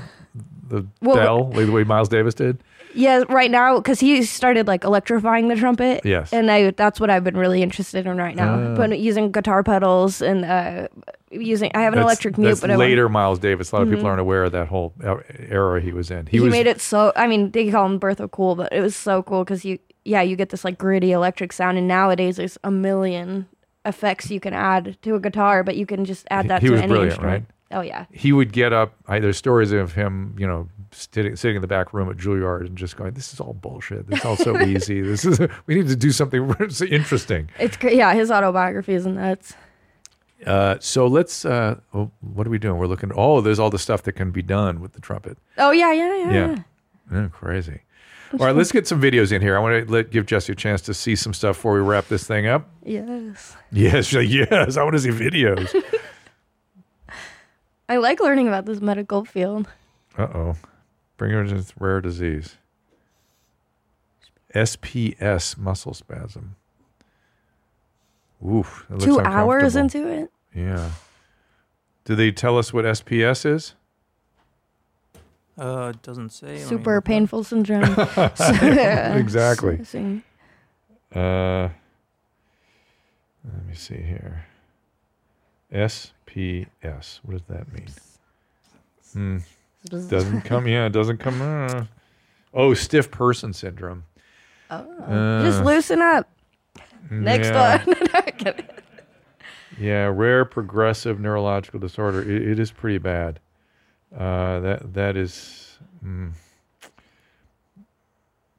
the 0.69 0.87
Well, 1.03 1.17
bell 1.17 1.51
like 1.51 1.67
the 1.67 1.73
way 1.73 1.85
Miles 1.85 2.09
Davis 2.09 2.35
did? 2.35 2.63
Yeah, 2.95 3.25
right 3.29 3.51
now 3.51 3.77
because 3.77 4.01
he 4.01 4.23
started 4.23 4.67
like 4.67 4.83
electrifying 4.83 5.49
the 5.49 5.57
trumpet. 5.57 6.01
Yes. 6.05 6.33
and 6.33 6.51
I 6.51 6.71
that's 6.71 6.99
what 6.99 7.11
I've 7.11 7.23
been 7.23 7.37
really 7.37 7.63
interested 7.63 8.07
in 8.07 8.17
right 8.17 8.35
now. 8.35 8.73
Ah. 8.73 8.75
But 8.77 8.99
using 8.99 9.31
guitar 9.31 9.63
pedals 9.63 10.23
and 10.23 10.45
uh, 10.45 10.89
using 11.31 11.71
I 11.75 11.83
have 11.83 11.93
an 11.93 11.99
That's- 11.99 12.05
electric 12.13 12.39
mute, 12.39 12.59
but 12.61 12.71
later 12.71 13.09
Miles 13.09 13.39
Davis. 13.39 13.73
A 13.73 13.77
lot 13.77 13.83
of 13.83 13.89
people 13.89 14.05
Mhm. 14.05 14.09
aren't 14.09 14.21
aware 14.21 14.45
of 14.45 14.53
that 14.53 14.69
whole 14.69 14.93
era 15.49 15.81
he 15.81 15.93
was 15.93 16.11
in. 16.11 16.27
He, 16.27 16.41
was 16.41 16.51
made 16.51 16.67
it 16.67 16.81
so. 16.81 17.13
I 17.17 17.27
mean, 17.27 17.51
they 17.51 17.71
call 17.71 17.87
him 17.87 17.99
Bertha 17.99 18.29
Cool, 18.29 18.55
but 18.55 18.73
it 18.73 18.81
was 18.81 18.97
so 18.97 19.23
cool 19.23 19.45
because 19.45 19.65
you, 19.65 19.79
yeah, 20.05 20.23
you 20.23 20.37
get 20.37 20.51
this 20.51 20.65
like 20.65 20.79
gritty 20.79 21.13
electric 21.13 21.53
sound, 21.53 21.79
and 21.79 21.87
nowadays 21.89 22.37
there's 22.37 22.59
a 22.65 22.71
million 22.71 23.47
effects 23.85 24.31
you 24.31 24.41
can 24.41 24.53
add 24.55 24.97
to 25.03 25.15
a 25.15 25.21
guitar, 25.21 25.63
but 25.63 25.77
you 25.77 25.87
can 25.87 26.05
just 26.05 26.27
add 26.31 26.49
that 26.49 26.61
he 26.63 26.69
to 26.69 26.73
was 26.73 26.81
any 26.81 26.89
brilliant, 26.89 27.13
instrument. 27.13 27.47
Oh 27.71 27.81
yeah. 27.83 28.07
He 28.11 28.33
would 28.33 28.53
get 28.53 28.73
up. 28.73 28.95
I, 29.07 29.19
there's 29.21 29.37
stories 29.37 29.73
of 29.73 29.93
him, 29.93 30.35
you 30.39 30.47
know, 30.47 30.69
sitting, 30.91 31.37
sitting 31.37 31.57
in 31.57 31.61
the 31.63 31.69
back 31.69 31.93
room 31.93 32.09
at 32.11 32.17
Juilliard 32.17 32.67
and 32.67 32.77
just 32.79 32.97
going, 32.97 33.13
"This 33.13 33.35
is 33.35 33.41
all 33.41 33.53
bullshit. 33.53 34.07
This 34.09 34.21
is 34.21 34.25
all 34.25 34.37
so 34.37 34.59
easy. 34.63 35.03
This 35.03 35.27
is 35.27 35.39
we 35.67 35.75
need 35.75 35.89
to 35.89 35.97
do 35.97 36.11
something 36.11 36.49
interesting." 36.91 37.51
It's 37.59 37.77
yeah, 37.83 38.15
his 38.15 38.31
autobiography 38.31 38.95
is 38.95 39.07
nuts. 39.07 39.53
Uh, 40.47 40.77
so 40.81 41.07
let's. 41.07 41.45
Uh, 41.45 41.81
well, 41.93 42.13
what 42.21 42.47
are 42.47 42.51
we 42.51 42.59
doing? 42.59 42.79
We're 42.79 42.87
looking. 42.87 43.11
Oh, 43.15 43.41
there's 43.41 43.59
all 43.59 43.71
the 43.71 43.79
stuff 43.79 44.03
that 44.05 44.13
can 44.13 44.31
be 44.31 44.43
done 44.43 44.81
with 44.81 44.93
the 44.93 45.01
trumpet. 45.01 45.37
Oh 45.57 45.73
yeah, 45.73 45.93
yeah, 45.93 46.17
yeah. 46.17 46.33
Yeah. 46.33 46.63
Oh, 47.13 47.29
crazy. 47.31 47.81
All 48.35 48.45
right, 48.45 48.55
let's 48.55 48.71
get 48.71 48.87
some 48.87 49.01
videos 49.01 49.33
in 49.33 49.41
here. 49.41 49.57
I 49.57 49.61
want 49.61 49.87
to 49.87 49.91
let 49.91 50.11
give 50.11 50.27
Jesse 50.27 50.53
a 50.53 50.55
chance 50.55 50.83
to 50.83 50.93
see 50.95 51.17
some 51.17 51.33
stuff 51.33 51.57
before 51.57 51.73
we 51.75 51.81
wrap 51.81 52.09
this 52.09 52.27
thing 52.27 52.47
up. 52.47 52.69
Yes. 52.85 53.57
Yes, 53.73 54.13
like, 54.13 54.29
yes, 54.31 54.77
I 54.77 54.83
want 54.83 54.95
to 54.97 55.01
see 55.01 55.09
videos. 55.09 55.75
I 57.89 57.97
like 57.97 58.21
learning 58.21 58.47
about 58.49 58.67
this 58.67 58.83
medical 58.83 59.25
field. 59.25 59.67
uh 60.19 60.29
oh, 60.35 60.57
Bringer's 61.17 61.73
rare 61.81 62.03
disease. 62.03 62.57
SPS 64.55 65.57
muscle 65.57 65.95
spasm. 65.95 66.57
Oof. 68.47 68.87
Two 68.99 69.21
hours 69.21 69.77
into 69.77 70.07
it. 70.09 70.31
Yeah. 70.55 70.91
Do 72.05 72.15
they 72.15 72.31
tell 72.31 72.57
us 72.59 72.73
what 72.73 72.85
SPS 72.85 73.45
is? 73.45 73.75
Uh, 75.59 75.93
it 75.95 76.03
doesn't 76.03 76.31
say. 76.31 76.59
Super 76.59 76.97
look 76.97 77.05
it 77.05 77.07
painful 77.07 77.45
syndrome. 77.45 77.83
Exactly. 79.17 79.81
Uh, 81.15 81.69
let 83.45 83.67
me 83.67 83.75
see 83.75 83.97
here. 83.97 84.45
SPS. 85.73 87.21
What 87.23 87.33
does 87.33 87.43
that 87.49 87.73
mean? 87.73 87.89
Hmm. 89.13 89.39
Doesn't 89.89 90.43
come. 90.43 90.69
Yeah, 90.69 90.87
it 90.87 90.93
doesn't 90.93 91.19
come. 91.19 91.41
Uh. 91.43 91.85
Oh, 92.55 92.75
stiff 92.75 93.11
person 93.11 93.53
syndrome. 93.53 94.05
Oh. 94.71 95.43
Just 95.43 95.65
loosen 95.65 96.01
up. 96.03 96.29
Next 97.11 97.49
yeah. 97.49 97.85
one. 97.85 98.55
Yeah, 99.79 100.11
rare 100.13 100.45
progressive 100.45 101.21
neurological 101.21 101.79
disorder. 101.79 102.23
It, 102.23 102.49
it 102.49 102.59
is 102.59 102.73
pretty 102.73 102.99
bad. 102.99 103.41
Uh, 104.17 104.61
that 104.61 104.95
that 104.95 105.17
is 105.17 105.79
mm. 106.05 106.33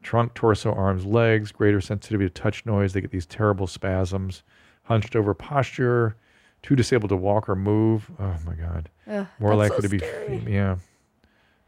trunk, 0.02 0.34
torso, 0.34 0.74
arms, 0.74 1.06
legs, 1.06 1.52
greater 1.52 1.82
sensitivity 1.82 2.30
to 2.30 2.34
touch 2.34 2.66
noise. 2.66 2.93
They 2.93 3.02
get 3.02 3.12
these 3.12 3.26
terrible 3.26 3.68
spasms, 3.68 4.43
hunched 4.84 5.16
over 5.16 5.34
posture, 5.34 6.16
too 6.62 6.76
disabled 6.76 7.10
to 7.10 7.16
walk 7.16 7.50
or 7.50 7.56
move. 7.56 8.10
Oh 8.20 8.36
my 8.45 8.54
God. 8.54 8.89
Ugh, 9.10 9.28
More 9.39 9.56
likely 9.56 9.78
so 9.78 9.82
to 9.82 9.89
be 9.89 9.97
scary. 9.97 10.43
yeah. 10.47 10.78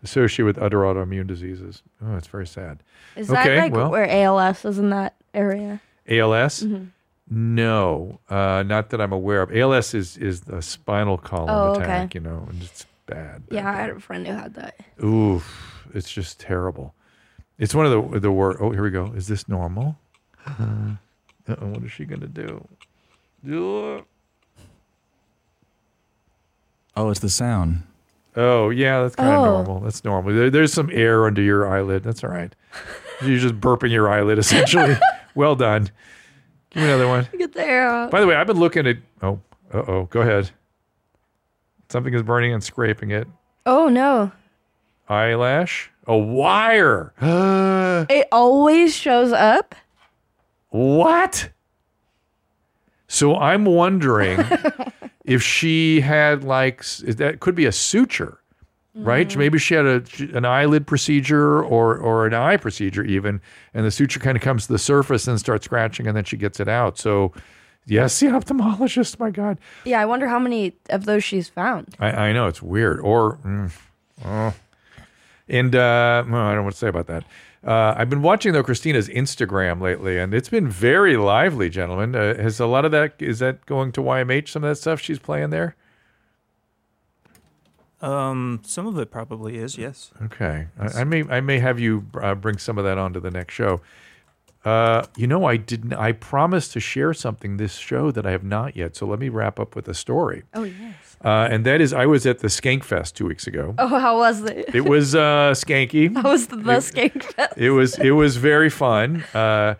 Associated 0.03 0.45
with 0.45 0.57
other 0.57 0.77
autoimmune 0.77 1.27
diseases. 1.27 1.84
Oh, 2.03 2.15
it's 2.15 2.27
very 2.27 2.47
sad. 2.47 2.82
Is 3.15 3.29
okay, 3.29 3.55
that 3.55 3.57
like 3.63 3.73
well, 3.73 3.91
where 3.91 4.09
ALS 4.09 4.65
is 4.65 4.79
in 4.79 4.89
that 4.91 5.15
area? 5.34 5.82
ALS? 6.07 6.63
Mhm. 6.63 6.87
No, 7.29 8.19
uh, 8.29 8.63
not 8.67 8.89
that 8.89 8.99
I'm 8.99 9.13
aware 9.13 9.41
of. 9.41 9.55
ALS 9.55 9.93
is 9.93 10.17
is 10.17 10.41
the 10.41 10.61
spinal 10.61 11.17
column 11.17 11.49
Oh, 11.49 11.71
okay. 11.75 11.83
attack, 11.83 12.13
you 12.15 12.19
know, 12.21 12.45
and 12.49 12.61
it's 12.61 12.85
bad. 13.05 13.43
Yeah, 13.49 13.69
I 13.69 13.73
had 13.73 13.89
a 13.91 13.99
friend 13.99 14.27
who 14.27 14.33
had 14.33 14.53
that. 14.55 14.75
Oof, 15.03 15.87
it's 15.93 16.11
just 16.11 16.39
terrible. 16.39 16.93
It's 17.57 17.73
one 17.75 17.85
of 17.85 18.11
the 18.11 18.19
the 18.19 18.31
word. 18.31 18.57
Oh, 18.59 18.71
here 18.71 18.83
we 18.83 18.89
go. 18.91 19.13
Is 19.15 19.27
this 19.27 19.47
normal? 19.47 19.97
Uh 21.47 21.55
what 21.55 21.83
is 21.83 21.91
she 21.91 22.05
gonna 22.05 22.27
do? 22.27 22.65
Do 23.43 23.95
it. 23.95 24.05
Oh, 26.95 27.09
it's 27.09 27.19
the 27.19 27.29
sound. 27.29 27.83
Oh 28.35 28.69
yeah, 28.69 29.01
that's 29.01 29.15
kind 29.15 29.29
of 29.33 29.39
Oh. 29.41 29.45
normal. 29.45 29.79
That's 29.81 30.03
normal. 30.03 30.33
There, 30.33 30.49
there's 30.49 30.71
some 30.73 30.89
air 30.91 31.25
under 31.25 31.41
your 31.41 31.67
eyelid. 31.67 32.03
That's 32.03 32.23
all 32.23 32.29
right. 32.29 32.53
You're 33.24 33.39
just 33.39 33.59
burping 33.59 33.91
your 33.91 34.09
eyelid 34.09 34.38
essentially. 34.39 34.95
well 35.36 35.55
done. 35.55 35.89
Give 36.72 36.84
me 36.84 36.89
another 36.89 37.07
one. 37.07 37.28
Get 37.38 37.53
the 37.53 37.63
air 37.65 37.88
out. 37.88 38.11
By 38.11 38.22
the 38.22 38.28
way, 38.28 38.36
I've 38.36 38.47
been 38.47 38.59
looking 38.59 38.88
at. 38.88 38.97
Oh, 39.22 39.39
uh 39.74 39.84
oh. 39.88 40.05
Go 40.05 40.22
ahead. 40.22 40.49
Something 41.89 42.13
is 42.13 42.24
burning 42.24 42.53
and 42.53 42.63
scraping 42.63 43.11
it. 43.11 43.28
Oh 43.65 43.89
no. 43.89 44.32
Eyelash. 45.09 45.91
A 46.07 46.17
wire. 46.17 47.13
It 48.09 48.28
always 48.32 48.95
shows 48.95 49.32
up. 49.32 49.76
What? 50.69 51.49
So 53.07 53.36
I'm 53.36 53.65
wondering 53.65 54.39
if 55.26 55.43
she 55.43 56.01
had 56.01 56.43
like 56.43 56.84
that 57.03 57.41
could 57.41 57.53
be 57.53 57.65
a 57.65 57.72
suture, 57.72 58.40
right? 58.95 59.35
Maybe 59.37 59.57
she 59.57 59.73
had 59.73 59.85
a 59.85 60.03
an 60.33 60.45
eyelid 60.45 60.87
procedure 60.87 61.63
or 61.63 61.97
or 61.97 62.25
an 62.25 62.33
eye 62.33 62.57
procedure 62.57 63.03
even, 63.03 63.41
and 63.73 63.85
the 63.85 63.91
suture 63.91 64.19
kind 64.19 64.35
of 64.35 64.43
comes 64.43 64.67
to 64.67 64.73
the 64.73 64.79
surface 64.79 65.27
and 65.27 65.39
starts 65.39 65.65
scratching, 65.65 66.07
and 66.07 66.15
then 66.15 66.23
she 66.23 66.37
gets 66.37 66.59
it 66.59 66.67
out. 66.67 66.97
So, 66.97 67.31
yes, 67.85 68.19
the 68.19 68.27
ophthalmologist. 68.27 69.19
My 69.19 69.31
God, 69.31 69.59
Yeah, 69.85 70.01
I 70.01 70.05
wonder 70.05 70.27
how 70.27 70.39
many 70.39 70.73
of 70.89 71.05
those 71.05 71.23
she's 71.23 71.49
found. 71.49 71.95
I, 71.99 72.11
I 72.11 72.33
know 72.33 72.47
it's 72.47 72.61
weird. 72.61 72.99
Or, 72.99 73.37
mm, 73.37 73.71
oh. 74.25 74.53
and 75.47 75.75
uh, 75.75 76.23
well, 76.27 76.41
I 76.41 76.49
don't 76.49 76.57
know 76.57 76.63
what 76.63 76.73
to 76.73 76.79
say 76.79 76.87
about 76.87 77.07
that. 77.07 77.23
Uh, 77.65 77.93
I've 77.95 78.09
been 78.09 78.23
watching 78.23 78.53
though 78.53 78.63
Christina's 78.63 79.07
Instagram 79.07 79.81
lately, 79.81 80.17
and 80.17 80.33
it's 80.33 80.49
been 80.49 80.67
very 80.67 81.15
lively, 81.15 81.69
gentlemen. 81.69 82.15
Uh, 82.15 82.35
has 82.35 82.59
a 82.59 82.65
lot 82.65 82.85
of 82.85 82.91
that 82.91 83.13
is 83.19 83.39
that 83.39 83.65
going 83.67 83.91
to 83.93 84.01
YMH? 84.01 84.49
Some 84.49 84.63
of 84.63 84.69
that 84.69 84.77
stuff 84.77 84.99
she's 84.99 85.19
playing 85.19 85.51
there. 85.51 85.75
Um, 88.01 88.61
some 88.65 88.87
of 88.87 88.97
it 88.97 89.11
probably 89.11 89.57
is, 89.57 89.77
yes. 89.77 90.11
Okay, 90.23 90.67
I, 90.79 91.01
I 91.01 91.03
may 91.03 91.23
I 91.29 91.41
may 91.41 91.59
have 91.59 91.79
you 91.79 92.07
uh, 92.21 92.35
bring 92.35 92.57
some 92.57 92.77
of 92.77 92.83
that 92.85 92.97
on 92.97 93.13
to 93.13 93.19
the 93.19 93.31
next 93.31 93.53
show. 93.53 93.81
Uh, 94.63 95.05
you 95.17 95.25
know, 95.25 95.45
I 95.45 95.57
didn't. 95.57 95.93
I 95.93 96.11
promised 96.11 96.73
to 96.73 96.79
share 96.79 97.13
something 97.13 97.57
this 97.57 97.75
show 97.75 98.11
that 98.11 98.25
I 98.25 98.31
have 98.31 98.43
not 98.43 98.75
yet. 98.75 98.95
So 98.95 99.07
let 99.07 99.19
me 99.19 99.29
wrap 99.29 99.59
up 99.59 99.75
with 99.75 99.87
a 99.87 99.93
story. 99.93 100.43
Oh 100.53 100.63
yes. 100.63 101.17
Uh, 101.23 101.47
and 101.51 101.65
that 101.65 101.81
is, 101.81 101.93
I 101.93 102.07
was 102.07 102.25
at 102.25 102.39
the 102.39 102.47
Skank 102.47 102.83
Fest 102.83 103.15
two 103.15 103.27
weeks 103.27 103.45
ago. 103.45 103.75
Oh, 103.77 103.87
how 103.99 104.17
was 104.17 104.41
it? 104.41 104.69
It 104.75 104.89
was 104.89 105.13
uh, 105.13 105.53
skanky. 105.55 106.15
How 106.15 106.31
was 106.31 106.47
the 106.47 106.57
best 106.57 106.93
skank 106.95 107.23
fest? 107.23 107.57
It 107.57 107.71
was 107.71 107.97
it 107.99 108.11
was 108.11 108.37
very 108.37 108.69
fun. 108.69 109.23
Uh, 109.33 109.75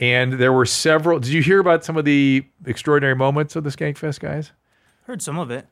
and 0.00 0.34
there 0.34 0.52
were 0.52 0.66
several. 0.66 1.20
Did 1.20 1.32
you 1.32 1.42
hear 1.42 1.60
about 1.60 1.84
some 1.84 1.96
of 1.96 2.04
the 2.04 2.44
extraordinary 2.66 3.14
moments 3.14 3.56
of 3.56 3.64
the 3.64 3.70
Skank 3.70 3.96
Fest, 3.96 4.20
guys? 4.20 4.50
Heard 5.06 5.22
some 5.22 5.38
of 5.38 5.50
it. 5.50 5.66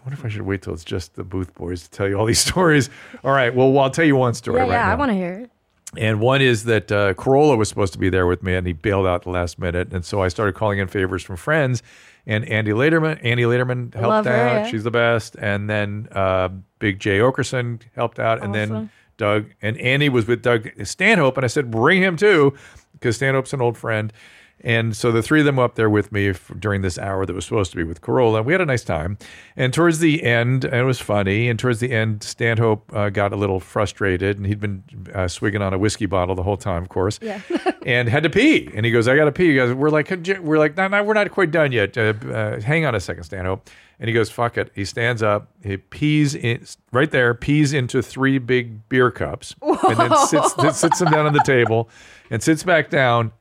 I 0.00 0.02
wonder 0.04 0.18
if 0.18 0.24
I 0.24 0.28
should 0.28 0.42
wait 0.42 0.62
till 0.62 0.74
it's 0.74 0.84
just 0.84 1.14
the 1.14 1.24
booth 1.24 1.54
boys 1.54 1.82
to 1.84 1.90
tell 1.90 2.08
you 2.08 2.16
all 2.16 2.26
these 2.26 2.38
stories. 2.50 2.90
All 3.22 3.32
right. 3.32 3.54
Well, 3.54 3.76
I'll 3.78 3.90
tell 3.90 4.04
you 4.04 4.16
one 4.16 4.34
story 4.34 4.58
yeah, 4.58 4.62
right 4.62 4.70
yeah, 4.70 4.92
I 4.92 4.94
want 4.94 5.10
to 5.10 5.14
hear 5.14 5.32
it. 5.34 5.50
And 5.96 6.20
one 6.20 6.42
is 6.42 6.64
that 6.64 6.90
uh, 6.90 7.14
Carolla 7.14 7.56
was 7.56 7.68
supposed 7.68 7.92
to 7.92 8.00
be 8.00 8.10
there 8.10 8.26
with 8.26 8.42
me, 8.42 8.54
and 8.54 8.66
he 8.66 8.72
bailed 8.72 9.06
out 9.06 9.22
the 9.22 9.30
last 9.30 9.60
minute. 9.60 9.92
And 9.92 10.04
so 10.04 10.22
I 10.22 10.28
started 10.28 10.56
calling 10.56 10.80
in 10.80 10.88
favors 10.88 11.22
from 11.22 11.36
friends. 11.36 11.82
And 12.26 12.44
Annie 12.48 12.72
Lederman, 12.72 13.20
Annie 13.22 13.42
Lederman 13.42 13.94
helped 13.94 14.08
Love 14.08 14.26
out. 14.26 14.32
her, 14.32 14.46
yeah. 14.60 14.66
She's 14.66 14.82
the 14.82 14.90
best. 14.90 15.36
And 15.36 15.70
then 15.70 16.08
uh, 16.12 16.48
Big 16.78 16.98
Jay 16.98 17.18
Oakerson 17.18 17.82
helped 17.94 18.18
out. 18.18 18.42
And 18.42 18.54
then 18.54 18.90
Doug 19.16 19.50
and 19.62 19.78
Andy 19.78 20.08
was 20.08 20.26
with 20.26 20.42
Doug 20.42 20.68
Stanhope, 20.84 21.36
and 21.36 21.44
I 21.44 21.48
said 21.48 21.70
bring 21.70 22.02
him 22.02 22.16
too 22.16 22.54
because 22.94 23.16
Stanhope's 23.16 23.52
an 23.52 23.60
old 23.60 23.76
friend. 23.76 24.12
And 24.60 24.96
so 24.96 25.12
the 25.12 25.22
three 25.22 25.40
of 25.40 25.46
them 25.46 25.56
were 25.56 25.64
up 25.64 25.74
there 25.74 25.90
with 25.90 26.10
me 26.10 26.30
f- 26.30 26.50
during 26.58 26.80
this 26.80 26.98
hour 26.98 27.26
that 27.26 27.34
was 27.34 27.44
supposed 27.44 27.70
to 27.72 27.76
be 27.76 27.84
with 27.84 28.00
Carolla. 28.00 28.42
We 28.42 28.52
had 28.54 28.62
a 28.62 28.66
nice 28.66 28.82
time. 28.82 29.18
And 29.56 29.74
towards 29.74 29.98
the 29.98 30.22
end, 30.22 30.64
and 30.64 30.74
it 30.74 30.84
was 30.84 31.00
funny. 31.00 31.50
And 31.50 31.58
towards 31.58 31.80
the 31.80 31.92
end, 31.92 32.22
Stanhope 32.22 32.90
uh, 32.94 33.10
got 33.10 33.34
a 33.34 33.36
little 33.36 33.60
frustrated, 33.60 34.38
and 34.38 34.46
he'd 34.46 34.60
been 34.60 34.82
uh, 35.14 35.28
swigging 35.28 35.60
on 35.60 35.74
a 35.74 35.78
whiskey 35.78 36.06
bottle 36.06 36.34
the 36.34 36.42
whole 36.42 36.56
time, 36.56 36.82
of 36.82 36.88
course. 36.88 37.18
Yeah. 37.20 37.40
and 37.86 38.08
had 38.08 38.22
to 38.22 38.30
pee. 38.30 38.70
And 38.74 38.86
he 38.86 38.92
goes, 38.92 39.06
"I 39.06 39.16
got 39.16 39.26
to 39.26 39.32
pee." 39.32 39.48
He 39.48 39.54
goes, 39.54 39.74
"We're 39.74 39.90
like, 39.90 40.10
we're 40.40 40.58
like, 40.58 40.76
no, 40.76 40.88
no, 40.88 41.02
we're 41.02 41.14
not 41.14 41.30
quite 41.30 41.50
done 41.50 41.70
yet. 41.72 41.96
Uh, 41.98 42.14
uh, 42.30 42.60
hang 42.60 42.86
on 42.86 42.94
a 42.94 43.00
second, 43.00 43.24
Stanhope." 43.24 43.68
And 44.00 44.08
he 44.08 44.14
goes, 44.14 44.30
"Fuck 44.30 44.56
it." 44.56 44.72
He 44.74 44.84
stands 44.86 45.22
up. 45.22 45.50
He 45.62 45.76
pees 45.76 46.34
in 46.34 46.64
right 46.90 47.10
there. 47.10 47.34
Pees 47.34 47.72
into 47.74 48.02
three 48.02 48.38
big 48.38 48.88
beer 48.88 49.10
cups, 49.10 49.54
and 49.62 49.96
then 49.98 50.16
sits 50.26 50.54
then 50.54 50.72
sits 50.72 50.98
them 51.00 51.10
down 51.10 51.26
on 51.26 51.32
the 51.34 51.44
table, 51.44 51.90
and 52.30 52.42
sits 52.42 52.62
back 52.62 52.88
down, 52.90 53.32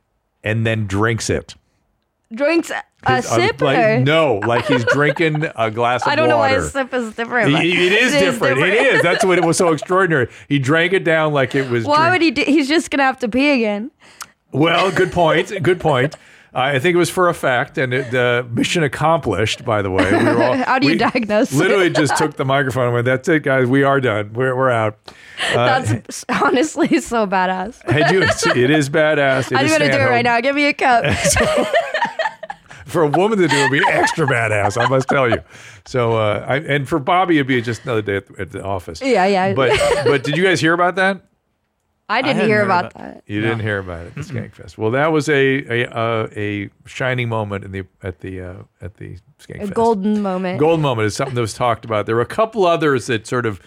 and 0.44 0.66
then 0.66 0.88
drinks 0.88 1.30
it. 1.30 1.56
Drinks 2.34 2.72
a 2.72 2.82
His- 3.16 3.26
uh, 3.28 3.36
sip? 3.36 3.62
like, 3.62 3.78
or- 3.78 4.00
no, 4.00 4.36
like 4.46 4.66
he's 4.66 4.84
drinking 4.86 5.46
a 5.56 5.70
glass 5.80 6.02
of 6.02 6.08
I 6.08 6.16
don't 6.16 6.30
know 6.30 6.38
why 6.38 6.54
water. 6.54 6.64
a 6.66 6.70
sip 6.70 6.94
is 6.94 7.14
different. 7.16 7.52
but 7.52 7.64
It- 7.64 7.68
it 7.78 7.91
is 7.91 8.12
different. 8.14 8.60
It 8.60 8.74
is. 8.74 9.02
That's 9.04 9.24
what 9.24 9.38
it 9.38 9.46
was 9.46 9.56
so 9.58 9.72
extraordinary. 9.72 10.30
He 10.50 10.58
drank 10.58 10.94
it 10.94 11.04
down 11.04 11.32
like 11.34 11.54
it 11.54 11.70
was. 11.70 11.86
Why 11.86 12.10
drink- 12.10 12.12
would 12.14 12.22
he? 12.24 12.32
Do, 12.32 12.44
he's 12.52 12.68
just 12.68 12.89
gonna 12.89 13.04
have 13.04 13.20
to 13.20 13.28
pee 13.30 13.52
again. 13.52 13.91
Well, 14.52 14.91
good 14.91 15.12
point. 15.12 15.52
Good 15.62 15.80
point. 15.80 16.16
I 16.56 16.78
think 16.78 16.93
it 16.93 16.97
was 16.97 17.10
for 17.10 17.30
a 17.30 17.34
fact, 17.34 17.80
and 17.80 17.93
it, 17.93 18.14
uh, 18.14 18.43
mission 18.49 18.84
accomplished. 18.84 19.66
By 19.66 19.82
the 19.82 19.89
way, 19.89 20.12
we 20.12 20.30
all, 20.30 20.54
How 20.58 20.78
do 20.78 20.88
you 20.88 20.97
diagnose 20.97 21.51
it? 21.51 21.58
Literally, 21.58 21.89
just 21.89 22.16
took 22.16 22.36
the 22.36 22.45
microphone 22.45 22.86
and 22.86 22.93
went, 22.93 23.06
"That's 23.06 23.28
it, 23.28 23.41
guys. 23.41 23.68
We 23.68 23.82
are 23.84 23.99
done. 23.99 24.34
We're 24.34 24.56
we're 24.56 24.70
out." 24.70 24.99
Uh, 25.51 25.82
That's 25.82 26.24
honestly 26.30 26.99
so 27.01 27.26
badass. 27.26 27.82
had 27.89 28.12
you? 28.12 28.22
It 28.22 28.70
is 28.70 28.89
badass. 28.89 29.51
It 29.51 29.58
I'm 29.58 29.68
gonna 29.68 29.91
do 29.91 29.97
it 29.97 30.06
right 30.10 30.24
now. 30.24 30.39
Give 30.41 30.56
me 30.56 30.66
a 30.66 30.74
cup. 30.74 31.06
For 32.86 33.01
a 33.01 33.08
woman 33.08 33.39
to 33.39 33.47
do 33.47 33.56
it, 33.56 33.72
would 33.72 33.80
be 33.80 33.84
extra 33.88 34.28
badass. 34.28 34.80
I 34.80 34.88
must 34.88 35.10
tell 35.10 35.28
you. 35.28 35.41
So, 35.86 36.16
uh, 36.16 36.45
I, 36.47 36.58
and 36.58 36.88
for 36.88 36.99
Bobby, 36.99 37.38
it'd 37.38 37.47
be 37.47 37.60
just 37.60 37.84
another 37.86 38.04
day 38.04 38.18
at 38.18 38.28
the, 38.28 38.41
at 38.41 38.51
the 38.51 38.64
office. 38.64 39.01
Yeah, 39.01 39.26
yeah. 39.26 39.54
But 39.56 39.72
but 40.04 40.24
did 40.24 40.38
you 40.38 40.43
guys 40.43 40.60
hear 40.62 40.74
about 40.74 40.95
that? 40.97 41.22
I 42.10 42.22
didn't 42.22 42.36
hadn't 42.36 42.49
hear 42.49 42.62
about 42.64 42.91
about- 42.91 43.01
that. 43.01 43.24
You 43.28 43.41
didn't 43.41 43.62
hear 43.62 43.80
about 43.80 44.06
it, 44.08 44.16
the 44.16 44.22
Skankfest. 44.34 44.78
Well, 44.78 44.91
that 44.91 45.12
was 45.12 45.30
a 45.30 45.84
a 45.84 45.88
uh, 45.89 46.28
a 46.36 46.70
shining 46.86 47.30
moment 47.30 47.64
in 47.64 47.72
the 47.72 47.84
at 48.04 48.20
the 48.20 48.41
uh, 48.41 48.54
at 48.82 48.95
the 48.97 49.14
A 49.16 49.43
Skankfest. 49.43 49.74
golden 49.74 50.22
moment. 50.22 50.60
Golden 50.60 50.82
moment 50.82 51.06
is 51.08 51.16
something 51.16 51.36
that 51.36 51.41
was 51.41 51.54
talked 51.54 51.86
about. 51.86 52.06
There 52.06 52.16
were 52.16 52.22
a 52.22 52.26
couple 52.26 52.66
others 52.66 53.08
that 53.08 53.26
sort 53.26 53.45
of 53.45 53.60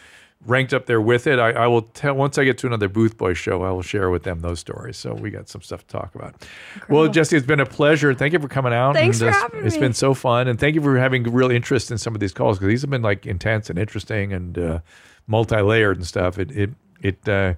ranked 0.44 0.74
up 0.74 0.84
there 0.86 1.00
with 1.00 1.26
it. 1.26 1.38
I, 1.38 1.52
I 1.52 1.66
will 1.66 1.82
tell 1.82 2.14
once 2.14 2.36
I 2.36 2.44
get 2.44 2.58
to 2.58 2.66
another 2.66 2.88
Booth 2.88 3.16
Boy 3.16 3.32
show, 3.32 3.62
I 3.62 3.70
will 3.70 3.82
share 3.82 4.10
with 4.10 4.22
them 4.24 4.42
those 4.42 4.60
stories. 4.60 4.96
So 4.98 5.14
we 5.14 5.30
got 5.30 5.48
some 5.48 5.62
stuff 5.62 5.80
to 5.86 5.92
talk 5.98 6.14
about. 6.14 6.46
Well, 6.90 7.08
Jessie, 7.08 7.36
it's 7.38 7.46
been 7.46 7.58
a 7.58 7.66
pleasure. 7.66 8.12
Thank 8.14 8.34
you 8.34 8.38
for 8.38 8.46
coming 8.48 8.72
out. 8.74 8.94
Thanks 8.94 9.20
and, 9.22 9.32
for 9.34 9.36
uh, 9.36 9.42
having 9.42 9.64
It's 9.66 9.76
me. 9.76 9.80
been 9.80 9.94
so 9.94 10.12
fun, 10.12 10.46
and 10.46 10.60
thank 10.60 10.74
you 10.74 10.82
for 10.82 10.98
having 10.98 11.22
real 11.24 11.50
interest 11.50 11.90
in 11.90 11.96
some 11.96 12.14
of 12.14 12.20
these 12.20 12.34
calls 12.34 12.58
because 12.58 12.68
these 12.68 12.82
have 12.82 12.90
been 12.90 13.02
like 13.02 13.24
intense 13.26 13.70
and 13.70 13.78
interesting 13.78 14.34
and 14.34 14.58
uh, 14.58 14.78
multi-layered 15.26 15.96
and 15.96 16.06
stuff. 16.06 16.38
It 16.38 16.50
it 16.52 16.70
it. 17.00 17.26
Uh, 17.28 17.54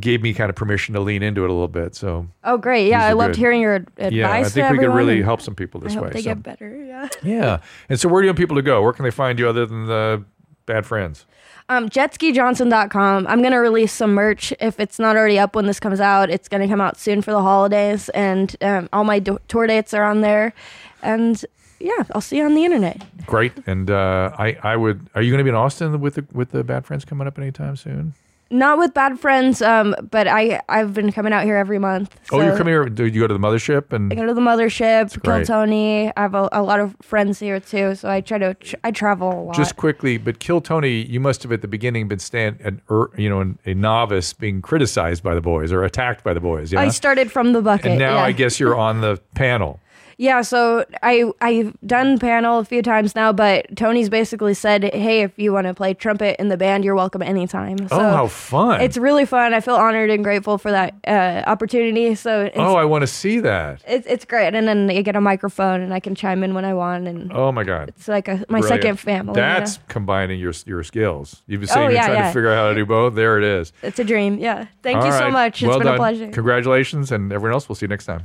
Gave 0.00 0.22
me 0.22 0.34
kind 0.34 0.50
of 0.50 0.56
permission 0.56 0.94
to 0.94 1.00
lean 1.00 1.22
into 1.22 1.44
it 1.44 1.50
a 1.50 1.52
little 1.52 1.68
bit, 1.68 1.94
so 1.94 2.26
Oh, 2.42 2.56
great. 2.56 2.88
Yeah, 2.88 3.04
I 3.04 3.12
loved 3.12 3.34
good. 3.34 3.38
hearing 3.40 3.60
your 3.60 3.74
advice. 3.76 4.12
yeah, 4.12 4.28
I 4.28 4.42
think 4.42 4.70
we 4.72 4.78
could 4.78 4.92
really 4.92 5.22
help 5.22 5.40
some 5.40 5.54
people 5.54 5.80
this 5.80 5.92
I 5.92 5.96
hope 5.96 6.04
way. 6.06 6.10
they 6.14 6.22
so. 6.22 6.30
get 6.30 6.42
better. 6.42 6.84
Yeah. 6.84 7.08
Yeah. 7.22 7.60
And 7.88 8.00
so 8.00 8.08
where 8.08 8.20
do 8.20 8.26
you 8.26 8.30
want 8.30 8.38
people 8.38 8.56
to 8.56 8.62
go? 8.62 8.82
Where 8.82 8.92
can 8.92 9.04
they 9.04 9.12
find 9.12 9.38
you 9.38 9.48
other 9.48 9.66
than 9.66 9.86
the 9.86 10.24
Bad 10.66 10.84
Friends? 10.84 11.26
Um, 11.68 11.88
jetskijohnson.com. 11.90 13.26
I'm 13.28 13.40
going 13.40 13.52
to 13.52 13.58
release 13.58 13.92
some 13.92 14.14
merch. 14.14 14.52
If 14.58 14.80
it's 14.80 14.98
not 14.98 15.16
already 15.16 15.38
up 15.38 15.54
when 15.54 15.66
this 15.66 15.78
comes 15.78 16.00
out, 16.00 16.28
it's 16.28 16.48
going 16.48 16.62
to 16.62 16.66
come 16.68 16.80
out 16.80 16.98
soon 16.98 17.22
for 17.22 17.30
the 17.30 17.42
holidays. 17.42 18.08
And 18.10 18.56
um, 18.62 18.88
all 18.92 19.04
my 19.04 19.18
do- 19.20 19.38
tour 19.48 19.66
dates 19.68 19.94
are 19.94 20.02
on 20.04 20.22
there. 20.22 20.54
And 21.02 21.44
yeah, 21.78 22.02
I'll 22.12 22.20
see 22.20 22.38
you 22.38 22.44
on 22.44 22.54
the 22.54 22.64
internet. 22.64 23.04
Great. 23.26 23.52
And 23.66 23.90
uh, 23.90 24.32
I, 24.38 24.56
I 24.62 24.76
would. 24.76 25.08
Are 25.14 25.22
you 25.22 25.30
going 25.30 25.38
to 25.38 25.44
be 25.44 25.50
in 25.50 25.54
Austin 25.56 26.00
with 26.00 26.14
the 26.16 26.26
with 26.32 26.50
the 26.50 26.64
Bad 26.64 26.84
Friends 26.84 27.04
coming 27.04 27.28
up 27.28 27.38
anytime 27.38 27.76
soon? 27.76 28.14
Not 28.50 28.78
with 28.78 28.94
bad 28.94 29.20
friends, 29.20 29.60
um, 29.60 29.94
but 30.10 30.26
I, 30.26 30.62
I've 30.70 30.94
been 30.94 31.12
coming 31.12 31.34
out 31.34 31.44
here 31.44 31.56
every 31.56 31.78
month. 31.78 32.18
oh, 32.32 32.40
you're 32.40 32.56
coming 32.56 32.72
here. 32.72 32.86
Do 32.86 33.04
you 33.04 33.20
go 33.20 33.26
to 33.26 33.34
the 33.34 33.40
mothership 33.40 33.92
and 33.92 34.10
I 34.10 34.16
go 34.16 34.24
to 34.24 34.32
the 34.32 34.40
mothership, 34.40 35.22
Kill. 35.22 35.44
Tony. 35.44 36.10
I 36.16 36.20
have 36.22 36.34
a, 36.34 36.48
a 36.52 36.62
lot 36.62 36.80
of 36.80 36.96
friends 37.02 37.38
here 37.38 37.60
too, 37.60 37.94
so 37.94 38.08
I 38.08 38.22
try 38.22 38.38
to 38.38 38.54
tr- 38.54 38.76
I 38.84 38.90
travel 38.90 39.28
a 39.28 39.42
lot. 39.44 39.54
Just 39.54 39.76
quickly, 39.76 40.16
but 40.16 40.38
Kill 40.38 40.62
Tony, 40.62 41.02
you 41.02 41.20
must 41.20 41.42
have 41.42 41.52
at 41.52 41.60
the 41.60 41.68
beginning 41.68 42.08
been 42.08 42.18
stand, 42.18 42.58
an, 42.60 42.80
er, 42.90 43.10
you 43.18 43.28
know, 43.28 43.40
an, 43.40 43.58
a 43.66 43.74
novice 43.74 44.32
being 44.32 44.62
criticized 44.62 45.22
by 45.22 45.34
the 45.34 45.42
boys 45.42 45.70
or 45.70 45.84
attacked 45.84 46.24
by 46.24 46.32
the 46.32 46.40
boys. 46.40 46.72
Yeah. 46.72 46.80
I 46.80 46.88
started 46.88 47.30
from 47.30 47.52
the 47.52 47.60
bucket. 47.60 47.86
and 47.86 47.98
now 47.98 48.16
yeah. 48.16 48.22
I 48.24 48.32
guess 48.32 48.58
you're 48.58 48.76
on 48.76 49.02
the 49.02 49.20
panel. 49.34 49.78
Yeah, 50.20 50.42
so 50.42 50.84
I 51.00 51.30
I've 51.40 51.76
done 51.86 52.18
panel 52.18 52.58
a 52.58 52.64
few 52.64 52.82
times 52.82 53.14
now, 53.14 53.32
but 53.32 53.76
Tony's 53.76 54.08
basically 54.08 54.52
said, 54.52 54.82
"Hey, 54.92 55.22
if 55.22 55.38
you 55.38 55.52
want 55.52 55.68
to 55.68 55.74
play 55.74 55.94
trumpet 55.94 56.34
in 56.40 56.48
the 56.48 56.56
band, 56.56 56.84
you're 56.84 56.96
welcome 56.96 57.22
anytime." 57.22 57.78
So 57.86 57.86
oh, 58.00 58.10
how 58.10 58.26
fun! 58.26 58.80
It's 58.80 58.96
really 58.96 59.24
fun. 59.24 59.54
I 59.54 59.60
feel 59.60 59.76
honored 59.76 60.10
and 60.10 60.24
grateful 60.24 60.58
for 60.58 60.72
that 60.72 60.94
uh, 61.06 61.44
opportunity. 61.48 62.16
So 62.16 62.46
it's, 62.46 62.56
oh, 62.58 62.74
I 62.74 62.84
want 62.84 63.02
to 63.02 63.06
see 63.06 63.38
that. 63.40 63.80
it's 63.86 64.08
it's 64.08 64.24
great, 64.24 64.54
and 64.56 64.66
then 64.66 64.90
I 64.90 65.02
get 65.02 65.14
a 65.14 65.20
microphone 65.20 65.82
and 65.82 65.94
I 65.94 66.00
can 66.00 66.16
chime 66.16 66.42
in 66.42 66.52
when 66.52 66.64
I 66.64 66.74
want, 66.74 67.06
and 67.06 67.32
Oh 67.32 67.52
my 67.52 67.62
God. 67.62 67.90
it's 67.90 68.08
like 68.08 68.26
a, 68.26 68.44
my 68.48 68.58
Brilliant. 68.58 68.68
second 68.82 68.96
family. 68.96 69.40
you 69.40 69.46
know? 69.46 69.58
That's 69.60 69.78
combining 69.86 70.40
your 70.40 70.52
your 70.66 70.82
skills. 70.82 71.42
You've 71.46 71.60
been 71.60 71.68
saying 71.68 71.78
Oh, 71.78 71.88
you're 71.90 71.92
yeah, 71.92 72.06
trying 72.06 72.18
yeah. 72.18 72.26
to 72.26 72.32
figure 72.32 72.50
out 72.50 72.56
how 72.56 72.68
to 72.70 72.74
do 72.74 72.84
both. 72.86 73.14
There 73.14 73.38
it 73.38 73.44
is. 73.44 73.72
it's 73.82 74.00
a 74.00 74.04
dream. 74.04 74.38
Yeah, 74.38 74.66
thank 74.82 74.98
All 74.98 75.06
you 75.06 75.12
so 75.12 75.20
right. 75.26 75.32
much. 75.32 75.62
It's 75.62 75.68
well 75.68 75.78
been 75.78 75.86
done. 75.86 75.94
a 75.94 75.98
pleasure. 75.98 76.28
Congratulations, 76.32 77.12
and 77.12 77.32
everyone 77.32 77.52
else. 77.54 77.68
We'll 77.68 77.76
see 77.76 77.84
you 77.86 77.88
next 77.88 78.06
time. 78.06 78.24